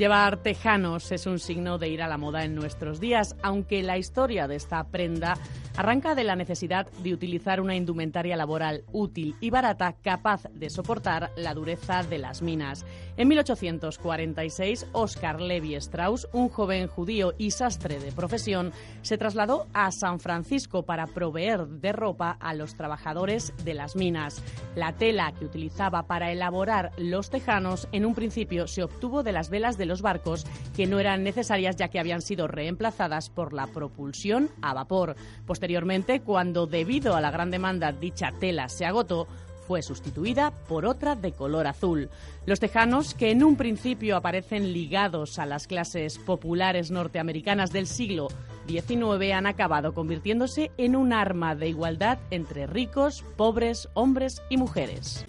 Llevar 0.01 0.39
tejanos 0.39 1.13
es 1.13 1.27
un 1.27 1.39
signo 1.39 1.77
de 1.77 1.91
ir 1.91 2.03
a 2.03 2.09
la 2.09 2.17
moda 2.17 2.43
en 2.43 2.55
nuestros 2.55 3.01
días, 3.01 3.37
aunque 3.43 3.83
la 3.83 3.99
historia 3.99 4.49
de 4.49 4.57
esta 4.57 4.83
prenda 4.85 5.37
arranca 5.77 6.15
de 6.15 6.25
la 6.25 6.37
necesidad 6.37 6.91
de 7.03 7.13
utilizar 7.13 7.61
una 7.61 7.77
indumentaria 7.77 8.35
laboral 8.35 8.83
útil 8.93 9.37
y 9.41 9.51
barata 9.51 9.97
capaz 10.03 10.45
de 10.55 10.71
soportar 10.71 11.31
la 11.37 11.53
dureza 11.53 12.03
de 12.03 12.17
las 12.17 12.41
minas. 12.41 12.87
En 13.21 13.29
1846, 13.29 14.87
Oscar 14.93 15.43
Levi 15.43 15.75
Strauss, 15.75 16.27
un 16.33 16.49
joven 16.49 16.87
judío 16.87 17.35
y 17.37 17.51
sastre 17.51 18.01
de 18.01 18.13
profesión, 18.13 18.73
se 19.03 19.19
trasladó 19.19 19.67
a 19.75 19.93
San 19.93 20.21
Francisco 20.21 20.85
para 20.85 21.07
proveer 21.07 21.67
de 21.67 21.93
ropa 21.93 22.39
a 22.41 22.55
los 22.55 22.77
trabajadores 22.77 23.53
de 23.63 23.75
las 23.75 23.95
minas. 23.95 24.43
La 24.75 24.97
tela 24.97 25.35
que 25.39 25.45
utilizaba 25.45 26.07
para 26.07 26.33
elaborar 26.33 26.93
los 26.97 27.29
tejanos 27.29 27.89
en 27.93 28.07
un 28.07 28.15
principio 28.15 28.67
se 28.67 28.85
obtuvo 28.85 29.23
de 29.23 29.33
las 29.33 29.51
velas 29.51 29.77
de 29.77 29.85
los 29.85 30.01
barcos 30.01 30.47
que 30.75 30.87
no 30.87 30.99
eran 30.99 31.23
necesarias 31.23 31.77
ya 31.77 31.89
que 31.89 32.01
habían 32.01 32.23
sido 32.23 32.49
reemplazadas 32.49 33.29
por 33.29 33.53
la 33.53 33.67
propulsión 33.67 34.49
a 34.63 34.73
vapor. 34.73 35.15
Posteriormente, 35.45 36.23
cuando 36.23 36.67
debido 36.67 37.17
a 37.17 37.21
la 37.21 37.31
gran 37.31 37.51
demanda 37.51 37.93
dicha 37.93 38.33
tela 38.41 38.71
se 38.71 38.87
agotó, 38.87 39.27
fue 39.71 39.83
sustituida 39.83 40.51
por 40.67 40.85
otra 40.85 41.15
de 41.15 41.31
color 41.31 41.69
azul. 41.69 42.11
Los 42.45 42.59
tejanos, 42.59 43.15
que 43.15 43.31
en 43.31 43.45
un 43.45 43.55
principio 43.55 44.17
aparecen 44.17 44.73
ligados 44.73 45.39
a 45.39 45.47
las 45.47 45.69
clases 45.69 46.19
populares 46.19 46.91
norteamericanas 46.91 47.71
del 47.71 47.87
siglo 47.87 48.27
XIX, 48.67 49.33
han 49.33 49.47
acabado 49.47 49.95
convirtiéndose 49.95 50.73
en 50.77 50.97
un 50.97 51.13
arma 51.13 51.55
de 51.55 51.69
igualdad 51.69 52.19
entre 52.33 52.67
ricos, 52.67 53.25
pobres, 53.37 53.89
hombres 53.95 54.43
y 54.51 54.57
mujeres. 54.57 55.25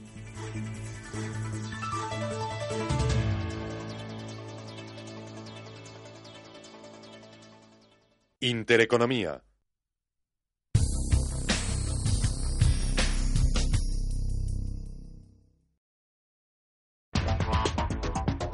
Intereconomía 8.39 9.43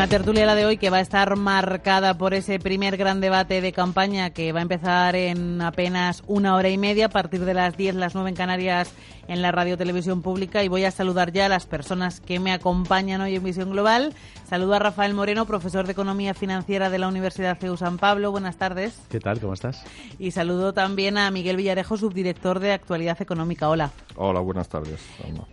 Una 0.00 0.08
tertulia 0.08 0.46
la 0.46 0.54
de 0.54 0.64
hoy 0.64 0.78
que 0.78 0.88
va 0.88 0.96
a 0.96 1.02
estar 1.02 1.36
marcada 1.36 2.16
por 2.16 2.32
ese 2.32 2.58
primer 2.58 2.96
gran 2.96 3.20
debate 3.20 3.60
de 3.60 3.70
campaña 3.70 4.30
que 4.30 4.50
va 4.50 4.60
a 4.60 4.62
empezar 4.62 5.14
en 5.14 5.60
apenas 5.60 6.22
una 6.26 6.54
hora 6.54 6.70
y 6.70 6.78
media 6.78 7.04
a 7.04 7.08
partir 7.10 7.44
de 7.44 7.52
las 7.52 7.76
10, 7.76 7.96
las 7.96 8.14
9 8.14 8.30
en 8.30 8.34
Canarias 8.34 8.94
en 9.28 9.42
la 9.42 9.52
radio 9.52 9.76
televisión 9.76 10.22
pública 10.22 10.64
y 10.64 10.68
voy 10.68 10.84
a 10.84 10.90
saludar 10.90 11.32
ya 11.32 11.46
a 11.46 11.48
las 11.48 11.66
personas 11.66 12.20
que 12.20 12.40
me 12.40 12.50
acompañan 12.50 13.20
hoy 13.20 13.36
en 13.36 13.44
Visión 13.44 13.70
Global. 13.70 14.14
Saludo 14.48 14.74
a 14.74 14.78
Rafael 14.80 15.14
Moreno, 15.14 15.46
profesor 15.46 15.86
de 15.86 15.92
Economía 15.92 16.34
Financiera 16.34 16.90
de 16.90 16.98
la 16.98 17.06
Universidad 17.06 17.56
CEU 17.56 17.76
San 17.76 17.98
Pablo. 17.98 18.32
Buenas 18.32 18.56
tardes. 18.56 18.98
¿Qué 19.08 19.20
tal? 19.20 19.38
¿Cómo 19.38 19.52
estás? 19.52 19.84
Y 20.18 20.32
saludo 20.32 20.72
también 20.72 21.18
a 21.18 21.30
Miguel 21.30 21.56
Villarejo, 21.56 21.96
subdirector 21.96 22.58
de 22.58 22.72
Actualidad 22.72 23.22
Económica. 23.22 23.68
Hola. 23.68 23.92
Hola, 24.16 24.40
buenas 24.40 24.68
tardes. 24.68 25.00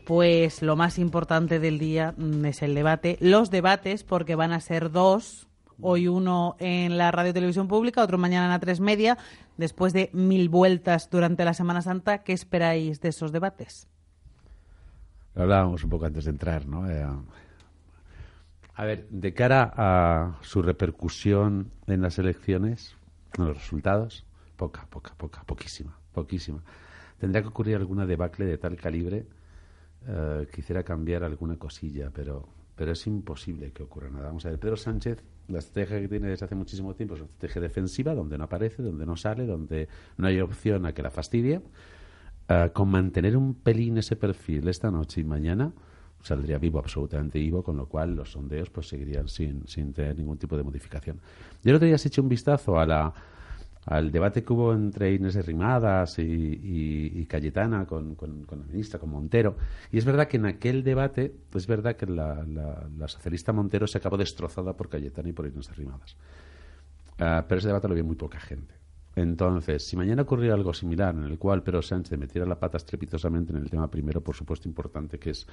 Pues 0.05 0.63
lo 0.63 0.75
más 0.75 0.97
importante 0.97 1.59
del 1.59 1.77
día 1.77 2.15
mm, 2.17 2.45
es 2.45 2.63
el 2.63 2.73
debate, 2.73 3.17
los 3.19 3.51
debates, 3.51 4.03
porque 4.03 4.35
van 4.38 4.53
a 4.53 4.61
ser 4.61 4.91
dos 4.91 5.47
Hoy 5.79 6.07
uno 6.07 6.55
en 6.57 6.97
la 6.97 7.11
radio 7.11 7.33
televisión 7.33 7.67
pública, 7.67 8.03
otro 8.03 8.17
mañana 8.17 8.45
en 8.45 8.51
la 8.51 8.59
tres 8.59 8.79
media. 8.79 9.15
Después 9.57 9.93
de 9.93 10.09
mil 10.11 10.49
vueltas 10.49 11.07
durante 11.11 11.45
la 11.45 11.53
Semana 11.53 11.83
Santa, 11.83 12.23
¿qué 12.23 12.33
esperáis 12.33 12.99
de 12.99 13.09
esos 13.09 13.31
debates? 13.31 13.88
hablábamos 15.35 15.83
un 15.83 15.91
poco 15.91 16.05
antes 16.05 16.25
de 16.25 16.31
entrar, 16.31 16.65
¿no? 16.65 16.89
Eh, 16.89 17.05
a 18.73 18.85
ver, 18.85 19.07
de 19.09 19.33
cara 19.35 19.71
a 19.75 20.38
su 20.41 20.61
repercusión 20.61 21.71
en 21.85 22.01
las 22.01 22.17
elecciones, 22.17 22.95
en 23.38 23.45
los 23.45 23.57
resultados, 23.57 24.25
poca, 24.55 24.88
poca, 24.89 25.13
poca, 25.15 25.43
poquísima, 25.43 25.95
poquísima. 26.11 26.63
Tendría 27.19 27.41
que 27.41 27.49
ocurrir 27.49 27.75
alguna 27.75 28.05
debacle 28.05 28.45
de 28.45 28.57
tal 28.57 28.75
calibre 28.77 29.27
eh, 30.07 30.47
que 30.51 30.61
hiciera 30.61 30.83
cambiar 30.83 31.23
alguna 31.23 31.57
cosilla, 31.57 32.09
pero, 32.11 32.47
pero 32.78 32.93
es 32.93 33.05
imposible 33.07 33.71
que 33.71 33.84
ocurra 33.84 34.09
nada. 34.09 34.28
Vamos 34.28 34.45
a 34.45 34.51
ver, 34.51 34.59
Pedro 34.59 34.78
Sánchez 34.78 35.21
la 35.47 35.59
estrategia 35.59 36.01
que 36.01 36.07
tiene 36.07 36.28
desde 36.28 36.45
hace 36.45 36.55
muchísimo 36.55 36.93
tiempo 36.93 37.15
es 37.15 37.21
una 37.21 37.30
estrategia 37.30 37.61
defensiva, 37.61 38.13
donde 38.13 38.38
no 38.38 38.43
aparece, 38.43 38.84
donde 38.84 39.05
no 39.05 39.15
sale, 39.15 39.45
donde 39.45 39.88
no 40.17 40.28
hay 40.28 40.39
opción 40.41 40.86
a 40.86 40.93
que 40.93 41.01
la 41.01 41.11
fastidie. 41.11 41.61
ah, 42.49 42.69
con 42.73 42.89
mantener 42.89 43.36
un 43.36 43.55
pelín 43.55 43.97
ese 43.97 44.15
perfil 44.15 44.67
esta 44.67 44.91
noche 44.91 45.21
y 45.21 45.23
mañana, 45.23 45.73
saldría 46.21 46.57
vivo, 46.57 46.80
absolutamente 46.80 47.39
vivo, 47.39 47.63
con 47.63 47.78
lo 47.78 47.88
cual 47.88 48.15
los 48.15 48.32
sondeos 48.32 48.69
pues 48.69 48.88
seguirían 48.88 49.28
sin, 49.28 49.67
sin 49.67 49.93
tener 49.93 50.17
ningún 50.17 50.38
tipo 50.38 50.57
de 50.57 50.63
modificación. 50.63 51.19
Yo 51.63 51.75
otro 51.75 51.86
día 51.86 51.95
has 51.95 52.05
hecho 52.05 52.21
un 52.21 52.30
vistazo 52.30 52.80
a 52.80 52.86
la, 52.86 53.13
al 53.88 54.11
debate 54.11 54.43
que 54.43 54.53
hubo 54.53 54.73
entre 54.73 55.13
Inés 55.13 55.45
Rimadas 55.45 56.19
y, 56.19 56.23
y, 56.23 57.25
Cayetana 57.25 57.85
con, 57.85 58.15
con, 58.15 58.45
la 58.49 58.65
ministra, 58.65 58.99
con 58.99 59.09
Montero. 59.09 59.55
Y 59.91 59.97
es 59.97 60.03
verdad 60.03 60.27
que 60.27 60.35
en 60.35 60.45
aquel 60.45 60.83
debate, 60.83 61.33
pues 61.49 61.63
es 61.63 61.67
verdad 61.67 61.95
que 61.95 62.05
la, 62.05 62.43
la, 62.43 63.07
socialista 63.07 63.53
Montero 63.53 63.88
se 63.88 63.97
acabó 63.97 64.17
destrozada 64.17 64.73
por 64.73 64.89
Cayetana 64.89 65.29
y 65.29 65.31
por 65.31 65.47
Inés 65.47 65.75
Rimadas. 65.75 66.17
Ah, 67.17 67.45
pero 67.47 67.59
ese 67.59 67.69
debate 67.69 67.88
lo 67.88 67.95
vio 67.95 68.03
muy 68.03 68.17
poca 68.17 68.39
gente. 68.39 68.75
Entonces, 69.15 69.88
si 69.88 69.95
mañana 69.95 70.23
ocurriera 70.23 70.53
algo 70.53 70.73
similar 70.73 71.15
en 71.15 71.23
el 71.23 71.39
cual 71.39 71.63
Pedro 71.63 71.81
Sánchez 71.81 72.19
metiera 72.19 72.45
la 72.45 72.59
pata 72.59 72.77
estrepitosamente 72.77 73.53
en 73.53 73.57
el 73.57 73.69
tema 73.69 73.89
primero, 73.89 74.21
por 74.21 74.35
supuesto, 74.35 74.67
importante, 74.67 75.17
que 75.17 75.31
es 75.31 75.47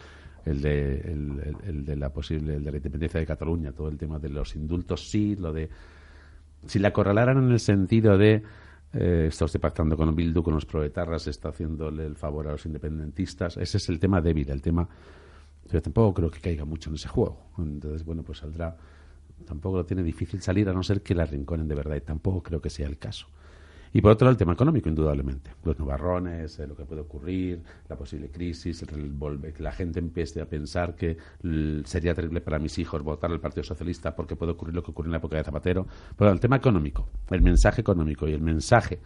el 0.45 0.61
de, 0.61 1.01
el, 1.01 1.85
de 1.87 1.97
la 1.97 2.11
posible, 2.13 2.57
el 2.57 2.65
de 2.65 2.71
la 2.73 2.77
independencia 2.77 3.21
de 3.21 3.27
Cataluña, 3.27 3.73
todo 3.73 3.89
el 3.89 3.97
tema 3.97 4.19
de 4.19 4.29
los 4.29 4.57
indultos, 4.57 5.09
sí, 5.09 5.37
lo 5.37 5.53
de. 5.53 5.71
Si 6.67 6.79
la 6.79 6.89
acorralaran 6.89 7.39
en 7.39 7.53
el 7.53 7.61
sentido 7.61 8.19
de. 8.19 8.43
Eh, 8.93 9.27
está 9.29 9.45
usted 9.45 9.61
pactando 9.61 9.97
con 9.97 10.15
Bildu, 10.15 10.43
con 10.43 10.55
los 10.55 10.67
proletarras, 10.67 11.27
está 11.27 11.49
haciéndole 11.49 12.07
el 12.07 12.15
favor 12.15 12.47
a 12.47 12.53
los 12.53 12.65
independentistas. 12.65 13.57
Ese 13.57 13.79
es 13.79 13.89
el 13.89 13.99
tema 13.99 14.21
débil, 14.21 14.49
el 14.51 14.63
tema. 14.63 14.89
Yo 15.71 15.83
tampoco 15.83 16.15
creo 16.15 16.31
que 16.31 16.41
caiga 16.41 16.65
mucho 16.65 16.91
en 16.91 16.97
ese 16.97 17.09
juego. 17.09 17.39
Entonces, 17.59 18.05
bueno, 18.05 18.23
pues 18.23 18.39
saldrá. 18.39 18.77
Tampoco 19.47 19.79
lo 19.79 19.85
tiene 19.85 20.03
difícil 20.03 20.41
salir, 20.41 20.69
a 20.69 20.73
no 20.73 20.83
ser 20.83 21.03
que 21.03 21.15
la 21.15 21.27
rinconen 21.27 21.67
de 21.67 21.75
verdad, 21.75 21.97
y 21.97 22.01
tampoco 22.03 22.43
creo 22.43 22.61
que 22.61 22.71
sea 22.71 22.87
el 22.87 22.99
caso. 22.99 23.27
Y 23.97 24.01
por 24.01 24.11
otro 24.11 24.25
lado, 24.25 24.33
el 24.33 24.37
tema 24.37 24.55
económico, 24.55 24.89
indudablemente. 24.89 25.53
Los 25.63 25.79
nubarrones, 25.79 26.59
eh, 26.59 26.67
lo 26.67 26.75
que 26.75 26.85
puede 26.85 27.03
ocurrir, 27.03 27.63
la 27.89 27.95
posible 27.95 28.29
crisis, 28.29 28.83
el 28.83 28.89
que 29.55 29.63
la 29.63 29.71
gente 29.71 30.01
empiece 30.01 30.41
a 30.41 30.47
pensar 30.47 30.97
que 30.97 31.17
sería 31.85 32.13
terrible 32.13 32.41
para 32.41 32.59
mis 32.59 32.77
hijos 32.81 33.05
votar 33.05 33.31
al 33.31 33.39
Partido 33.39 33.63
Socialista 33.63 34.17
porque 34.17 34.35
puede 34.35 34.51
ocurrir 34.51 34.75
lo 34.75 34.83
que 34.83 34.91
ocurrió 34.91 35.11
en 35.11 35.13
la 35.13 35.19
época 35.19 35.37
de 35.37 35.45
Zapatero. 35.45 35.87
Pero 36.19 36.33
el 36.33 36.41
tema 36.41 36.57
económico, 36.57 37.09
el 37.31 37.41
mensaje 37.41 37.83
económico 37.83 38.27
y 38.27 38.33
el 38.33 38.41
mensaje 38.41 38.99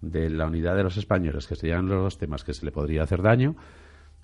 de 0.00 0.30
la 0.30 0.46
unidad 0.46 0.76
de 0.76 0.84
los 0.84 0.96
españoles, 0.96 1.48
que 1.48 1.56
serían 1.56 1.88
los 1.88 2.00
dos 2.00 2.18
temas 2.18 2.44
que 2.44 2.54
se 2.54 2.64
le 2.64 2.70
podría 2.70 3.02
hacer 3.02 3.22
daño, 3.22 3.56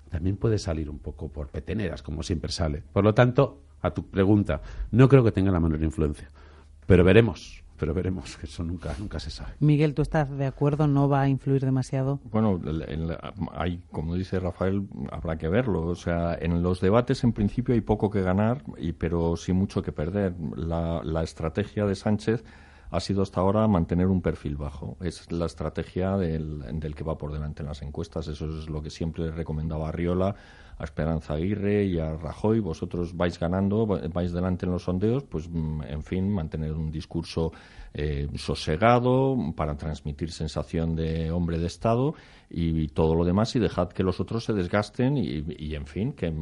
también 0.09 0.37
puede 0.37 0.59
salir 0.59 0.89
un 0.89 0.99
poco 0.99 1.27
por 1.27 1.49
peteneras, 1.49 2.01
como 2.01 2.23
siempre 2.23 2.53
sale. 2.53 2.83
Por 2.93 3.03
lo 3.03 3.13
tanto, 3.13 3.63
a 3.81 3.91
tu 3.91 4.09
pregunta, 4.09 4.61
no 4.91 5.09
creo 5.09 5.25
que 5.25 5.33
tenga 5.33 5.51
la 5.51 5.59
menor 5.59 5.83
influencia. 5.83 6.31
Pero 6.87 7.03
veremos, 7.03 7.64
pero 7.77 7.93
veremos 7.93 8.37
que 8.37 8.45
eso 8.45 8.63
nunca 8.63 8.95
nunca 8.99 9.19
se 9.19 9.29
sabe. 9.29 9.53
Miguel, 9.59 9.93
¿tú 9.93 10.01
estás 10.01 10.29
de 10.29 10.45
acuerdo? 10.45 10.87
¿No 10.87 11.09
va 11.09 11.21
a 11.21 11.29
influir 11.29 11.63
demasiado? 11.63 12.19
Bueno, 12.31 12.59
hay, 13.53 13.81
como 13.91 14.15
dice 14.15 14.39
Rafael, 14.39 14.87
habrá 15.11 15.37
que 15.37 15.47
verlo. 15.47 15.83
O 15.87 15.95
sea, 15.95 16.35
en 16.39 16.61
los 16.61 16.81
debates 16.81 17.23
en 17.23 17.33
principio 17.33 17.75
hay 17.75 17.81
poco 17.81 18.09
que 18.09 18.21
ganar, 18.21 18.63
y, 18.77 18.93
pero 18.93 19.35
sí 19.35 19.53
mucho 19.53 19.81
que 19.81 19.91
perder. 19.91 20.35
La, 20.55 21.01
la 21.03 21.23
estrategia 21.23 21.85
de 21.85 21.95
Sánchez 21.95 22.43
ha 22.91 22.99
sido 22.99 23.23
hasta 23.23 23.41
ahora 23.41 23.67
mantener 23.67 24.07
un 24.07 24.21
perfil 24.21 24.57
bajo. 24.57 24.97
Es 25.01 25.31
la 25.31 25.45
estrategia 25.45 26.17
del, 26.17 26.79
del 26.79 26.95
que 26.95 27.03
va 27.03 27.17
por 27.17 27.33
delante 27.33 27.61
en 27.61 27.67
las 27.67 27.81
encuestas. 27.81 28.27
Eso 28.27 28.47
es 28.47 28.69
lo 28.69 28.81
que 28.81 28.89
siempre 28.89 29.31
recomendaba 29.31 29.89
Arriola 29.89 30.35
a 30.77 30.83
Esperanza 30.83 31.33
Aguirre 31.33 31.85
y 31.85 31.99
a 31.99 32.15
Rajoy, 32.15 32.59
vosotros 32.59 33.15
vais 33.15 33.39
ganando, 33.39 33.85
vais 33.85 34.31
delante 34.31 34.65
en 34.65 34.71
los 34.71 34.83
sondeos, 34.83 35.23
pues 35.23 35.49
mm, 35.49 35.83
en 35.83 36.03
fin, 36.03 36.29
mantener 36.29 36.73
un 36.73 36.91
discurso 36.91 37.51
eh, 37.93 38.27
sosegado 38.35 39.37
para 39.55 39.77
transmitir 39.77 40.31
sensación 40.31 40.95
de 40.95 41.31
hombre 41.31 41.57
de 41.57 41.67
Estado 41.67 42.13
y, 42.49 42.87
todo 42.89 43.15
lo 43.15 43.23
demás 43.23 43.55
y 43.55 43.59
dejad 43.59 43.89
que 43.89 44.03
los 44.03 44.19
otros 44.19 44.43
se 44.43 44.53
desgasten 44.53 45.17
y, 45.17 45.75
en 45.75 45.85
fin, 45.85 46.13
que, 46.13 46.33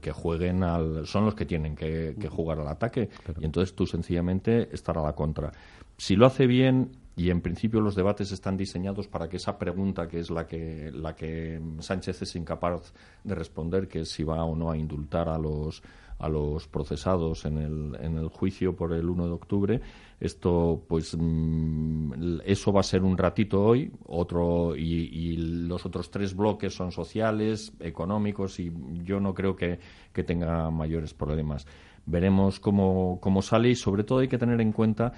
que, 0.00 0.12
jueguen 0.12 0.62
al... 0.62 1.06
son 1.06 1.24
los 1.24 1.34
que 1.34 1.46
tienen 1.46 1.74
que, 1.74 2.14
jugar 2.30 2.60
al 2.60 2.68
ataque. 2.68 3.08
Y 3.40 3.44
entonces 3.44 3.74
tú 3.74 3.86
sencillamente 3.86 4.68
estar 4.74 4.96
a 4.98 5.02
la 5.02 5.14
contra. 5.14 5.52
Si 5.96 6.16
lo 6.16 6.26
hace 6.26 6.46
bien, 6.46 6.92
y 7.20 7.28
en 7.28 7.42
principio 7.42 7.82
los 7.82 7.94
debates 7.94 8.32
están 8.32 8.56
diseñados 8.56 9.06
para 9.06 9.28
que 9.28 9.36
esa 9.36 9.58
pregunta 9.58 10.08
que 10.08 10.20
es 10.20 10.30
la 10.30 10.46
que 10.46 10.90
la 10.90 11.14
que 11.14 11.60
Sánchez 11.80 12.22
es 12.22 12.34
incapaz 12.34 12.94
de 13.24 13.34
responder 13.34 13.88
que 13.88 14.00
es 14.00 14.08
si 14.08 14.24
va 14.24 14.42
o 14.42 14.56
no 14.56 14.70
a 14.70 14.76
indultar 14.78 15.28
a 15.28 15.36
los 15.36 15.82
a 16.18 16.30
los 16.30 16.66
procesados 16.66 17.44
en 17.44 17.58
el, 17.58 17.96
en 18.00 18.16
el 18.16 18.28
juicio 18.28 18.74
por 18.74 18.94
el 18.94 19.06
1 19.06 19.26
de 19.26 19.32
octubre 19.32 19.80
esto 20.18 20.82
pues 20.88 21.14
mm, 21.14 22.40
eso 22.46 22.72
va 22.72 22.80
a 22.80 22.84
ser 22.84 23.02
un 23.02 23.18
ratito 23.18 23.64
hoy 23.64 23.92
otro 24.06 24.74
y, 24.74 25.10
y, 25.12 25.36
los 25.66 25.84
otros 25.84 26.10
tres 26.10 26.34
bloques 26.34 26.74
son 26.74 26.90
sociales 26.90 27.74
económicos 27.80 28.58
y 28.60 28.72
yo 29.04 29.20
no 29.20 29.34
creo 29.34 29.56
que, 29.56 29.78
que 30.12 30.24
tenga 30.24 30.70
mayores 30.70 31.14
problemas. 31.14 31.66
Veremos 32.06 32.60
cómo, 32.60 33.18
cómo 33.20 33.40
sale 33.40 33.70
y 33.70 33.74
sobre 33.74 34.04
todo 34.04 34.18
hay 34.18 34.28
que 34.28 34.38
tener 34.38 34.60
en 34.60 34.72
cuenta 34.72 35.12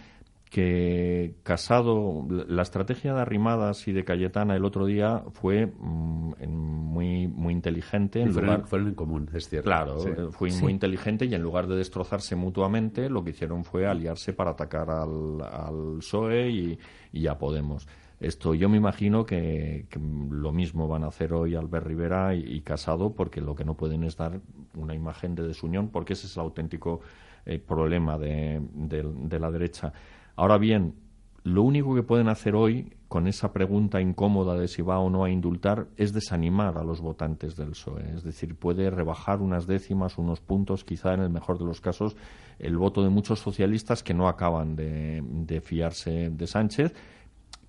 que 0.53 1.37
Casado, 1.45 2.27
la 2.29 2.61
estrategia 2.61 3.15
de 3.15 3.23
Arrimadas 3.23 3.89
y 3.89 3.93
de 3.93 4.05
Cayetana 4.05 4.55
el 4.55 4.67
otro 4.67 4.85
día 4.85 5.25
fue 5.33 5.65
mm, 5.65 6.47
muy, 6.47 7.27
muy 7.27 7.55
inteligente. 7.55 8.21
En 8.21 8.35
fueron, 8.35 8.61
lugar, 8.61 8.81
en 8.81 8.95
común, 8.95 9.31
es 9.33 9.49
cierto. 9.49 9.65
Claro, 9.65 9.99
fue 10.31 10.51
muy 10.61 10.71
inteligente 10.71 11.25
y 11.25 11.35
en 11.35 11.41
lugar 11.41 11.69
de 11.69 11.77
destrozarse 11.77 12.37
mutuamente, 12.37 13.09
lo 13.09 13.25
que 13.25 13.31
hicieron 13.31 13.65
fue 13.65 13.87
aliarse 13.87 14.35
para 14.35 14.51
atacar 14.51 14.91
al, 14.91 15.41
al 15.41 15.97
PSOE 16.01 16.51
y, 16.51 16.79
y 17.15 17.27
a 17.29 17.39
Podemos. 17.39 17.89
Esto 18.21 18.53
yo 18.53 18.69
me 18.69 18.77
imagino 18.77 19.25
que, 19.25 19.87
lo 20.31 20.53
mismo 20.53 20.87
van 20.87 21.05
a 21.05 21.07
hacer 21.07 21.33
hoy 21.33 21.55
Albert 21.55 21.87
Rivera 21.87 22.35
y, 22.35 22.61
Casado, 22.61 23.15
porque 23.15 23.41
lo 23.41 23.55
que 23.55 23.65
no 23.65 23.75
pueden 23.75 24.05
es 24.05 24.19
dar 24.19 24.39
una 24.75 24.95
imagen 24.95 25.35
de 25.35 25.45
desunión, 25.45 25.89
porque 25.89 26.13
ese 26.13 26.27
es 26.27 26.37
el 26.37 26.43
auténtico 26.43 27.01
eh, 27.47 27.59
problema 27.59 28.19
de, 28.19 28.61
de 28.75 29.39
la 29.41 29.51
derecha. 29.51 29.95
Ahora 30.43 30.59
bien, 30.59 30.97
lo 31.45 31.63
único 31.63 31.95
que 31.95 32.03
pueden 32.03 32.27
hacer 32.27 32.57
hoy 32.57 32.95
con 33.07 33.29
esa 33.29 33.53
pregunta 33.53 34.01
incómoda 34.01 34.59
de 34.59 34.67
si 34.67 34.83
va 34.83 34.99
o 34.99 35.09
no 35.09 35.23
a 35.23 35.31
indultar 35.31 35.87
es 35.97 36.13
desanimar 36.13 36.79
a 36.79 36.83
los 36.83 37.01
votantes 37.01 37.55
del 37.55 37.69
PSOE. 37.69 38.13
Es 38.13 38.25
decir, 38.25 38.57
puede 38.57 38.91
rebajar 38.91 39.41
unas 39.41 39.69
décimas, 39.69 40.19
unos 40.19 40.41
puntos, 40.41 40.83
quizá 40.83 41.15
en 41.15 41.21
el 41.21 41.31
mejor 41.31 41.59
de 41.61 41.65
los 41.65 41.81
casos, 41.81 42.17
el 42.59 42.77
voto 42.77 43.05
de 43.05 43.11
muchos 43.11 43.39
socialistas 43.39 44.03
que 44.03 44.15
no 44.15 44.27
acaban 44.27 44.75
de, 44.75 45.63
fiarse 45.65 46.31
de 46.31 46.47
Sánchez 46.49 46.93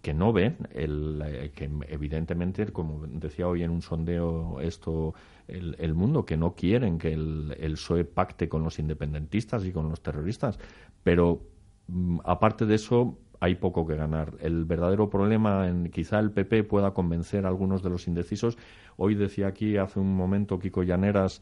que 0.02 0.16
no 0.16 0.34
ven 0.34 0.58
el, 0.74 1.22
eh, 1.24 1.52
que 1.56 1.70
evidentemente 1.88 2.66
como 2.74 3.06
decía 3.08 3.48
hoy 3.48 3.64
en 3.64 3.70
un 3.70 3.82
sondeo 3.82 4.60
esto 4.60 5.14
el, 5.48 5.94
mundo 5.94 6.26
que 6.26 6.36
no 6.36 6.56
quieren 6.56 6.98
que 6.98 7.14
el, 7.14 7.56
el 7.58 7.74
PSOE 7.74 8.04
pacte 8.04 8.50
con 8.50 8.64
los 8.64 8.80
independentistas 8.80 9.64
y 9.64 9.72
con 9.72 9.88
los 9.88 10.02
terroristas 10.02 10.60
pero 11.04 11.53
aparte 12.24 12.66
de 12.66 12.76
eso, 12.76 13.18
hay 13.40 13.56
poco 13.56 13.86
que 13.86 13.96
ganar. 13.96 14.36
El 14.40 14.66
verdadero 14.66 15.10
problema, 15.10 15.68
en 15.68 15.90
quizá 15.92 16.20
el 16.20 16.32
PP 16.32 16.64
pueda 16.64 16.94
convencer 16.94 17.46
a 17.46 17.50
algunos 17.50 17.84
de 17.84 17.90
los 17.90 18.08
indecisos. 18.08 18.58
Hoy 18.96 19.16
decía 19.16 19.48
aquí 19.48 19.76
hace 19.76 20.00
un 20.00 20.16
momento 20.16 20.60
Kiko 20.60 20.84
Llaneras 20.84 21.42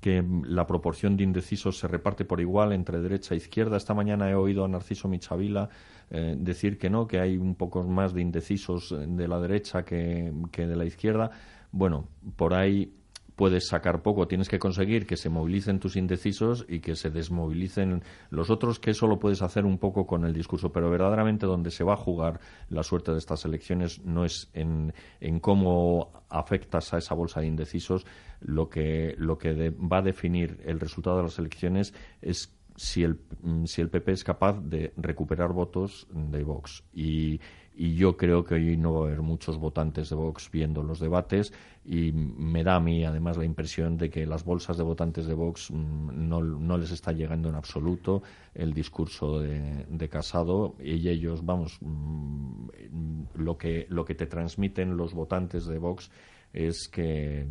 que 0.00 0.24
la 0.44 0.66
proporción 0.66 1.18
de 1.18 1.24
indecisos 1.24 1.78
se 1.78 1.86
reparte 1.86 2.24
por 2.24 2.40
igual 2.40 2.72
entre 2.72 3.00
derecha 3.00 3.34
e 3.34 3.36
izquierda. 3.36 3.76
Esta 3.76 3.92
mañana 3.92 4.30
he 4.30 4.34
oído 4.34 4.64
a 4.64 4.68
Narciso 4.68 5.08
Michavila 5.08 5.68
eh, 6.08 6.36
decir 6.38 6.78
que 6.78 6.88
no, 6.88 7.06
que 7.06 7.20
hay 7.20 7.36
un 7.36 7.54
poco 7.54 7.82
más 7.84 8.14
de 8.14 8.22
indecisos 8.22 8.94
de 8.98 9.28
la 9.28 9.38
derecha 9.38 9.84
que 9.84 10.32
de 10.56 10.76
la 10.76 10.86
izquierda. 10.86 11.30
Bueno, 11.72 12.08
por 12.36 12.54
ahí 12.54 12.94
puedes 13.40 13.68
sacar 13.68 14.02
poco, 14.02 14.28
tienes 14.28 14.50
que 14.50 14.58
conseguir 14.58 15.06
que 15.06 15.16
se 15.16 15.30
movilicen 15.30 15.80
tus 15.80 15.96
indecisos 15.96 16.66
y 16.68 16.80
que 16.80 16.94
se 16.94 17.08
desmovilicen 17.08 18.02
los 18.28 18.50
otros, 18.50 18.78
que 18.78 18.90
eso 18.90 19.06
lo 19.06 19.18
puedes 19.18 19.40
hacer 19.40 19.64
un 19.64 19.78
poco 19.78 20.06
con 20.06 20.26
el 20.26 20.34
discurso, 20.34 20.72
pero 20.72 20.90
verdaderamente 20.90 21.46
donde 21.46 21.70
se 21.70 21.82
va 21.82 21.94
a 21.94 21.96
jugar 21.96 22.38
la 22.68 22.82
suerte 22.82 23.12
de 23.12 23.16
estas 23.16 23.46
elecciones 23.46 24.04
no 24.04 24.26
es 24.26 24.50
en, 24.52 24.92
cómo 25.40 26.12
afectas 26.28 26.92
a 26.92 26.98
esa 26.98 27.14
bolsa 27.14 27.40
de 27.40 27.46
indecisos, 27.46 28.04
lo 28.42 28.68
que, 28.68 29.14
lo 29.16 29.38
que 29.38 29.70
va 29.70 30.00
a 30.00 30.02
definir 30.02 30.60
el 30.66 30.78
resultado 30.78 31.16
de 31.16 31.22
las 31.22 31.38
elecciones 31.38 31.94
es 32.20 32.54
si 32.76 33.04
el, 33.04 33.20
si 33.64 33.80
el 33.80 33.88
PP 33.88 34.12
es 34.12 34.22
capaz 34.22 34.60
de 34.60 34.92
recuperar 34.98 35.54
votos 35.54 36.06
de 36.12 36.42
Vox. 36.44 36.84
Y, 36.92 37.40
y 37.74 37.94
yo 37.94 38.16
creo 38.16 38.44
que 38.44 38.54
hoy 38.54 38.76
no 38.76 38.94
va 38.94 39.00
a 39.00 39.06
haber 39.06 39.22
muchos 39.22 39.58
votantes 39.58 40.10
de 40.10 40.16
Vox 40.16 40.50
viendo 40.50 40.82
los 40.82 41.00
debates 41.00 41.52
y 41.84 42.12
me 42.12 42.62
da 42.62 42.76
a 42.76 42.80
mí 42.80 43.04
además 43.04 43.36
la 43.36 43.44
impresión 43.44 43.96
de 43.96 44.10
que 44.10 44.26
las 44.26 44.44
bolsas 44.44 44.76
de 44.76 44.82
votantes 44.82 45.26
de 45.26 45.34
Vox 45.34 45.70
mm, 45.70 46.28
no, 46.28 46.42
no 46.42 46.78
les 46.78 46.90
está 46.90 47.12
llegando 47.12 47.48
en 47.48 47.54
absoluto 47.54 48.22
el 48.54 48.74
discurso 48.74 49.40
de, 49.40 49.86
de, 49.88 50.08
Casado 50.08 50.74
y 50.82 51.08
ellos, 51.08 51.44
vamos, 51.44 51.78
mm, 51.80 53.22
lo 53.34 53.56
que, 53.56 53.86
lo 53.88 54.04
que 54.04 54.14
te 54.14 54.26
transmiten 54.26 54.96
los 54.96 55.14
votantes 55.14 55.66
de 55.66 55.78
Vox 55.78 56.10
es 56.52 56.88
que, 56.88 57.46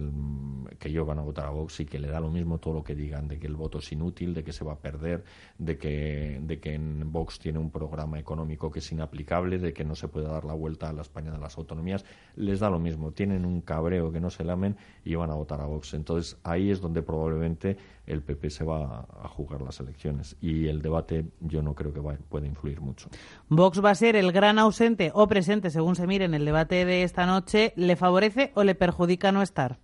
que 0.78 0.89
ellos 0.89 1.08
van 1.08 1.20
a 1.20 1.22
votar 1.22 1.45
a 1.45 1.52
Vox 1.52 1.80
y 1.80 1.86
que 1.86 2.00
le 2.00 2.10
da 2.10 2.20
lo 2.20 2.30
mismo 2.30 2.58
todo 2.58 2.74
lo 2.74 2.84
que 2.84 2.95
digan, 2.95 3.28
de 3.28 3.39
que 3.39 3.47
el 3.47 3.56
voto 3.56 3.80
es 3.80 3.91
inútil, 3.91 4.34
de 4.34 4.43
que 4.43 4.52
se 4.52 4.66
va 4.66 4.74
a 4.74 4.80
perder, 4.80 5.24
de 5.58 5.78
que, 5.78 6.39
de 6.41 6.60
que 6.60 6.74
en 6.74 7.12
Vox 7.12 7.39
tiene 7.39 7.60
un 7.60 7.72
programa 7.72 8.20
económico 8.20 8.70
que 8.70 8.80
es 8.80 8.91
inaplicable, 8.91 9.58
de 9.58 9.74
que 9.74 9.86
no 9.86 9.95
se 9.95 10.08
puede 10.08 10.28
dar 10.28 10.43
la 10.43 10.54
vuelta 10.54 10.89
a 10.89 10.93
la 10.93 11.02
España 11.02 11.32
de 11.32 11.39
las 11.39 11.58
autonomías, 11.58 12.04
les 12.36 12.60
da 12.60 12.70
lo 12.70 12.80
mismo, 12.80 13.12
tienen 13.12 13.45
un 13.45 13.62
cabreo 13.62 14.12
que 14.12 14.20
no 14.20 14.30
se 14.30 14.43
lamen 14.43 14.76
y 15.06 15.16
van 15.16 15.32
a 15.32 15.36
votar 15.36 15.62
a 15.62 15.66
Vox. 15.66 15.93
Entonces 15.93 16.38
ahí 16.43 16.70
es 16.70 16.82
donde 16.82 17.02
probablemente 17.02 17.78
el 18.10 18.24
PP 18.24 18.49
se 18.49 18.64
va 18.64 19.07
a 19.24 19.28
jugar 19.28 19.62
las 19.62 19.80
elecciones 19.80 20.36
y 20.41 20.68
el 20.68 20.82
debate 20.82 21.26
yo 21.39 21.62
no 21.62 21.76
creo 21.76 21.93
que 21.93 22.01
pueda 22.01 22.47
influir 22.47 22.82
mucho. 22.82 23.10
Vox 23.47 23.84
va 23.84 23.91
a 23.91 23.95
ser 23.95 24.16
el 24.16 24.32
gran 24.32 24.60
ausente 24.60 25.12
o 25.14 25.28
presente, 25.28 25.70
según 25.70 25.95
se 25.95 26.07
mire 26.07 26.26
en 26.26 26.34
el 26.34 26.43
debate 26.43 26.86
de 26.86 27.03
esta 27.03 27.26
noche. 27.26 27.74
¿Le 27.76 27.95
favorece 27.95 28.51
o 28.55 28.64
le 28.64 28.76
perjudica 28.76 29.32
no 29.32 29.41
estar? 29.41 29.80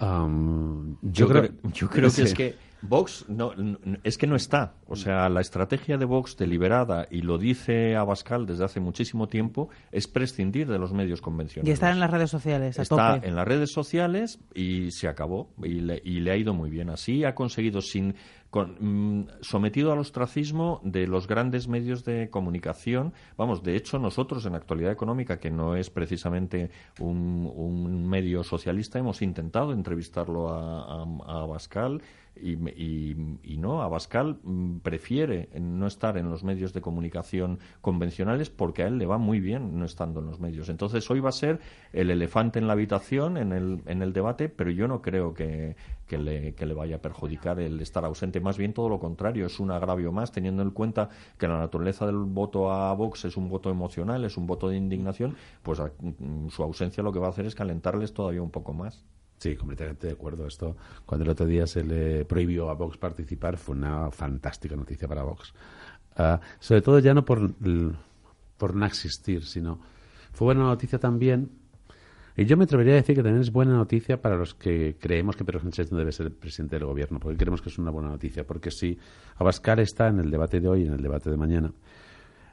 yo, 0.00 1.28
creo, 1.28 1.50
yo 1.74 1.88
creo 1.90 2.10
que 2.10 2.22
es 2.22 2.32
que 2.32 2.69
Vox 2.82 3.26
no, 3.28 3.52
es 4.02 4.18
que 4.18 4.26
no 4.26 4.36
está. 4.36 4.74
O 4.86 4.96
sea, 4.96 5.28
la 5.28 5.40
estrategia 5.40 5.98
de 5.98 6.04
Vox 6.04 6.36
deliberada, 6.36 7.06
y 7.10 7.22
lo 7.22 7.38
dice 7.38 7.96
Abascal 7.96 8.46
desde 8.46 8.64
hace 8.64 8.80
muchísimo 8.80 9.28
tiempo, 9.28 9.68
es 9.92 10.08
prescindir 10.08 10.68
de 10.68 10.78
los 10.78 10.92
medios 10.92 11.20
convencionales. 11.20 11.68
Y 11.68 11.72
estar 11.72 11.92
en 11.92 12.00
las 12.00 12.10
redes 12.10 12.30
sociales. 12.30 12.78
está 12.78 13.20
en 13.22 13.36
las 13.36 13.46
redes 13.46 13.72
sociales 13.72 14.40
y 14.54 14.90
se 14.90 15.08
acabó. 15.08 15.50
Y 15.62 15.80
le, 15.80 16.00
y 16.04 16.20
le 16.20 16.30
ha 16.30 16.36
ido 16.36 16.54
muy 16.54 16.70
bien. 16.70 16.90
Así 16.90 17.24
ha 17.24 17.34
conseguido, 17.34 17.80
sin 17.80 18.14
mm, 18.52 19.22
sometido 19.40 19.92
al 19.92 19.98
ostracismo 19.98 20.80
de 20.84 21.06
los 21.06 21.26
grandes 21.26 21.68
medios 21.68 22.04
de 22.04 22.30
comunicación. 22.30 23.12
Vamos, 23.36 23.62
de 23.62 23.76
hecho, 23.76 23.98
nosotros 23.98 24.46
en 24.46 24.52
la 24.52 24.58
actualidad 24.58 24.92
económica, 24.92 25.38
que 25.38 25.50
no 25.50 25.76
es 25.76 25.90
precisamente 25.90 26.70
un, 26.98 28.08
medio 28.08 28.42
socialista, 28.42 28.98
hemos 28.98 29.22
intentado 29.22 29.72
entrevistarlo 29.72 30.48
a, 30.48 31.02
a 31.02 31.42
Abascal 31.42 32.02
y, 32.42 33.56
no, 33.58 33.82
Abascal 33.82 34.38
mm, 34.42 34.78
prefiere 34.78 35.48
no 35.60 35.86
estar 35.86 36.16
en 36.16 36.30
los 36.30 36.44
medios 36.44 36.72
de 36.72 36.80
comunicación 36.80 37.58
convencionales 37.80 38.50
porque 38.50 38.82
a 38.82 38.86
él 38.86 38.98
le 38.98 39.06
va 39.06 39.18
muy 39.18 39.40
bien 39.40 39.78
no 39.78 39.84
estando 39.84 40.20
en 40.20 40.26
los 40.26 40.40
medios. 40.40 40.68
Entonces 40.68 41.08
hoy 41.10 41.20
va 41.20 41.30
a 41.30 41.32
ser 41.32 41.60
el 41.92 42.10
elefante 42.10 42.58
en 42.58 42.66
la 42.66 42.72
habitación 42.72 43.36
en 43.36 43.52
el 43.52 44.12
debate, 44.12 44.48
pero 44.48 44.70
yo 44.70 44.88
no 44.88 45.02
creo 45.02 45.34
que, 45.34 45.76
que, 46.10 46.18
le, 46.18 46.54
que 46.56 46.66
le 46.66 46.74
vaya 46.74 46.96
a 46.96 46.98
perjudicar 46.98 47.60
el 47.60 47.80
estar 47.80 48.04
ausente. 48.04 48.40
Más 48.40 48.58
bien 48.58 48.72
todo 48.72 48.88
lo 48.88 48.98
contrario, 48.98 49.46
es 49.46 49.60
un 49.60 49.70
agravio 49.70 50.10
más, 50.10 50.32
teniendo 50.32 50.60
en 50.60 50.72
cuenta 50.72 51.08
que 51.38 51.46
la 51.46 51.56
naturaleza 51.56 52.04
del 52.04 52.16
voto 52.16 52.72
a 52.72 52.92
Vox 52.94 53.26
es 53.26 53.36
un 53.36 53.48
voto 53.48 53.70
emocional, 53.70 54.24
es 54.24 54.36
un 54.36 54.44
voto 54.44 54.68
de 54.68 54.76
indignación, 54.76 55.36
pues 55.62 55.78
mm, 55.78 56.48
su 56.48 56.64
ausencia 56.64 57.04
lo 57.04 57.12
que 57.12 57.20
va 57.20 57.28
a 57.28 57.30
hacer 57.30 57.46
es 57.46 57.54
calentarles 57.54 58.12
todavía 58.12 58.42
un 58.42 58.50
poco 58.50 58.72
más. 58.72 59.04
Sí, 59.38 59.54
completamente 59.54 60.08
de 60.08 60.14
acuerdo. 60.14 60.48
Esto, 60.48 60.76
cuando 61.06 61.24
el 61.24 61.30
otro 61.30 61.46
día 61.46 61.68
se 61.68 61.84
le 61.84 62.24
prohibió 62.24 62.70
a 62.70 62.74
Vox 62.74 62.98
participar, 62.98 63.56
fue 63.56 63.76
una 63.76 64.10
fantástica 64.10 64.74
noticia 64.74 65.06
para 65.06 65.22
Vox. 65.22 65.54
Ah, 66.16 66.40
sobre 66.58 66.82
todo 66.82 66.98
ya 66.98 67.14
no 67.14 67.24
por, 67.24 67.54
por 68.58 68.74
no 68.74 68.84
existir, 68.84 69.46
sino 69.46 69.78
fue 70.32 70.46
buena 70.46 70.64
noticia 70.64 70.98
también. 70.98 71.59
Y 72.40 72.46
yo 72.46 72.56
me 72.56 72.64
atrevería 72.64 72.94
a 72.94 72.96
decir 72.96 73.14
que 73.14 73.22
también 73.22 73.42
es 73.42 73.52
buena 73.52 73.74
noticia 73.74 74.22
para 74.22 74.34
los 74.34 74.54
que 74.54 74.96
creemos 74.98 75.36
que 75.36 75.44
Pedro 75.44 75.60
Sánchez 75.60 75.92
no 75.92 75.98
debe 75.98 76.10
ser 76.10 76.24
el 76.24 76.32
presidente 76.32 76.76
del 76.76 76.86
gobierno, 76.86 77.20
porque 77.20 77.36
creemos 77.36 77.60
que 77.60 77.68
es 77.68 77.76
una 77.76 77.90
buena 77.90 78.08
noticia. 78.08 78.46
Porque 78.46 78.70
si 78.70 78.98
Abascal 79.36 79.78
está 79.80 80.08
en 80.08 80.20
el 80.20 80.30
debate 80.30 80.58
de 80.58 80.66
hoy 80.66 80.84
y 80.84 80.86
en 80.86 80.94
el 80.94 81.02
debate 81.02 81.28
de 81.28 81.36
mañana, 81.36 81.70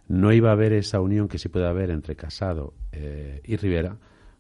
no 0.09 0.33
iba 0.33 0.49
a 0.49 0.51
haber 0.51 0.73
esa 0.73 0.99
unión 0.99 1.29
que 1.29 1.37
sí 1.37 1.47
puede 1.47 1.67
haber 1.67 1.89
entre 1.89 2.17
Casado 2.17 2.73
eh, 2.91 3.39
y 3.45 3.55
Rivera 3.55 3.95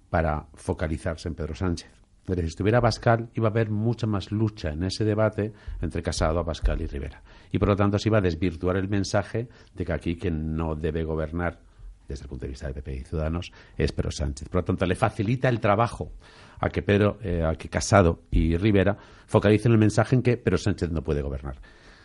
para 0.09 0.47
focalizarse 0.53 1.29
en 1.29 1.35
Pedro 1.35 1.55
Sánchez 1.55 1.97
si 2.35 2.41
estuviera 2.41 2.81
Pascal, 2.81 3.29
iba 3.35 3.47
a 3.47 3.51
haber 3.51 3.69
mucha 3.69 4.05
más 4.05 4.31
lucha 4.31 4.71
en 4.71 4.83
ese 4.83 5.05
debate 5.05 5.53
entre 5.81 6.03
Casado, 6.03 6.43
Pascal 6.43 6.81
y 6.81 6.87
Rivera. 6.87 7.21
Y 7.51 7.59
por 7.59 7.69
lo 7.69 7.75
tanto 7.75 7.97
se 7.97 8.09
iba 8.09 8.17
a 8.17 8.21
desvirtuar 8.21 8.75
el 8.75 8.89
mensaje 8.89 9.47
de 9.73 9.85
que 9.85 9.93
aquí 9.93 10.17
quien 10.17 10.55
no 10.55 10.75
debe 10.75 11.03
gobernar 11.03 11.59
desde 12.07 12.23
el 12.23 12.29
punto 12.29 12.45
de 12.45 12.49
vista 12.49 12.67
de 12.67 12.73
PP 12.73 12.95
y 12.95 13.03
Ciudadanos 13.03 13.51
es 13.77 13.91
Pedro 13.91 14.11
Sánchez. 14.11 14.49
Por 14.49 14.61
lo 14.61 14.65
tanto, 14.65 14.85
le 14.85 14.95
facilita 14.95 15.49
el 15.49 15.59
trabajo 15.59 16.11
a 16.59 16.69
que 16.69 16.81
Pedro, 16.81 17.17
eh, 17.21 17.43
a 17.43 17.55
que 17.55 17.69
Casado 17.69 18.23
y 18.31 18.57
Rivera 18.57 18.97
focalicen 19.27 19.71
el 19.71 19.77
mensaje 19.77 20.15
en 20.15 20.21
que 20.21 20.37
Pedro 20.37 20.57
Sánchez 20.57 20.91
no 20.91 21.03
puede 21.03 21.21
gobernar. 21.21 21.57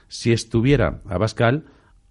Si 0.09 0.33
estuviera 0.33 1.01
Abascal, 1.09 1.65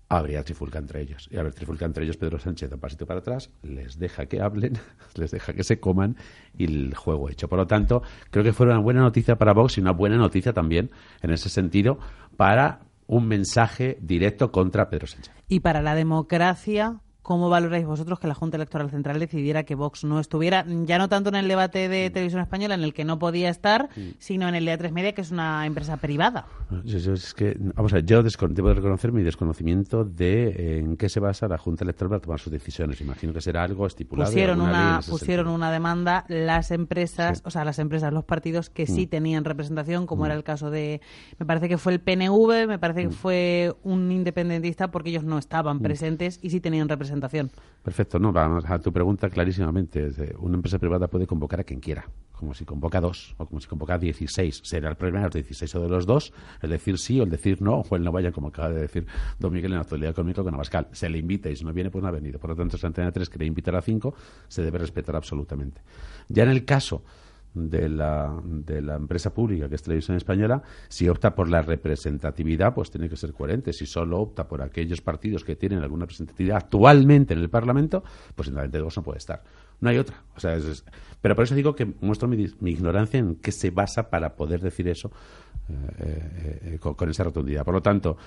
habría 0.09 0.43
trifulca 0.43 0.79
entre 0.79 1.01
ellos. 1.01 1.29
Y 1.31 1.37
a 1.37 1.43
ver, 1.43 1.53
trifulca 1.53 1.85
entre 1.85 2.03
ellos, 2.03 2.17
Pedro 2.17 2.37
Sánchez 2.37 2.71
un 2.71 2.79
pasito 2.79 3.05
para 3.05 3.19
atrás, 3.19 3.49
les 3.61 3.97
deja 3.97 4.25
que 4.25 4.41
hablen, 4.41 4.73
les 5.15 5.31
deja 5.31 5.53
que 5.53 5.63
se 5.63 5.79
coman 5.79 6.17
y 6.57 6.65
el 6.65 6.95
juego 6.95 7.29
hecho. 7.29 7.47
Por 7.47 7.59
lo 7.59 7.67
tanto, 7.67 8.01
creo 8.29 8.43
que 8.43 8.51
fue 8.51 8.65
una 8.65 8.79
buena 8.79 9.01
noticia 9.01 9.37
para 9.37 9.53
Vox 9.53 9.77
y 9.77 9.81
una 9.81 9.93
buena 9.93 10.17
noticia 10.17 10.51
también, 10.51 10.91
en 11.21 11.31
ese 11.31 11.49
sentido, 11.49 11.97
para 12.35 12.81
un 13.07 13.27
mensaje 13.27 13.97
directo 14.01 14.51
contra 14.51 14.89
Pedro 14.89 15.07
Sánchez. 15.07 15.33
Y 15.47 15.61
para 15.61 15.81
la 15.81 15.95
democracia, 15.95 16.99
¿Cómo 17.21 17.49
valoráis 17.49 17.85
vosotros 17.85 18.19
que 18.19 18.27
la 18.27 18.33
Junta 18.33 18.57
Electoral 18.57 18.89
Central 18.89 19.19
decidiera 19.19 19.61
que 19.63 19.75
Vox 19.75 20.03
no 20.03 20.19
estuviera, 20.19 20.65
ya 20.67 20.97
no 20.97 21.07
tanto 21.07 21.29
en 21.29 21.35
el 21.35 21.47
debate 21.47 21.87
de 21.87 22.09
mm. 22.09 22.13
televisión 22.13 22.41
española 22.41 22.73
en 22.73 22.81
el 22.81 22.95
que 22.95 23.05
no 23.05 23.19
podía 23.19 23.49
estar, 23.49 23.89
sino 24.17 24.49
en 24.49 24.55
el 24.55 24.65
de 24.65 24.79
A3 24.79 24.91
Media, 24.91 25.13
que 25.13 25.21
es 25.21 25.29
una 25.29 25.67
empresa 25.67 25.97
privada? 25.97 26.47
Yo, 26.83 27.13
es 27.13 27.35
que, 27.35 27.55
vamos 27.59 27.93
a 27.93 27.97
ver, 27.97 28.05
yo 28.05 28.23
debo 28.23 28.73
reconocer 28.73 29.11
mi 29.11 29.21
desconocimiento 29.21 30.03
de 30.03 30.47
eh, 30.47 30.77
en 30.79 30.97
qué 30.97 31.09
se 31.09 31.19
basa 31.19 31.47
la 31.47 31.59
Junta 31.59 31.83
Electoral 31.83 32.09
para 32.09 32.21
tomar 32.21 32.39
sus 32.39 32.51
decisiones. 32.51 32.99
Imagino 33.01 33.33
que 33.33 33.41
será 33.41 33.63
algo 33.63 33.85
estipulado. 33.85 34.31
Pusieron, 34.31 34.59
una, 34.59 35.01
pusieron 35.07 35.47
una 35.47 35.71
demanda 35.71 36.25
las 36.27 36.71
empresas, 36.71 37.43
o 37.45 37.51
sea, 37.51 37.63
las 37.65 37.77
empresas, 37.77 38.11
los 38.11 38.23
partidos 38.23 38.71
que 38.71 38.87
sí 38.87 39.05
mm. 39.05 39.09
tenían 39.09 39.45
representación, 39.45 40.07
como 40.07 40.25
era 40.25 40.33
mm. 40.33 40.37
el 40.37 40.43
caso 40.43 40.71
de, 40.71 41.01
me 41.37 41.45
parece 41.45 41.69
que 41.69 41.77
fue 41.77 41.93
el 41.93 41.99
PNV, 41.99 42.67
me 42.67 42.79
parece 42.79 43.03
que 43.03 43.11
fue 43.11 43.75
un 43.83 44.11
independentista 44.11 44.89
porque 44.89 45.11
ellos 45.11 45.23
no 45.23 45.37
estaban 45.37 45.81
presentes 45.81 46.39
y 46.41 46.49
sí 46.49 46.59
tenían 46.59 46.89
representación 46.89 47.10
Perfecto, 47.83 48.19
no, 48.19 48.31
vamos 48.31 48.63
a 48.67 48.79
tu 48.79 48.93
pregunta 48.93 49.29
clarísimamente. 49.29 50.11
Una 50.39 50.55
empresa 50.55 50.77
privada 50.77 51.07
puede 51.07 51.25
convocar 51.25 51.61
a 51.61 51.63
quien 51.63 51.79
quiera, 51.79 52.05
como 52.31 52.53
si 52.53 52.63
convoca 52.63 53.01
dos 53.01 53.33
o 53.37 53.45
como 53.47 53.59
si 53.59 53.67
convoca 53.67 53.97
16. 53.97 54.61
Será 54.63 54.89
el 54.89 54.95
problema 54.95 55.19
de 55.19 55.25
los 55.25 55.33
16 55.33 55.75
o 55.75 55.81
de 55.81 55.89
los 55.89 56.05
dos, 56.05 56.31
el 56.61 56.69
decir 56.69 56.99
sí 56.99 57.19
o 57.19 57.23
el 57.23 57.31
decir 57.31 57.61
no, 57.61 57.83
o 57.89 57.95
el 57.95 58.03
no 58.03 58.11
vaya, 58.11 58.31
como 58.31 58.49
acaba 58.49 58.69
de 58.69 58.81
decir 58.81 59.07
don 59.39 59.51
Miguel 59.51 59.71
en 59.71 59.77
la 59.77 59.81
actualidad 59.81 60.11
económica 60.11 60.43
con 60.43 60.53
Abascal. 60.53 60.89
Se 60.91 61.09
le 61.09 61.17
invita 61.17 61.49
y 61.49 61.55
si 61.55 61.65
no 61.65 61.73
viene, 61.73 61.89
pues 61.89 62.03
no 62.03 62.07
ha 62.07 62.11
venido. 62.11 62.39
Por 62.39 62.51
lo 62.51 62.55
tanto, 62.55 62.77
si 62.77 62.85
Antena 62.85 63.11
3 63.11 63.29
quiere 63.29 63.45
invitar 63.47 63.75
a 63.75 63.81
cinco, 63.81 64.13
se 64.47 64.61
debe 64.61 64.77
respetar 64.77 65.15
absolutamente. 65.15 65.81
Ya 66.29 66.43
en 66.43 66.49
el 66.49 66.65
caso 66.65 67.03
de 67.53 67.89
la, 67.89 68.33
de 68.43 68.81
la 68.81 68.95
empresa 68.95 69.33
pública 69.33 69.67
que 69.67 69.75
es 69.75 69.83
Televisión 69.83 70.17
Española, 70.17 70.61
si 70.87 71.09
opta 71.09 71.35
por 71.35 71.49
la 71.49 71.61
representatividad, 71.61 72.73
pues 72.73 72.91
tiene 72.91 73.09
que 73.09 73.17
ser 73.17 73.33
coherente. 73.33 73.73
Si 73.73 73.85
solo 73.85 74.19
opta 74.19 74.47
por 74.47 74.61
aquellos 74.61 75.01
partidos 75.01 75.43
que 75.43 75.55
tienen 75.55 75.79
alguna 75.79 76.03
representatividad 76.03 76.57
actualmente 76.57 77.33
en 77.33 77.39
el 77.39 77.49
Parlamento, 77.49 78.03
pues 78.35 78.47
en 78.47 78.55
la 78.55 78.67
de 78.67 78.79
no 78.79 79.03
puede 79.03 79.17
estar. 79.17 79.43
No 79.79 79.89
hay 79.89 79.97
otra. 79.97 80.23
O 80.35 80.39
sea, 80.39 80.57
pero 81.21 81.35
por 81.35 81.43
eso 81.43 81.55
digo 81.55 81.75
que 81.75 81.85
muestro 81.85 82.27
mi, 82.27 82.47
ignorancia 82.61 83.19
en 83.19 83.35
qué 83.35 83.51
se 83.51 83.71
basa 83.71 84.09
para 84.09 84.35
poder 84.35 84.61
decir 84.61 84.87
eso 84.87 85.11
eh, 85.69 86.59
eh, 86.73 86.79
con, 86.79 87.09
esa 87.09 87.23
rotundidad. 87.23 87.65
Por 87.65 87.73
lo 87.73 87.81
tanto, 87.81 88.17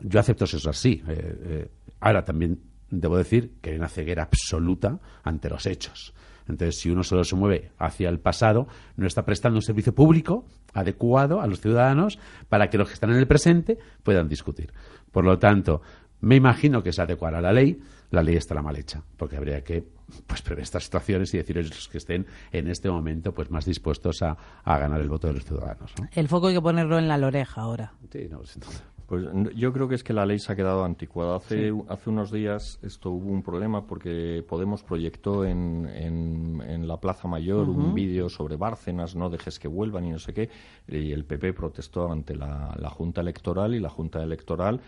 yo 0.00 0.20
acepto 0.20 0.44
eso 0.44 0.70
así. 0.70 1.02
Eh, 1.06 1.68
ahora 2.00 2.24
también 2.24 2.60
debo 2.90 3.16
decir 3.16 3.54
que 3.60 3.70
hay 3.70 3.76
una 3.76 3.88
ceguera 3.88 4.24
absoluta 4.24 4.98
ante 5.22 5.48
los 5.48 5.66
hechos. 5.66 6.14
Entonces, 6.48 6.78
si 6.78 6.90
uno 6.90 7.02
solo 7.02 7.24
se 7.24 7.36
mueve 7.36 7.70
hacia 7.78 8.08
el 8.08 8.20
pasado, 8.20 8.66
no 8.96 9.06
está 9.06 9.24
prestando 9.24 9.58
un 9.58 9.62
servicio 9.62 9.94
público 9.94 10.44
adecuado 10.72 11.40
a 11.40 11.46
los 11.46 11.60
ciudadanos 11.60 12.18
para 12.48 12.68
que 12.68 12.78
los 12.78 12.88
que 12.88 12.94
están 12.94 13.10
en 13.10 13.16
el 13.16 13.26
presente 13.26 13.78
puedan 14.02 14.28
discutir. 14.28 14.72
Por 15.10 15.24
lo 15.24 15.38
tanto, 15.38 15.80
me 16.20 16.36
imagino 16.36 16.82
que 16.82 16.92
se 16.92 17.02
adecuará 17.02 17.40
la 17.40 17.52
ley. 17.52 17.80
La 18.10 18.22
ley 18.22 18.36
estará 18.36 18.62
mal 18.62 18.76
hecha, 18.76 19.02
porque 19.16 19.36
habría 19.36 19.62
que 19.62 19.84
pues, 20.26 20.42
prever 20.42 20.62
estas 20.62 20.84
situaciones 20.84 21.32
y 21.34 21.38
decir 21.38 21.58
a 21.58 21.62
los 21.62 21.88
que 21.88 21.98
estén 21.98 22.26
en 22.52 22.68
este 22.68 22.88
momento 22.88 23.32
pues 23.32 23.50
más 23.50 23.64
dispuestos 23.64 24.22
a, 24.22 24.36
ganar 24.64 25.00
el 25.00 25.08
voto 25.08 25.26
de 25.26 25.34
los 25.34 25.44
ciudadanos. 25.44 25.92
El 26.12 26.28
foco 26.28 26.48
hay 26.48 26.54
que 26.54 26.60
ponerlo 26.60 26.98
en 26.98 27.08
la 27.08 27.18
loreja 27.18 27.62
ahora. 27.62 27.94
Sí, 28.10 28.28
no, 28.30 28.42
pues 29.06 29.26
yo 29.54 29.72
creo 29.72 29.88
que 29.88 29.94
es 29.94 30.02
que 30.02 30.12
la 30.12 30.24
ley 30.24 30.38
se 30.38 30.52
ha 30.52 30.56
quedado 30.56 30.84
anticuada. 30.84 31.36
Hace, 31.36 31.72
hace 31.88 32.10
unos 32.10 32.32
días 32.32 32.78
esto 32.82 33.10
hubo 33.10 33.30
un 33.30 33.42
problema 33.42 33.86
porque 33.86 34.44
Podemos 34.48 34.82
proyectó 34.82 35.44
en, 35.44 35.86
en, 35.86 36.88
la 36.88 36.98
Plaza 36.98 37.28
Mayor 37.28 37.68
un 37.68 37.94
vídeo 37.94 38.28
sobre 38.28 38.56
Bárcenas, 38.56 39.14
no 39.16 39.30
dejes 39.30 39.58
que 39.58 39.68
vuelvan 39.68 40.04
y 40.04 40.10
no 40.10 40.18
sé 40.18 40.34
qué, 40.34 40.50
y 40.86 41.12
el 41.12 41.24
PP 41.24 41.54
protestó 41.54 42.10
ante 42.10 42.34
la, 42.34 42.74
la 42.78 42.90
Junta 42.90 43.20
Electoral 43.20 43.74
y 43.74 43.80
la 43.80 43.88
Junta 43.88 44.22
Electoral 44.22 44.80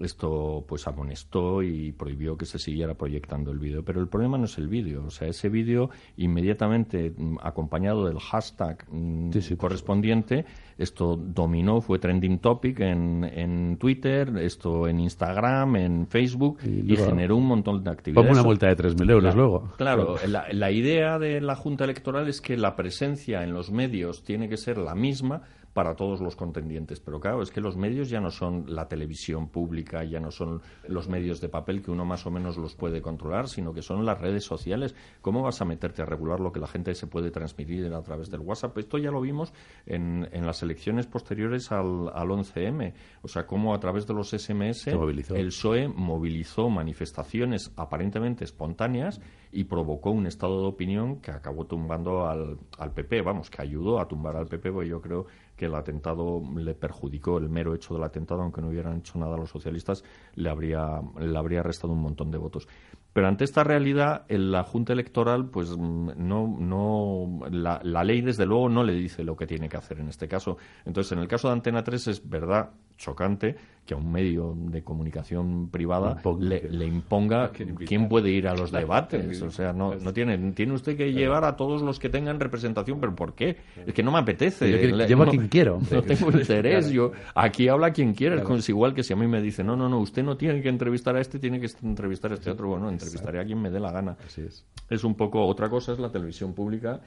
esto 0.00 0.64
pues 0.66 0.86
amonestó 0.86 1.62
y 1.62 1.92
prohibió 1.92 2.36
que 2.36 2.46
se 2.46 2.58
siguiera 2.58 2.94
proyectando 2.94 3.50
el 3.50 3.58
vídeo. 3.58 3.84
Pero 3.84 4.00
el 4.00 4.08
problema 4.08 4.38
no 4.38 4.44
es 4.44 4.56
el 4.58 4.68
vídeo, 4.68 5.04
o 5.06 5.10
sea, 5.10 5.28
ese 5.28 5.48
vídeo 5.48 5.90
inmediatamente 6.16 7.12
mm, 7.16 7.38
acompañado 7.42 8.06
del 8.06 8.18
hashtag 8.18 8.86
mm, 8.90 9.30
correspondiente, 9.56 10.44
esto 10.78 11.16
dominó, 11.16 11.80
fue 11.80 11.98
trending 11.98 12.38
topic 12.38 12.80
en, 12.80 13.24
en 13.24 13.76
Twitter, 13.76 14.32
esto 14.38 14.88
en 14.88 15.00
Instagram, 15.00 15.76
en 15.76 16.06
Facebook 16.06 16.58
y, 16.64 16.96
generó 16.96 17.36
un 17.36 17.46
montón 17.46 17.84
de 17.84 17.90
actividades. 17.90 18.28
Como 18.28 18.40
una 18.40 18.46
multa 18.46 18.68
de 18.68 18.76
3.000 18.76 19.10
euros 19.10 19.34
luego. 19.34 19.72
Claro, 19.76 20.16
la, 20.26 20.46
la 20.52 20.70
idea 20.70 21.18
de 21.18 21.40
la 21.40 21.56
Junta 21.56 21.84
Electoral 21.84 22.28
es 22.28 22.40
que 22.40 22.56
la 22.56 22.76
presencia 22.76 23.42
en 23.42 23.52
los 23.52 23.70
medios 23.70 24.22
tiene 24.22 24.48
que 24.48 24.56
ser 24.56 24.78
la 24.78 24.94
misma 24.94 25.42
para 25.72 25.94
todos 25.94 26.20
los 26.20 26.36
contendientes. 26.36 27.00
Pero 27.00 27.20
claro, 27.20 27.42
es 27.42 27.50
que 27.50 27.60
los 27.60 27.76
medios 27.76 28.10
ya 28.10 28.20
no 28.20 28.30
son 28.30 28.64
la 28.68 28.88
televisión 28.88 29.48
pública, 29.48 30.04
ya 30.04 30.20
no 30.20 30.30
son 30.30 30.60
los 30.86 31.08
medios 31.08 31.40
de 31.40 31.48
papel 31.48 31.82
que 31.82 31.90
uno 31.90 32.04
más 32.04 32.26
o 32.26 32.30
menos 32.30 32.56
los 32.56 32.74
puede 32.74 33.00
controlar, 33.00 33.48
sino 33.48 33.72
que 33.72 33.82
son 33.82 34.04
las 34.04 34.20
redes 34.20 34.44
sociales. 34.44 34.94
¿Cómo 35.20 35.42
vas 35.42 35.60
a 35.60 35.64
meterte 35.64 36.02
a 36.02 36.04
regular 36.04 36.40
lo 36.40 36.52
que 36.52 36.60
la 36.60 36.66
gente 36.66 36.94
se 36.94 37.06
puede 37.06 37.30
transmitir 37.30 37.92
a 37.92 38.02
través 38.02 38.30
del 38.30 38.40
WhatsApp? 38.40 38.76
Esto 38.78 38.98
ya 38.98 39.10
lo 39.10 39.20
vimos 39.20 39.52
en, 39.86 40.28
en 40.32 40.46
las 40.46 40.62
elecciones 40.62 41.06
posteriores 41.06 41.72
al, 41.72 42.10
al 42.14 42.28
11M. 42.28 42.92
O 43.22 43.28
sea, 43.28 43.46
cómo 43.46 43.74
a 43.74 43.80
través 43.80 44.06
de 44.06 44.14
los 44.14 44.30
SMS 44.30 44.88
el 44.88 45.46
PSOE 45.46 45.88
movilizó 45.88 46.68
manifestaciones 46.68 47.72
aparentemente 47.76 48.44
espontáneas 48.44 49.20
y 49.52 49.64
provocó 49.64 50.10
un 50.10 50.26
estado 50.26 50.62
de 50.62 50.68
opinión 50.68 51.20
que 51.20 51.30
acabó 51.30 51.66
tumbando 51.66 52.26
al, 52.26 52.58
al 52.78 52.92
PP, 52.92 53.20
vamos, 53.22 53.50
que 53.50 53.60
ayudó 53.62 54.00
a 54.00 54.08
tumbar 54.08 54.36
al 54.36 54.46
PP, 54.46 54.72
porque 54.72 54.88
yo 54.88 55.00
creo 55.00 55.26
que 55.56 55.66
el 55.66 55.74
atentado 55.74 56.42
le 56.56 56.74
perjudicó, 56.74 57.38
el 57.38 57.48
mero 57.48 57.74
hecho 57.74 57.94
del 57.94 58.02
atentado, 58.02 58.42
aunque 58.42 58.60
no 58.60 58.68
hubieran 58.68 58.98
hecho 58.98 59.18
nada 59.18 59.36
los 59.36 59.50
socialistas, 59.50 60.04
le 60.34 60.50
habría, 60.50 61.00
le 61.18 61.38
habría 61.38 61.62
restado 61.62 61.92
un 61.92 62.00
montón 62.00 62.30
de 62.30 62.38
votos. 62.38 62.68
Pero 63.12 63.28
ante 63.28 63.44
esta 63.44 63.62
realidad, 63.62 64.24
la 64.28 64.64
Junta 64.64 64.94
Electoral, 64.94 65.50
pues 65.50 65.76
mm, 65.76 66.12
no, 66.16 66.56
no, 66.58 67.40
la, 67.50 67.80
la, 67.82 68.04
ley 68.04 68.22
desde 68.22 68.46
luego 68.46 68.68
no 68.70 68.82
le 68.82 68.94
dice 68.94 69.22
lo 69.22 69.36
que 69.36 69.46
tiene 69.46 69.68
que 69.68 69.76
hacer 69.76 70.00
en 70.00 70.08
este 70.08 70.26
caso. 70.26 70.56
Entonces, 70.86 71.12
en 71.12 71.18
el 71.18 71.28
caso 71.28 71.48
de 71.48 71.54
Antena 71.54 71.84
3 71.84 72.08
es 72.08 72.28
verdad 72.28 72.70
chocante 73.02 73.56
que 73.84 73.94
a 73.94 73.96
un 73.96 74.12
medio 74.12 74.54
de 74.56 74.82
comunicación 74.84 75.68
privada 75.68 76.22
le, 76.38 76.86
imponga 76.86 77.50
quién 77.86 78.08
puede 78.08 78.30
ir 78.30 78.46
a 78.46 78.54
los 78.54 78.70
debates. 78.72 79.42
O 79.42 79.50
sea, 79.50 79.72
no, 79.72 79.96
no 79.96 80.12
tiene, 80.12 80.38
tiene 80.52 80.72
usted 80.74 80.96
que 80.96 81.12
llevar 81.12 81.44
a 81.44 81.56
todos 81.56 81.82
los 81.82 81.98
que 81.98 82.08
tengan 82.08 82.38
representación, 82.38 83.00
pero 83.00 83.14
¿por 83.14 83.34
qué? 83.34 83.56
Es 83.84 83.92
que 83.92 84.02
no 84.04 84.12
me 84.12 84.18
apetece. 84.18 84.68
llevo 85.06 85.24
a 85.24 85.30
quien 85.30 85.48
quiero. 85.48 85.80
No 85.90 86.02
tengo 86.02 86.30
interés. 86.30 86.90
Yo, 86.90 87.10
aquí 87.34 87.68
habla 87.68 87.90
quien 87.90 88.14
quiera. 88.14 88.40
Es 88.40 88.68
igual 88.68 88.94
que 88.94 89.02
si 89.02 89.12
a 89.12 89.16
mí 89.16 89.26
me 89.26 89.42
dice, 89.42 89.64
no, 89.64 89.74
no, 89.76 89.88
no, 89.88 89.98
usted 89.98 90.22
no 90.22 90.36
tiene 90.36 90.62
que 90.62 90.68
entrevistar 90.68 91.16
a 91.16 91.20
este, 91.20 91.40
tiene 91.40 91.58
que 91.58 91.66
entrevistar 91.82 92.30
a 92.30 92.34
este 92.34 92.50
otro. 92.50 92.68
Bueno, 92.68 92.88
entrevistaré 92.88 93.40
a 93.40 93.44
quien 93.44 93.60
me 93.60 93.70
dé 93.70 93.80
la 93.80 93.90
gana. 93.90 94.16
es. 94.36 94.64
es 94.88 95.04
un 95.04 95.16
poco, 95.16 95.44
otra 95.44 95.68
cosa 95.68 95.92
es 95.92 95.98
la 95.98 96.10
televisión 96.10 96.54
pública 96.54 97.00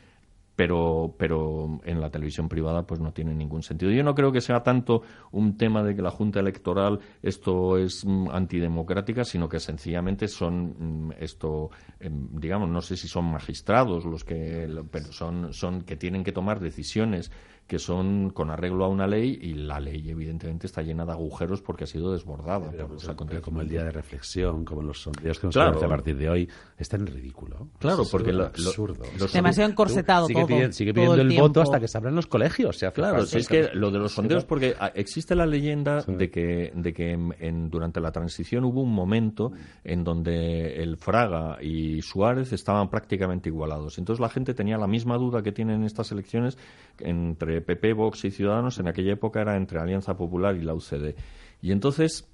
pero, 0.55 1.15
pero 1.17 1.79
en 1.83 1.99
la 1.99 2.09
televisión 2.09 2.47
privada 2.47 2.85
pues 2.85 2.99
no 2.99 3.11
tiene 3.11 3.33
ningún 3.33 3.61
sentido. 3.61 3.91
Yo 3.91 4.03
no 4.03 4.15
creo 4.15 4.31
que 4.31 4.41
sea 4.41 4.63
tanto 4.63 5.01
un 5.31 5.57
tema 5.57 5.83
de 5.83 5.95
que 5.95 6.01
la 6.01 6.11
Junta 6.11 6.39
Electoral 6.39 6.99
esto 7.21 7.77
es 7.77 8.05
mm, 8.05 8.29
antidemocrática, 8.31 9.23
sino 9.23 9.49
que 9.49 9.59
sencillamente 9.59 10.27
son 10.27 11.07
mm, 11.07 11.13
esto, 11.19 11.71
em, 11.99 12.29
digamos, 12.39 12.69
no 12.69 12.81
sé 12.81 12.95
si 12.95 13.07
son 13.07 13.25
magistrados 13.25 14.05
los 14.05 14.23
que, 14.23 14.67
pero 14.91 15.11
son, 15.11 15.53
son 15.53 15.81
que 15.81 15.97
tienen 15.97 16.23
que 16.23 16.31
tomar 16.31 16.59
decisiones 16.59 17.31
que 17.67 17.79
son 17.79 18.29
con 18.29 18.51
arreglo 18.51 18.85
a 18.85 18.89
una 18.89 19.07
ley 19.07 19.39
y 19.41 19.55
la 19.55 19.79
ley 19.79 20.07
evidentemente 20.07 20.67
está 20.67 20.83
llena 20.83 21.03
de 21.03 21.13
agujeros 21.13 21.61
porque 21.61 21.85
ha 21.85 21.87
sido 21.87 22.11
desbordada. 22.11 22.71
como 23.41 23.61
el 23.61 23.69
día 23.69 23.83
de 23.83 23.91
reflexión, 23.91 24.63
como 24.63 24.83
los 24.83 25.01
sondeos 25.01 25.39
que 25.39 25.47
nos 25.47 25.55
claro. 25.55 25.83
a 25.83 25.87
partir 25.87 26.15
de 26.15 26.29
hoy, 26.29 26.49
está 26.77 26.97
en 26.97 27.07
ridículo. 27.07 27.69
Claro, 27.79 28.03
porque 28.11 28.31
lo, 28.31 28.45
absurdo. 28.45 29.03
demasiado 29.33 29.69
encorsetado 29.71 30.27
sigue 30.27 30.41
todo. 30.41 30.47
Pidiendo, 30.47 30.73
sigue 30.73 30.93
pidiendo 30.93 31.21
el, 31.21 31.39
voto 31.39 31.61
hasta 31.61 31.79
que 31.79 31.87
se 31.87 31.97
abran 31.97 32.15
los 32.15 32.27
colegios. 32.27 32.83
claro, 32.93 33.23
es 33.23 33.47
que 33.47 33.69
lo 33.73 33.89
de 33.89 33.97
los 33.97 34.13
sondeos, 34.13 34.45
porque 34.45 34.75
existe 34.93 35.33
la 35.35 35.47
leyenda 35.47 36.03
de 36.03 36.29
que, 36.29 36.71
de 36.75 36.93
que 36.93 37.11
en, 37.11 37.69
durante 37.71 37.99
la 37.99 38.11
transición 38.11 38.63
hubo 38.65 38.81
un 38.81 38.93
momento 38.93 39.51
en 39.83 40.03
donde 40.03 40.83
el 40.83 40.97
Fraga 40.97 41.57
y 41.61 42.01
Suárez 42.03 42.53
estaban 42.53 42.89
prácticamente 42.89 43.49
igualados. 43.49 43.97
Entonces 43.97 44.21
la 44.21 44.29
gente 44.29 44.53
tenía 44.53 44.77
la 44.77 44.87
misma 44.87 45.17
duda 45.17 45.41
que 45.41 45.51
tienen 45.51 45.77
en 45.77 45.83
estas 45.85 46.11
elecciones 46.11 46.57
entre 46.99 47.54
PP, 47.61 47.93
Vox 47.93 48.25
y 48.25 48.31
Ciudadanos, 48.31 48.79
en 48.79 48.87
aquella 48.87 49.13
época 49.13 49.41
era 49.41 49.55
entre 49.55 49.79
Alianza 49.79 50.15
Popular 50.15 50.55
y 50.55 50.61
la 50.61 50.73
UCD. 50.73 51.15
Y 51.61 51.71
entonces 51.71 52.29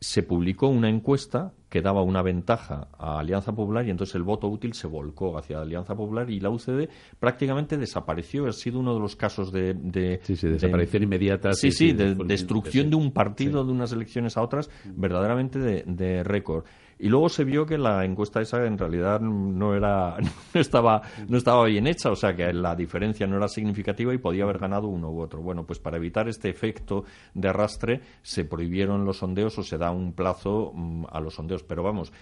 se 0.00 0.22
publicó 0.22 0.68
una 0.68 0.88
encuesta 0.88 1.52
que 1.68 1.82
daba 1.82 2.02
una 2.02 2.22
ventaja 2.22 2.88
a 2.98 3.18
Alianza 3.20 3.54
Popular 3.54 3.86
y 3.86 3.90
entonces 3.90 4.14
el 4.16 4.22
voto 4.22 4.48
útil 4.48 4.72
se 4.72 4.86
volcó 4.86 5.38
hacia 5.38 5.60
Alianza 5.60 5.94
Popular 5.94 6.28
y 6.30 6.40
la 6.40 6.50
UCD 6.50 6.88
prácticamente 7.18 7.76
desapareció. 7.76 8.46
Ha 8.48 8.52
sido 8.52 8.80
uno 8.80 8.94
de 8.94 9.00
los 9.00 9.14
casos 9.14 9.52
de... 9.52 9.74
de 9.74 10.20
sí, 10.22 10.36
sí, 10.36 10.48
desaparición 10.48 11.04
inmediata. 11.04 11.52
Sí, 11.52 11.70
sí, 11.70 11.92
de 11.92 12.14
destrucción 12.14 12.90
de 12.90 12.96
un 12.96 13.12
partido 13.12 13.64
de 13.64 13.72
unas 13.72 13.92
elecciones 13.92 14.36
a 14.36 14.42
otras 14.42 14.70
verdaderamente 14.96 15.58
de 15.58 16.24
récord. 16.24 16.64
Y 17.02 17.08
luego 17.08 17.30
se 17.30 17.44
vio 17.44 17.64
que 17.64 17.78
la 17.78 18.04
encuesta 18.04 18.42
esa 18.42 18.64
en 18.66 18.76
realidad 18.76 19.20
no 19.20 19.74
era 19.74 20.16
no 20.54 20.60
estaba 20.60 21.02
no 21.28 21.38
estaba 21.38 21.64
bien 21.64 21.86
hecha, 21.86 22.10
o 22.10 22.16
sea 22.16 22.36
que 22.36 22.52
la 22.52 22.76
diferencia 22.76 23.26
no 23.26 23.36
era 23.36 23.48
significativa 23.48 24.12
y 24.12 24.18
podía 24.18 24.44
haber 24.44 24.58
ganado 24.58 24.88
uno 24.88 25.10
u 25.10 25.20
otro. 25.20 25.40
Bueno, 25.40 25.64
pues 25.64 25.78
para 25.78 25.96
evitar 25.96 26.28
este 26.28 26.50
efecto 26.50 27.04
de 27.34 27.48
arrastre 27.48 28.00
se 28.22 28.44
prohibieron 28.44 29.04
los 29.04 29.18
sondeos 29.18 29.58
o 29.58 29.62
se 29.62 29.78
da 29.78 29.90
un 29.90 30.12
plazo 30.12 30.72
mm, 30.74 31.04
a 31.10 31.20
los 31.20 31.34
sondeos, 31.34 31.62
pero 31.62 31.82
vamos, 31.82 32.12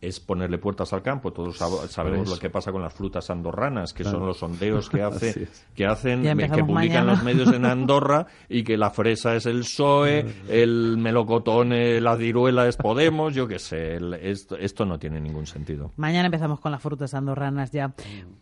es 0.00 0.20
ponerle 0.20 0.58
puertas 0.58 0.92
al 0.92 1.02
campo. 1.02 1.32
Todos 1.32 1.56
sabemos 1.56 2.28
lo 2.28 2.38
que 2.38 2.50
pasa 2.50 2.72
con 2.72 2.82
las 2.82 2.94
frutas 2.94 3.30
andorranas, 3.30 3.92
que 3.92 4.04
son 4.04 4.26
los 4.26 4.38
sondeos 4.38 4.88
que 4.88 5.02
hace 5.02 5.48
que 5.74 5.86
hacen 5.86 6.22
que 6.22 6.64
publican 6.64 7.06
los 7.06 7.22
medios 7.22 7.52
en 7.52 7.64
Andorra 7.66 8.26
y 8.48 8.62
que 8.62 8.76
la 8.76 8.90
fresa 8.90 9.34
es 9.34 9.46
el 9.46 9.60
PSOE, 9.60 10.26
el 10.48 10.96
melocotón, 10.98 11.70
la 12.02 12.16
ciruela 12.16 12.66
es 12.66 12.76
Podemos, 12.76 13.34
yo 13.34 13.48
qué 13.48 13.58
sé. 13.58 13.98
esto, 14.22 14.86
no 14.86 14.98
tiene 14.98 15.20
ningún 15.20 15.46
sentido. 15.46 15.92
Mañana 15.96 16.26
empezamos 16.26 16.60
con 16.60 16.72
las 16.72 16.80
frutas 16.80 17.14
andorranas 17.14 17.70
ya. 17.72 17.92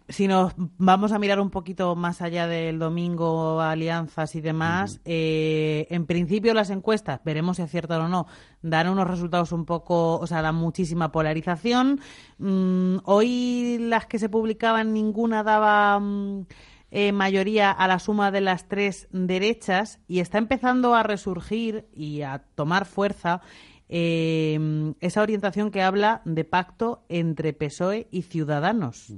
Si 0.08 0.28
nos 0.28 0.52
vamos 0.56 1.12
a 1.12 1.18
mirar 1.18 1.40
un 1.40 1.50
poquito 1.50 1.96
más 1.96 2.22
allá 2.22 2.46
del 2.46 2.78
domingo, 2.78 3.60
alianzas 3.60 4.34
y 4.34 4.40
demás, 4.40 5.00
eh, 5.04 5.86
en 5.90 6.06
principio 6.06 6.54
las 6.54 6.70
encuestas, 6.70 7.20
veremos 7.24 7.56
si 7.56 7.62
aciertan 7.62 8.02
o 8.02 8.08
no, 8.08 8.26
dan 8.66 8.88
unos 8.88 9.06
resultados 9.06 9.52
un 9.52 9.64
poco, 9.64 10.18
o 10.18 10.26
sea, 10.26 10.42
dan 10.42 10.56
muchísima 10.56 11.12
polarización. 11.12 12.00
Mm, 12.38 12.96
hoy 13.04 13.78
las 13.80 14.06
que 14.06 14.18
se 14.18 14.28
publicaban 14.28 14.92
ninguna 14.92 15.42
daba 15.44 16.00
mm, 16.00 16.46
eh, 16.90 17.12
mayoría 17.12 17.70
a 17.70 17.86
la 17.86 17.98
suma 17.98 18.30
de 18.30 18.40
las 18.40 18.68
tres 18.68 19.08
derechas 19.12 20.00
y 20.08 20.18
está 20.18 20.38
empezando 20.38 20.94
a 20.94 21.04
resurgir 21.04 21.86
y 21.92 22.22
a 22.22 22.44
tomar 22.54 22.86
fuerza 22.86 23.40
eh, 23.88 24.58
esa 25.00 25.22
orientación 25.22 25.70
que 25.70 25.82
habla 25.82 26.22
de 26.24 26.44
pacto 26.44 27.04
entre 27.08 27.52
PSOE 27.52 28.08
y 28.10 28.22
Ciudadanos. 28.22 29.12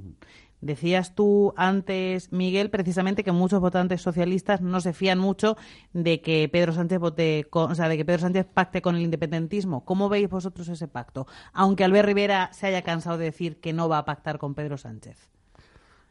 Decías 0.61 1.15
tú 1.15 1.53
antes, 1.55 2.33
Miguel, 2.33 2.69
precisamente 2.69 3.23
que 3.23 3.31
muchos 3.31 3.61
votantes 3.61 4.01
socialistas 4.01 4.59
no 4.59 4.81
se 4.81 4.91
fían 4.91 5.17
mucho 5.17 5.55
de 5.93 6.21
que 6.21 6.49
Pedro 6.51 6.73
Sánchez 6.73 6.99
vote, 6.99 7.47
o 7.51 7.75
sea, 7.75 7.87
de 7.87 7.95
que 7.95 8.03
Pedro 8.03 8.19
Sánchez 8.19 8.45
pacte 8.45 8.81
con 8.81 8.95
el 8.95 9.01
independentismo. 9.01 9.85
¿Cómo 9.85 10.09
veis 10.09 10.29
vosotros 10.29 10.67
ese 10.67 10.89
pacto? 10.89 11.27
Aunque 11.53 11.85
Albert 11.85 12.07
Rivera 12.07 12.49
se 12.51 12.67
haya 12.67 12.81
cansado 12.81 13.17
de 13.17 13.25
decir 13.25 13.61
que 13.61 13.71
no 13.71 13.87
va 13.87 13.99
a 13.99 14.05
pactar 14.05 14.37
con 14.37 14.53
Pedro 14.53 14.77
Sánchez. 14.77 15.31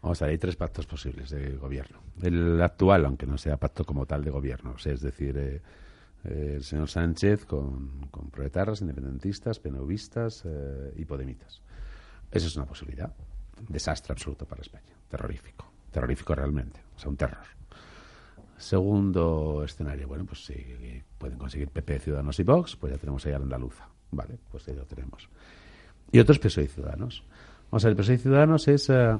Vamos 0.01 0.23
a 0.23 0.27
hay 0.27 0.39
tres 0.39 0.57
pactos 0.57 0.87
posibles 0.87 1.29
de 1.29 1.57
gobierno. 1.57 1.99
El 2.23 2.63
actual, 2.63 3.05
aunque 3.05 3.27
no 3.27 3.37
sea 3.37 3.59
pacto 3.59 3.85
como 3.85 4.07
tal 4.07 4.25
de 4.25 4.31
gobierno, 4.31 4.77
es 4.83 5.01
decir, 5.01 5.37
eh, 5.37 5.61
eh, 6.25 6.53
el 6.57 6.65
señor 6.65 6.89
Sánchez 6.89 7.45
con, 7.45 8.07
con 8.11 8.31
proletarras, 8.31 8.81
independentistas, 8.81 9.59
penovistas 9.59 10.45
eh, 10.47 10.95
y 10.97 11.05
podemitas. 11.05 11.61
Esa 12.31 12.47
es 12.47 12.57
una 12.57 12.65
posibilidad 12.65 13.13
desastre 13.69 14.13
absoluto 14.13 14.45
para 14.45 14.63
España. 14.63 14.95
Terrorífico. 15.09 15.67
Terrorífico 15.91 16.35
realmente. 16.35 16.81
O 16.97 16.99
sea, 16.99 17.09
un 17.09 17.17
terror. 17.17 17.59
Segundo 18.59 19.63
escenario, 19.65 20.09
bueno, 20.09 20.25
pues 20.25 20.45
si 20.45 20.55
pueden 21.17 21.39
conseguir 21.39 21.69
PP, 21.69 22.01
Ciudadanos 22.01 22.39
y 22.41 22.43
Vox, 22.43 22.75
pues 22.75 22.93
ya 22.93 22.99
tenemos 22.99 23.25
ahí 23.25 23.33
a 23.33 23.39
la 23.39 23.45
andaluza. 23.45 23.89
Vale, 24.11 24.37
pues 24.51 24.67
ya 24.67 24.75
lo 24.75 24.85
tenemos. 24.85 25.29
Y 26.11 26.19
otros 26.19 26.39
PSOE 26.39 26.65
y 26.65 26.69
Ciudadanos. 26.69 27.23
Vamos 27.71 27.85
a 27.85 27.89
ver, 27.89 27.93
el 27.93 27.97
PSOE 27.97 28.15
y 28.17 28.19
Ciudadanos 28.19 28.67
es, 28.67 28.91
eh, 28.91 29.17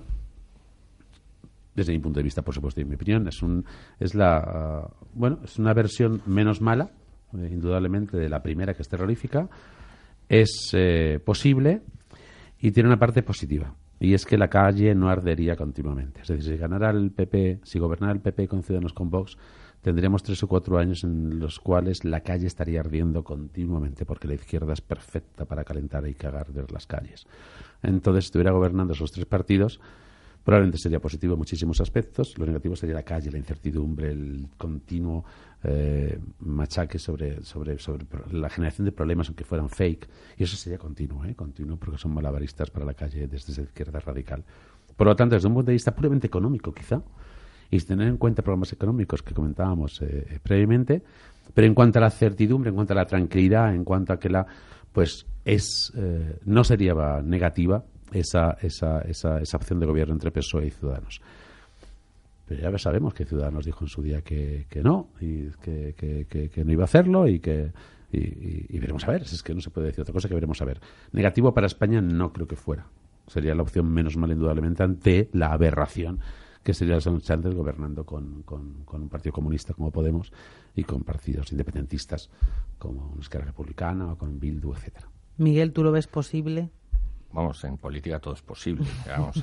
desde 1.75 1.93
mi 1.93 2.01
punto 2.01 2.19
de 2.19 2.25
vista, 2.25 2.43
por 2.43 2.53
supuesto, 2.53 2.81
y 2.81 2.85
mi 2.85 2.97
opinión, 2.97 3.29
es, 3.29 3.41
un, 3.43 3.65
es 4.01 4.17
la, 4.17 4.89
uh, 4.91 5.07
bueno, 5.15 5.39
es 5.45 5.57
una 5.59 5.73
versión 5.73 6.21
menos 6.27 6.61
mala, 6.61 6.91
eh, 7.35 7.49
indudablemente, 7.49 8.17
de 8.17 8.29
la 8.29 8.43
primera, 8.43 8.75
que 8.75 8.83
es 8.83 8.89
terrorífica. 8.89 9.49
Es 10.29 10.71
eh, 10.73 11.21
posible 11.25 11.83
y 12.59 12.73
tiene 12.73 12.89
una 12.89 12.99
parte 12.99 13.23
positiva 13.23 13.73
y 14.01 14.15
es 14.15 14.25
que 14.25 14.39
la 14.39 14.49
calle 14.49 14.95
no 14.95 15.09
ardería 15.09 15.57
continuamente. 15.57 16.23
Es 16.23 16.29
decir, 16.29 16.45
si 16.45 16.57
ganara 16.57 16.91
el 16.91 17.11
PP, 17.11 17.61
si 17.65 17.79
gobernara 17.79 18.13
el 18.13 18.21
PP 18.21 18.49
con 18.49 18.63
Ciudadanos 18.63 18.93
con 18.93 19.11
Vox, 19.11 19.37
tendríamos 19.83 20.23
tres 20.23 20.43
o 20.43 20.49
cuatro 20.49 20.79
años 20.79 21.05
en 21.05 21.39
los 21.41 21.59
cuales 21.59 22.05
la 22.05 22.21
calle 22.21 22.47
estaría 22.47 22.81
ardiendo 22.81 23.25
continuamente, 23.25 24.05
porque 24.05 24.29
la 24.29 24.35
izquierda 24.35 24.73
es 24.73 24.81
perfecta 24.81 25.45
para 25.45 25.65
calentar 25.65 26.07
y 26.07 26.15
cagar 26.15 26.53
de 26.53 26.65
las 26.73 26.87
calles. 26.87 27.27
Entonces, 27.83 28.25
si 28.25 28.29
estuviera 28.29 28.53
gobernando 28.53 28.93
esos 28.93 29.13
tres 29.13 29.27
partidos, 29.27 29.81
probablemente 30.49 30.79
sería 30.79 30.99
positivo 30.99 31.35
en 31.35 31.41
muchísimos 31.41 31.79
aspectos. 31.79 32.39
Lo 32.39 32.47
negativo 32.47 32.75
sería 32.75 32.95
la 32.95 33.03
calle, 33.03 33.31
la 33.31 33.37
incertidumbre, 33.37 34.13
el 34.13 34.47
continuo 34.57 35.23
eh, 35.63 36.19
machaque 36.39 36.99
sobre, 36.99 37.45
sobre, 37.45 37.79
sobre 37.79 38.07
la 38.33 38.49
generación 38.49 38.87
de 38.87 38.93
problemas, 38.93 39.29
aunque 39.29 39.45
fueran 39.45 39.69
fake. 39.69 40.09
Y 40.39 40.45
eso 40.45 40.57
sería 40.57 40.79
continuo, 40.79 41.23
¿eh? 41.27 41.35
continuo, 41.35 41.77
porque 41.77 41.99
son 41.99 42.15
malabaristas 42.15 42.71
para 42.71 42.87
la 42.87 42.95
calle 42.95 43.29
desde 43.29 43.55
la 43.61 43.69
izquierda 43.69 44.01
radical. 44.01 44.43
Por 44.97 45.07
lo 45.07 45.15
tanto, 45.15 45.35
desde 45.35 45.49
un 45.49 45.53
punto 45.53 45.67
de 45.67 45.75
vista 45.75 45.95
puramente 45.95 46.29
económico, 46.29 46.73
quizá, 46.73 47.03
y 47.71 47.79
tener 47.81 48.09
en 48.09 48.17
cuenta 48.17 48.41
problemas 48.41 48.73
económicos 48.73 49.23
que 49.23 49.35
comentábamos 49.35 50.01
eh, 50.01 50.41
previamente, 50.43 51.03
pero 51.53 51.67
en 51.67 51.75
cuanto 51.75 51.99
a 51.99 52.01
la 52.01 52.11
certidumbre, 52.11 52.71
en 52.71 52.75
cuanto 52.75 52.95
a 52.95 52.97
la 52.97 53.05
tranquilidad, 53.05 53.75
en 53.75 53.85
cuanto 53.85 54.15
a 54.15 54.19
que 54.19 54.31
la 54.31 54.47
pues 54.95 55.27
es 55.45 55.93
eh, 55.95 56.39
no 56.47 56.65
sería 56.65 57.21
negativa 57.23 57.85
esa, 58.13 58.57
esa, 58.63 59.01
esa, 59.03 59.41
esa 59.41 59.57
opción 59.57 59.81
de 59.81 59.87
gobierno 59.87 60.15
entre 60.15 60.31
PSOE 60.31 60.67
y 60.67 60.71
Ciudadanos. 60.71 61.21
Pero 62.47 62.63
ya 62.63 62.79
sabemos 62.79 63.13
que 63.13 63.27
Ciudadanos 63.27 63.67
dijo 63.67 63.85
en 63.85 63.89
su 63.89 64.03
día 64.03 64.23
que, 64.23 64.67
que 64.71 64.83
no, 64.83 65.09
y 65.21 65.51
que, 65.63 65.95
que, 65.95 66.65
no 66.65 66.73
iba 66.73 66.85
a 66.85 66.87
hacerlo 66.87 67.29
y 67.29 67.41
que 67.41 67.73
y, 68.11 68.79
veremos 68.79 69.05
a 69.05 69.11
ver. 69.13 69.23
Es 69.23 69.43
que 69.43 69.55
no 69.55 69.61
se 69.61 69.71
puede 69.71 69.89
decir 69.89 70.01
otra 70.01 70.15
cosa 70.15 70.29
que 70.29 70.35
veremos 70.35 70.61
a 70.63 70.65
ver. 70.65 70.81
Negativo 71.13 71.53
para 71.53 71.67
España 71.67 72.01
no 72.01 72.33
creo 72.33 72.49
que 72.49 72.57
fuera. 72.57 72.87
Sería 73.27 73.55
la 73.55 73.63
opción 73.63 73.93
menos 73.93 74.17
mal, 74.17 74.33
indudablemente, 74.33 74.83
ante 74.83 75.29
la 75.33 75.53
aberración 75.53 76.21
que 76.63 76.75
sería 76.75 77.01
Sánchez 77.01 77.55
gobernando 77.55 78.05
con, 78.05 78.43
con, 78.43 78.85
con, 78.85 79.03
un 79.03 79.09
partido 79.09 79.33
comunista 79.33 79.75
como 79.75 79.91
Podemos 79.91 80.33
y 80.75 80.85
con 80.85 81.03
partidos 81.03 81.53
independentistas 81.53 82.31
como 82.79 83.17
Esquerra 83.21 83.47
Republicana 83.47 84.13
o 84.13 84.19
con 84.19 84.39
Bildu, 84.41 84.75
etcétera. 84.75 85.09
Miguel, 85.37 85.73
¿tú 85.73 85.85
lo 85.85 85.93
ves 85.93 86.07
posible? 86.07 86.71
Vamos, 87.31 87.63
en 87.65 87.77
política 87.77 88.19
todo 88.19 88.33
es 88.33 88.41
posible. 88.41 88.87
Vamos, 89.07 89.43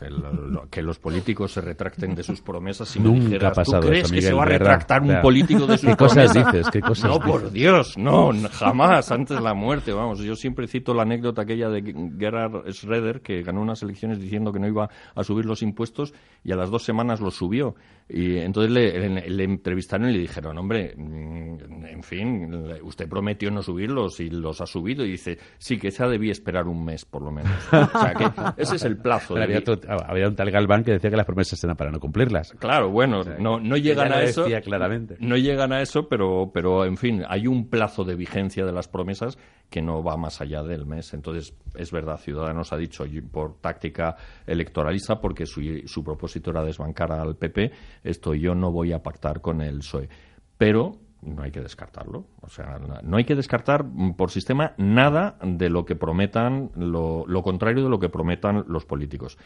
que 0.72 0.82
los 0.82 0.98
políticos 0.98 1.52
se 1.52 1.62
retracten 1.62 2.16
de 2.16 2.24
sus 2.24 2.42
promesas. 2.42 2.90
Si 2.90 3.00
Nunca 3.00 3.20
me 3.20 3.26
dijeras, 3.26 3.52
ha 3.52 3.56
pasado 3.56 3.82
¿tú 3.84 3.88
crees 3.90 4.06
eso, 4.06 4.14
que 4.16 4.22
se 4.24 4.34
va 4.34 4.42
a 4.42 4.46
¿verdad? 4.46 4.60
retractar 4.60 5.02
un 5.04 5.22
político 5.22 5.68
de 5.68 5.78
sus 5.78 5.90
¿Qué 5.92 5.96
cosas 5.96 6.32
promesas? 6.32 6.54
dices? 6.54 6.72
¿Qué 6.72 6.82
cosas 6.82 7.12
no, 7.12 7.20
por 7.20 7.40
dices? 7.42 7.54
Dios, 7.54 7.98
no, 7.98 8.32
jamás, 8.52 9.12
antes 9.12 9.38
de 9.38 9.44
la 9.44 9.54
muerte. 9.54 9.94
Vamos, 9.94 10.18
yo 10.20 10.36
siempre 10.36 10.68
cito 10.68 10.96
la 10.96 11.04
anécdota 11.04 11.44
aquella 11.44 11.70
de 11.70 11.84
Gerhard 12.18 12.72
Schroeder, 12.74 13.22
que 13.22 13.44
ganó 13.44 13.62
unas 13.62 13.84
elecciones 13.84 14.20
diciendo 14.20 14.52
que 14.52 14.60
no 14.60 14.68
iba 14.68 14.90
a 15.14 15.24
subir 15.24 15.46
los 15.46 15.62
impuestos 15.62 16.12
y 16.44 16.52
a 16.52 16.56
las 16.56 16.72
dos 16.72 16.84
semanas 16.84 17.22
los 17.22 17.36
subió. 17.36 17.76
Y 18.10 18.38
entonces 18.38 18.72
le, 18.72 19.10
le- 19.10 19.30
le 19.30 19.44
entrevistaron 19.44 20.10
y 20.10 20.14
le 20.14 20.20
dijeron, 20.20 20.58
hombre, 20.58 20.94
mm, 20.96 21.86
en 21.86 22.04
fin, 22.04 22.54
usted 22.84 23.08
prometió 23.10 23.50
no 23.52 23.62
subirlos 23.64 24.20
y 24.20 24.30
los 24.30 24.60
ha 24.62 24.66
subido. 24.66 25.06
Y 25.06 25.12
dice, 25.12 25.38
sí, 25.60 25.78
que 25.80 25.88
esa 25.90 26.08
debía 26.08 26.32
esperar 26.32 26.68
un 26.68 26.84
mes, 26.86 27.06
por 27.06 27.22
lo 27.24 27.32
menos. 27.32 27.52
O 27.84 28.00
sea, 28.00 28.14
que 28.14 28.62
ese 28.62 28.76
es 28.78 28.84
el 28.84 28.98
plazo. 28.98 29.34
Pero 29.34 29.44
había, 29.46 29.60
debí- 29.60 29.70
otro- 29.72 30.06
había 30.08 30.28
un 30.28 30.36
tal 30.36 30.52
Galván 30.52 30.84
que 30.84 30.92
decía 30.92 31.10
que 31.10 31.18
las 31.18 31.26
promesas 31.26 31.64
eran 31.64 31.76
para 31.76 31.92
no 31.92 32.00
cumplirlas. 32.00 32.52
Claro, 32.60 32.90
bueno, 32.90 33.22
no, 33.40 33.60
no 33.60 33.78
llegan 33.78 34.12
a 34.12 34.22
eso. 34.24 34.46
claramente. 34.64 35.18
No 35.20 35.38
llegan 35.38 35.72
a 35.74 35.82
eso, 35.82 36.08
pero, 36.08 36.52
pero 36.54 36.86
en 36.86 36.98
fin, 36.98 37.24
hay 37.28 37.48
un 37.48 37.70
plazo 37.70 38.04
de 38.04 38.16
vigencia 38.16 38.66
de 38.66 38.72
las 38.72 38.88
promesas 38.88 39.38
que 39.70 39.82
no 39.82 40.04
va 40.04 40.16
más 40.18 40.42
allá 40.42 40.62
del 40.64 40.86
mes. 40.86 41.14
Entonces, 41.14 41.54
es 41.76 41.92
verdad, 41.92 42.18
Ciudadanos 42.18 42.72
ha 42.74 42.78
dicho 42.78 43.04
por 43.32 43.60
táctica 43.60 44.16
electoralista, 44.46 45.20
porque 45.20 45.46
su, 45.46 45.62
su 45.86 46.04
propósito 46.04 46.52
era 46.52 46.64
desbancar 46.64 47.12
al 47.12 47.36
PP, 47.36 47.72
esto 48.04 48.34
yo 48.34 48.56
no 48.56 48.72
voy 48.72 48.94
a 48.94 49.02
pactar 49.02 49.42
con 49.42 49.62
el 49.62 49.80
PSOE. 49.80 50.10
Pero 50.58 50.94
no 51.26 51.44
hay 51.44 51.52
que 51.52 51.62
descartarlo. 51.62 52.26
O 52.42 52.50
sea, 52.50 52.80
no 53.04 53.18
hay 53.18 53.26
que 53.26 53.36
descartar 53.36 53.86
por 54.16 54.32
sistema 54.32 54.74
nada 54.78 55.38
de 55.44 55.70
lo 55.70 55.86
que 55.86 55.96
prometan, 55.96 56.72
lo, 56.76 57.26
lo 57.28 57.44
contrario 57.44 57.84
de 57.84 57.90
lo 57.90 58.00
que 58.00 58.10
prometan 58.10 58.64
los 58.68 58.86
políticos. 58.86 59.38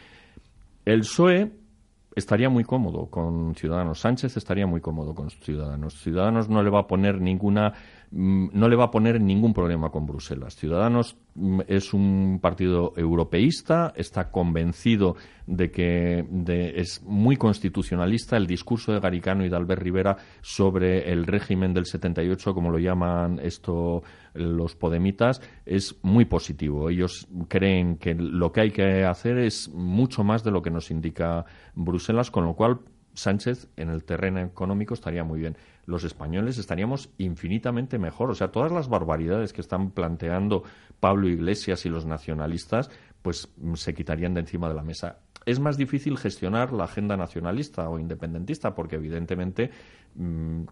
El 0.84 1.00
PSOE 1.00 1.52
estaría 2.14 2.48
muy 2.48 2.64
cómodo 2.64 3.06
con 3.06 3.54
Ciudadanos. 3.54 4.00
Sánchez 4.00 4.36
estaría 4.36 4.66
muy 4.66 4.80
cómodo 4.80 5.14
con 5.14 5.30
Ciudadanos. 5.30 5.94
Ciudadanos 6.00 6.48
no 6.48 6.62
le 6.62 6.70
va 6.70 6.80
a 6.80 6.86
poner 6.86 7.20
ninguna 7.20 7.72
no 8.12 8.68
le 8.68 8.74
va 8.74 8.84
a 8.84 8.90
poner 8.90 9.20
ningún 9.20 9.54
problema 9.54 9.90
con 9.90 10.04
Bruselas. 10.04 10.56
Ciudadanos 10.56 11.16
mm, 11.34 11.60
es 11.68 11.94
un 11.94 12.40
partido 12.42 12.92
europeísta, 12.96 13.92
está 13.94 14.30
convencido 14.30 15.14
de 15.46 15.70
que 15.70 16.24
es 16.74 17.02
muy 17.04 17.36
constitucionalista. 17.36 18.36
El 18.36 18.48
discurso 18.48 18.92
de 18.92 19.00
Garicano 19.00 19.44
y 19.44 19.48
de 19.48 19.56
Albert 19.56 19.82
Rivera 19.82 20.16
sobre 20.40 21.12
el 21.12 21.24
régimen 21.26 21.72
del 21.72 21.86
78, 21.86 22.52
como 22.52 22.70
lo 22.70 22.78
llaman 22.78 23.38
esto 23.42 24.02
los 24.34 24.74
podemitas, 24.74 25.40
es 25.64 25.96
muy 26.02 26.24
positivo. 26.24 26.90
Ellos 26.90 27.28
creen 27.48 27.96
que 27.96 28.14
lo 28.14 28.50
que 28.50 28.60
hay 28.60 28.70
que 28.72 29.04
hacer 29.04 29.38
es 29.38 29.68
mucho 29.68 30.24
más 30.24 30.42
de 30.42 30.50
lo 30.50 30.62
que 30.62 30.70
nos 30.70 30.90
indica 30.90 31.44
Bruselas, 31.74 32.30
con 32.30 32.44
lo 32.44 32.54
cual 32.54 32.80
Sánchez 33.14 33.68
en 33.76 33.90
el 33.90 34.04
terreno 34.04 34.40
económico 34.40 34.94
estaría 34.94 35.24
muy 35.24 35.40
bien. 35.40 35.56
Los 35.90 36.04
españoles 36.04 36.56
estaríamos 36.56 37.10
infinitamente 37.18 37.98
mejor. 37.98 38.30
O 38.30 38.34
sea, 38.36 38.52
todas 38.52 38.70
las 38.70 38.88
barbaridades 38.88 39.52
que 39.52 39.60
están 39.60 39.90
planteando 39.90 40.62
Pablo 41.00 41.28
Iglesias 41.28 41.84
y 41.84 41.88
los 41.88 42.06
nacionalistas, 42.06 42.90
pues 43.22 43.48
mm, 43.56 43.74
se 43.74 43.92
quitarían 43.92 44.32
de 44.32 44.40
encima 44.40 44.68
de 44.68 44.74
la 44.74 44.84
mesa. 44.84 45.18
Es 45.46 45.58
más 45.58 45.76
difícil 45.76 46.16
gestionar 46.16 46.72
la 46.72 46.84
agenda 46.84 47.16
nacionalista 47.16 47.88
o 47.88 47.98
independentista 47.98 48.72
porque 48.72 48.96
evidentemente 48.96 49.72
mm, 50.14 50.62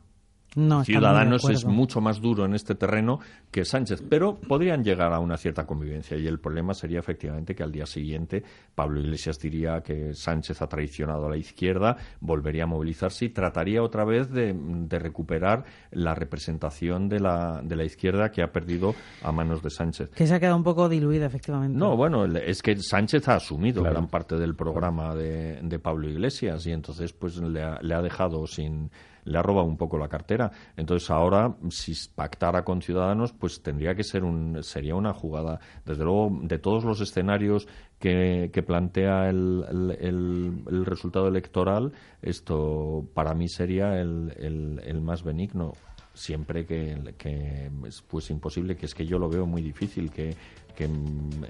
No, 0.56 0.84
Ciudadanos 0.84 1.48
es 1.50 1.64
mucho 1.64 2.00
más 2.00 2.20
duro 2.20 2.44
en 2.44 2.54
este 2.54 2.74
terreno 2.74 3.20
que 3.50 3.64
Sánchez, 3.64 4.02
pero 4.08 4.36
podrían 4.36 4.82
llegar 4.82 5.12
a 5.12 5.20
una 5.20 5.36
cierta 5.36 5.66
convivencia 5.66 6.16
y 6.16 6.26
el 6.26 6.40
problema 6.40 6.74
sería 6.74 6.98
efectivamente 6.98 7.54
que 7.54 7.62
al 7.62 7.70
día 7.70 7.86
siguiente 7.86 8.42
Pablo 8.74 9.00
Iglesias 9.00 9.38
diría 9.38 9.82
que 9.82 10.14
Sánchez 10.14 10.62
ha 10.62 10.66
traicionado 10.66 11.26
a 11.26 11.30
la 11.30 11.36
izquierda, 11.36 11.96
volvería 12.20 12.64
a 12.64 12.66
movilizarse 12.66 13.26
y 13.26 13.28
trataría 13.28 13.82
otra 13.82 14.04
vez 14.04 14.30
de, 14.30 14.54
de 14.54 14.98
recuperar 14.98 15.64
la 15.90 16.14
representación 16.14 17.08
de 17.08 17.20
la, 17.20 17.60
de 17.62 17.76
la 17.76 17.84
izquierda 17.84 18.30
que 18.30 18.42
ha 18.42 18.52
perdido 18.52 18.94
a 19.22 19.32
manos 19.32 19.62
de 19.62 19.70
Sánchez. 19.70 20.10
Que 20.10 20.26
se 20.26 20.34
ha 20.34 20.40
quedado 20.40 20.56
un 20.56 20.64
poco 20.64 20.88
diluida, 20.88 21.26
efectivamente. 21.26 21.78
No, 21.78 21.96
bueno, 21.96 22.24
es 22.24 22.62
que 22.62 22.76
Sánchez 22.76 23.28
ha 23.28 23.36
asumido 23.36 23.82
gran 23.82 24.08
parte 24.08 24.36
del 24.36 24.54
programa 24.54 25.14
de, 25.14 25.60
de 25.62 25.78
Pablo 25.78 26.08
Iglesias 26.08 26.66
y 26.66 26.72
entonces 26.72 27.12
pues 27.12 27.36
le 27.36 27.62
ha, 27.62 27.78
le 27.82 27.94
ha 27.94 28.02
dejado 28.02 28.46
sin 28.46 28.90
le 29.24 29.38
ha 29.38 29.42
robado 29.42 29.66
un 29.66 29.76
poco 29.76 29.98
la 29.98 30.08
cartera. 30.08 30.50
Entonces 30.76 31.10
ahora 31.10 31.54
si 31.70 31.94
pactara 32.14 32.64
con 32.64 32.82
Ciudadanos 32.82 33.32
pues 33.32 33.62
tendría 33.62 33.94
que 33.94 34.04
ser 34.04 34.24
un 34.24 34.62
sería 34.62 34.94
una 34.94 35.12
jugada 35.12 35.60
desde 35.84 36.04
luego 36.04 36.30
de 36.42 36.58
todos 36.58 36.84
los 36.84 37.00
escenarios 37.00 37.68
que, 37.98 38.50
plantea 38.66 39.28
el, 39.28 39.64
el- 39.98 40.86
resultado 40.86 41.26
electoral 41.28 41.92
esto 42.22 43.04
para 43.14 43.34
mí 43.34 43.48
sería 43.48 44.00
el, 44.00 44.32
el- 44.38 44.80
más 45.00 45.22
benigno 45.24 45.72
siempre 46.14 46.66
que, 46.66 47.14
que 47.16 47.70
es 47.86 48.02
pues 48.02 48.30
imposible, 48.30 48.76
que 48.76 48.86
es 48.86 48.94
que 48.94 49.06
yo 49.06 49.18
lo 49.18 49.28
veo 49.28 49.46
muy 49.46 49.62
difícil 49.62 50.10
que, 50.10 50.34
que 50.76 50.88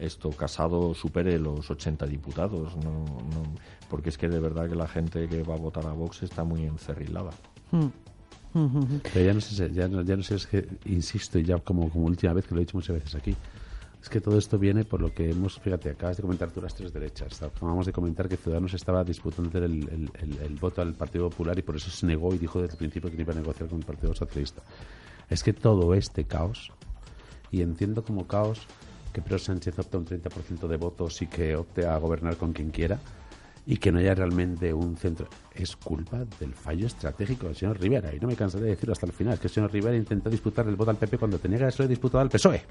esto 0.01 0.31
Casado 0.31 0.95
supere 0.95 1.39
los 1.39 1.71
80 1.71 2.07
diputados, 2.07 2.77
no, 2.77 3.05
no, 3.05 3.43
porque 3.89 4.11
es 4.11 4.19
que 4.19 4.29
de 4.29 4.41
verdad 4.41 4.69
que 4.69 4.75
la 4.77 4.87
gente 4.87 5.27
que 5.29 5.43
va 5.43 5.55
a 5.55 5.59
votar 5.59 5.87
a 5.87 5.93
Vox 5.93 6.23
está 6.23 6.45
muy 6.45 6.65
encerrilada. 6.65 7.31
Pero 9.13 9.25
ya 9.27 9.35
no 9.35 9.41
sé, 9.41 9.71
ya 9.73 9.89
no, 9.89 10.03
ya 10.03 10.17
no 10.17 10.23
sé, 10.23 10.35
es 10.37 10.47
que 10.47 10.67
insisto, 10.87 11.39
y 11.39 11.45
ya 11.45 11.59
como, 11.59 11.91
última 11.95 12.33
vez 12.33 12.47
que 12.47 12.55
lo 12.55 12.61
he 12.61 12.65
dicho 12.65 12.77
muchas 12.77 12.95
veces 12.97 13.15
aquí, 13.15 13.35
es 14.03 14.09
que 14.09 14.21
todo 14.21 14.39
esto 14.39 14.59
viene 14.59 14.85
por 14.85 15.01
lo 15.03 15.13
que 15.13 15.31
hemos, 15.31 15.59
fíjate, 15.61 15.91
acabas 15.91 16.17
de 16.17 16.23
comentar 16.23 16.51
tú 16.51 16.61
las 16.63 16.75
tres 16.75 16.93
derechas. 16.93 17.43
Acabamos 17.43 17.85
de 17.85 17.93
comentar 17.93 18.29
que 18.29 18.37
Ciudadanos 18.37 18.73
estaba 18.75 19.03
disputando 19.05 19.59
el, 19.59 19.65
el- 19.89 20.11
el- 20.21 20.39
el 20.39 20.55
voto 20.55 20.81
al 20.83 20.95
Partido 20.95 21.29
Popular 21.29 21.59
y 21.59 21.63
por 21.63 21.77
eso 21.77 21.91
se 21.91 22.07
negó 22.07 22.33
y 22.35 22.39
dijo 22.39 22.61
desde 22.63 22.75
el 22.75 22.79
principio 22.79 23.11
que 23.11 23.17
no 23.17 23.23
iba 23.23 23.33
a 23.33 23.37
negociar 23.37 23.69
con 23.69 23.81
el 23.81 23.85
Partido 23.85 24.15
Socialista. 24.15 24.63
Es 25.29 25.43
que 25.43 25.53
todo 25.53 25.95
este 25.95 26.25
caos, 26.25 26.73
y 27.51 27.61
entiendo 27.63 28.03
como 28.05 28.27
caos 28.27 28.61
que 29.13 29.21
Pedro 29.21 29.39
Sánchez 29.39 29.79
opta 29.79 29.99
un 29.99 30.07
30% 30.07 30.69
de 30.69 30.77
votos 30.77 31.21
y 31.23 31.27
que 31.27 31.57
opte 31.57 31.85
a 31.87 31.97
gobernar 31.99 32.37
con 32.37 32.53
quien 32.53 32.71
quiera, 32.71 32.99
y 33.67 33.77
que 33.77 33.91
no 33.93 33.99
haya 33.99 34.15
realmente 34.15 34.73
un 34.73 34.97
centro. 34.97 35.29
Es 35.59 35.75
culpa 35.77 36.19
del 36.39 36.55
fallo 36.55 36.87
estratégico 36.87 37.47
del 37.47 37.57
señor 37.57 37.81
Rivera. 37.81 38.15
Y 38.15 38.21
no 38.21 38.29
me 38.29 38.37
cansaré 38.37 38.65
de 38.65 38.71
decirlo 38.71 38.93
hasta 38.93 39.07
el 39.07 39.13
final. 39.13 39.35
Es 39.35 39.41
que 39.41 39.49
el 39.49 39.53
señor 39.53 39.73
Rivera 39.73 39.97
intentó 39.97 40.31
disputar 40.31 40.69
el 40.69 40.77
voto 40.77 40.91
al 40.93 40.97
PP 40.97 41.19
cuando 41.19 41.39
tenía 41.39 41.59
que 41.59 41.65
haberse 41.65 41.89
disputado 41.89 42.21
al 42.21 42.29
PSOE. 42.29 42.63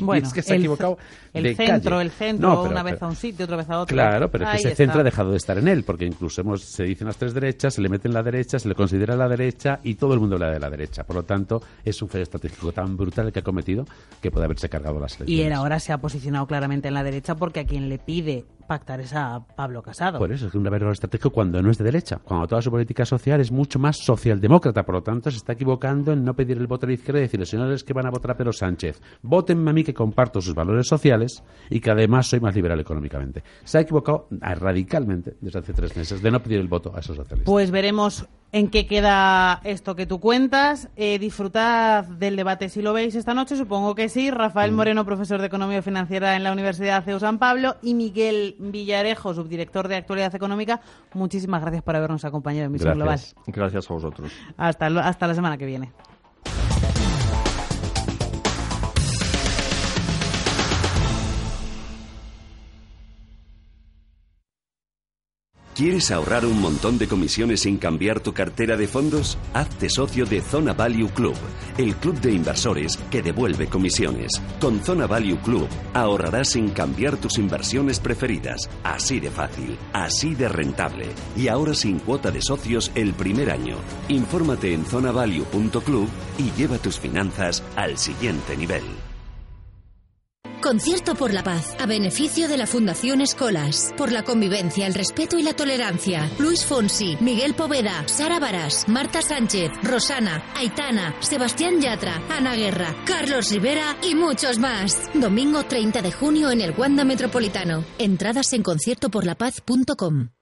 Bueno, 0.00 0.26
es 0.26 0.32
que 0.32 0.42
se 0.42 0.52
ha 0.52 0.56
equivocado 0.56 0.98
El 1.32 1.42
de 1.44 1.54
centro, 1.56 1.90
calle. 1.96 2.02
el 2.04 2.10
centro, 2.12 2.48
No, 2.48 2.62
pero- 2.62 2.72
una 2.72 2.82
vez 2.84 3.02
a 3.02 3.06
un 3.08 3.16
sitio, 3.16 3.44
otra 3.44 3.56
vez 3.56 3.68
a 3.70 3.80
otro. 3.80 3.94
Claro, 3.94 4.30
pero 4.30 4.44
es 4.44 4.50
que 4.50 4.56
Ahí 4.56 4.60
ese 4.60 4.68
está. 4.68 4.76
centro 4.84 5.00
ha 5.00 5.04
dejado 5.04 5.30
de 5.32 5.36
estar 5.36 5.58
en 5.58 5.66
él, 5.66 5.82
porque 5.82 6.04
incluso 6.04 6.42
hemos, 6.42 6.62
se 6.62 6.84
dicen 6.84 7.06
las 7.08 7.16
tres 7.16 7.34
derechas, 7.34 7.74
se 7.74 7.80
le 7.80 7.88
mete 7.88 8.06
en 8.06 8.14
la 8.14 8.22
derecha, 8.22 8.58
se 8.58 8.68
le 8.68 8.74
considera 8.74 9.16
la 9.16 9.28
derecha 9.28 9.80
y 9.82 9.94
todo 9.94 10.14
el 10.14 10.20
mundo 10.20 10.36
habla 10.36 10.50
de 10.50 10.60
la 10.60 10.70
derecha. 10.70 11.04
Por 11.04 11.16
lo 11.16 11.22
tanto, 11.24 11.60
es 11.84 12.00
un 12.02 12.08
fallo 12.08 12.22
estratégico 12.22 12.70
tan 12.72 12.96
brutal 12.96 13.26
el 13.26 13.32
que 13.32 13.40
ha 13.40 13.42
cometido 13.44 13.84
que 14.20 14.30
puede 14.30 14.44
haberse 14.44 14.68
cargado 14.68 15.00
las 15.00 15.14
Y 15.14 15.16
elecciones. 15.22 15.46
él 15.46 15.52
ahora 15.54 15.80
se 15.80 15.92
ha 15.92 15.98
posicionado 15.98 16.46
claramente 16.46 16.88
en 16.88 16.94
la 16.94 17.02
derecha 17.02 17.34
porque 17.34 17.60
a 17.60 17.66
quien 17.66 17.88
le 17.88 17.98
pide 17.98 18.44
pactar 18.68 19.00
es 19.00 19.14
a 19.14 19.42
Pablo 19.56 19.80
Casado. 19.80 20.18
Por 20.18 20.30
eso 20.30 20.46
es 20.48 20.54
un 20.54 20.66
error 20.66 20.92
estratégico 20.92 21.30
cuando 21.30 21.62
no 21.62 21.70
es 21.70 21.78
de 21.78 21.84
derecha, 21.84 22.18
cuando 22.28 22.46
toda 22.46 22.60
su 22.60 22.70
política 22.70 23.04
social 23.06 23.40
es 23.40 23.50
mucho 23.50 23.78
más 23.78 23.96
socialdemócrata. 24.04 24.84
Por 24.84 24.96
lo 24.96 25.02
tanto, 25.02 25.30
se 25.30 25.38
está 25.38 25.54
equivocando 25.54 26.12
en 26.12 26.22
no 26.22 26.34
pedir 26.34 26.58
el 26.58 26.66
voto 26.66 26.84
a 26.84 26.88
la 26.88 26.92
izquierda 26.92 27.20
y 27.20 27.22
decirle, 27.22 27.46
señores 27.46 27.82
que 27.82 27.94
van 27.94 28.06
a 28.06 28.10
votar 28.10 28.32
a 28.32 28.36
Pedro 28.36 28.52
Sánchez, 28.52 29.00
votenme 29.22 29.70
a 29.70 29.72
mí 29.72 29.82
que 29.82 29.94
comparto 29.94 30.40
sus 30.40 30.54
valores 30.54 30.86
sociales 30.86 31.42
y 31.70 31.80
que 31.80 31.90
además 31.90 32.26
soy 32.26 32.40
más 32.40 32.54
liberal 32.54 32.78
económicamente. 32.78 33.42
Se 33.64 33.78
ha 33.78 33.80
equivocado 33.80 34.28
radicalmente 34.40 35.36
desde 35.40 35.58
hace 35.58 35.72
tres 35.72 35.96
meses 35.96 36.22
de 36.22 36.30
no 36.30 36.42
pedir 36.42 36.60
el 36.60 36.68
voto 36.68 36.94
a 36.94 37.00
esos 37.00 37.16
socialistas. 37.16 37.46
Pues 37.46 37.70
veremos 37.70 38.28
en 38.52 38.70
qué 38.70 38.86
queda 38.86 39.60
esto 39.64 39.94
que 39.94 40.06
tú 40.06 40.20
cuentas. 40.20 40.88
Eh, 40.96 41.18
disfrutad 41.18 42.04
del 42.04 42.36
debate 42.36 42.68
si 42.68 42.82
lo 42.82 42.92
veis 42.92 43.14
esta 43.14 43.34
noche, 43.34 43.56
supongo 43.56 43.94
que 43.94 44.08
sí. 44.08 44.30
Rafael 44.30 44.72
Moreno, 44.72 45.04
profesor 45.04 45.40
de 45.40 45.46
Economía 45.46 45.82
Financiera 45.82 46.36
en 46.36 46.44
la 46.44 46.52
Universidad 46.52 47.04
CEU 47.04 47.20
San 47.20 47.38
Pablo, 47.38 47.76
y 47.82 47.94
Miguel 47.94 48.56
Villarejo, 48.58 49.34
subdirector 49.34 49.88
de 49.88 49.96
Actualidad 49.96 50.34
Económica. 50.34 50.80
Muchísimas 51.14 51.60
gracias 51.60 51.82
por 51.82 51.96
habernos 51.96 52.24
acompañado 52.24 52.66
en 52.66 52.72
Misión 52.72 52.94
Global. 52.94 53.20
Gracias. 53.46 53.90
A 53.90 53.94
vosotros. 53.94 54.32
Hasta, 54.56 54.86
hasta 54.86 55.26
la 55.26 55.34
semana 55.34 55.56
que 55.56 55.66
viene. 55.66 55.92
¿Quieres 65.78 66.10
ahorrar 66.10 66.44
un 66.44 66.60
montón 66.60 66.98
de 66.98 67.06
comisiones 67.06 67.60
sin 67.60 67.76
cambiar 67.76 68.18
tu 68.18 68.32
cartera 68.32 68.76
de 68.76 68.88
fondos? 68.88 69.38
Hazte 69.54 69.88
socio 69.88 70.26
de 70.26 70.40
Zona 70.40 70.72
Value 70.72 71.08
Club, 71.10 71.36
el 71.76 71.94
club 71.94 72.20
de 72.20 72.32
inversores 72.32 72.96
que 73.12 73.22
devuelve 73.22 73.68
comisiones. 73.68 74.42
Con 74.60 74.82
Zona 74.82 75.06
Value 75.06 75.38
Club 75.38 75.68
ahorrarás 75.94 76.48
sin 76.48 76.70
cambiar 76.70 77.16
tus 77.16 77.38
inversiones 77.38 78.00
preferidas. 78.00 78.68
Así 78.82 79.20
de 79.20 79.30
fácil, 79.30 79.78
así 79.92 80.34
de 80.34 80.48
rentable. 80.48 81.06
Y 81.36 81.46
ahora 81.46 81.74
sin 81.74 82.00
cuota 82.00 82.32
de 82.32 82.42
socios 82.42 82.90
el 82.96 83.14
primer 83.14 83.48
año. 83.48 83.76
Infórmate 84.08 84.74
en 84.74 84.84
zonavalue.club 84.84 86.08
y 86.38 86.50
lleva 86.60 86.78
tus 86.78 86.98
finanzas 86.98 87.62
al 87.76 87.98
siguiente 87.98 88.56
nivel. 88.56 88.82
Concierto 90.60 91.14
por 91.14 91.32
la 91.32 91.44
paz, 91.44 91.76
a 91.78 91.86
beneficio 91.86 92.48
de 92.48 92.56
la 92.56 92.66
Fundación 92.66 93.20
Escolas, 93.20 93.94
por 93.96 94.10
la 94.10 94.24
convivencia, 94.24 94.86
el 94.86 94.94
respeto 94.94 95.38
y 95.38 95.42
la 95.42 95.54
tolerancia. 95.54 96.28
Luis 96.38 96.64
Fonsi, 96.64 97.16
Miguel 97.20 97.54
Poveda, 97.54 98.06
Sara 98.08 98.40
Barás, 98.40 98.88
Marta 98.88 99.22
Sánchez, 99.22 99.70
Rosana, 99.82 100.42
Aitana, 100.56 101.14
Sebastián 101.20 101.80
Yatra, 101.80 102.22
Ana 102.28 102.56
Guerra, 102.56 102.94
Carlos 103.04 103.50
Rivera 103.50 103.96
y 104.02 104.14
muchos 104.14 104.58
más. 104.58 105.08
Domingo 105.14 105.64
30 105.64 106.02
de 106.02 106.12
junio 106.12 106.50
en 106.50 106.60
el 106.60 106.74
Wanda 106.76 107.04
Metropolitano. 107.04 107.84
Entradas 107.98 108.52
en 108.52 108.62
conciertoporlapaz.com. 108.62 110.37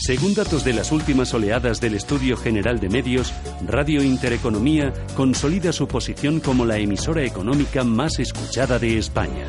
Según 0.00 0.32
datos 0.32 0.64
de 0.64 0.72
las 0.72 0.92
últimas 0.92 1.34
oleadas 1.34 1.78
del 1.78 1.94
Estudio 1.94 2.34
General 2.34 2.80
de 2.80 2.88
Medios, 2.88 3.34
Radio 3.66 4.02
Intereconomía 4.02 4.94
consolida 5.14 5.74
su 5.74 5.86
posición 5.86 6.40
como 6.40 6.64
la 6.64 6.78
emisora 6.78 7.22
económica 7.22 7.84
más 7.84 8.18
escuchada 8.18 8.78
de 8.78 8.96
España. 8.96 9.44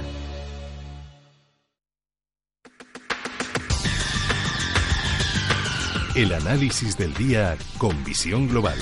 El 6.15 6.33
análisis 6.33 6.97
del 6.97 7.13
día 7.13 7.57
con 7.77 8.03
visión 8.03 8.49
global. 8.49 8.77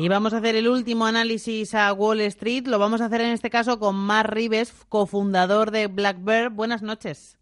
Y 0.00 0.08
vamos 0.08 0.32
a 0.32 0.36
hacer 0.36 0.54
el 0.54 0.68
último 0.68 1.06
análisis 1.06 1.74
a 1.74 1.92
Wall 1.92 2.20
Street. 2.20 2.68
Lo 2.68 2.78
vamos 2.78 3.00
a 3.00 3.06
hacer 3.06 3.20
en 3.20 3.32
este 3.32 3.50
caso 3.50 3.80
con 3.80 3.96
Mark 3.96 4.30
Rives, 4.30 4.86
cofundador 4.88 5.72
de 5.72 5.88
Black 5.88 6.18
Bear. 6.20 6.50
Buenas 6.50 6.82
noches. 6.82 7.36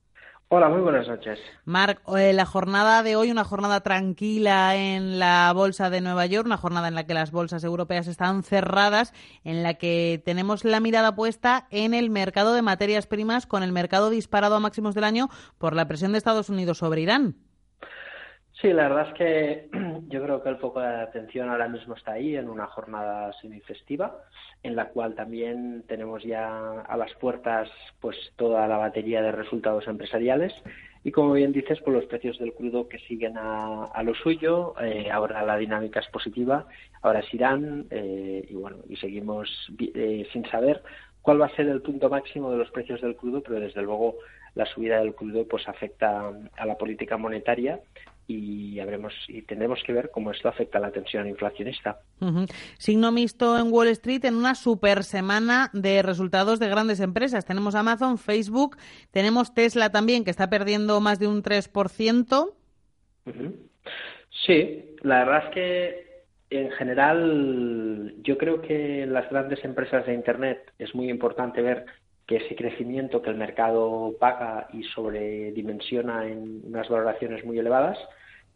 Hola, 0.49 0.71
muy 0.71 0.81
buenas 0.81 1.07
noches. 1.07 1.39
Mark, 1.67 2.01
eh, 2.17 2.33
la 2.33 2.47
jornada 2.47 3.03
de 3.03 3.15
hoy, 3.15 3.31
una 3.31 3.45
jornada 3.45 3.83
tranquila 3.83 4.75
en 4.75 5.19
la 5.19 5.53
bolsa 5.55 5.91
de 5.91 6.01
Nueva 6.01 6.25
York, 6.25 6.47
una 6.47 6.57
jornada 6.57 6.89
en 6.89 6.95
la 6.95 7.05
que 7.05 7.13
las 7.13 7.31
bolsas 7.31 7.63
europeas 7.63 8.07
están 8.07 8.43
cerradas, 8.43 9.13
en 9.45 9.63
la 9.63 9.75
que 9.75 10.23
tenemos 10.25 10.65
la 10.65 10.81
mirada 10.81 11.15
puesta 11.15 11.67
en 11.71 11.93
el 11.93 12.09
mercado 12.09 12.55
de 12.55 12.63
materias 12.63 13.07
primas, 13.07 13.47
con 13.47 13.65
el 13.65 13.73
mercado 13.73 14.09
disparado 14.09 14.55
a 14.55 14.61
máximos 14.61 14.95
del 14.95 15.05
año 15.05 15.29
por 15.59 15.77
la 15.77 15.89
presión 15.89 16.13
de 16.13 16.19
Estados 16.19 16.49
Unidos 16.49 16.79
sobre 16.79 17.03
Irán. 17.03 17.37
Sí, 18.61 18.73
la 18.73 18.89
verdad 18.89 19.09
es 19.09 19.15
que 19.15 19.69
yo 20.09 20.23
creo 20.23 20.43
que 20.43 20.49
el 20.49 20.57
foco 20.57 20.81
de 20.81 20.87
atención 20.87 21.51
ahora 21.51 21.69
mismo 21.69 21.95
está 21.95 22.13
ahí, 22.13 22.37
en 22.37 22.49
una 22.49 22.67
jornada 22.67 23.31
semifestiva, 23.43 24.17
en 24.63 24.77
la 24.77 24.89
cual 24.89 25.15
también 25.15 25.85
tenemos 25.87 26.23
ya 26.23 26.81
a 26.81 26.97
las 26.97 27.13
puertas 27.17 27.69
pues 28.01 28.17
toda 28.37 28.67
la 28.67 28.79
batería 28.79 29.21
de 29.21 29.33
resultados 29.33 29.87
empresariales. 29.89 30.55
Y 31.05 31.13
como 31.13 31.35
bien 31.35 31.53
dices, 31.53 31.79
pues 31.85 31.95
los 31.95 32.07
precios 32.07 32.39
del 32.39 32.55
crudo 32.55 32.89
que 32.89 32.99
siguen 33.01 33.35
a, 33.37 34.03
lo 34.03 34.15
suyo, 34.15 34.75
eh, 34.81 35.11
ahora 35.11 35.45
la 35.45 35.59
dinámica 35.59 36.01
es 36.01 36.09
positiva, 36.09 36.67
ahora 37.03 37.21
es 37.21 37.35
Irán 37.35 37.87
eh, 37.91 38.45
y 38.49 38.55
bueno, 38.55 38.79
y 38.89 38.97
seguimos 38.97 39.71
eh, 39.79 40.27
sin 40.33 40.45
saber 40.47 40.83
cuál 41.21 41.43
va 41.43 41.47
a 41.47 41.55
ser 41.55 41.69
el 41.69 41.83
punto 41.83 42.09
máximo 42.09 42.51
de 42.51 42.57
los 42.57 42.71
precios 42.71 43.03
del 43.03 43.17
crudo, 43.17 43.43
pero 43.43 43.61
desde 43.61 43.83
luego 43.83 44.17
la 44.55 44.65
subida 44.65 44.99
del 44.99 45.15
crudo 45.15 45.47
pues 45.47 45.69
afecta 45.69 46.33
a 46.57 46.67
la 46.67 46.77
política 46.77 47.19
monetaria 47.19 47.81
y 48.27 48.81
habremos 48.81 49.13
y 49.29 49.43
tendremos 49.43 49.83
que 49.85 49.93
ver 49.93 50.11
cómo 50.11 50.31
esto 50.31 50.49
afecta 50.49 50.79
a 50.79 50.81
la 50.81 50.91
tensión 50.91 51.29
inflacionista. 51.29 52.01
Signo 52.79 53.13
mixto 53.13 53.59
en 53.59 53.73
Wall 53.73 53.89
Street 53.89 54.25
en 54.25 54.35
una 54.35 54.55
super 54.55 55.05
semana 55.05 55.71
de 55.73 56.03
resultados 56.03 56.59
de 56.59 56.69
grandes 56.69 57.01
empresas. 57.01 57.45
Tenemos 57.45 57.75
Amazon, 57.75 58.19
Facebook, 58.19 58.77
tenemos 59.11 59.55
Tesla 59.55 59.91
también, 59.91 60.25
que 60.25 60.31
está 60.31 60.51
perdiendo 60.51 61.01
más 61.01 61.19
de 61.19 61.29
un 61.29 61.43
3%. 61.43 62.55
Ujú. 63.27 63.57
Sí, 64.45 64.97
la 65.03 65.25
verdad 65.25 65.45
es 65.47 65.55
que 65.55 66.07
en 66.51 66.71
general 66.73 68.15
yo 68.23 68.39
creo 68.39 68.61
que 68.61 69.03
en 69.03 69.13
las 69.13 69.29
grandes 69.31 69.65
empresas 69.65 70.07
de 70.07 70.15
Internet 70.15 70.73
es 70.79 70.95
muy 70.95 71.11
importante 71.11 71.63
ver 71.63 71.87
que 72.27 72.37
ese 72.37 72.57
crecimiento 72.57 73.23
que 73.23 73.31
el 73.31 73.37
mercado 73.37 74.15
paga 74.19 74.69
y 74.73 74.83
sobredimensiona 74.83 76.27
en 76.27 76.61
unas 76.65 76.89
valoraciones 76.89 77.45
muy 77.45 77.59
elevadas 77.59 77.99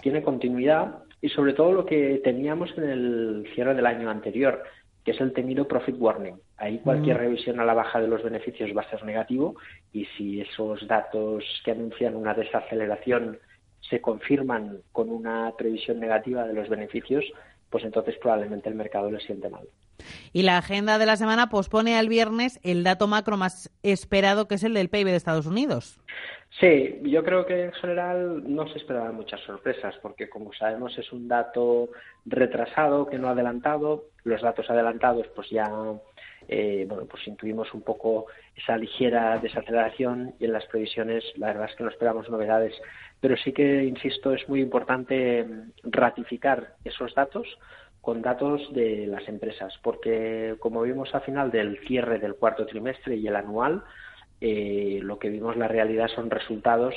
tiene 0.03 0.23
continuidad 0.23 1.05
y 1.21 1.29
sobre 1.29 1.53
todo 1.53 1.73
lo 1.73 1.87
que 1.87 2.21
teníamos 2.25 2.71
en 2.77 2.85
el 2.85 3.49
cierre 3.55 3.75
del 3.75 3.87
año 3.87 4.11
anterior, 4.11 4.63
que 5.05 5.13
es 5.13 5.21
el 5.21 5.33
temido 5.33 5.67
profit 5.67 5.97
warning. 5.99 6.35
Ahí 6.57 6.79
cualquier 6.79 7.17
Mm. 7.17 7.21
revisión 7.21 7.61
a 7.61 7.65
la 7.65 7.75
baja 7.75 8.01
de 8.01 8.09
los 8.09 8.23
beneficios 8.23 8.71
va 8.77 8.83
a 8.83 8.91
ser 8.91 9.05
negativo 9.05 9.57
y 9.93 10.05
si 10.17 10.41
esos 10.41 10.87
datos 10.87 11.45
que 11.65 11.71
anuncian 11.73 12.17
una 12.17 12.35
desaceleración 12.35 13.39
se 13.81 14.01
confirman 14.01 14.79
con 14.93 15.11
una 15.11 15.53
previsión 15.57 16.01
negativa 16.01 16.47
de 16.47 16.55
los 16.55 16.69
beneficios, 16.69 17.25
pues 17.71 17.85
entonces 17.85 18.17
probablemente 18.21 18.69
el 18.69 18.75
mercado 18.75 19.11
le 19.11 19.21
siente 19.21 19.49
mal. 19.49 19.67
Y 20.33 20.43
la 20.43 20.59
agenda 20.59 20.99
de 20.99 21.07
la 21.07 21.17
semana 21.17 21.49
pospone 21.49 21.97
al 21.97 22.09
viernes 22.09 22.59
el 22.63 22.85
dato 22.85 23.07
macro 23.07 23.37
más 23.37 23.71
esperado, 23.83 24.49
que 24.49 24.57
es 24.57 24.65
el 24.65 24.75
del 24.75 24.89
PIB 24.89 25.07
de 25.07 25.17
Estados 25.17 25.47
Unidos. 25.47 26.01
Sí, 26.59 26.99
yo 27.05 27.23
creo 27.23 27.47
que 27.47 27.67
en 27.67 27.73
general 27.73 28.43
no 28.45 28.67
se 28.69 28.79
esperaban 28.79 29.15
muchas 29.15 29.41
sorpresas, 29.43 29.95
porque 30.03 30.29
como 30.29 30.53
sabemos 30.53 30.97
es 30.99 31.13
un 31.13 31.29
dato 31.29 31.91
retrasado, 32.27 33.07
que 33.07 33.19
no 33.19 33.29
ha 33.29 33.33
adelantado. 33.33 34.07
Los 34.25 34.43
datos 34.43 34.69
adelantados, 34.69 35.27
pues 35.35 35.49
ya, 35.49 35.71
eh, 36.53 36.85
bueno, 36.89 37.05
pues 37.07 37.25
intuimos 37.29 37.73
un 37.75 37.83
poco 37.83 38.27
esa 38.57 38.77
ligera 38.77 39.39
desaceleración 39.39 40.35
y 40.41 40.47
en 40.47 40.53
las 40.53 40.67
previsiones 40.67 41.23
la 41.37 41.47
verdad 41.47 41.71
es 41.71 41.77
que 41.77 41.85
no 41.85 41.91
esperamos 41.91 42.29
novedades. 42.29 42.75
Pero 43.21 43.37
sí 43.37 43.53
que, 43.53 43.85
insisto, 43.85 44.33
es 44.33 44.49
muy 44.49 44.61
importante 44.61 45.45
mm, 45.45 45.71
ratificar 45.85 46.75
esos 46.85 47.15
datos 47.15 47.47
con 48.01 48.21
datos 48.21 48.61
de 48.73 49.07
las 49.07 49.29
empresas, 49.29 49.79
porque 49.81 50.57
como 50.59 50.83
vimos 50.83 51.15
a 51.15 51.21
final 51.21 51.53
del 51.53 51.79
cierre 51.87 52.19
del 52.19 52.35
cuarto 52.35 52.67
trimestre 52.67 53.15
y 53.15 53.29
el 53.29 53.37
anual, 53.37 53.85
eh, 54.41 54.99
lo 55.03 55.21
que 55.21 55.29
vimos 55.29 55.57
la 55.57 55.69
realidad 55.69 56.09
son 56.09 56.31
resultados 56.31 56.95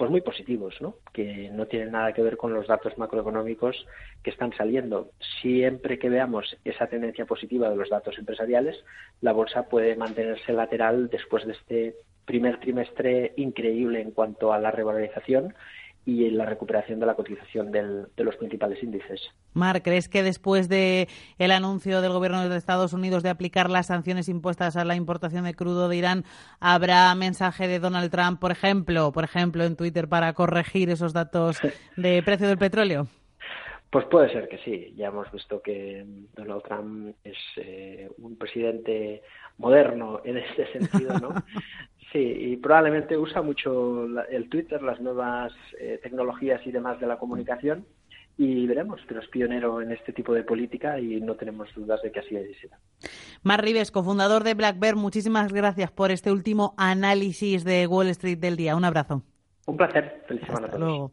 pues 0.00 0.10
muy 0.10 0.22
positivos, 0.22 0.80
¿no? 0.80 0.94
que 1.12 1.50
no 1.52 1.66
tienen 1.66 1.92
nada 1.92 2.14
que 2.14 2.22
ver 2.22 2.38
con 2.38 2.54
los 2.54 2.66
datos 2.66 2.96
macroeconómicos 2.96 3.86
que 4.22 4.30
están 4.30 4.50
saliendo. 4.56 5.10
Siempre 5.42 5.98
que 5.98 6.08
veamos 6.08 6.56
esa 6.64 6.86
tendencia 6.86 7.26
positiva 7.26 7.68
de 7.68 7.76
los 7.76 7.90
datos 7.90 8.16
empresariales, 8.16 8.82
la 9.20 9.32
bolsa 9.32 9.68
puede 9.68 9.96
mantenerse 9.96 10.54
lateral 10.54 11.10
después 11.10 11.46
de 11.46 11.52
este 11.52 11.96
primer 12.24 12.60
trimestre 12.60 13.34
increíble 13.36 14.00
en 14.00 14.12
cuanto 14.12 14.54
a 14.54 14.58
la 14.58 14.70
revalorización 14.70 15.52
y 16.06 16.30
la 16.30 16.46
recuperación 16.46 16.98
de 16.98 17.06
la 17.06 17.14
cotización 17.14 17.70
de 17.70 18.24
los 18.24 18.36
principales 18.36 18.82
índices. 18.82 19.20
Mar, 19.52 19.82
¿crees 19.82 20.08
que 20.08 20.22
después 20.22 20.68
de 20.68 21.08
el 21.38 21.50
anuncio 21.50 22.00
del 22.00 22.12
gobierno 22.12 22.48
de 22.48 22.56
Estados 22.56 22.92
Unidos 22.92 23.22
de 23.22 23.30
aplicar 23.30 23.68
las 23.68 23.86
sanciones 23.86 24.28
impuestas 24.28 24.76
a 24.76 24.84
la 24.84 24.96
importación 24.96 25.44
de 25.44 25.54
crudo 25.54 25.88
de 25.88 25.96
Irán, 25.96 26.24
habrá 26.58 27.14
mensaje 27.14 27.68
de 27.68 27.80
Donald 27.80 28.10
Trump, 28.10 28.40
por 28.40 28.50
ejemplo, 28.50 29.12
por 29.12 29.24
ejemplo, 29.24 29.64
en 29.64 29.76
Twitter 29.76 30.08
para 30.08 30.32
corregir 30.32 30.90
esos 30.90 31.12
datos 31.12 31.58
de 31.96 32.22
precio 32.22 32.48
del 32.48 32.58
petróleo? 32.58 33.06
Pues 33.90 34.04
puede 34.06 34.30
ser 34.32 34.48
que 34.48 34.58
sí. 34.58 34.94
Ya 34.96 35.08
hemos 35.08 35.30
visto 35.32 35.60
que 35.60 36.04
Donald 36.34 36.62
Trump 36.62 37.16
es 37.24 37.36
eh, 37.56 38.08
un 38.18 38.36
presidente 38.36 39.22
moderno 39.58 40.20
en 40.24 40.38
este 40.38 40.66
sentido, 40.72 41.18
¿no? 41.18 41.34
Sí, 42.12 42.18
y 42.18 42.56
probablemente 42.56 43.16
usa 43.16 43.40
mucho 43.40 44.06
el 44.28 44.48
Twitter, 44.48 44.82
las 44.82 45.00
nuevas 45.00 45.52
eh, 45.78 46.00
tecnologías 46.02 46.60
y 46.66 46.72
demás 46.72 46.98
de 46.98 47.06
la 47.06 47.18
comunicación 47.18 47.86
y 48.36 48.66
veremos, 48.66 49.00
pero 49.06 49.20
es 49.20 49.28
pionero 49.28 49.82
en 49.82 49.92
este 49.92 50.14
tipo 50.14 50.32
de 50.32 50.42
política 50.42 50.98
y 50.98 51.20
no 51.20 51.34
tenemos 51.34 51.68
dudas 51.74 52.00
de 52.02 52.10
que 52.10 52.20
así 52.20 52.36
será. 52.60 52.78
Mar 53.42 53.62
Rives, 53.62 53.90
cofundador 53.90 54.44
de 54.44 54.54
Black 54.54 54.78
Bear, 54.78 54.96
muchísimas 54.96 55.52
gracias 55.52 55.90
por 55.90 56.10
este 56.10 56.32
último 56.32 56.74
análisis 56.78 57.64
de 57.64 57.86
Wall 57.86 58.08
Street 58.08 58.38
del 58.38 58.56
día. 58.56 58.76
Un 58.76 58.86
abrazo. 58.86 59.22
Un 59.66 59.76
placer. 59.76 60.24
Feliz 60.26 60.46
semana 60.46 60.68
a 60.68 60.70
todos. 60.70 61.12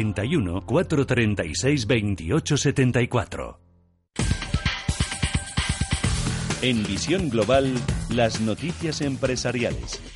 91 0.03 0.61
436 0.61 1.85
28 1.85 2.57
74. 2.57 3.59
En 6.63 6.83
Visión 6.83 7.29
Global, 7.29 7.73
las 8.09 8.41
noticias 8.41 9.01
empresariales. 9.01 10.10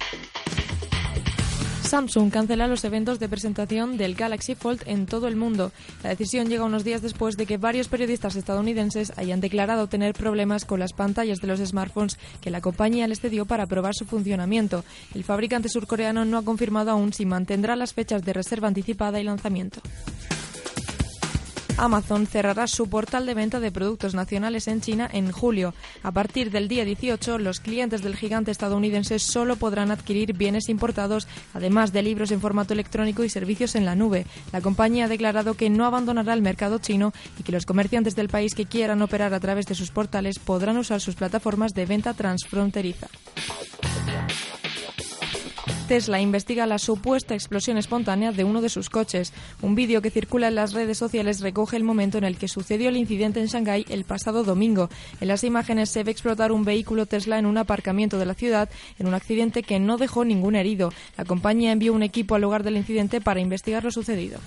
Samsung 1.95 2.29
cancela 2.29 2.67
los 2.67 2.83
eventos 2.83 3.21
de 3.21 3.29
presentación 3.29 3.95
del 3.95 4.15
Galaxy 4.15 4.53
Fold 4.53 4.81
en 4.85 5.05
todo 5.05 5.29
el 5.29 5.37
mundo. 5.37 5.71
La 6.03 6.09
decisión 6.09 6.49
llega 6.49 6.65
unos 6.65 6.83
días 6.83 7.01
después 7.01 7.37
de 7.37 7.45
que 7.45 7.55
varios 7.55 7.87
periodistas 7.87 8.35
estadounidenses 8.35 9.13
hayan 9.15 9.39
declarado 9.39 9.87
tener 9.87 10.13
problemas 10.13 10.65
con 10.65 10.81
las 10.81 10.91
pantallas 10.91 11.39
de 11.39 11.47
los 11.47 11.61
smartphones 11.61 12.17
que 12.41 12.49
la 12.49 12.59
compañía 12.59 13.07
les 13.07 13.21
cedió 13.21 13.45
para 13.45 13.65
probar 13.65 13.93
su 13.95 14.03
funcionamiento. 14.03 14.83
El 15.13 15.23
fabricante 15.23 15.69
surcoreano 15.69 16.25
no 16.25 16.37
ha 16.37 16.43
confirmado 16.43 16.91
aún 16.91 17.13
si 17.13 17.25
mantendrá 17.25 17.77
las 17.77 17.93
fechas 17.93 18.25
de 18.25 18.33
reserva 18.33 18.67
anticipada 18.67 19.21
y 19.21 19.23
lanzamiento. 19.23 19.79
Amazon 21.77 22.25
cerrará 22.25 22.67
su 22.67 22.89
portal 22.89 23.25
de 23.25 23.33
venta 23.33 23.59
de 23.59 23.71
productos 23.71 24.13
nacionales 24.15 24.67
en 24.67 24.81
China 24.81 25.09
en 25.11 25.31
julio. 25.31 25.73
A 26.03 26.11
partir 26.11 26.49
del 26.49 26.67
día 26.67 26.85
18, 26.85 27.37
los 27.37 27.59
clientes 27.59 28.01
del 28.01 28.15
gigante 28.15 28.51
estadounidense 28.51 29.19
solo 29.19 29.57
podrán 29.57 29.91
adquirir 29.91 30.33
bienes 30.33 30.69
importados, 30.69 31.27
además 31.53 31.91
de 31.91 32.03
libros 32.03 32.31
en 32.31 32.39
formato 32.39 32.73
electrónico 32.73 33.23
y 33.23 33.29
servicios 33.29 33.75
en 33.75 33.85
la 33.85 33.95
nube. 33.95 34.25
La 34.53 34.61
compañía 34.61 35.05
ha 35.05 35.09
declarado 35.09 35.55
que 35.55 35.69
no 35.69 35.85
abandonará 35.85 36.33
el 36.33 36.41
mercado 36.41 36.77
chino 36.77 37.13
y 37.39 37.43
que 37.43 37.51
los 37.51 37.65
comerciantes 37.65 38.15
del 38.15 38.29
país 38.29 38.55
que 38.55 38.65
quieran 38.65 39.01
operar 39.01 39.33
a 39.33 39.39
través 39.39 39.65
de 39.65 39.75
sus 39.75 39.91
portales 39.91 40.39
podrán 40.39 40.77
usar 40.77 41.01
sus 41.01 41.15
plataformas 41.15 41.73
de 41.73 41.85
venta 41.85 42.13
transfronteriza. 42.13 43.07
Tesla 45.87 46.19
investiga 46.19 46.65
la 46.65 46.79
supuesta 46.79 47.35
explosión 47.35 47.77
espontánea 47.77 48.31
de 48.31 48.43
uno 48.43 48.61
de 48.61 48.69
sus 48.69 48.89
coches. 48.89 49.33
Un 49.61 49.75
vídeo 49.75 50.01
que 50.01 50.09
circula 50.09 50.47
en 50.47 50.55
las 50.55 50.73
redes 50.73 50.97
sociales 50.97 51.41
recoge 51.41 51.77
el 51.77 51.83
momento 51.83 52.17
en 52.17 52.23
el 52.23 52.37
que 52.37 52.47
sucedió 52.47 52.89
el 52.89 52.97
incidente 52.97 53.39
en 53.39 53.45
Shanghái 53.45 53.85
el 53.89 54.03
pasado 54.03 54.43
domingo. 54.43 54.89
En 55.21 55.27
las 55.27 55.43
imágenes 55.43 55.91
se 55.91 56.03
ve 56.03 56.11
explotar 56.11 56.51
un 56.51 56.65
vehículo 56.65 57.05
Tesla 57.05 57.37
en 57.37 57.45
un 57.45 57.59
aparcamiento 57.59 58.17
de 58.17 58.25
la 58.25 58.33
ciudad 58.33 58.67
en 58.97 59.05
un 59.05 59.13
accidente 59.13 59.61
que 59.61 59.79
no 59.79 59.97
dejó 59.97 60.25
ningún 60.25 60.55
herido. 60.55 60.91
La 61.17 61.25
compañía 61.25 61.71
envió 61.71 61.93
un 61.93 62.01
equipo 62.01 62.33
al 62.33 62.41
lugar 62.41 62.63
del 62.63 62.77
incidente 62.77 63.21
para 63.21 63.39
investigar 63.39 63.83
lo 63.83 63.91
sucedido. 63.91 64.39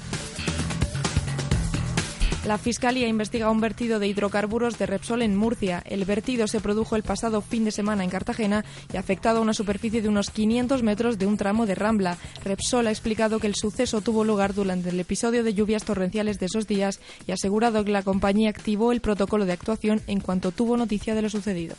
La 2.49 2.57
Fiscalía 2.57 3.07
investiga 3.07 3.51
un 3.51 3.61
vertido 3.61 3.99
de 3.99 4.09
hidrocarburos 4.09 4.79
de 4.79 4.87
Repsol 4.87 5.21
en 5.21 5.37
Murcia. 5.37 5.83
El 5.85 6.07
vertido 6.07 6.47
se 6.47 6.63
produjo 6.63 6.97
el 6.97 7.03
pasado 7.03 7.43
fin 7.43 7.67
de 7.67 7.71
semana 7.71 8.05
en 8.05 8.09
Cartagena 8.09 8.65
y 8.91 8.97
ha 8.97 9.01
afectado 9.01 9.41
a 9.41 9.43
una 9.43 9.53
superficie 9.53 10.01
de 10.01 10.09
unos 10.09 10.31
500 10.31 10.83
metros 10.83 11.19
de 11.19 11.27
un 11.27 11.37
tramo 11.37 11.67
de 11.67 11.75
Rambla. 11.75 12.17
Repsol 12.43 12.87
ha 12.87 12.91
explicado 12.91 13.39
que 13.39 13.49
el 13.49 13.55
suceso 13.55 14.01
tuvo 14.01 14.25
lugar 14.25 14.55
durante 14.55 14.89
el 14.89 14.99
episodio 14.99 15.45
de 15.45 15.53
lluvias 15.53 15.85
torrenciales 15.85 16.39
de 16.39 16.47
esos 16.47 16.67
días 16.67 17.01
y 17.27 17.33
ha 17.33 17.35
asegurado 17.35 17.85
que 17.85 17.93
la 17.93 18.03
compañía 18.03 18.49
activó 18.49 18.93
el 18.93 19.03
protocolo 19.03 19.45
de 19.45 19.53
actuación 19.53 20.01
en 20.07 20.21
cuanto 20.21 20.51
tuvo 20.51 20.79
noticia 20.79 21.15
de 21.15 21.21
lo 21.21 21.29
sucedido. 21.29 21.77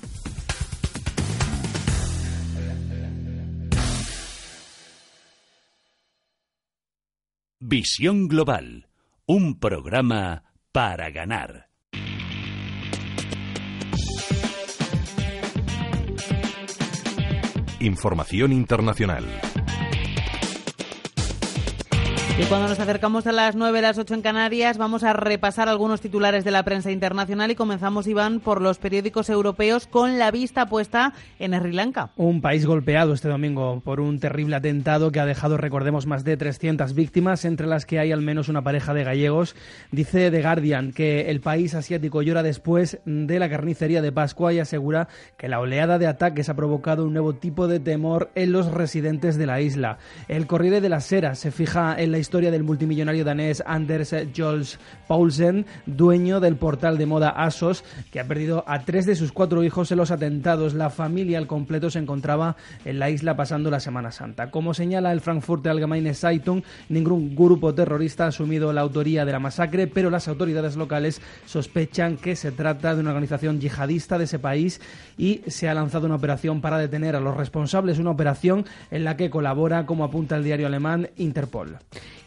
Visión 7.60 8.28
Global, 8.28 8.88
un 9.26 9.58
programa 9.58 10.44
para 10.72 11.10
ganar. 11.10 11.68
Información 17.80 18.52
internacional. 18.52 19.26
Y 22.40 22.46
cuando 22.46 22.70
nos 22.70 22.80
acercamos 22.80 23.28
a 23.28 23.34
las 23.34 23.58
9, 23.58 23.82
las 23.82 23.98
8 23.98 24.14
en 24.14 24.22
Canarias, 24.22 24.78
vamos 24.78 25.04
a 25.04 25.12
repasar 25.12 25.68
algunos 25.68 26.00
titulares 26.00 26.46
de 26.46 26.52
la 26.52 26.64
prensa 26.64 26.90
internacional 26.90 27.52
y 27.52 27.56
comenzamos, 27.56 28.08
Iván, 28.08 28.40
por 28.40 28.62
los 28.62 28.78
periódicos 28.78 29.30
europeos 29.30 29.88
con 29.88 30.18
la 30.18 30.32
vista 30.32 30.66
puesta 30.68 31.12
en 31.38 31.54
Sri 31.54 31.74
Lanka. 31.74 32.12
Un 32.16 32.40
país 32.40 32.66
golpeado 32.66 33.12
este 33.12 33.28
domingo 33.28 33.82
por 33.82 34.00
un 34.00 34.22
terrible 34.22 34.56
atentado 34.56 35.12
que 35.12 35.20
ha 35.20 35.26
dejado, 35.26 35.58
recordemos, 35.58 36.06
más 36.06 36.24
de 36.24 36.38
300 36.38 36.94
víctimas, 36.94 37.44
entre 37.44 37.68
las 37.68 37.86
que 37.86 38.00
hay 38.00 38.14
al 38.14 38.22
menos 38.22 38.48
una 38.48 38.62
pareja 38.62 38.94
de 38.94 39.04
gallegos. 39.04 39.58
Dice 39.92 40.32
The 40.32 40.42
Guardian 40.42 40.94
que 40.94 41.30
el 41.30 41.42
país 41.42 41.76
asiático 41.76 42.22
llora 42.22 42.42
después 42.42 43.00
de 43.04 43.38
la 43.38 43.50
carnicería 43.50 44.02
de 44.02 44.14
Pascua 44.14 44.54
y 44.54 44.60
asegura 44.60 45.10
que 45.38 45.50
la 45.50 45.60
oleada 45.60 46.00
de 46.00 46.08
ataques 46.08 46.48
ha 46.48 46.56
provocado 46.56 47.04
un 47.04 47.12
nuevo 47.12 47.36
tipo 47.36 47.68
de 47.68 47.82
temor 47.82 48.30
en 48.36 48.54
los 48.54 48.72
residentes 48.72 49.38
de 49.38 49.46
la 49.46 49.60
isla. 49.60 49.98
El 50.30 50.48
Corriere 50.48 50.80
de 50.80 50.88
la 50.88 51.02
Sera 51.02 51.36
se 51.36 51.52
fija 51.52 52.00
en 52.00 52.14
la 52.14 52.18
historia 52.18 52.29
historia 52.30 52.52
del 52.52 52.64
multimillonario 52.64 53.26
danés 53.26 53.64
Anders 53.66 54.16
Jules 54.38 54.78
Paulsen, 55.08 55.66
dueño 55.88 56.40
del 56.40 56.58
portal 56.58 57.00
de 57.00 57.08
moda 57.08 57.32
ASOS, 57.32 57.84
que 58.12 58.20
ha 58.20 58.28
perdido 58.28 58.64
a 58.68 58.82
tres 58.86 59.08
de 59.08 59.16
sus 59.16 59.32
cuatro 59.32 59.64
hijos 59.64 59.92
en 59.92 59.98
los 59.98 60.12
atentados. 60.12 60.76
La 60.76 60.92
familia 60.92 61.40
al 61.40 61.48
completo 61.48 61.90
se 61.90 61.98
encontraba 61.98 62.56
en 62.86 63.00
la 63.00 63.10
isla 63.10 63.36
pasando 63.36 63.72
la 63.72 63.80
Semana 63.80 64.12
Santa. 64.12 64.52
Como 64.52 64.76
señala 64.76 65.12
el 65.12 65.22
Frankfurter 65.22 65.72
Allgemeine 65.72 66.14
Zeitung, 66.14 66.62
ningún 66.88 67.36
grupo 67.36 67.74
terrorista 67.74 68.26
ha 68.26 68.28
asumido 68.28 68.72
la 68.74 68.82
autoría 68.82 69.26
de 69.26 69.32
la 69.32 69.40
masacre, 69.40 69.88
pero 69.88 70.12
las 70.12 70.28
autoridades 70.28 70.76
locales 70.76 71.24
sospechan 71.48 72.18
que 72.18 72.36
se 72.36 72.52
trata 72.52 72.94
de 72.94 73.02
una 73.02 73.10
organización 73.10 73.60
yihadista 73.60 74.20
de 74.20 74.26
ese 74.26 74.38
país 74.38 74.82
y 75.18 75.42
se 75.48 75.68
ha 75.68 75.74
lanzado 75.74 76.06
una 76.06 76.18
operación 76.18 76.62
para 76.62 76.78
detener 76.78 77.16
a 77.16 77.22
los 77.22 77.36
responsables, 77.36 77.98
una 77.98 78.12
operación 78.12 78.66
en 78.92 79.04
la 79.04 79.18
que 79.18 79.32
colabora, 79.32 79.88
como 79.88 80.04
apunta 80.04 80.36
el 80.36 80.44
diario 80.44 80.68
alemán, 80.68 81.10
Interpol. 81.18 81.80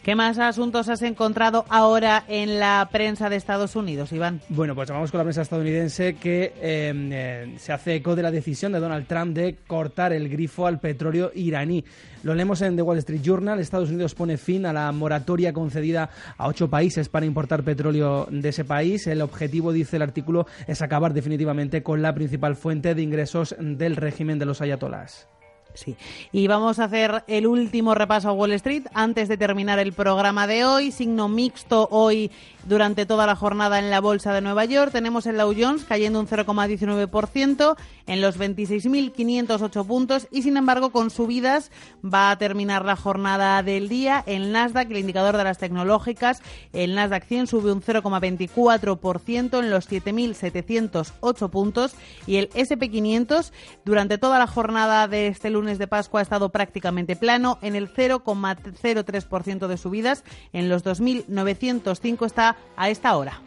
¿Qué 0.03 0.15
más 0.15 0.37
asuntos 0.37 0.89
has 0.89 1.01
encontrado 1.01 1.63
ahora 1.69 2.25
en 2.27 2.59
la 2.59 2.89
prensa 2.91 3.29
de 3.29 3.37
Estados 3.37 3.77
Unidos, 3.77 4.11
Iván? 4.11 4.41
Bueno, 4.49 4.75
pues 4.75 4.89
vamos 4.89 5.09
con 5.09 5.19
la 5.19 5.23
prensa 5.23 5.43
estadounidense 5.43 6.15
que 6.15 6.51
em, 6.61 7.09
eh, 7.13 7.55
se 7.57 7.71
hace 7.71 7.95
eco 7.95 8.13
de 8.13 8.21
la 8.21 8.29
decisión 8.29 8.73
de 8.73 8.81
Donald 8.81 9.07
Trump 9.07 9.33
de 9.33 9.59
cortar 9.65 10.11
el 10.11 10.27
grifo 10.27 10.67
al 10.67 10.81
petróleo 10.81 11.31
iraní. 11.33 11.85
Lo 12.23 12.35
leemos 12.35 12.61
en 12.61 12.75
The 12.75 12.81
Wall 12.81 12.97
Street 12.97 13.21
Journal. 13.21 13.61
Estados 13.61 13.91
Unidos 13.91 14.13
pone 14.13 14.35
fin 14.35 14.65
a 14.65 14.73
la 14.73 14.91
moratoria 14.91 15.53
concedida 15.53 16.09
a 16.37 16.47
ocho 16.49 16.69
países 16.69 17.07
para 17.07 17.25
importar 17.25 17.63
petróleo 17.63 18.27
de 18.29 18.49
ese 18.49 18.65
país. 18.65 19.07
El 19.07 19.21
objetivo, 19.21 19.71
dice 19.71 19.95
el 19.95 20.01
artículo, 20.01 20.47
es 20.67 20.81
acabar 20.81 21.13
definitivamente 21.13 21.81
con 21.81 22.01
la 22.01 22.13
principal 22.13 22.57
fuente 22.57 22.93
de 22.93 23.01
ingresos 23.01 23.55
del 23.57 23.95
régimen 23.95 24.37
de 24.37 24.47
los 24.47 24.59
ayatolás. 24.59 25.29
Sí. 25.73 25.95
Y 26.31 26.47
vamos 26.47 26.79
a 26.79 26.85
hacer 26.85 27.23
el 27.27 27.47
último 27.47 27.95
repaso 27.95 28.29
a 28.29 28.33
Wall 28.33 28.53
Street 28.53 28.83
antes 28.93 29.27
de 29.27 29.37
terminar 29.37 29.79
el 29.79 29.93
programa 29.93 30.47
de 30.47 30.65
hoy. 30.65 30.91
Signo 30.91 31.27
mixto 31.29 31.87
hoy 31.91 32.31
durante 32.65 33.05
toda 33.05 33.27
la 33.27 33.35
jornada 33.35 33.79
en 33.79 33.89
la 33.89 33.99
bolsa 33.99 34.33
de 34.33 34.41
Nueva 34.41 34.65
York. 34.65 34.91
Tenemos 34.91 35.25
el 35.25 35.37
Dow 35.37 35.53
Jones 35.57 35.83
cayendo 35.83 36.19
un 36.19 36.27
0,19% 36.27 37.75
en 38.07 38.21
los 38.21 38.39
26.508 38.39 39.85
puntos 39.85 40.27
y 40.31 40.41
sin 40.41 40.57
embargo 40.57 40.91
con 40.91 41.09
subidas 41.09 41.71
va 42.03 42.31
a 42.31 42.37
terminar 42.37 42.85
la 42.85 42.95
jornada 42.95 43.63
del 43.63 43.89
día. 43.89 44.23
El 44.25 44.51
Nasdaq, 44.51 44.91
el 44.91 44.97
indicador 44.97 45.37
de 45.37 45.43
las 45.43 45.57
tecnológicas, 45.57 46.41
el 46.73 46.95
Nasdaq 46.95 47.25
100 47.25 47.47
sube 47.47 47.71
un 47.71 47.81
0,24% 47.81 49.59
en 49.59 49.69
los 49.69 49.89
7.708 49.89 51.49
puntos 51.49 51.95
y 52.27 52.37
el 52.37 52.49
SP500 52.49 53.51
durante 53.85 54.17
toda 54.17 54.39
la 54.39 54.47
jornada 54.47 55.07
de 55.07 55.27
este 55.27 55.49
lunes 55.49 55.77
de 55.77 55.87
Pascua 55.87 56.19
ha 56.19 56.23
estado 56.23 56.49
prácticamente 56.49 57.15
plano 57.15 57.57
en 57.61 57.75
el 57.75 57.93
0,03% 57.93 59.67
de 59.67 59.77
subidas 59.77 60.23
en 60.51 60.69
los 60.69 60.83
2.905 60.83 62.25
está 62.25 62.52
a 62.75 62.89
esta 62.89 63.15
hora. 63.15 63.41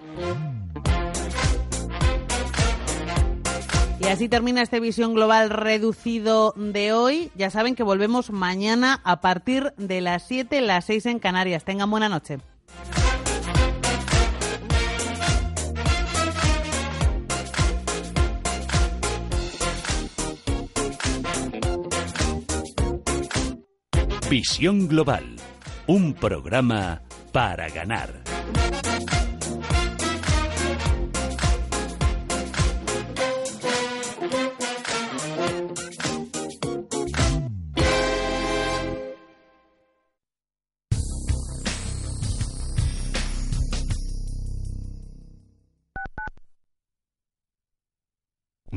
Y 4.07 4.09
así 4.09 4.29
termina 4.29 4.63
este 4.63 4.79
visión 4.79 5.15
global 5.15 5.51
reducido 5.51 6.53
de 6.57 6.93
hoy. 6.93 7.33
Ya 7.35 7.51
saben 7.51 7.75
que 7.75 7.83
volvemos 7.83 8.31
mañana 8.31 9.01
a 9.03 9.21
partir 9.21 9.73
de 9.79 10.01
las 10.01 10.23
7, 10.29 10.61
las 10.61 10.85
6 10.85 11.07
en 11.07 11.19
Canarias. 11.19 11.65
Tengan 11.65 11.91
buena 11.91 12.09
noche. 12.09 12.39
Visión 24.29 24.89
Global, 24.89 25.37
un 25.87 26.13
programa 26.13 27.01
para 27.33 27.69
ganar. 27.69 28.23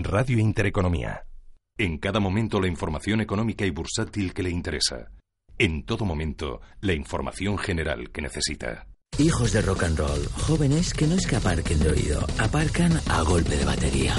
Radio 0.04 0.40
Intereconomía. 0.40 1.26
En 1.78 1.98
cada 1.98 2.20
momento 2.20 2.60
la 2.60 2.68
información 2.68 3.22
económica 3.22 3.66
y 3.66 3.72
bursátil 3.72 4.34
que 4.34 4.44
le 4.44 4.50
interesa. 4.50 5.12
En 5.58 5.84
todo 5.84 6.06
momento 6.06 6.62
la 6.82 6.94
información 6.94 7.58
general 7.58 8.12
que 8.12 8.22
necesita. 8.22 8.88
Hijos 9.18 9.52
de 9.52 9.62
rock 9.62 9.84
and 9.84 9.98
roll, 9.98 10.26
jóvenes 10.48 10.94
que 10.94 11.08
no 11.08 11.16
es 11.16 11.28
de 11.28 11.90
oído, 11.90 12.26
aparcan 12.38 13.00
a 13.10 13.22
golpe 13.24 13.58
de 13.58 13.66
batería. 13.66 14.16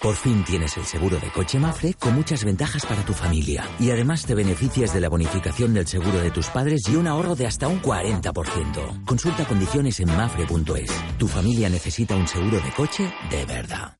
Por 0.00 0.16
fin 0.16 0.42
tienes 0.44 0.78
el 0.78 0.84
seguro 0.84 1.18
de 1.20 1.30
coche 1.30 1.58
Mafre 1.58 1.92
con 1.92 2.14
muchas 2.14 2.42
ventajas 2.42 2.86
para 2.86 3.04
tu 3.04 3.12
familia. 3.12 3.64
Y 3.78 3.90
además 3.90 4.24
te 4.24 4.34
beneficias 4.34 4.94
de 4.94 5.00
la 5.00 5.10
bonificación 5.10 5.74
del 5.74 5.86
seguro 5.86 6.20
de 6.20 6.30
tus 6.30 6.48
padres 6.48 6.88
y 6.88 6.96
un 6.96 7.06
ahorro 7.06 7.34
de 7.34 7.46
hasta 7.46 7.68
un 7.68 7.82
40%. 7.82 9.04
Consulta 9.04 9.44
condiciones 9.44 10.00
en 10.00 10.08
mafre.es. 10.08 10.90
Tu 11.18 11.28
familia 11.28 11.68
necesita 11.68 12.16
un 12.16 12.26
seguro 12.26 12.60
de 12.60 12.70
coche 12.70 13.12
de 13.30 13.44
verdad. 13.44 13.99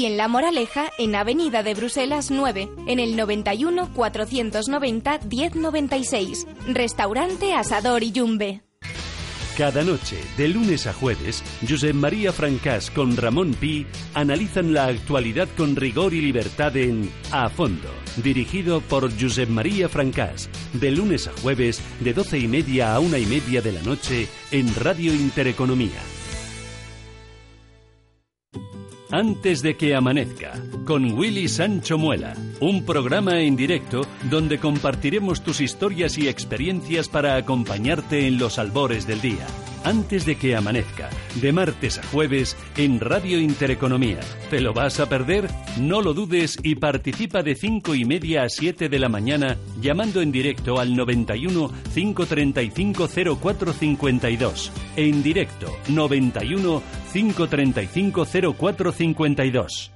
y 0.00 0.06
en 0.06 0.16
La 0.16 0.28
Moraleja, 0.28 0.90
en 0.96 1.14
Avenida 1.14 1.62
de 1.62 1.74
Bruselas 1.74 2.30
9, 2.30 2.70
en 2.86 3.00
el 3.00 3.16
91 3.16 3.92
490 3.92 5.20
1096. 5.30 6.46
Restaurante 6.68 7.52
Asador 7.52 8.02
y 8.02 8.10
Yumbe. 8.12 8.62
Cada 9.58 9.82
noche, 9.82 10.16
de 10.38 10.48
lunes 10.48 10.86
a 10.86 10.94
jueves, 10.94 11.44
Josep 11.68 11.94
María 11.94 12.32
Francás 12.32 12.90
con 12.90 13.14
Ramón 13.14 13.52
Pi 13.52 13.86
analizan 14.14 14.72
la 14.72 14.86
actualidad 14.86 15.48
con 15.54 15.76
rigor 15.76 16.14
y 16.14 16.22
libertad 16.22 16.74
en 16.78 17.10
A 17.30 17.50
Fondo, 17.50 17.90
dirigido 18.16 18.80
por 18.80 19.10
Josep 19.20 19.50
María 19.50 19.90
Francás, 19.90 20.48
de 20.72 20.92
lunes 20.92 21.28
a 21.28 21.32
jueves, 21.42 21.82
de 22.00 22.14
doce 22.14 22.38
y 22.38 22.48
media 22.48 22.94
a 22.94 23.00
una 23.00 23.18
y 23.18 23.26
media 23.26 23.60
de 23.60 23.72
la 23.72 23.82
noche, 23.82 24.28
en 24.50 24.74
Radio 24.76 25.12
Intereconomía. 25.12 26.00
Antes 29.12 29.62
de 29.62 29.76
que 29.76 29.96
amanezca, 29.96 30.52
con 30.84 31.18
Willy 31.18 31.48
Sancho 31.48 31.98
Muela, 31.98 32.34
un 32.60 32.84
programa 32.84 33.40
en 33.40 33.56
directo 33.56 34.02
donde 34.30 34.58
compartiremos 34.58 35.42
tus 35.42 35.60
historias 35.60 36.16
y 36.16 36.28
experiencias 36.28 37.08
para 37.08 37.34
acompañarte 37.34 38.28
en 38.28 38.38
los 38.38 38.60
albores 38.60 39.08
del 39.08 39.20
día. 39.20 39.46
Antes 39.84 40.26
de 40.26 40.36
que 40.36 40.54
amanezca, 40.56 41.08
de 41.40 41.52
martes 41.52 41.98
a 41.98 42.02
jueves 42.08 42.56
en 42.76 43.00
Radio 43.00 43.38
Intereconomía. 43.38 44.20
¿Te 44.50 44.60
lo 44.60 44.74
vas 44.74 45.00
a 45.00 45.08
perder? 45.08 45.48
No 45.78 46.02
lo 46.02 46.12
dudes 46.12 46.58
y 46.62 46.74
participa 46.74 47.42
de 47.42 47.54
5 47.54 47.94
y 47.94 48.04
media 48.04 48.42
a 48.42 48.48
7 48.50 48.90
de 48.90 48.98
la 48.98 49.08
mañana 49.08 49.56
llamando 49.80 50.20
en 50.20 50.32
directo 50.32 50.78
al 50.78 50.94
91 50.94 51.72
535 51.94 53.08
0452. 53.40 54.72
En 54.96 55.22
directo 55.22 55.74
91 55.88 56.82
535 57.12 58.26
0452. 58.26 59.92